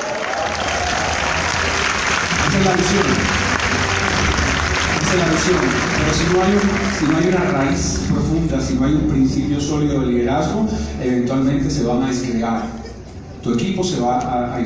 Esa 2.53 2.59
es 2.61 2.67
la 2.67 2.73
visión. 2.77 3.03
Esa 5.03 5.13
es 5.15 5.19
la 5.19 5.29
visión. 5.33 5.59
Pero 5.99 6.13
si 6.15 6.25
no, 6.35 6.43
hay 6.43 6.53
un- 6.53 6.99
si 6.99 7.07
no 7.07 7.17
hay 7.17 7.29
una 7.29 7.51
raíz 7.53 8.01
profunda, 8.11 8.61
si 8.61 8.75
no 8.75 8.85
hay 8.85 8.93
un 8.95 9.09
principio 9.09 9.59
sólido 9.61 10.01
de 10.01 10.07
liderazgo, 10.09 10.67
eventualmente 11.03 11.71
se 11.71 11.83
van 11.85 12.03
a 12.03 12.11
disgregar. 12.11 12.63
Tu 13.43 13.55
equipo 13.55 13.83
se 13.83 14.01
va 14.01 14.19
a, 14.21 14.55
a. 14.57 14.61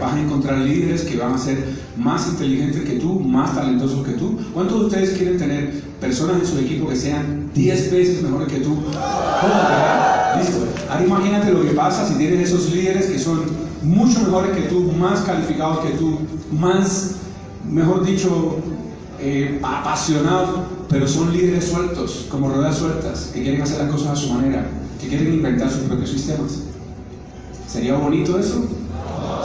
Vas 0.00 0.12
a 0.14 0.20
encontrar 0.20 0.58
líderes 0.58 1.02
que 1.02 1.16
van 1.16 1.34
a 1.34 1.38
ser 1.38 1.64
más 1.96 2.26
inteligentes 2.28 2.82
que 2.82 2.98
tú, 2.98 3.20
más 3.20 3.54
talentosos 3.54 4.04
que 4.04 4.12
tú. 4.14 4.36
¿Cuántos 4.52 4.80
de 4.80 4.86
ustedes 4.86 5.10
quieren 5.16 5.38
tener 5.38 5.80
personas 6.00 6.40
en 6.40 6.46
su 6.46 6.58
equipo 6.58 6.88
que 6.88 6.96
sean 6.96 7.50
10 7.54 7.90
veces 7.92 8.22
mejores 8.22 8.52
que 8.52 8.58
tú? 8.60 8.74
¿Cómo? 8.74 9.54
¿Verdad? 9.54 10.40
Listo. 10.40 10.66
Ahora 10.90 11.04
imagínate 11.06 11.52
lo 11.52 11.62
que 11.62 11.70
pasa 11.70 12.06
si 12.06 12.14
tienes 12.14 12.48
esos 12.50 12.70
líderes 12.72 13.06
que 13.06 13.18
son 13.18 13.40
mucho 13.82 14.20
mejores 14.20 14.54
que 14.56 14.62
tú, 14.62 14.92
más 14.98 15.20
calificados 15.20 15.78
que 15.78 15.90
tú, 15.92 16.18
más, 16.52 17.12
mejor 17.68 18.04
dicho, 18.04 18.56
eh, 19.20 19.60
apasionados, 19.62 20.60
pero 20.88 21.06
son 21.06 21.32
líderes 21.32 21.66
sueltos, 21.66 22.26
como 22.30 22.48
ruedas 22.48 22.78
sueltas, 22.78 23.30
que 23.34 23.42
quieren 23.42 23.62
hacer 23.62 23.84
las 23.84 23.90
cosas 23.90 24.08
a 24.10 24.16
su 24.16 24.32
manera, 24.32 24.66
que 25.00 25.08
quieren 25.08 25.34
inventar 25.34 25.70
sus 25.70 25.80
propios 25.80 26.10
sistemas. 26.10 26.62
¿Sería 27.66 27.96
bonito 27.96 28.38
eso? 28.38 28.64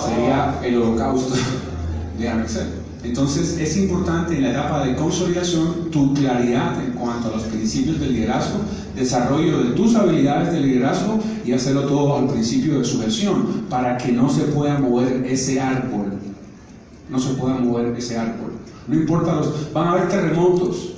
Sería 0.04 0.60
el 0.64 0.78
holocausto 0.78 1.34
de 2.18 2.30
Amexel. 2.30 2.84
Entonces 3.04 3.58
es 3.60 3.76
importante 3.76 4.38
en 4.38 4.44
la 4.44 4.52
etapa 4.52 4.86
de 4.86 4.96
consolidación 4.96 5.90
tu 5.92 6.14
claridad 6.14 6.82
en 6.82 6.94
cuanto 6.94 7.28
a 7.28 7.32
los 7.32 7.44
principios 7.44 8.00
del 8.00 8.14
liderazgo, 8.14 8.60
desarrollo 8.96 9.62
de 9.62 9.72
tus 9.72 9.94
habilidades 9.96 10.54
de 10.54 10.62
liderazgo 10.62 11.20
y 11.46 11.52
hacerlo 11.52 11.82
todo 11.84 12.18
al 12.18 12.28
principio 12.28 12.80
de 12.80 12.86
sujeción 12.86 13.66
para 13.70 13.98
que 13.98 14.14
no 14.14 14.30
se 14.30 14.44
pueda 14.44 14.80
mover 14.80 15.26
ese 15.26 15.60
árbol. 15.60 16.13
No 17.14 17.20
se 17.20 17.36
pueda 17.36 17.54
mover 17.54 17.94
ese 17.96 18.18
árbol. 18.18 18.54
No 18.88 18.96
importa 18.96 19.36
los... 19.36 19.72
Van 19.72 19.88
a 19.88 19.92
haber 19.92 20.10
terremotos, 20.10 20.96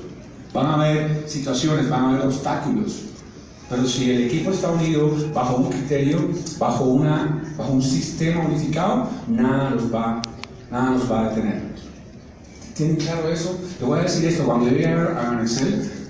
van 0.53 0.65
a 0.65 0.73
haber 0.75 1.25
situaciones, 1.27 1.89
van 1.89 2.05
a 2.05 2.09
haber 2.11 2.27
obstáculos, 2.27 3.01
pero 3.69 3.85
si 3.85 4.11
el 4.11 4.23
equipo 4.27 4.51
está 4.51 4.71
unido 4.71 5.11
bajo 5.33 5.57
un 5.57 5.69
criterio, 5.69 6.29
bajo, 6.57 6.85
una, 6.85 7.43
bajo 7.57 7.73
un 7.73 7.81
sistema 7.81 8.45
unificado, 8.45 9.09
nada 9.27 9.71
nos 9.71 9.93
va, 9.93 10.21
nada 10.71 10.97
va 11.11 11.25
a 11.25 11.29
detener. 11.29 11.61
¿Tienen 12.75 12.95
claro 12.95 13.27
eso? 13.29 13.59
Te 13.77 13.83
voy 13.83 13.99
a 13.99 14.03
decir 14.03 14.23
esto, 14.23 14.45
cuando 14.45 14.67
yo 14.67 14.71
llegué 14.71 14.87
a 14.87 15.31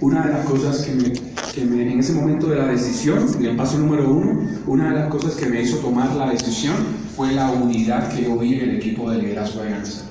una 0.01 0.25
de 0.25 0.33
las 0.33 0.45
cosas 0.45 0.81
que 0.81 0.93
me, 0.93 1.13
que 1.53 1.65
me- 1.65 1.91
en 1.91 1.99
ese 1.99 2.13
momento 2.13 2.47
de 2.47 2.57
la 2.57 2.67
decisión, 2.67 3.25
en 3.39 3.45
el 3.45 3.55
paso 3.55 3.77
número 3.77 4.09
uno, 4.11 4.41
una 4.67 4.89
de 4.89 4.99
las 4.99 5.09
cosas 5.09 5.35
que 5.35 5.45
me 5.47 5.61
hizo 5.61 5.77
tomar 5.77 6.13
la 6.15 6.29
decisión 6.29 6.75
fue 7.15 7.31
la 7.33 7.49
unidad 7.51 8.09
que 8.09 8.23
yo 8.23 8.37
vi 8.37 8.55
en 8.55 8.69
el 8.69 8.75
equipo 8.77 9.09
de 9.09 9.21
liderazgo 9.21 9.61
de 9.61 9.69
Aranzel. 9.69 10.05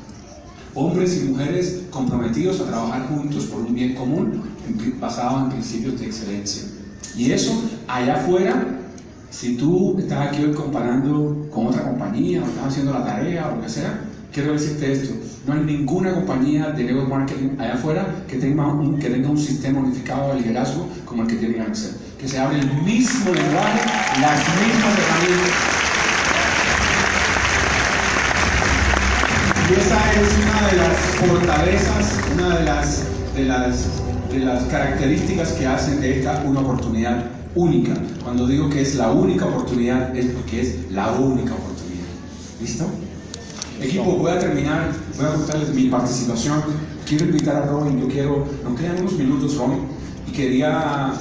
Hombres 0.74 1.22
y 1.22 1.28
mujeres 1.28 1.82
comprometidos 1.90 2.60
a 2.60 2.64
trabajar 2.66 3.06
juntos 3.08 3.46
por 3.46 3.60
un 3.60 3.74
bien 3.74 3.94
común 3.94 4.42
basado 5.00 5.44
en 5.44 5.50
principios 5.50 6.00
de 6.00 6.06
excelencia. 6.06 6.62
Y 7.16 7.30
eso, 7.30 7.52
allá 7.86 8.16
afuera, 8.16 8.66
si 9.30 9.56
tú 9.56 9.96
estás 9.98 10.28
aquí 10.28 10.42
hoy 10.44 10.52
comparando 10.52 11.46
con 11.52 11.66
otra 11.68 11.84
compañía 11.84 12.42
o 12.42 12.46
estás 12.46 12.66
haciendo 12.68 12.92
la 12.92 13.04
tarea 13.04 13.48
o 13.52 13.56
lo 13.56 13.62
que 13.62 13.68
sea, 13.68 14.00
quiero 14.34 14.52
decirte 14.52 14.92
esto, 14.92 15.14
no 15.46 15.54
hay 15.54 15.60
ninguna 15.60 16.12
compañía 16.12 16.70
de 16.70 16.82
network 16.82 17.08
marketing 17.08 17.50
allá 17.60 17.74
afuera 17.74 18.24
que 18.28 18.36
tenga 18.36 18.66
un, 18.66 19.38
sistema 19.38 19.78
unificado 19.78 20.34
de 20.34 20.40
liderazgo 20.40 20.88
como 21.04 21.22
el 21.22 21.28
que 21.28 21.36
tiene 21.36 21.60
Axel, 21.60 21.92
que 22.18 22.26
se 22.26 22.38
hable 22.38 22.58
el 22.58 22.66
mismo 22.82 23.32
lenguaje, 23.32 23.80
las 24.20 24.40
mismas 24.58 24.98
herramientas. 24.98 25.54
Y 29.70 29.80
esa 29.80 30.12
es 30.12 30.28
una 30.42 30.68
de 30.68 30.76
las 30.76 30.96
fortalezas, 31.20 32.20
una 32.34 32.58
de 32.58 32.64
las, 32.64 33.04
de 33.36 33.44
las, 33.44 33.86
de 34.32 34.38
las 34.40 34.64
características 34.64 35.52
que 35.52 35.66
hacen 35.66 36.00
de 36.00 36.18
esta 36.18 36.42
una 36.44 36.60
oportunidad 36.60 37.24
única. 37.54 37.94
Cuando 38.24 38.48
digo 38.48 38.68
que 38.68 38.82
es 38.82 38.96
la 38.96 39.12
única 39.12 39.46
oportunidad, 39.46 40.14
es 40.16 40.26
porque 40.26 40.60
es 40.60 40.90
la 40.90 41.12
única 41.12 41.54
oportunidad. 41.54 42.08
¿Listo? 42.60 42.86
Equipo, 43.84 44.16
voy 44.16 44.32
a 44.32 44.38
terminar, 44.38 44.92
voy 45.14 45.26
a 45.26 45.34
contarles 45.34 45.74
mi 45.74 45.88
participación. 45.88 46.62
Quiero 47.06 47.26
invitar 47.26 47.56
a 47.56 47.66
Robin, 47.66 48.00
yo 48.00 48.08
quiero, 48.08 48.46
nos 48.64 48.80
quedan 48.80 49.00
unos 49.00 49.12
minutos, 49.12 49.56
Robin, 49.58 49.80
y 50.26 50.32
quería 50.32 51.12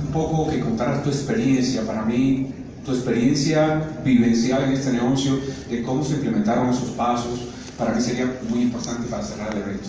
un 0.00 0.06
poco 0.10 0.48
que 0.48 0.58
contaras 0.60 1.02
tu 1.02 1.10
experiencia. 1.10 1.82
Para 1.82 2.04
mí, 2.06 2.46
tu 2.82 2.92
experiencia 2.92 4.00
vivencial 4.06 4.64
en 4.64 4.72
este 4.72 4.92
negocio, 4.92 5.38
de 5.68 5.82
cómo 5.82 6.02
se 6.02 6.14
implementaron 6.14 6.70
esos 6.70 6.88
pasos, 6.90 7.40
para 7.76 7.92
mí 7.92 8.00
sería 8.00 8.40
muy 8.48 8.62
importante 8.62 9.06
para 9.08 9.22
cerrar 9.22 9.54
el 9.54 9.62
evento. 9.62 9.88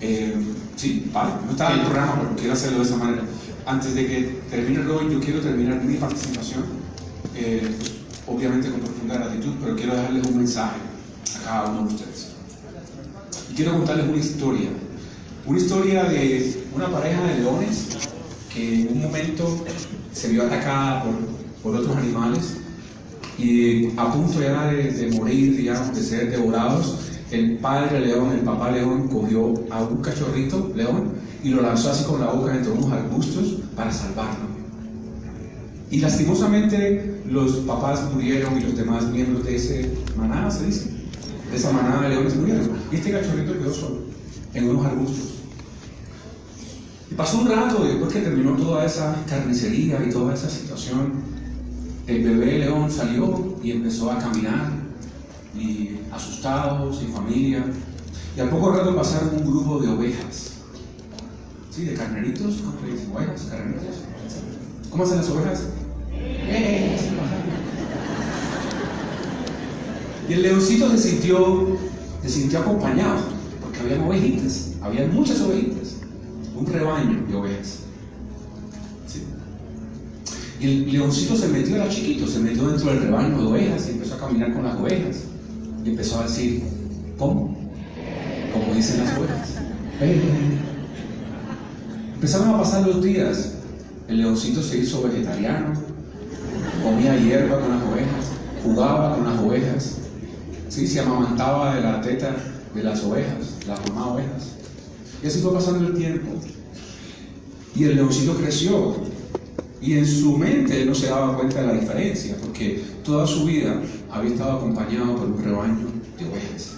Eh, 0.00 0.36
sí, 0.76 1.10
vale, 1.12 1.32
no 1.44 1.50
estaba 1.50 1.72
en 1.72 1.80
el 1.80 1.86
programa, 1.86 2.14
pero 2.20 2.36
quiero 2.36 2.52
hacerlo 2.52 2.78
de 2.78 2.84
esa 2.84 2.96
manera. 2.96 3.22
Antes 3.66 3.96
de 3.96 4.06
que 4.06 4.40
termine 4.50 4.84
Robin, 4.84 5.10
yo 5.10 5.18
quiero 5.18 5.40
terminar 5.40 5.82
mi 5.82 5.94
participación, 5.94 6.62
eh, 7.34 7.74
obviamente 8.28 8.70
con 8.70 8.78
profunda 8.78 9.16
gratitud, 9.16 9.54
pero 9.60 9.74
quiero 9.74 9.96
dejarles 9.96 10.26
un 10.28 10.36
mensaje 10.36 10.89
cada 11.44 11.70
uno 11.70 11.88
de 11.88 11.94
ustedes. 11.94 12.28
Y 13.50 13.54
quiero 13.54 13.72
contarles 13.72 14.06
una 14.06 14.18
historia, 14.18 14.68
una 15.46 15.58
historia 15.58 16.04
de 16.04 16.64
una 16.74 16.88
pareja 16.88 17.22
de 17.24 17.40
leones 17.40 17.88
que 18.52 18.82
en 18.82 18.88
un 18.92 19.02
momento 19.02 19.64
se 20.12 20.28
vio 20.28 20.46
atacada 20.46 21.04
por, 21.04 21.14
por 21.62 21.80
otros 21.80 21.96
animales 21.96 22.56
y 23.40 23.86
a 23.96 24.12
punto 24.12 24.40
ya 24.40 24.66
de, 24.66 25.10
morir, 25.16 25.56
digamos, 25.56 25.94
de 25.94 26.02
ser 26.02 26.30
devorados, 26.30 26.98
el 27.30 27.58
padre 27.58 28.00
león, 28.00 28.32
el 28.32 28.40
papá 28.40 28.70
león, 28.70 29.08
cogió 29.08 29.54
a 29.70 29.82
un 29.82 30.02
cachorrito 30.02 30.72
león 30.74 31.12
y 31.42 31.50
lo 31.50 31.62
lanzó 31.62 31.90
así 31.90 32.04
con 32.04 32.20
la 32.20 32.26
boca 32.26 32.54
entre 32.54 32.72
unos 32.72 32.92
arbustos 32.92 33.60
para 33.74 33.92
salvarlo. 33.92 34.50
Y 35.90 36.00
lastimosamente 36.00 37.22
los 37.26 37.52
papás 37.58 38.02
murieron 38.12 38.58
y 38.58 38.64
los 38.64 38.76
demás 38.76 39.06
miembros 39.06 39.44
de 39.44 39.56
ese 39.56 39.90
manada, 40.16 40.50
se 40.50 40.66
dice, 40.66 40.90
de 41.50 41.56
esa 41.56 41.72
manada 41.72 42.02
de 42.02 42.08
leones. 42.10 42.34
Y 42.90 42.96
este 42.96 43.12
cachorrito 43.12 43.52
quedó 43.58 43.72
solo, 43.72 43.98
en 44.54 44.68
unos 44.68 44.86
arbustos. 44.86 45.34
Y 47.10 47.14
pasó 47.14 47.38
un 47.38 47.48
rato, 47.48 47.84
después 47.84 48.12
que 48.12 48.20
terminó 48.20 48.52
toda 48.56 48.84
esa 48.84 49.16
carnicería 49.28 50.04
y 50.06 50.10
toda 50.10 50.34
esa 50.34 50.48
situación, 50.48 51.14
el 52.06 52.22
bebé 52.22 52.60
león 52.60 52.90
salió 52.90 53.56
y 53.62 53.72
empezó 53.72 54.10
a 54.12 54.18
caminar, 54.18 54.80
y 55.54 55.98
asustado, 56.12 56.92
sin 56.92 57.12
familia. 57.12 57.64
Y 58.36 58.40
al 58.40 58.50
poco 58.50 58.72
rato 58.72 58.94
pasaron 58.94 59.30
un 59.36 59.44
grupo 59.44 59.80
de 59.80 59.88
ovejas. 59.88 60.52
¿Sí? 61.70 61.84
De 61.84 61.94
carneritos, 61.94 62.56
¿cómo 62.56 62.86
le 62.86 62.92
dicen? 62.92 63.12
¿Ovejas? 63.14 63.42
¿Carneritos? 63.50 63.96
¿Cómo 64.90 65.04
hacen 65.04 65.16
las 65.18 65.28
ovejas? 65.30 65.64
¡Eh! 66.12 66.96
Y 70.30 70.34
el 70.34 70.42
leoncito 70.42 70.88
se 70.96 71.08
sintió, 71.08 72.60
acompañado, 72.60 73.18
porque 73.60 73.80
había 73.80 74.00
ovejitas, 74.00 74.74
había 74.80 75.04
muchas 75.08 75.40
ovejitas, 75.40 75.96
un 76.56 76.66
rebaño 76.66 77.26
de 77.28 77.34
ovejas. 77.34 77.80
Y 80.60 80.66
el 80.66 80.92
leoncito 80.92 81.34
se 81.34 81.48
metió, 81.48 81.74
era 81.74 81.88
chiquito, 81.88 82.28
se 82.28 82.38
metió 82.38 82.68
dentro 82.68 82.92
del 82.92 83.02
rebaño 83.02 83.38
de 83.38 83.44
ovejas 83.44 83.88
y 83.88 83.90
empezó 83.90 84.14
a 84.14 84.18
caminar 84.18 84.52
con 84.52 84.62
las 84.62 84.78
ovejas. 84.78 85.24
Y 85.84 85.90
empezó 85.90 86.20
a 86.20 86.22
decir, 86.22 86.62
¿cómo? 87.18 87.58
Como 88.52 88.72
dicen 88.72 89.04
las 89.04 89.18
ovejas. 89.18 89.56
Empezaron 92.14 92.50
a 92.50 92.58
pasar 92.58 92.86
los 92.86 93.02
días. 93.02 93.54
El 94.06 94.18
leoncito 94.18 94.62
se 94.62 94.78
hizo 94.78 95.02
vegetariano, 95.02 95.72
comía 96.84 97.16
hierba 97.16 97.58
con 97.58 97.70
las 97.70 97.82
ovejas, 97.82 98.26
jugaba 98.62 99.16
con 99.16 99.24
las 99.24 99.40
ovejas, 99.40 99.99
¿sí? 100.70 100.86
se 100.86 101.00
amamantaba 101.00 101.74
de 101.74 101.82
la 101.82 102.00
teta 102.00 102.34
de 102.74 102.82
las 102.82 103.02
ovejas, 103.04 103.56
las 103.66 103.80
mamás 103.88 104.06
ovejas. 104.06 104.56
Y 105.22 105.26
así 105.26 105.40
fue 105.40 105.52
pasando 105.52 105.88
el 105.88 105.94
tiempo. 105.94 106.30
Y 107.74 107.84
el 107.84 107.96
leoncito 107.96 108.36
creció. 108.36 108.96
Y 109.82 109.94
en 109.94 110.06
su 110.06 110.36
mente 110.38 110.82
él 110.82 110.88
no 110.88 110.94
se 110.94 111.08
daba 111.08 111.36
cuenta 111.36 111.60
de 111.60 111.66
la 111.66 111.72
diferencia, 111.74 112.36
porque 112.40 112.82
toda 113.04 113.26
su 113.26 113.44
vida 113.44 113.80
había 114.10 114.32
estado 114.32 114.58
acompañado 114.58 115.16
por 115.16 115.26
un 115.26 115.42
rebaño 115.42 115.86
de 116.18 116.24
ovejas. 116.26 116.76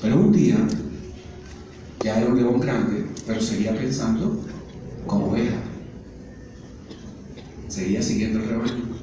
Pero 0.00 0.16
un 0.16 0.32
día, 0.32 0.56
ya 2.02 2.20
era 2.20 2.30
un 2.30 2.36
león 2.36 2.60
grande, 2.60 3.06
pero 3.26 3.40
seguía 3.40 3.74
pensando 3.74 4.40
como 5.06 5.30
oveja. 5.30 5.56
Seguía 7.68 8.02
siguiendo 8.02 8.40
el 8.40 8.48
rebaño. 8.48 8.96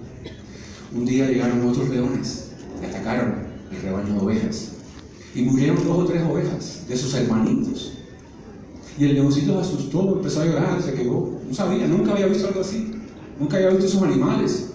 Un 0.95 1.05
día 1.05 1.27
llegaron 1.27 1.67
otros 1.67 1.89
leones 1.89 2.42
atacaron 2.85 3.35
el 3.72 3.81
rebaño 3.81 4.14
de 4.14 4.19
ovejas. 4.19 4.69
Y 5.35 5.41
murieron 5.41 5.84
dos 5.84 5.97
o 5.99 6.05
tres 6.05 6.22
ovejas 6.23 6.85
de 6.88 6.95
sus 6.95 7.14
hermanitos. 7.15 7.93
Y 8.97 9.05
el 9.05 9.15
leoncito 9.15 9.53
se 9.64 9.69
asustó, 9.69 10.18
empezó 10.18 10.41
a 10.41 10.45
llorar, 10.45 10.81
se 10.81 10.93
quedó. 10.93 11.39
No 11.47 11.53
sabía, 11.53 11.88
nunca 11.88 12.11
había 12.11 12.27
visto 12.27 12.47
algo 12.47 12.61
así. 12.61 12.93
Nunca 13.39 13.57
había 13.57 13.69
visto 13.69 13.85
esos 13.85 14.03
animales. 14.03 14.69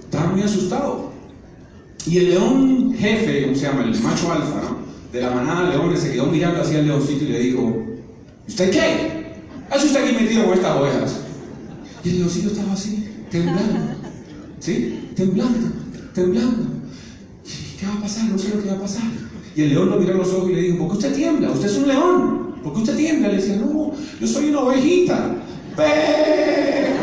Estaba 0.00 0.32
muy 0.32 0.42
asustado. 0.42 1.10
Y 2.06 2.18
el 2.18 2.30
león 2.30 2.94
jefe, 2.98 3.42
¿cómo 3.44 3.54
se 3.54 3.62
llama? 3.62 3.84
El 3.84 3.98
macho 4.00 4.30
alfa, 4.30 4.60
¿no? 4.62 4.84
De 5.10 5.22
la 5.22 5.30
manada 5.30 5.70
de 5.70 5.76
leones 5.76 6.00
se 6.00 6.12
quedó 6.12 6.26
mirando 6.26 6.60
hacia 6.60 6.80
el 6.80 6.88
leoncito 6.88 7.24
y 7.24 7.28
le 7.28 7.38
dijo, 7.38 7.82
¿usted 8.46 8.70
qué? 8.70 9.24
¿Hace 9.70 9.86
usted 9.86 10.04
aquí 10.04 10.22
metido 10.22 10.44
con 10.44 10.54
estas 10.54 10.76
ovejas? 10.76 11.20
Y 12.04 12.10
el 12.10 12.18
leoncito 12.18 12.48
estaba 12.48 12.72
así, 12.74 13.08
temblando. 13.30 13.94
¿Sí? 14.60 15.10
Temblando, 15.16 15.68
temblando. 16.14 16.73
¿Qué 17.84 17.90
va 17.90 17.98
a 17.98 18.00
pasar? 18.00 18.24
No 18.30 18.38
sé 18.38 18.48
lo 18.48 18.62
que 18.62 18.68
va 18.70 18.76
a 18.76 18.80
pasar. 18.80 19.02
Y 19.54 19.62
el 19.62 19.68
león 19.68 19.90
lo 19.90 19.96
miró 19.96 20.14
a 20.14 20.16
los 20.16 20.32
ojos 20.32 20.50
y 20.50 20.54
le 20.54 20.62
dijo, 20.62 20.78
¿por 20.78 20.88
qué 20.88 20.94
usted 20.94 21.14
tiembla? 21.14 21.50
Usted 21.50 21.66
es 21.66 21.76
un 21.76 21.88
león. 21.88 22.54
¿Por 22.62 22.72
qué 22.72 22.78
usted 22.78 22.96
tiembla? 22.96 23.28
Le 23.28 23.36
decía, 23.36 23.56
no, 23.56 23.92
yo 24.20 24.26
soy 24.26 24.48
una 24.48 24.60
ovejita. 24.60 25.36
¡Ve! 25.76 26.94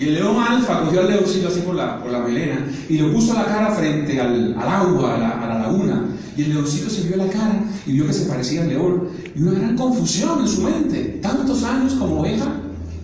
Y 0.00 0.04
el 0.04 0.14
león 0.14 0.36
alfa 0.36 0.84
cogió 0.84 1.00
al 1.00 1.08
leoncito 1.08 1.46
así 1.46 1.60
por 1.60 1.76
la, 1.76 2.00
por 2.00 2.10
la 2.10 2.20
melena 2.20 2.66
y 2.88 2.98
le 2.98 3.08
puso 3.12 3.34
la 3.34 3.44
cara 3.44 3.70
frente 3.72 4.20
al, 4.20 4.54
al 4.58 4.68
agua, 4.68 5.14
a 5.14 5.18
la, 5.18 5.30
a 5.30 5.48
la, 5.48 5.58
laguna. 5.60 6.08
Y 6.36 6.42
el 6.42 6.54
leoncito 6.54 6.90
se 6.90 7.02
vio 7.02 7.18
la 7.18 7.28
cara 7.28 7.62
y 7.86 7.92
vio 7.92 8.06
que 8.06 8.12
se 8.12 8.26
parecía 8.26 8.62
al 8.62 8.68
león. 8.68 9.10
Y 9.36 9.42
una 9.42 9.60
gran 9.60 9.76
confusión 9.76 10.40
en 10.40 10.48
su 10.48 10.62
mente. 10.62 11.20
Tantos 11.22 11.62
años 11.62 11.94
como 11.94 12.20
oveja, 12.20 12.46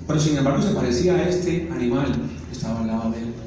pero 0.08 0.18
sin 0.18 0.36
embargo 0.36 0.60
se 0.60 0.74
parecía 0.74 1.14
a 1.14 1.28
este 1.28 1.68
animal 1.72 2.12
que 2.48 2.56
estaba 2.56 2.80
al 2.80 2.88
lado 2.88 3.12
de 3.12 3.18
él. 3.18 3.43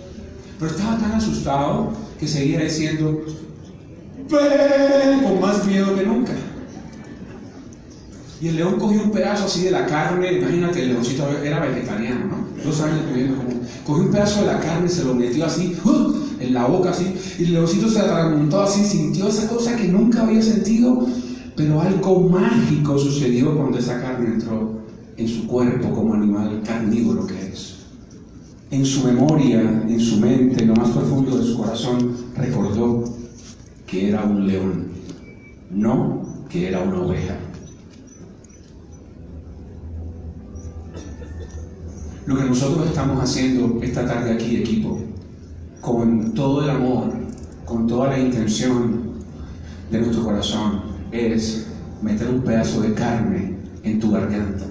Pero 0.59 0.71
estaba 0.71 0.97
tan 0.97 1.11
asustado 1.11 1.91
que 2.19 2.27
seguía 2.27 2.61
diciendo, 2.61 3.23
con 4.29 5.41
más 5.41 5.65
miedo 5.65 5.95
que 5.95 6.05
nunca. 6.05 6.33
Y 8.39 8.49
el 8.49 8.57
león 8.57 8.75
cogió 8.77 9.03
un 9.03 9.11
pedazo 9.11 9.45
así 9.45 9.63
de 9.63 9.71
la 9.71 9.85
carne, 9.87 10.33
imagínate, 10.33 10.83
el 10.83 10.89
leoncito 10.89 11.27
era 11.43 11.59
vegetariano, 11.59 12.25
¿no? 12.25 12.63
Dos 12.63 12.81
años 12.81 13.05
viviendo 13.07 13.37
como. 13.37 13.49
Cogió 13.85 14.03
un 14.03 14.11
pedazo 14.11 14.41
de 14.41 14.47
la 14.47 14.59
carne, 14.59 14.89
se 14.89 15.03
lo 15.03 15.15
metió 15.15 15.45
así, 15.45 15.75
¡uh! 15.83 16.13
en 16.39 16.53
la 16.53 16.65
boca 16.65 16.91
así, 16.91 17.15
y 17.39 17.45
el 17.45 17.53
leoncito 17.53 17.89
se 17.89 18.01
remontó 18.03 18.61
así, 18.61 18.83
sintió 18.83 19.27
esa 19.27 19.47
cosa 19.47 19.75
que 19.75 19.87
nunca 19.87 20.21
había 20.21 20.41
sentido, 20.41 21.07
pero 21.55 21.81
algo 21.81 22.29
mágico 22.29 22.99
sucedió 22.99 23.55
cuando 23.55 23.79
esa 23.79 23.99
carne 23.99 24.33
entró 24.33 24.81
en 25.17 25.27
su 25.27 25.47
cuerpo 25.47 25.91
como 25.91 26.13
animal 26.13 26.61
carnívoro 26.63 27.25
que 27.25 27.47
es. 27.47 27.66
En 28.69 28.85
su 28.85 29.05
memoria, 29.05 29.61
en 29.61 29.99
su 29.99 30.19
mente, 30.19 30.61
en 30.61 30.69
lo 30.69 30.75
más 30.75 30.89
profundo 30.89 31.37
de 31.37 31.45
su 31.45 31.57
corazón, 31.57 32.13
recordó 32.35 33.05
que 33.85 34.09
era 34.09 34.23
un 34.25 34.45
león, 34.45 34.87
no 35.71 36.45
que 36.49 36.67
era 36.67 36.81
una 36.81 36.99
oveja. 36.99 37.37
Lo 42.25 42.35
que 42.35 42.43
nosotros 42.43 42.87
estamos 42.87 43.23
haciendo 43.23 43.81
esta 43.81 44.05
tarde 44.05 44.33
aquí, 44.33 44.57
equipo, 44.57 44.99
con 45.79 46.33
todo 46.33 46.61
el 46.61 46.69
amor, 46.69 47.13
con 47.63 47.87
toda 47.87 48.09
la 48.09 48.19
intención 48.19 49.13
de 49.89 50.01
nuestro 50.01 50.25
corazón, 50.25 50.81
es 51.13 51.67
meter 52.01 52.27
un 52.27 52.41
pedazo 52.41 52.81
de 52.81 52.93
carne 52.93 53.55
en 53.83 53.99
tu 54.01 54.11
garganta 54.11 54.65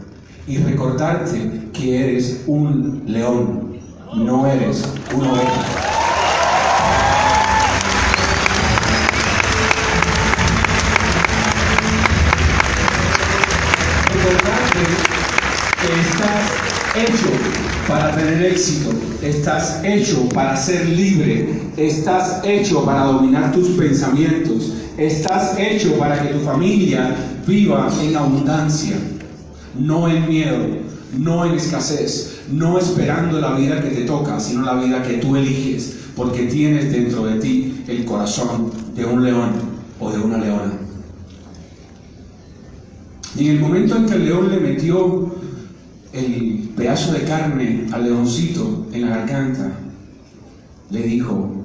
y 0.47 0.59
recordarte 0.59 1.71
que 1.73 2.05
eres 2.05 2.45
un 2.47 3.03
león, 3.07 3.66
no 4.17 4.47
eres 4.47 4.83
una 5.15 5.33
oveja. 5.33 5.65
Que 15.81 16.01
estás 16.01 16.51
hecho 16.97 17.29
para 17.87 18.17
tener 18.17 18.53
éxito, 18.53 18.91
estás 19.23 19.85
hecho 19.85 20.29
para 20.31 20.57
ser 20.57 20.87
libre, 20.87 21.61
estás 21.77 22.41
hecho 22.45 22.85
para 22.85 23.05
dominar 23.05 23.53
tus 23.53 23.69
pensamientos, 23.71 24.73
estás 24.97 25.57
hecho 25.59 25.93
para 25.99 26.21
que 26.21 26.35
tu 26.35 26.41
familia 26.41 27.15
viva 27.47 27.89
en 28.03 28.17
abundancia, 28.17 28.97
no 29.79 30.09
en 30.09 30.29
miedo, 30.29 30.59
no 31.19 31.45
en 31.45 31.53
escasez, 31.53 32.43
no 32.51 32.79
esperando 32.79 33.41
la 33.41 33.57
vida 33.57 33.81
que 33.83 33.91
te 33.91 34.03
toca, 34.03 34.41
sino 34.41 34.63
la 34.63 34.75
vida 34.75 35.03
que 35.03 35.15
tú 35.15 35.37
eliges, 35.37 35.97
porque 36.15 36.47
tienes 36.47 36.93
dentro 36.93 37.27
de 37.27 37.39
ti 37.41 37.85
el 37.89 38.05
corazón 38.05 38.71
de 38.95 39.05
un 39.05 39.23
león 39.25 39.53
o 40.01 40.11
de 40.11 40.19
una 40.19 40.39
leona. 40.39 40.73
Y 43.39 43.49
en 43.49 43.57
el 43.57 43.61
momento 43.61 43.97
en 43.97 44.07
que 44.07 44.15
el 44.15 44.25
león 44.25 44.51
le 44.51 44.61
metió 44.61 45.31
el 46.13 46.71
pedazo 46.75 47.13
de 47.13 47.25
carne 47.25 47.87
al 47.93 48.05
leoncito 48.05 48.87
en 48.93 49.03
la 49.03 49.19
garganta, 49.19 49.73
le 50.91 51.03
dijo, 51.03 51.65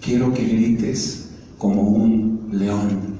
quiero 0.00 0.32
que 0.32 0.44
grites 0.44 1.30
como 1.58 1.82
un 1.82 2.48
león. 2.52 3.14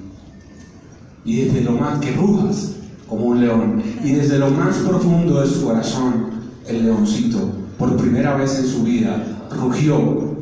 Y 1.24 1.36
desde 1.36 1.62
lo 1.62 1.72
más 1.72 1.98
que 2.00 2.12
rujas 2.12 2.76
como 3.14 3.26
un 3.26 3.40
león. 3.40 3.82
Y 4.02 4.12
desde 4.12 4.38
lo 4.38 4.50
más 4.50 4.76
profundo 4.78 5.40
de 5.40 5.46
su 5.46 5.64
corazón, 5.64 6.30
el 6.66 6.84
leoncito, 6.84 7.50
por 7.78 7.96
primera 7.96 8.34
vez 8.34 8.58
en 8.58 8.66
su 8.66 8.82
vida, 8.82 9.22
rugió 9.50 10.34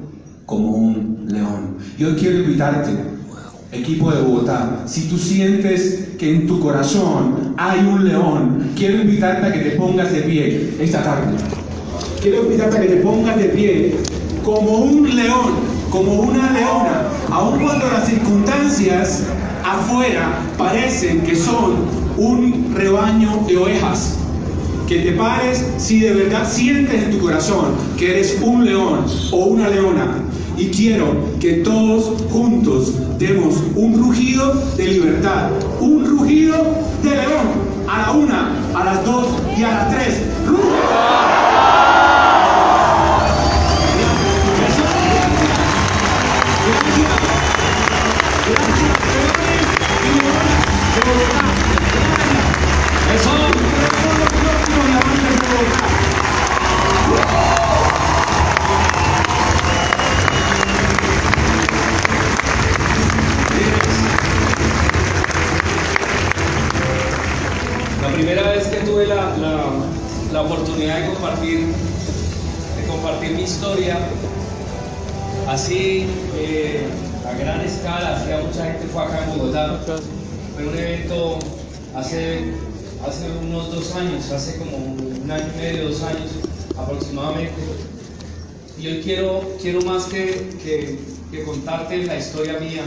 como 0.47 0.70
un 0.70 1.27
león. 1.28 1.77
Y 1.99 2.05
hoy 2.05 2.15
quiero 2.15 2.39
invitarte, 2.39 2.93
equipo 3.73 4.11
de 4.11 4.23
Bogotá, 4.23 4.85
si 4.86 5.03
tú 5.09 5.19
sientes 5.19 6.11
que 6.19 6.35
en 6.35 6.47
tu 6.47 6.61
corazón 6.61 7.55
hay 7.59 7.81
un 7.81 8.09
león, 8.09 8.70
quiero 8.74 9.03
invitarte 9.03 9.47
a 9.47 9.53
que 9.53 9.61
te 9.61 9.70
pongas 9.73 10.11
de 10.12 10.23
pie 10.23 10.74
esta 10.81 11.03
tarde. 11.03 11.36
Quiero 12.23 12.44
invitarte 12.44 12.78
a 12.78 12.81
que 12.81 12.89
te 12.89 12.97
pongas 12.97 13.36
de 13.36 13.44
pie 13.47 13.97
como 14.44 14.78
un 14.78 15.15
león, 15.15 15.53
como 15.90 16.12
una 16.23 16.51
leona, 16.53 17.09
aun 17.31 17.61
cuando 17.61 17.86
las 17.89 18.09
circunstancias 18.09 19.24
afuera 19.65 20.39
parecen 20.57 21.20
que 21.20 21.36
son 21.36 22.02
un 22.16 22.74
rebaño 22.74 23.44
de 23.47 23.56
ovejas. 23.56 24.18
que 24.89 24.98
te 24.98 25.12
pares 25.12 25.64
si 25.78 26.01
de 26.01 26.12
verdad 26.12 26.47
sientes 26.47 27.02
en 27.02 27.12
tu 27.12 27.18
corazón 27.20 27.76
que 27.97 28.10
eres 28.10 28.39
un 28.43 28.64
león 28.64 29.06
o 29.30 29.36
una 29.47 29.68
leona. 29.68 30.22
Y 30.59 30.66
quiero 30.66 31.16
que 31.40 31.62
todos 31.64 32.22
juntos 32.30 32.93
demos 33.18 33.55
un 33.74 33.98
rugido 33.98 34.52
de 34.76 34.89
libertad, 34.89 35.51
un 35.80 36.05
rugido 36.05 36.56
de 37.02 37.10
león 37.10 37.72
a 37.89 38.02
la 38.02 38.10
una, 38.12 38.52
a 38.74 38.84
las 38.84 39.05
dos 39.05 39.28
y 39.56 39.62
a 39.62 39.70
las 39.70 39.90
tres. 39.94 40.20
La 40.90 42.31
historia, 73.43 73.98
así 75.48 76.06
eh, 76.36 76.85
a 77.28 77.32
gran 77.39 77.60
escala, 77.60 78.16
hacía 78.16 78.39
mucha 78.40 78.64
gente 78.64 78.86
fue 78.93 79.02
acá 79.02 79.24
en 79.24 79.39
Bogotá. 79.39 79.81
Fue 80.55 80.66
un 80.66 80.77
evento 80.78 81.39
hace, 81.94 82.52
hace 83.06 83.27
unos 83.43 83.74
dos 83.74 83.94
años, 83.97 84.31
hace 84.31 84.59
como 84.59 84.77
un 84.77 85.31
año 85.31 85.47
y 85.55 85.59
medio, 85.60 85.89
dos 85.89 86.02
años 86.02 86.31
aproximadamente. 86.78 87.52
Y 88.78 88.86
hoy 88.89 89.01
quiero, 89.02 89.43
quiero 89.60 89.81
más 89.82 90.05
que, 90.05 90.51
que- 90.62 91.12
contarte 91.47 91.97
la 92.05 92.19
historia 92.19 92.59
mía, 92.60 92.82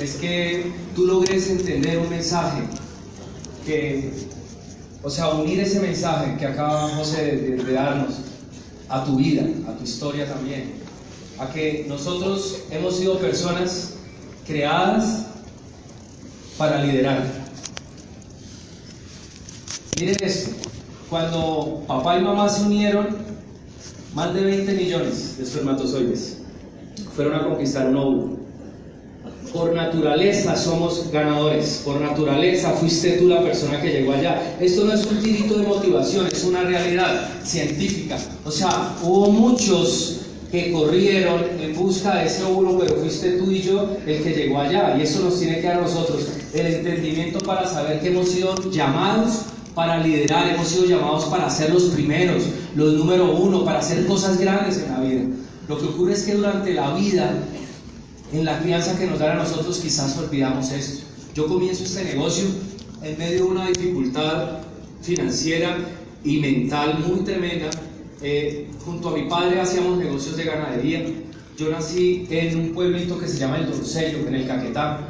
es 0.00 0.16
que 0.16 0.72
tú 0.96 1.06
logres 1.06 1.48
entender 1.48 1.98
un 1.98 2.10
mensaje 2.10 2.62
que, 3.64 4.10
o 5.04 5.08
sea, 5.08 5.28
unir 5.28 5.60
ese 5.60 5.78
mensaje 5.78 6.36
que 6.36 6.46
acaba 6.46 6.88
José 6.96 7.22
de- 7.36 7.62
de 7.62 7.72
darnos 7.72 8.14
a 8.88 9.04
tu 9.04 9.16
vida, 9.16 9.44
a 9.68 9.76
tu 9.76 9.84
historia 9.84 10.26
también, 10.26 10.72
a 11.38 11.48
que 11.48 11.86
nosotros 11.88 12.60
hemos 12.70 12.96
sido 12.96 13.18
personas 13.18 13.94
creadas 14.46 15.26
para 16.58 16.84
liderar. 16.84 17.24
Miren 19.98 20.16
esto, 20.20 20.50
cuando 21.08 21.84
papá 21.86 22.18
y 22.18 22.22
mamá 22.22 22.48
se 22.48 22.62
unieron, 22.62 23.16
más 24.14 24.34
de 24.34 24.42
20 24.42 24.72
millones 24.74 25.36
de 25.36 25.44
espermatozoides 25.44 26.38
fueron 27.16 27.34
a 27.34 27.44
conquistar 27.44 27.88
un 27.88 27.96
óvulo. 27.96 28.43
Por 29.54 29.72
naturaleza 29.72 30.56
somos 30.56 31.12
ganadores, 31.12 31.82
por 31.84 32.00
naturaleza 32.00 32.72
fuiste 32.72 33.12
tú 33.12 33.28
la 33.28 33.40
persona 33.40 33.80
que 33.80 33.92
llegó 33.92 34.12
allá. 34.12 34.56
Esto 34.60 34.84
no 34.84 34.92
es 34.92 35.06
un 35.06 35.22
tirito 35.22 35.56
de 35.56 35.64
motivación, 35.64 36.26
es 36.26 36.42
una 36.42 36.62
realidad 36.62 37.28
científica. 37.44 38.18
O 38.44 38.50
sea, 38.50 38.96
hubo 39.04 39.30
muchos 39.30 40.22
que 40.50 40.72
corrieron 40.72 41.40
en 41.60 41.72
busca 41.76 42.16
de 42.16 42.26
ese 42.26 42.42
óvulo, 42.42 42.80
pero 42.80 42.96
fuiste 42.96 43.38
tú 43.38 43.52
y 43.52 43.62
yo 43.62 43.90
el 44.04 44.24
que 44.24 44.32
llegó 44.32 44.58
allá. 44.58 44.96
Y 44.98 45.02
eso 45.02 45.22
nos 45.22 45.38
tiene 45.38 45.60
que 45.60 45.68
dar 45.68 45.78
a 45.78 45.82
nosotros 45.82 46.26
el 46.52 46.66
entendimiento 46.66 47.38
para 47.38 47.64
saber 47.64 48.00
que 48.00 48.08
hemos 48.08 48.30
sido 48.30 48.56
llamados 48.72 49.42
para 49.72 49.98
liderar, 49.98 50.52
hemos 50.52 50.66
sido 50.66 50.86
llamados 50.86 51.26
para 51.26 51.48
ser 51.48 51.72
los 51.72 51.84
primeros, 51.84 52.42
los 52.74 52.94
número 52.94 53.32
uno, 53.36 53.64
para 53.64 53.78
hacer 53.78 54.04
cosas 54.06 54.36
grandes 54.36 54.78
en 54.78 54.90
la 54.90 54.98
vida. 54.98 55.22
Lo 55.68 55.78
que 55.78 55.84
ocurre 55.84 56.14
es 56.14 56.24
que 56.24 56.34
durante 56.34 56.74
la 56.74 56.92
vida 56.94 57.38
en 58.32 58.44
la 58.44 58.58
crianza 58.60 58.98
que 58.98 59.06
nos 59.06 59.18
dan 59.18 59.38
a 59.38 59.42
nosotros 59.42 59.78
quizás 59.78 60.16
olvidamos 60.18 60.70
esto. 60.72 61.04
Yo 61.34 61.46
comienzo 61.46 61.84
este 61.84 62.04
negocio 62.04 62.44
en 63.02 63.18
medio 63.18 63.44
de 63.44 63.50
una 63.50 63.68
dificultad 63.68 64.60
financiera 65.02 65.76
y 66.24 66.38
mental 66.40 67.04
muy 67.06 67.20
tremenda. 67.20 67.70
Eh, 68.22 68.68
junto 68.84 69.10
a 69.10 69.16
mi 69.16 69.28
padre 69.28 69.60
hacíamos 69.60 69.98
negocios 69.98 70.36
de 70.36 70.44
ganadería. 70.44 71.04
Yo 71.58 71.70
nací 71.70 72.26
en 72.30 72.58
un 72.58 72.68
pueblito 72.74 73.18
que 73.18 73.28
se 73.28 73.38
llama 73.38 73.58
El 73.58 73.66
Doncello, 73.70 74.26
en 74.26 74.34
el 74.34 74.46
Caquetá. 74.46 75.06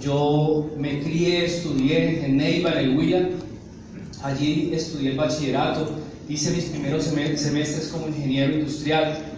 Yo 0.00 0.70
me 0.78 1.00
crié, 1.00 1.46
estudié 1.46 2.24
en 2.24 2.36
Neiva, 2.36 2.72
en 2.72 2.90
el 2.90 2.98
Huila. 2.98 3.28
Allí 4.22 4.70
estudié 4.72 5.10
el 5.12 5.16
bachillerato, 5.16 5.90
hice 6.28 6.52
mis 6.52 6.64
primeros 6.66 7.12
sem- 7.12 7.36
semestres 7.36 7.88
como 7.88 8.06
ingeniero 8.08 8.54
industrial 8.54 9.31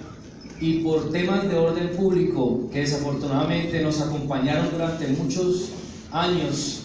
y 0.61 0.79
por 0.79 1.11
temas 1.11 1.49
de 1.49 1.57
orden 1.57 1.91
público 1.97 2.69
que 2.73 2.81
desafortunadamente 2.81 3.83
nos 3.83 4.01
acompañaron 4.01 4.71
durante 4.71 5.09
muchos 5.09 5.71
años, 6.13 6.83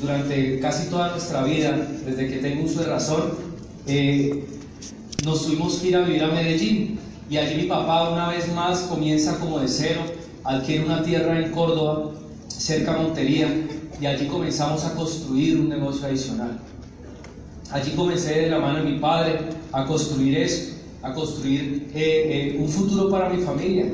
durante 0.00 0.60
casi 0.60 0.88
toda 0.88 1.10
nuestra 1.10 1.44
vida, 1.44 1.88
desde 2.04 2.28
que 2.28 2.36
tengo 2.36 2.64
uso 2.64 2.80
de 2.80 2.86
razón, 2.86 3.32
eh, 3.86 4.44
nos 5.24 5.46
tuvimos 5.46 5.76
que 5.76 5.88
ir 5.88 5.96
a 5.96 6.02
vivir 6.02 6.22
a 6.24 6.28
Medellín 6.28 6.98
y 7.30 7.36
allí 7.36 7.62
mi 7.62 7.68
papá 7.68 8.10
una 8.10 8.28
vez 8.28 8.52
más 8.54 8.80
comienza 8.80 9.38
como 9.38 9.60
de 9.60 9.68
cero, 9.68 10.00
adquiere 10.44 10.84
una 10.84 11.02
tierra 11.02 11.38
en 11.38 11.52
Córdoba, 11.52 12.10
cerca 12.48 12.94
a 12.94 13.02
Montería, 13.02 13.48
y 14.00 14.06
allí 14.06 14.26
comenzamos 14.26 14.84
a 14.84 14.94
construir 14.94 15.60
un 15.60 15.68
negocio 15.68 16.06
adicional. 16.06 16.58
Allí 17.70 17.92
comencé 17.92 18.40
de 18.40 18.50
la 18.50 18.58
mano 18.58 18.82
de 18.82 18.90
mi 18.90 18.98
padre 18.98 19.40
a 19.72 19.84
construir 19.84 20.38
eso, 20.38 20.79
a 21.02 21.12
construir 21.12 21.90
eh, 21.94 22.54
eh, 22.54 22.58
un 22.58 22.68
futuro 22.68 23.10
para 23.10 23.28
mi 23.28 23.42
familia. 23.42 23.86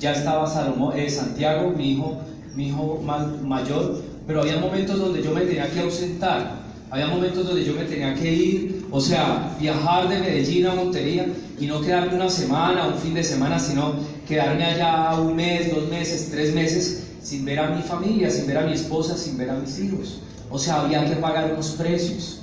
Ya 0.00 0.12
estaba 0.12 0.46
Salomón, 0.46 0.98
eh, 0.98 1.10
Santiago, 1.10 1.70
mi 1.70 1.92
hijo, 1.92 2.18
mi 2.54 2.68
hijo 2.68 3.02
mayor, 3.44 4.02
pero 4.26 4.42
había 4.42 4.58
momentos 4.58 4.98
donde 4.98 5.22
yo 5.22 5.32
me 5.32 5.42
tenía 5.42 5.70
que 5.70 5.80
ausentar, 5.80 6.58
había 6.90 7.08
momentos 7.08 7.46
donde 7.46 7.64
yo 7.64 7.74
me 7.74 7.84
tenía 7.84 8.14
que 8.14 8.32
ir, 8.32 8.86
o 8.90 9.00
sea, 9.00 9.56
viajar 9.60 10.08
de 10.08 10.18
Medellín 10.20 10.66
a 10.66 10.74
Montería 10.74 11.26
y 11.58 11.66
no 11.66 11.80
quedarme 11.80 12.14
una 12.14 12.30
semana, 12.30 12.88
un 12.88 12.94
fin 12.94 13.14
de 13.14 13.24
semana, 13.24 13.58
sino 13.58 13.94
quedarme 14.26 14.64
allá 14.64 15.18
un 15.20 15.34
mes, 15.34 15.74
dos 15.74 15.88
meses, 15.88 16.28
tres 16.30 16.54
meses 16.54 17.04
sin 17.22 17.44
ver 17.44 17.58
a 17.58 17.70
mi 17.70 17.82
familia, 17.82 18.30
sin 18.30 18.46
ver 18.46 18.58
a 18.58 18.62
mi 18.62 18.72
esposa, 18.72 19.16
sin 19.16 19.36
ver 19.36 19.50
a 19.50 19.54
mis 19.54 19.78
hijos. 19.80 20.20
O 20.50 20.58
sea, 20.58 20.80
había 20.80 21.04
que 21.04 21.16
pagar 21.16 21.52
unos 21.52 21.70
precios, 21.72 22.40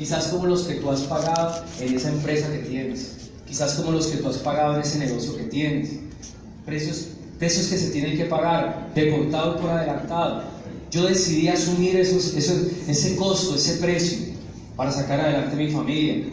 quizás 0.00 0.28
como 0.28 0.46
los 0.46 0.62
que 0.62 0.76
tú 0.76 0.90
has 0.90 1.00
pagado 1.02 1.62
en 1.78 1.94
esa 1.94 2.08
empresa 2.08 2.50
que 2.50 2.60
tienes, 2.60 3.28
quizás 3.46 3.74
como 3.74 3.92
los 3.92 4.06
que 4.06 4.16
tú 4.16 4.28
has 4.28 4.38
pagado 4.38 4.76
en 4.76 4.80
ese 4.80 4.98
negocio 4.98 5.36
que 5.36 5.42
tienes, 5.42 5.90
precios 6.64 7.08
esos 7.38 7.66
que 7.66 7.76
se 7.76 7.90
tienen 7.90 8.16
que 8.16 8.24
pagar 8.24 8.92
de 8.94 9.10
contado 9.10 9.58
por 9.58 9.68
adelantado. 9.68 10.44
Yo 10.90 11.04
decidí 11.06 11.48
asumir 11.48 11.96
esos, 11.96 12.32
esos- 12.34 12.62
ese 12.88 13.14
costo, 13.16 13.56
ese 13.56 13.74
precio, 13.74 14.18
para 14.74 14.90
sacar 14.90 15.20
adelante 15.20 15.54
mi 15.54 15.68
familia. 15.70 16.24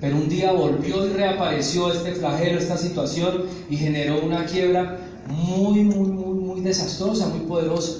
Pero 0.00 0.16
un 0.16 0.30
día 0.30 0.52
volvió 0.52 1.06
y 1.06 1.10
reapareció 1.10 1.92
este 1.92 2.12
flagelo, 2.12 2.58
esta 2.58 2.78
situación, 2.78 3.44
y 3.68 3.76
generó 3.76 4.24
una 4.24 4.46
quiebra 4.46 4.98
muy, 5.28 5.80
muy, 5.84 6.08
muy, 6.08 6.34
muy 6.40 6.60
desastrosa, 6.62 7.26
muy 7.28 7.40
poderosa. 7.40 7.98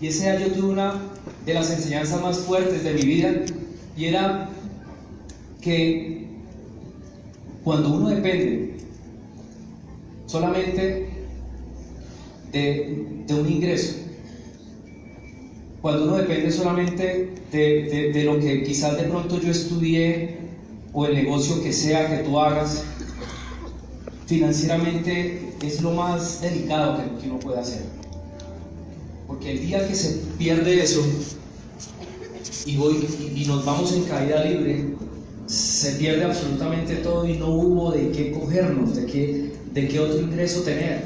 Y 0.00 0.06
ese 0.06 0.34
yo 0.40 0.46
tuve 0.54 0.68
una 0.72 0.94
de 1.44 1.52
las 1.54 1.70
enseñanzas 1.70 2.22
más 2.22 2.38
fuertes 2.38 2.84
de 2.84 2.94
mi 2.94 3.02
vida, 3.02 3.30
y 3.96 4.06
era 4.06 4.48
que 5.62 6.26
cuando 7.64 7.94
uno 7.94 8.08
depende 8.08 8.74
solamente 10.26 11.08
de, 12.52 13.24
de 13.26 13.34
un 13.34 13.48
ingreso, 13.50 13.94
cuando 15.80 16.04
uno 16.04 16.16
depende 16.16 16.50
solamente 16.50 17.30
de, 17.50 17.58
de- 17.84 18.12
de 18.12 18.24
lo 18.24 18.38
que 18.38 18.62
quizás 18.62 18.96
de 18.96 19.04
pronto 19.04 19.40
yo 19.40 19.50
estudié 19.50 20.36
o 20.92 21.06
el 21.06 21.14
negocio 21.14 21.62
que 21.62 21.72
sea 21.72 22.08
que 22.08 22.22
tú 22.24 22.38
hagas, 22.38 22.84
financieramente 24.26 25.52
es 25.62 25.80
lo 25.82 25.92
más 25.92 26.40
delicado 26.40 27.00
que, 27.20 27.28
uno 27.28 27.38
puede 27.38 27.60
hacer. 27.60 27.82
Porque 29.26 29.52
el 29.52 29.60
día 29.60 29.86
que 29.88 29.94
se 29.94 30.18
pierde 30.38 30.82
eso 30.82 31.00
y, 32.66 32.76
voy, 32.76 33.06
y 33.34 33.44
nos 33.46 33.64
vamos 33.64 33.92
en 33.94 34.04
caída 34.04 34.44
libre, 34.44 34.84
se 35.46 35.92
pierde 35.92 36.24
absolutamente 36.24 36.96
todo 36.96 37.26
y 37.26 37.36
no 37.36 37.48
hubo 37.48 37.92
de 37.92 38.10
qué 38.10 38.32
cogernos, 38.32 38.96
de 38.96 39.06
qué, 39.06 39.52
de 39.72 39.88
qué 39.88 40.00
otro 40.00 40.20
ingreso 40.20 40.62
tener. 40.62 41.04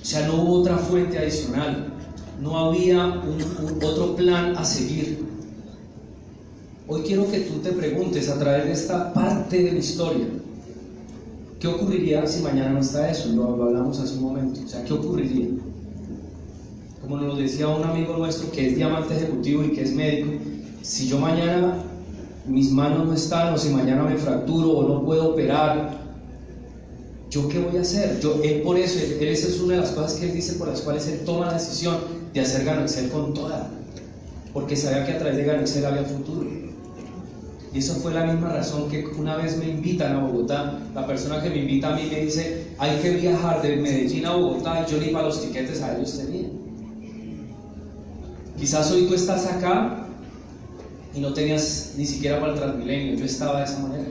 O 0.00 0.04
sea, 0.04 0.26
no 0.26 0.42
hubo 0.42 0.60
otra 0.60 0.78
fuente 0.78 1.18
adicional, 1.18 1.92
no 2.40 2.58
había 2.58 3.04
un, 3.06 3.82
otro 3.82 4.16
plan 4.16 4.56
a 4.56 4.64
seguir. 4.64 5.26
Hoy 6.86 7.02
quiero 7.02 7.30
que 7.30 7.40
tú 7.40 7.58
te 7.58 7.72
preguntes 7.72 8.30
a 8.30 8.38
través 8.38 8.64
de 8.64 8.72
esta 8.72 9.12
parte 9.12 9.62
de 9.62 9.72
mi 9.72 9.80
historia, 9.80 10.26
¿qué 11.60 11.66
ocurriría 11.66 12.26
si 12.26 12.42
mañana 12.42 12.70
no 12.70 12.80
está 12.80 13.10
eso? 13.10 13.28
Lo, 13.28 13.56
lo 13.56 13.64
hablamos 13.64 14.00
hace 14.00 14.14
un 14.14 14.22
momento. 14.22 14.60
O 14.64 14.68
sea, 14.68 14.82
¿qué 14.84 14.94
ocurriría? 14.94 15.48
Como 17.02 17.18
nos 17.18 17.38
decía 17.38 17.68
un 17.68 17.84
amigo 17.84 18.16
nuestro 18.16 18.50
que 18.50 18.68
es 18.68 18.76
diamante 18.76 19.16
ejecutivo 19.16 19.64
y 19.64 19.72
que 19.72 19.82
es 19.82 19.92
médico, 19.92 20.32
si 20.82 21.08
yo 21.08 21.18
mañana 21.18 21.74
mis 22.48 22.70
manos 22.70 23.06
no 23.06 23.14
están, 23.14 23.54
o 23.54 23.58
si 23.58 23.68
mañana 23.70 24.02
me 24.04 24.16
fracturo, 24.16 24.70
o 24.70 24.88
no 24.88 25.04
puedo 25.04 25.30
operar, 25.30 25.98
¿yo 27.30 27.48
qué 27.48 27.58
voy 27.58 27.76
a 27.76 27.82
hacer? 27.82 28.18
Yo, 28.20 28.40
él 28.42 28.62
por 28.62 28.78
eso, 28.78 28.98
esa 28.98 29.48
es 29.48 29.60
una 29.60 29.74
de 29.74 29.80
las 29.80 29.90
cosas 29.90 30.14
que 30.14 30.26
él 30.26 30.34
dice 30.34 30.54
por 30.54 30.68
las 30.68 30.80
cuales 30.80 31.06
él 31.08 31.20
toma 31.24 31.46
la 31.46 31.54
decisión 31.54 31.96
de 32.32 32.40
hacer 32.40 32.64
Gano 32.64 32.82
Excel 32.82 33.10
con 33.10 33.34
toda, 33.34 33.70
porque 34.52 34.76
sabía 34.76 35.04
que 35.04 35.12
a 35.12 35.18
través 35.18 35.36
de 35.36 35.44
Gano 35.44 35.60
Excel 35.60 35.84
había 35.84 36.04
futuro. 36.04 36.48
Y 37.72 37.78
eso 37.78 37.96
fue 37.96 38.14
la 38.14 38.24
misma 38.24 38.48
razón 38.48 38.88
que 38.88 39.06
una 39.18 39.36
vez 39.36 39.58
me 39.58 39.68
invitan 39.68 40.16
a 40.16 40.20
Bogotá, 40.20 40.80
la 40.94 41.06
persona 41.06 41.42
que 41.42 41.50
me 41.50 41.58
invita 41.58 41.92
a 41.92 41.96
mí 41.96 42.08
me 42.10 42.22
dice, 42.22 42.68
hay 42.78 42.98
que 43.00 43.10
viajar 43.10 43.60
de 43.60 43.76
Medellín 43.76 44.24
a 44.24 44.34
Bogotá 44.34 44.86
y 44.86 44.90
yo 44.90 44.98
ni 44.98 45.08
para 45.08 45.26
los 45.26 45.42
tiquetes 45.42 45.82
a 45.82 45.94
ellos 45.94 46.18
tenía. 46.18 46.48
Quizás 48.58 48.90
hoy 48.90 49.06
tú 49.06 49.14
estás 49.14 49.46
acá 49.46 50.07
y 51.18 51.20
no 51.20 51.32
tenías 51.32 51.94
ni 51.96 52.06
siquiera 52.06 52.38
para 52.38 52.52
el 52.52 52.58
Transmilenio, 52.60 53.16
yo 53.16 53.24
estaba 53.24 53.58
de 53.58 53.64
esa 53.64 53.80
manera. 53.80 54.08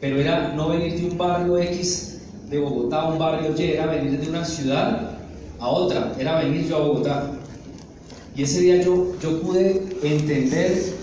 Pero 0.00 0.20
era 0.20 0.52
no 0.54 0.68
venir 0.68 1.00
de 1.00 1.10
un 1.10 1.18
barrio 1.18 1.58
X 1.58 2.18
de 2.48 2.58
Bogotá 2.60 3.02
a 3.02 3.08
un 3.08 3.18
barrio 3.18 3.54
Y, 3.58 3.62
era 3.62 3.86
venir 3.86 4.20
de 4.20 4.28
una 4.28 4.44
ciudad 4.44 5.18
a 5.58 5.68
otra, 5.68 6.14
era 6.18 6.38
venir 6.40 6.68
yo 6.68 6.76
a 6.76 6.80
Bogotá. 6.80 7.32
Y 8.36 8.44
ese 8.44 8.60
día 8.60 8.82
yo, 8.82 9.14
yo 9.20 9.40
pude 9.40 9.82
entender 10.02 10.94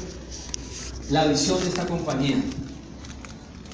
la 1.09 1.25
visión 1.25 1.59
de 1.59 1.67
esta 1.67 1.85
compañía. 1.85 2.41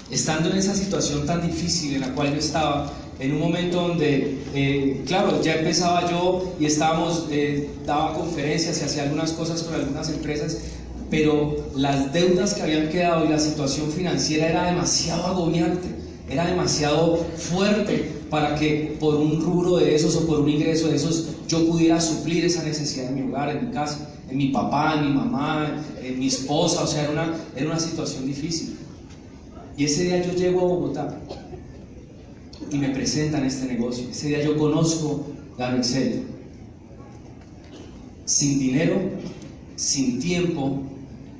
Estando 0.09 0.49
en 0.49 0.57
esa 0.57 0.73
situación 0.73 1.25
tan 1.27 1.45
difícil 1.45 1.95
en 1.95 2.01
la 2.01 2.13
cual 2.13 2.31
yo 2.31 2.39
estaba, 2.39 2.91
en 3.19 3.33
un 3.33 3.39
momento 3.39 3.87
donde, 3.87 4.39
eh, 4.53 5.03
claro, 5.05 5.41
ya 5.41 5.55
empezaba 5.55 6.09
yo 6.09 6.55
y 6.59 6.65
estábamos, 6.65 7.27
eh, 7.29 7.69
daba 7.85 8.13
conferencias 8.13 8.81
y 8.81 8.83
hacía 8.83 9.03
algunas 9.03 9.31
cosas 9.33 9.63
con 9.63 9.75
algunas 9.75 10.09
empresas, 10.09 10.57
pero 11.15 11.55
las 11.77 12.11
deudas 12.11 12.55
que 12.55 12.61
habían 12.61 12.89
quedado 12.89 13.23
y 13.23 13.29
la 13.29 13.39
situación 13.39 13.89
financiera 13.89 14.49
era 14.49 14.65
demasiado 14.65 15.27
agobiante, 15.27 15.87
era 16.29 16.45
demasiado 16.45 17.15
fuerte 17.37 18.11
para 18.29 18.55
que 18.55 18.97
por 18.99 19.15
un 19.15 19.39
rubro 19.39 19.77
de 19.77 19.95
esos 19.95 20.13
o 20.17 20.27
por 20.27 20.41
un 20.41 20.49
ingreso 20.49 20.89
de 20.89 20.97
esos 20.97 21.29
yo 21.47 21.65
pudiera 21.67 22.01
suplir 22.01 22.43
esa 22.43 22.63
necesidad 22.63 23.07
en 23.07 23.15
mi 23.15 23.21
hogar, 23.31 23.55
en 23.55 23.67
mi 23.67 23.73
casa, 23.73 24.09
en 24.29 24.35
mi 24.35 24.49
papá, 24.49 24.95
en 24.97 25.07
mi 25.07 25.13
mamá, 25.13 25.81
en 26.03 26.19
mi 26.19 26.27
esposa, 26.27 26.83
o 26.83 26.87
sea, 26.87 27.03
era 27.03 27.11
una, 27.13 27.33
era 27.55 27.67
una 27.67 27.79
situación 27.79 28.25
difícil. 28.25 28.75
Y 29.77 29.85
ese 29.85 30.03
día 30.03 30.21
yo 30.21 30.33
llego 30.33 30.59
a 30.59 30.63
Bogotá 30.65 31.17
y 32.69 32.77
me 32.77 32.89
presentan 32.89 33.45
este 33.45 33.67
negocio. 33.67 34.09
Ese 34.09 34.27
día 34.27 34.43
yo 34.43 34.57
conozco 34.57 35.27
la 35.57 35.77
Excel. 35.77 36.23
Sin 38.25 38.59
dinero, 38.59 38.99
sin 39.77 40.19
tiempo 40.19 40.81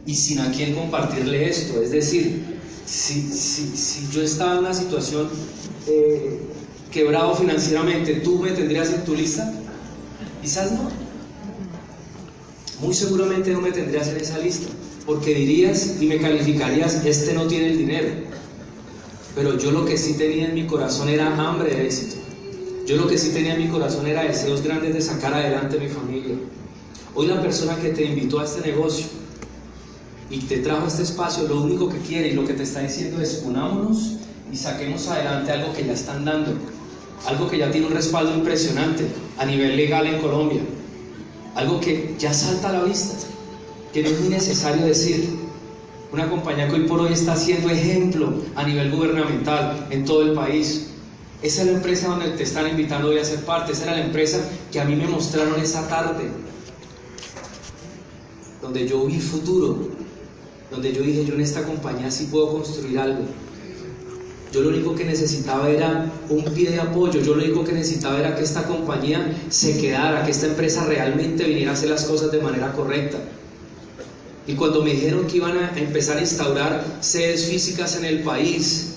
y 0.06 0.16
sin 0.16 0.40
a 0.40 0.52
quién 0.52 0.76
compartirle 0.76 1.50
esto. 1.50 1.82
Es 1.82 1.92
decir, 1.92 2.60
si, 2.86 3.22
si, 3.22 4.08
yo 4.12 4.22
estaba 4.22 4.54
en 4.54 4.60
una 4.60 4.74
situación 4.74 5.30
eh, 5.88 6.40
quebrado 6.92 7.36
financieramente, 7.36 8.16
¿tú 8.16 8.40
me 8.40 8.52
tendrías 8.52 8.94
en 8.94 9.04
tu 9.04 9.16
lista? 9.16 9.52
Quizás 10.42 10.72
no. 10.74 10.90
Muy 12.82 12.94
seguramente 12.94 13.52
no 13.52 13.62
me 13.62 13.72
tendrías 13.72 14.10
en 14.10 14.18
esa 14.18 14.38
lista, 14.38 14.68
porque 15.06 15.34
dirías 15.34 15.96
y 16.00 16.06
me 16.06 16.20
calificarías, 16.20 17.04
este 17.06 17.34
no 17.34 17.48
tiene 17.48 17.70
el 17.70 17.78
dinero. 17.78 18.10
Pero 19.34 19.58
yo 19.58 19.72
lo 19.72 19.86
que 19.86 19.98
sí 19.98 20.14
tenía 20.14 20.46
en 20.48 20.54
mi 20.54 20.68
corazón 20.68 21.10
era 21.10 21.36
hambre 21.36 21.74
de 21.74 21.86
éxito. 21.86 22.18
Yo 22.86 22.98
lo 22.98 23.08
que 23.08 23.18
sí 23.18 23.32
tenía 23.32 23.56
en 23.56 23.64
mi 23.64 23.70
corazón 23.70 24.06
era 24.06 24.24
deseos 24.24 24.62
grandes 24.62 24.94
de 24.94 25.02
sacar 25.02 25.34
adelante 25.34 25.80
mi 25.80 25.88
familia. 25.88 26.36
Hoy 27.16 27.28
la 27.28 27.42
persona 27.42 27.76
que 27.78 27.90
te 27.90 28.06
invitó 28.06 28.40
a 28.40 28.46
este 28.46 28.62
negocio 28.62 29.08
y 30.30 30.40
te 30.40 30.58
trajo 30.60 30.86
a 30.86 30.88
este 30.88 31.04
espacio, 31.04 31.48
lo 31.48 31.62
único 31.62 31.90
que 31.90 32.00
quiere 32.00 32.30
y 32.30 32.34
lo 32.34 32.46
que 32.46 32.54
te 32.54 32.64
está 32.64 32.82
diciendo 32.82 33.22
es 33.22 33.44
unámonos 33.46 34.18
y 34.52 34.56
saquemos 34.56 35.08
adelante 35.08 35.52
algo 35.52 35.74
que 35.74 35.86
ya 35.86 35.94
están 35.94 36.26
dando, 36.26 36.54
algo 37.28 37.48
que 37.50 37.58
ya 37.58 37.72
tiene 37.72 37.88
un 37.88 37.94
respaldo 37.94 38.34
impresionante 38.34 39.06
a 39.38 39.46
nivel 39.46 39.76
legal 39.76 40.08
en 40.08 40.22
Colombia, 40.22 40.62
algo 41.56 41.80
que 41.80 42.16
ya 42.18 42.34
salta 42.34 42.70
a 42.70 42.74
la 42.74 42.84
vista, 42.84 43.16
que 43.94 44.04
no 44.04 44.10
es 44.10 44.20
muy 44.20 44.30
necesario 44.30 44.86
decir. 44.86 45.46
Una 46.12 46.30
compañía 46.30 46.70
que 46.70 46.76
hoy 46.76 46.88
por 46.88 47.02
hoy 47.02 47.12
está 47.12 47.34
haciendo 47.34 47.70
ejemplo 47.70 48.34
a 48.56 48.64
nivel 48.64 48.90
gubernamental 48.92 49.88
en 49.90 50.06
todo 50.06 50.22
el 50.22 50.34
país. 50.34 50.92
Esa 51.42 51.62
es 51.62 51.68
la 51.68 51.74
empresa 51.74 52.08
donde 52.08 52.30
te 52.30 52.44
están 52.44 52.70
invitando 52.70 53.10
hoy 53.10 53.18
a 53.18 53.26
ser 53.26 53.44
parte. 53.44 53.74
Esa 53.74 53.84
era 53.84 53.98
la 53.98 54.06
empresa 54.06 54.40
que 54.72 54.80
a 54.80 54.86
mí 54.86 54.96
me 54.96 55.08
mostraron 55.08 55.60
esa 55.60 55.88
tarde. 55.90 56.30
Donde 58.62 58.88
yo 58.88 59.06
vi 59.06 59.20
futuro. 59.20 60.05
Donde 60.72 60.94
yo 60.94 61.02
dije, 61.02 61.26
yo 61.26 61.36
en 61.36 61.42
esta 61.42 61.64
compañía 61.64 62.10
sí 62.12 62.28
puedo 62.32 62.52
construir 62.52 63.00
algo. 63.00 63.26
Yo 64.52 64.62
lo 64.62 64.70
único 64.70 64.96
que 64.96 65.04
necesitaba 65.04 65.70
era 65.70 66.12
un 66.30 66.44
pie 66.46 66.72
de 66.72 66.80
apoyo, 66.80 67.20
yo 67.22 67.36
lo 67.36 67.44
único 67.44 67.64
que 67.66 67.74
necesitaba 67.74 68.20
era 68.20 68.36
que 68.36 68.44
esta 68.44 68.64
compañía 68.64 69.36
se 69.50 69.78
quedara, 69.78 70.24
que 70.24 70.32
esta 70.32 70.48
empresa 70.48 70.86
realmente 70.86 71.44
viniera 71.44 71.72
a 71.72 71.74
hacer 71.74 71.90
las 71.90 72.06
cosas 72.06 72.32
de 72.32 72.40
manera 72.40 72.72
correcta. 72.72 73.18
Y 74.48 74.54
cuando 74.54 74.84
me 74.84 74.92
dijeron 74.92 75.28
que 75.28 75.38
iban 75.38 75.58
a 75.58 75.78
empezar 75.78 76.18
a 76.18 76.22
instaurar 76.22 76.86
sedes 77.02 77.46
físicas 77.46 77.98
en 77.98 78.06
el 78.06 78.22
país, 78.22 78.94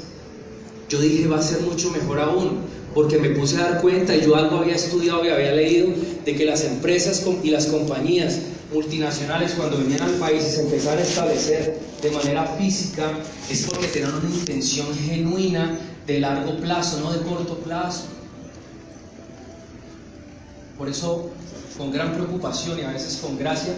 yo 0.88 1.00
dije, 1.00 1.26
va 1.26 1.38
a 1.38 1.42
ser 1.42 1.62
mucho 1.62 1.90
mejor 1.90 2.20
aún, 2.20 2.60
porque 2.94 3.18
me 3.18 3.30
puse 3.30 3.56
a 3.56 3.70
dar 3.70 3.80
cuenta 3.80 4.16
y 4.16 4.22
yo 4.22 4.36
algo 4.36 4.58
había 4.58 4.74
estudiado 4.74 5.24
y 5.24 5.28
había 5.28 5.52
leído 5.52 5.88
de 6.24 6.36
que 6.36 6.44
las 6.44 6.64
empresas 6.64 7.24
y 7.42 7.50
las 7.50 7.66
compañías 7.66 8.38
multinacionales 8.72 9.52
cuando 9.52 9.78
venían 9.78 10.02
al 10.02 10.14
país 10.14 10.44
y 10.46 10.50
se 10.50 10.62
empezaban 10.62 10.98
a 10.98 11.02
establecer 11.02 11.80
de 12.02 12.10
manera 12.10 12.44
física 12.58 13.12
es 13.50 13.62
porque 13.62 13.88
tenían 13.88 14.14
una 14.14 14.30
intención 14.30 14.86
genuina 14.94 15.78
de 16.06 16.20
largo 16.20 16.56
plazo, 16.58 17.00
no 17.00 17.12
de 17.12 17.22
corto 17.22 17.58
plazo. 17.58 18.04
Por 20.76 20.88
eso, 20.88 21.30
con 21.76 21.90
gran 21.90 22.14
preocupación 22.14 22.78
y 22.78 22.82
a 22.82 22.92
veces 22.92 23.16
con 23.16 23.36
gracia, 23.38 23.74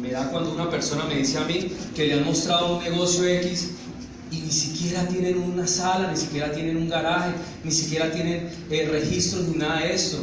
me 0.00 0.10
da 0.10 0.30
cuando 0.30 0.52
una 0.52 0.70
persona 0.70 1.04
me 1.04 1.16
dice 1.16 1.38
a 1.38 1.44
mí 1.44 1.72
que 1.94 2.06
le 2.06 2.14
han 2.14 2.24
mostrado 2.24 2.76
un 2.76 2.84
negocio 2.84 3.24
X 3.24 3.70
y 4.30 4.40
ni 4.40 4.50
siquiera 4.50 5.06
tienen 5.08 5.38
una 5.38 5.66
sala, 5.66 6.10
ni 6.10 6.16
siquiera 6.16 6.52
tienen 6.52 6.76
un 6.76 6.88
garaje, 6.88 7.30
ni 7.64 7.70
siquiera 7.70 8.10
tienen 8.10 8.50
eh, 8.70 8.88
registros 8.90 9.46
ni 9.48 9.56
nada 9.56 9.80
de 9.80 9.94
esto. 9.94 10.18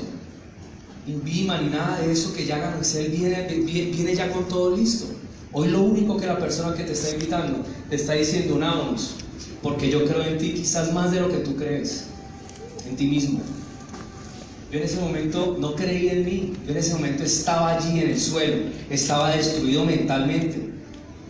Invima 1.05 1.59
ni 1.59 1.69
nada 1.69 1.99
de 1.99 2.11
eso 2.11 2.33
que 2.33 2.45
ya 2.45 2.55
hagan 2.55 2.77
Excel 2.77 3.11
viene, 3.11 3.43
viene 3.45 4.15
ya 4.15 4.31
con 4.31 4.47
todo 4.47 4.75
listo. 4.75 5.05
Hoy 5.51 5.67
lo 5.67 5.81
único 5.81 6.17
que 6.17 6.25
la 6.25 6.39
persona 6.39 6.75
que 6.75 6.83
te 6.83 6.93
está 6.93 7.11
invitando 7.11 7.63
te 7.89 7.97
está 7.97 8.13
diciendo, 8.13 8.55
unámonos, 8.55 9.15
porque 9.61 9.89
yo 9.89 10.05
creo 10.05 10.23
en 10.23 10.37
ti 10.37 10.53
quizás 10.53 10.93
más 10.93 11.11
de 11.11 11.19
lo 11.19 11.29
que 11.29 11.37
tú 11.37 11.55
crees, 11.55 12.05
en 12.87 12.95
ti 12.95 13.07
mismo. 13.07 13.41
Yo 14.71 14.79
en 14.79 14.85
ese 14.85 14.99
momento 14.99 15.57
no 15.59 15.75
creí 15.75 16.07
en 16.07 16.25
mí, 16.25 16.53
yo 16.65 16.71
en 16.71 16.77
ese 16.77 16.95
momento 16.95 17.23
estaba 17.23 17.77
allí 17.77 17.99
en 17.99 18.09
el 18.09 18.19
suelo, 18.19 18.63
estaba 18.89 19.35
destruido 19.35 19.85
mentalmente. 19.85 20.71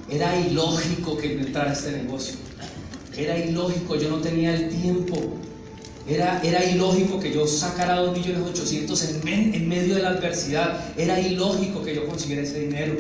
Era 0.09 0.39
ilógico 0.39 1.17
que 1.17 1.33
entrara 1.33 1.73
este 1.73 1.91
negocio. 1.91 2.35
Era 3.17 3.37
ilógico, 3.37 3.95
yo 3.95 4.09
no 4.09 4.19
tenía 4.19 4.55
el 4.55 4.69
tiempo. 4.69 5.37
Era, 6.05 6.41
era 6.43 6.65
ilógico 6.65 7.19
que 7.19 7.33
yo 7.33 7.47
sacara 7.47 7.95
2 7.95 8.17
millones 8.17 8.41
800 8.49 9.03
en, 9.03 9.55
en 9.55 9.69
medio 9.69 9.95
de 9.95 10.01
la 10.01 10.09
adversidad. 10.09 10.81
Era 10.97 11.19
ilógico 11.19 11.81
que 11.81 11.95
yo 11.95 12.05
consiguiera 12.05 12.41
ese 12.41 12.59
dinero. 12.59 12.95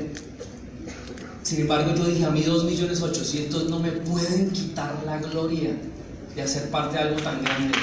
Sin 1.41 1.59
embargo, 1.61 1.93
yo 1.93 2.05
dije, 2.05 2.25
a 2.25 2.29
mí 2.29 2.41
2 2.41 2.63
millones 2.63 3.01
800 3.01 3.69
no 3.69 3.79
me 3.79 3.91
pueden 3.91 4.51
quitar 4.51 5.03
la 5.05 5.17
gloria 5.17 5.71
de 6.33 6.41
hacer 6.41 6.69
parte 6.69 6.95
de 6.95 7.03
algo 7.03 7.21
tan 7.21 7.43
grande. 7.43 7.77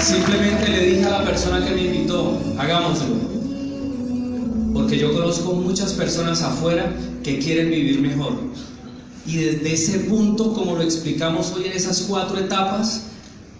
Simplemente 0.00 0.68
le 0.68 0.86
dije 0.86 1.04
a 1.04 1.10
la 1.10 1.24
persona 1.24 1.64
que 1.64 1.70
me 1.72 1.82
invitó, 1.82 2.40
hagámoslo. 2.58 3.39
Porque 4.90 5.02
yo 5.02 5.12
conozco 5.12 5.52
muchas 5.52 5.92
personas 5.92 6.42
afuera 6.42 6.92
que 7.22 7.38
quieren 7.38 7.70
vivir 7.70 8.00
mejor. 8.00 8.32
Y 9.24 9.36
desde 9.36 9.72
ese 9.72 9.98
punto, 10.00 10.52
como 10.52 10.74
lo 10.74 10.82
explicamos 10.82 11.52
hoy 11.52 11.66
en 11.66 11.74
esas 11.74 12.00
cuatro 12.08 12.36
etapas, 12.36 13.02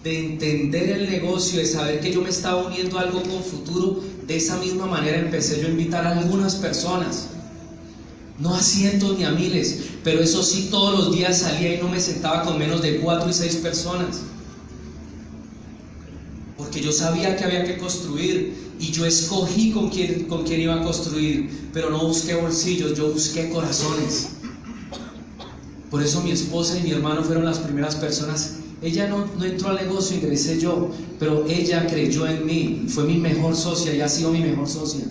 de 0.03 0.25
entender 0.25 0.89
el 0.89 1.09
negocio, 1.09 1.59
de 1.59 1.65
saber 1.65 2.01
que 2.01 2.11
yo 2.11 2.21
me 2.21 2.27
estaba 2.27 2.67
uniendo 2.67 2.99
a 2.99 3.03
algo 3.03 3.21
con 3.21 3.41
futuro, 3.41 4.01
de 4.27 4.35
esa 4.35 4.57
misma 4.57 4.87
manera 4.87 5.19
empecé 5.19 5.61
yo 5.61 5.67
a 5.67 5.71
invitar 5.71 6.05
a 6.05 6.19
algunas 6.19 6.55
personas. 6.55 7.27
No 8.37 8.53
a 8.53 8.61
cientos 8.61 9.17
ni 9.17 9.23
a 9.23 9.31
miles, 9.31 9.83
pero 10.03 10.19
eso 10.19 10.43
sí 10.43 10.67
todos 10.69 10.99
los 10.99 11.15
días 11.15 11.37
salía 11.37 11.75
y 11.75 11.77
no 11.77 11.87
me 11.87 12.01
sentaba 12.01 12.43
con 12.43 12.59
menos 12.59 12.81
de 12.81 12.97
cuatro 12.97 13.29
y 13.29 13.33
seis 13.33 13.55
personas 13.55 14.19
porque 16.61 16.79
yo 16.79 16.91
sabía 16.91 17.35
que 17.35 17.43
había 17.43 17.63
que 17.63 17.77
construir 17.77 18.53
y 18.79 18.91
yo 18.91 19.03
escogí 19.03 19.71
con 19.71 19.89
quién, 19.89 20.25
con 20.25 20.43
quién 20.43 20.61
iba 20.61 20.75
a 20.75 20.83
construir, 20.83 21.49
pero 21.73 21.89
no 21.89 22.05
busqué 22.05 22.35
bolsillos, 22.35 22.95
yo 22.95 23.11
busqué 23.11 23.49
corazones. 23.49 24.29
Por 25.89 26.03
eso 26.03 26.21
mi 26.21 26.29
esposa 26.29 26.77
y 26.77 26.83
mi 26.83 26.91
hermano 26.91 27.23
fueron 27.23 27.45
las 27.45 27.57
primeras 27.57 27.95
personas 27.95 28.57
Ella 28.83 29.07
no, 29.07 29.25
no 29.37 29.43
entró 29.43 29.69
al 29.69 29.77
negocio, 29.77 30.17
ingresé 30.17 30.59
yo, 30.59 30.91
pero 31.19 31.45
ella 31.47 31.87
creyó 31.87 32.27
en 32.27 32.45
mí, 32.45 32.85
fue 32.87 33.05
mi 33.05 33.17
mejor 33.17 33.55
socia 33.55 33.95
y 33.95 34.01
ha 34.01 34.07
sido 34.07 34.31
mi 34.31 34.41
mejor 34.41 34.67
socia. 34.67 35.05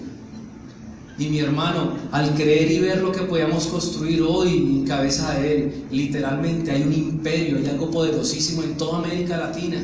Y 1.19 1.27
mi 1.27 1.41
hermano, 1.41 1.95
al 2.13 2.33
creer 2.35 2.71
y 2.71 2.79
ver 2.79 3.03
lo 3.03 3.11
que 3.11 3.23
podíamos 3.23 3.67
construir 3.67 4.23
hoy 4.23 4.55
en 4.57 4.87
cabeza 4.87 5.35
de 5.35 5.53
él, 5.53 5.85
literalmente 5.91 6.71
hay 6.71 6.83
un 6.83 6.93
imperio, 6.93 7.59
hay 7.59 7.67
algo 7.67 7.91
poderosísimo 7.91 8.63
en 8.63 8.77
toda 8.77 8.99
América 8.99 9.37
Latina. 9.37 9.81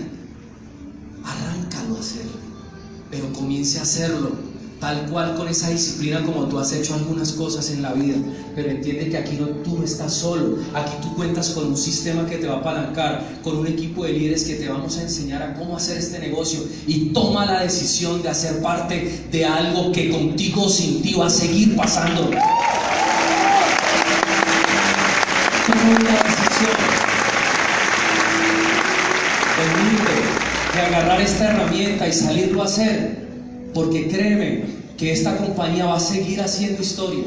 Arráncalo 1.26 1.96
a 1.96 2.00
hacerlo, 2.00 2.38
pero 3.10 3.32
comience 3.32 3.78
a 3.78 3.82
hacerlo 3.82 4.56
tal 4.80 5.06
cual 5.10 5.34
con 5.36 5.48
esa 5.48 5.70
disciplina 5.70 6.22
como 6.24 6.46
tú 6.46 6.58
has 6.58 6.72
hecho 6.72 6.94
algunas 6.94 7.32
cosas 7.32 7.70
en 7.70 7.82
la 7.82 7.92
vida, 7.94 8.16
pero 8.54 8.70
entiende 8.70 9.08
que 9.08 9.16
aquí 9.16 9.36
no 9.36 9.46
tú 9.46 9.82
estás 9.82 10.12
solo, 10.12 10.58
aquí 10.74 10.92
tú 11.02 11.14
cuentas 11.14 11.50
con 11.50 11.68
un 11.68 11.76
sistema 11.76 12.26
que 12.26 12.36
te 12.36 12.46
va 12.46 12.56
a 12.56 12.58
apalancar, 12.58 13.40
con 13.42 13.56
un 13.56 13.66
equipo 13.66 14.04
de 14.04 14.12
líderes 14.12 14.44
que 14.44 14.54
te 14.54 14.68
vamos 14.68 14.98
a 14.98 15.02
enseñar 15.02 15.42
a 15.42 15.54
cómo 15.54 15.76
hacer 15.76 15.96
este 15.96 16.18
negocio 16.18 16.60
y 16.86 17.06
toma 17.06 17.46
la 17.46 17.62
decisión 17.62 18.22
de 18.22 18.28
hacer 18.28 18.60
parte 18.60 19.26
de 19.30 19.44
algo 19.44 19.92
que 19.92 20.10
contigo 20.10 20.64
o 20.64 20.68
sin 20.68 21.02
ti 21.02 21.14
va 21.14 21.26
a 21.26 21.30
seguir 21.30 21.74
pasando. 21.76 22.30
Toma 25.66 25.90
una 26.00 26.22
decisión. 26.22 26.95
De 30.76 30.82
agarrar 30.82 31.22
esta 31.22 31.52
herramienta 31.52 32.06
y 32.06 32.12
salirlo 32.12 32.60
a 32.60 32.66
hacer 32.66 33.16
porque 33.72 34.08
créeme 34.08 34.64
que 34.98 35.10
esta 35.10 35.36
compañía 35.38 35.86
va 35.86 35.96
a 35.96 36.00
seguir 36.00 36.40
haciendo 36.40 36.82
historia. 36.82 37.24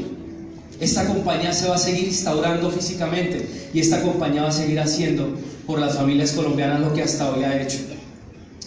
Esta 0.78 1.06
compañía 1.06 1.52
se 1.52 1.68
va 1.68 1.74
a 1.74 1.78
seguir 1.78 2.06
instaurando 2.06 2.70
físicamente 2.70 3.46
y 3.74 3.80
esta 3.80 4.02
compañía 4.02 4.42
va 4.42 4.48
a 4.48 4.52
seguir 4.52 4.78
haciendo 4.78 5.36
por 5.66 5.80
las 5.80 5.96
familias 5.96 6.32
colombianas 6.32 6.80
lo 6.80 6.94
que 6.94 7.02
hasta 7.02 7.30
hoy 7.30 7.42
ha 7.42 7.60
hecho. 7.60 7.78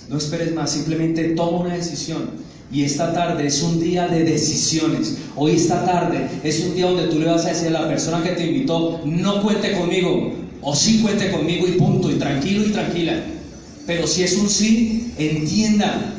No 0.09 0.17
esperes 0.17 0.53
más, 0.53 0.71
simplemente 0.71 1.29
toma 1.29 1.61
una 1.61 1.75
decisión. 1.75 2.31
Y 2.71 2.83
esta 2.83 3.13
tarde 3.13 3.47
es 3.47 3.61
un 3.61 3.79
día 3.79 4.07
de 4.07 4.23
decisiones. 4.23 5.17
Hoy 5.35 5.51
esta 5.51 5.85
tarde 5.85 6.27
es 6.43 6.59
un 6.59 6.75
día 6.75 6.87
donde 6.87 7.07
tú 7.07 7.19
le 7.19 7.27
vas 7.27 7.45
a 7.45 7.49
decir 7.49 7.67
a 7.69 7.81
la 7.81 7.87
persona 7.87 8.21
que 8.21 8.31
te 8.31 8.47
invitó, 8.47 9.01
no 9.05 9.41
cuente 9.41 9.73
conmigo, 9.73 10.33
o 10.61 10.75
sí 10.75 11.01
cuente 11.01 11.31
conmigo 11.31 11.67
y 11.67 11.73
punto, 11.73 12.11
y 12.11 12.15
tranquilo 12.15 12.65
y 12.65 12.71
tranquila. 12.71 13.23
Pero 13.85 14.07
si 14.07 14.23
es 14.23 14.37
un 14.37 14.49
sí, 14.49 15.13
entienda 15.17 16.13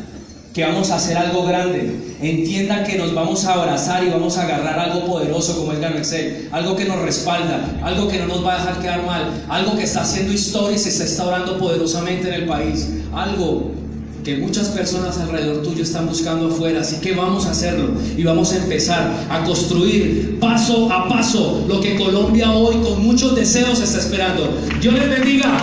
que 0.55 0.65
vamos 0.65 0.91
a 0.91 0.97
hacer 0.97 1.17
algo 1.17 1.45
grande. 1.45 2.15
Entiendan 2.23 2.85
que 2.85 2.97
nos 2.97 3.13
vamos 3.13 3.45
a 3.45 3.55
abrazar 3.55 4.05
y 4.05 4.11
vamos 4.11 4.39
a 4.39 4.43
agarrar 4.43 4.79
algo 4.79 5.05
poderoso 5.05 5.57
como 5.57 5.73
es 5.73 5.81
Gano 5.81 5.99
Excel, 5.99 6.49
algo 6.53 6.77
que 6.77 6.85
nos 6.85 7.03
respalda, 7.03 7.77
algo 7.83 8.07
que 8.07 8.19
no 8.19 8.27
nos 8.27 8.47
va 8.47 8.55
a 8.55 8.59
dejar 8.59 8.81
quedar 8.81 9.05
mal, 9.05 9.45
algo 9.49 9.77
que 9.77 9.83
está 9.83 10.03
haciendo 10.03 10.33
historia 10.33 10.77
y 10.77 10.79
se 10.79 10.91
está 10.91 11.05
instaurando 11.05 11.59
poderosamente 11.59 12.29
en 12.29 12.35
el 12.35 12.47
país, 12.47 12.89
algo 13.13 13.73
que 14.23 14.37
muchas 14.39 14.69
personas 14.69 15.19
alrededor 15.19 15.63
tuyo 15.63 15.83
están 15.83 16.07
buscando 16.07 16.47
afuera, 16.47 16.81
así 16.81 16.97
que 16.97 17.15
vamos 17.15 17.47
a 17.47 17.51
hacerlo 17.51 17.91
y 18.17 18.23
vamos 18.23 18.53
a 18.53 18.57
empezar 18.57 19.13
a 19.29 19.45
construir 19.45 20.39
paso 20.41 20.91
a 20.91 21.09
paso 21.09 21.65
lo 21.69 21.81
que 21.81 21.97
Colombia 21.97 22.53
hoy 22.53 22.77
con 22.77 23.05
muchos 23.05 23.35
deseos 23.35 23.81
está 23.81 23.99
esperando. 23.99 24.57
Dios 24.81 24.95
les 24.95 25.11
bendiga. 25.11 25.59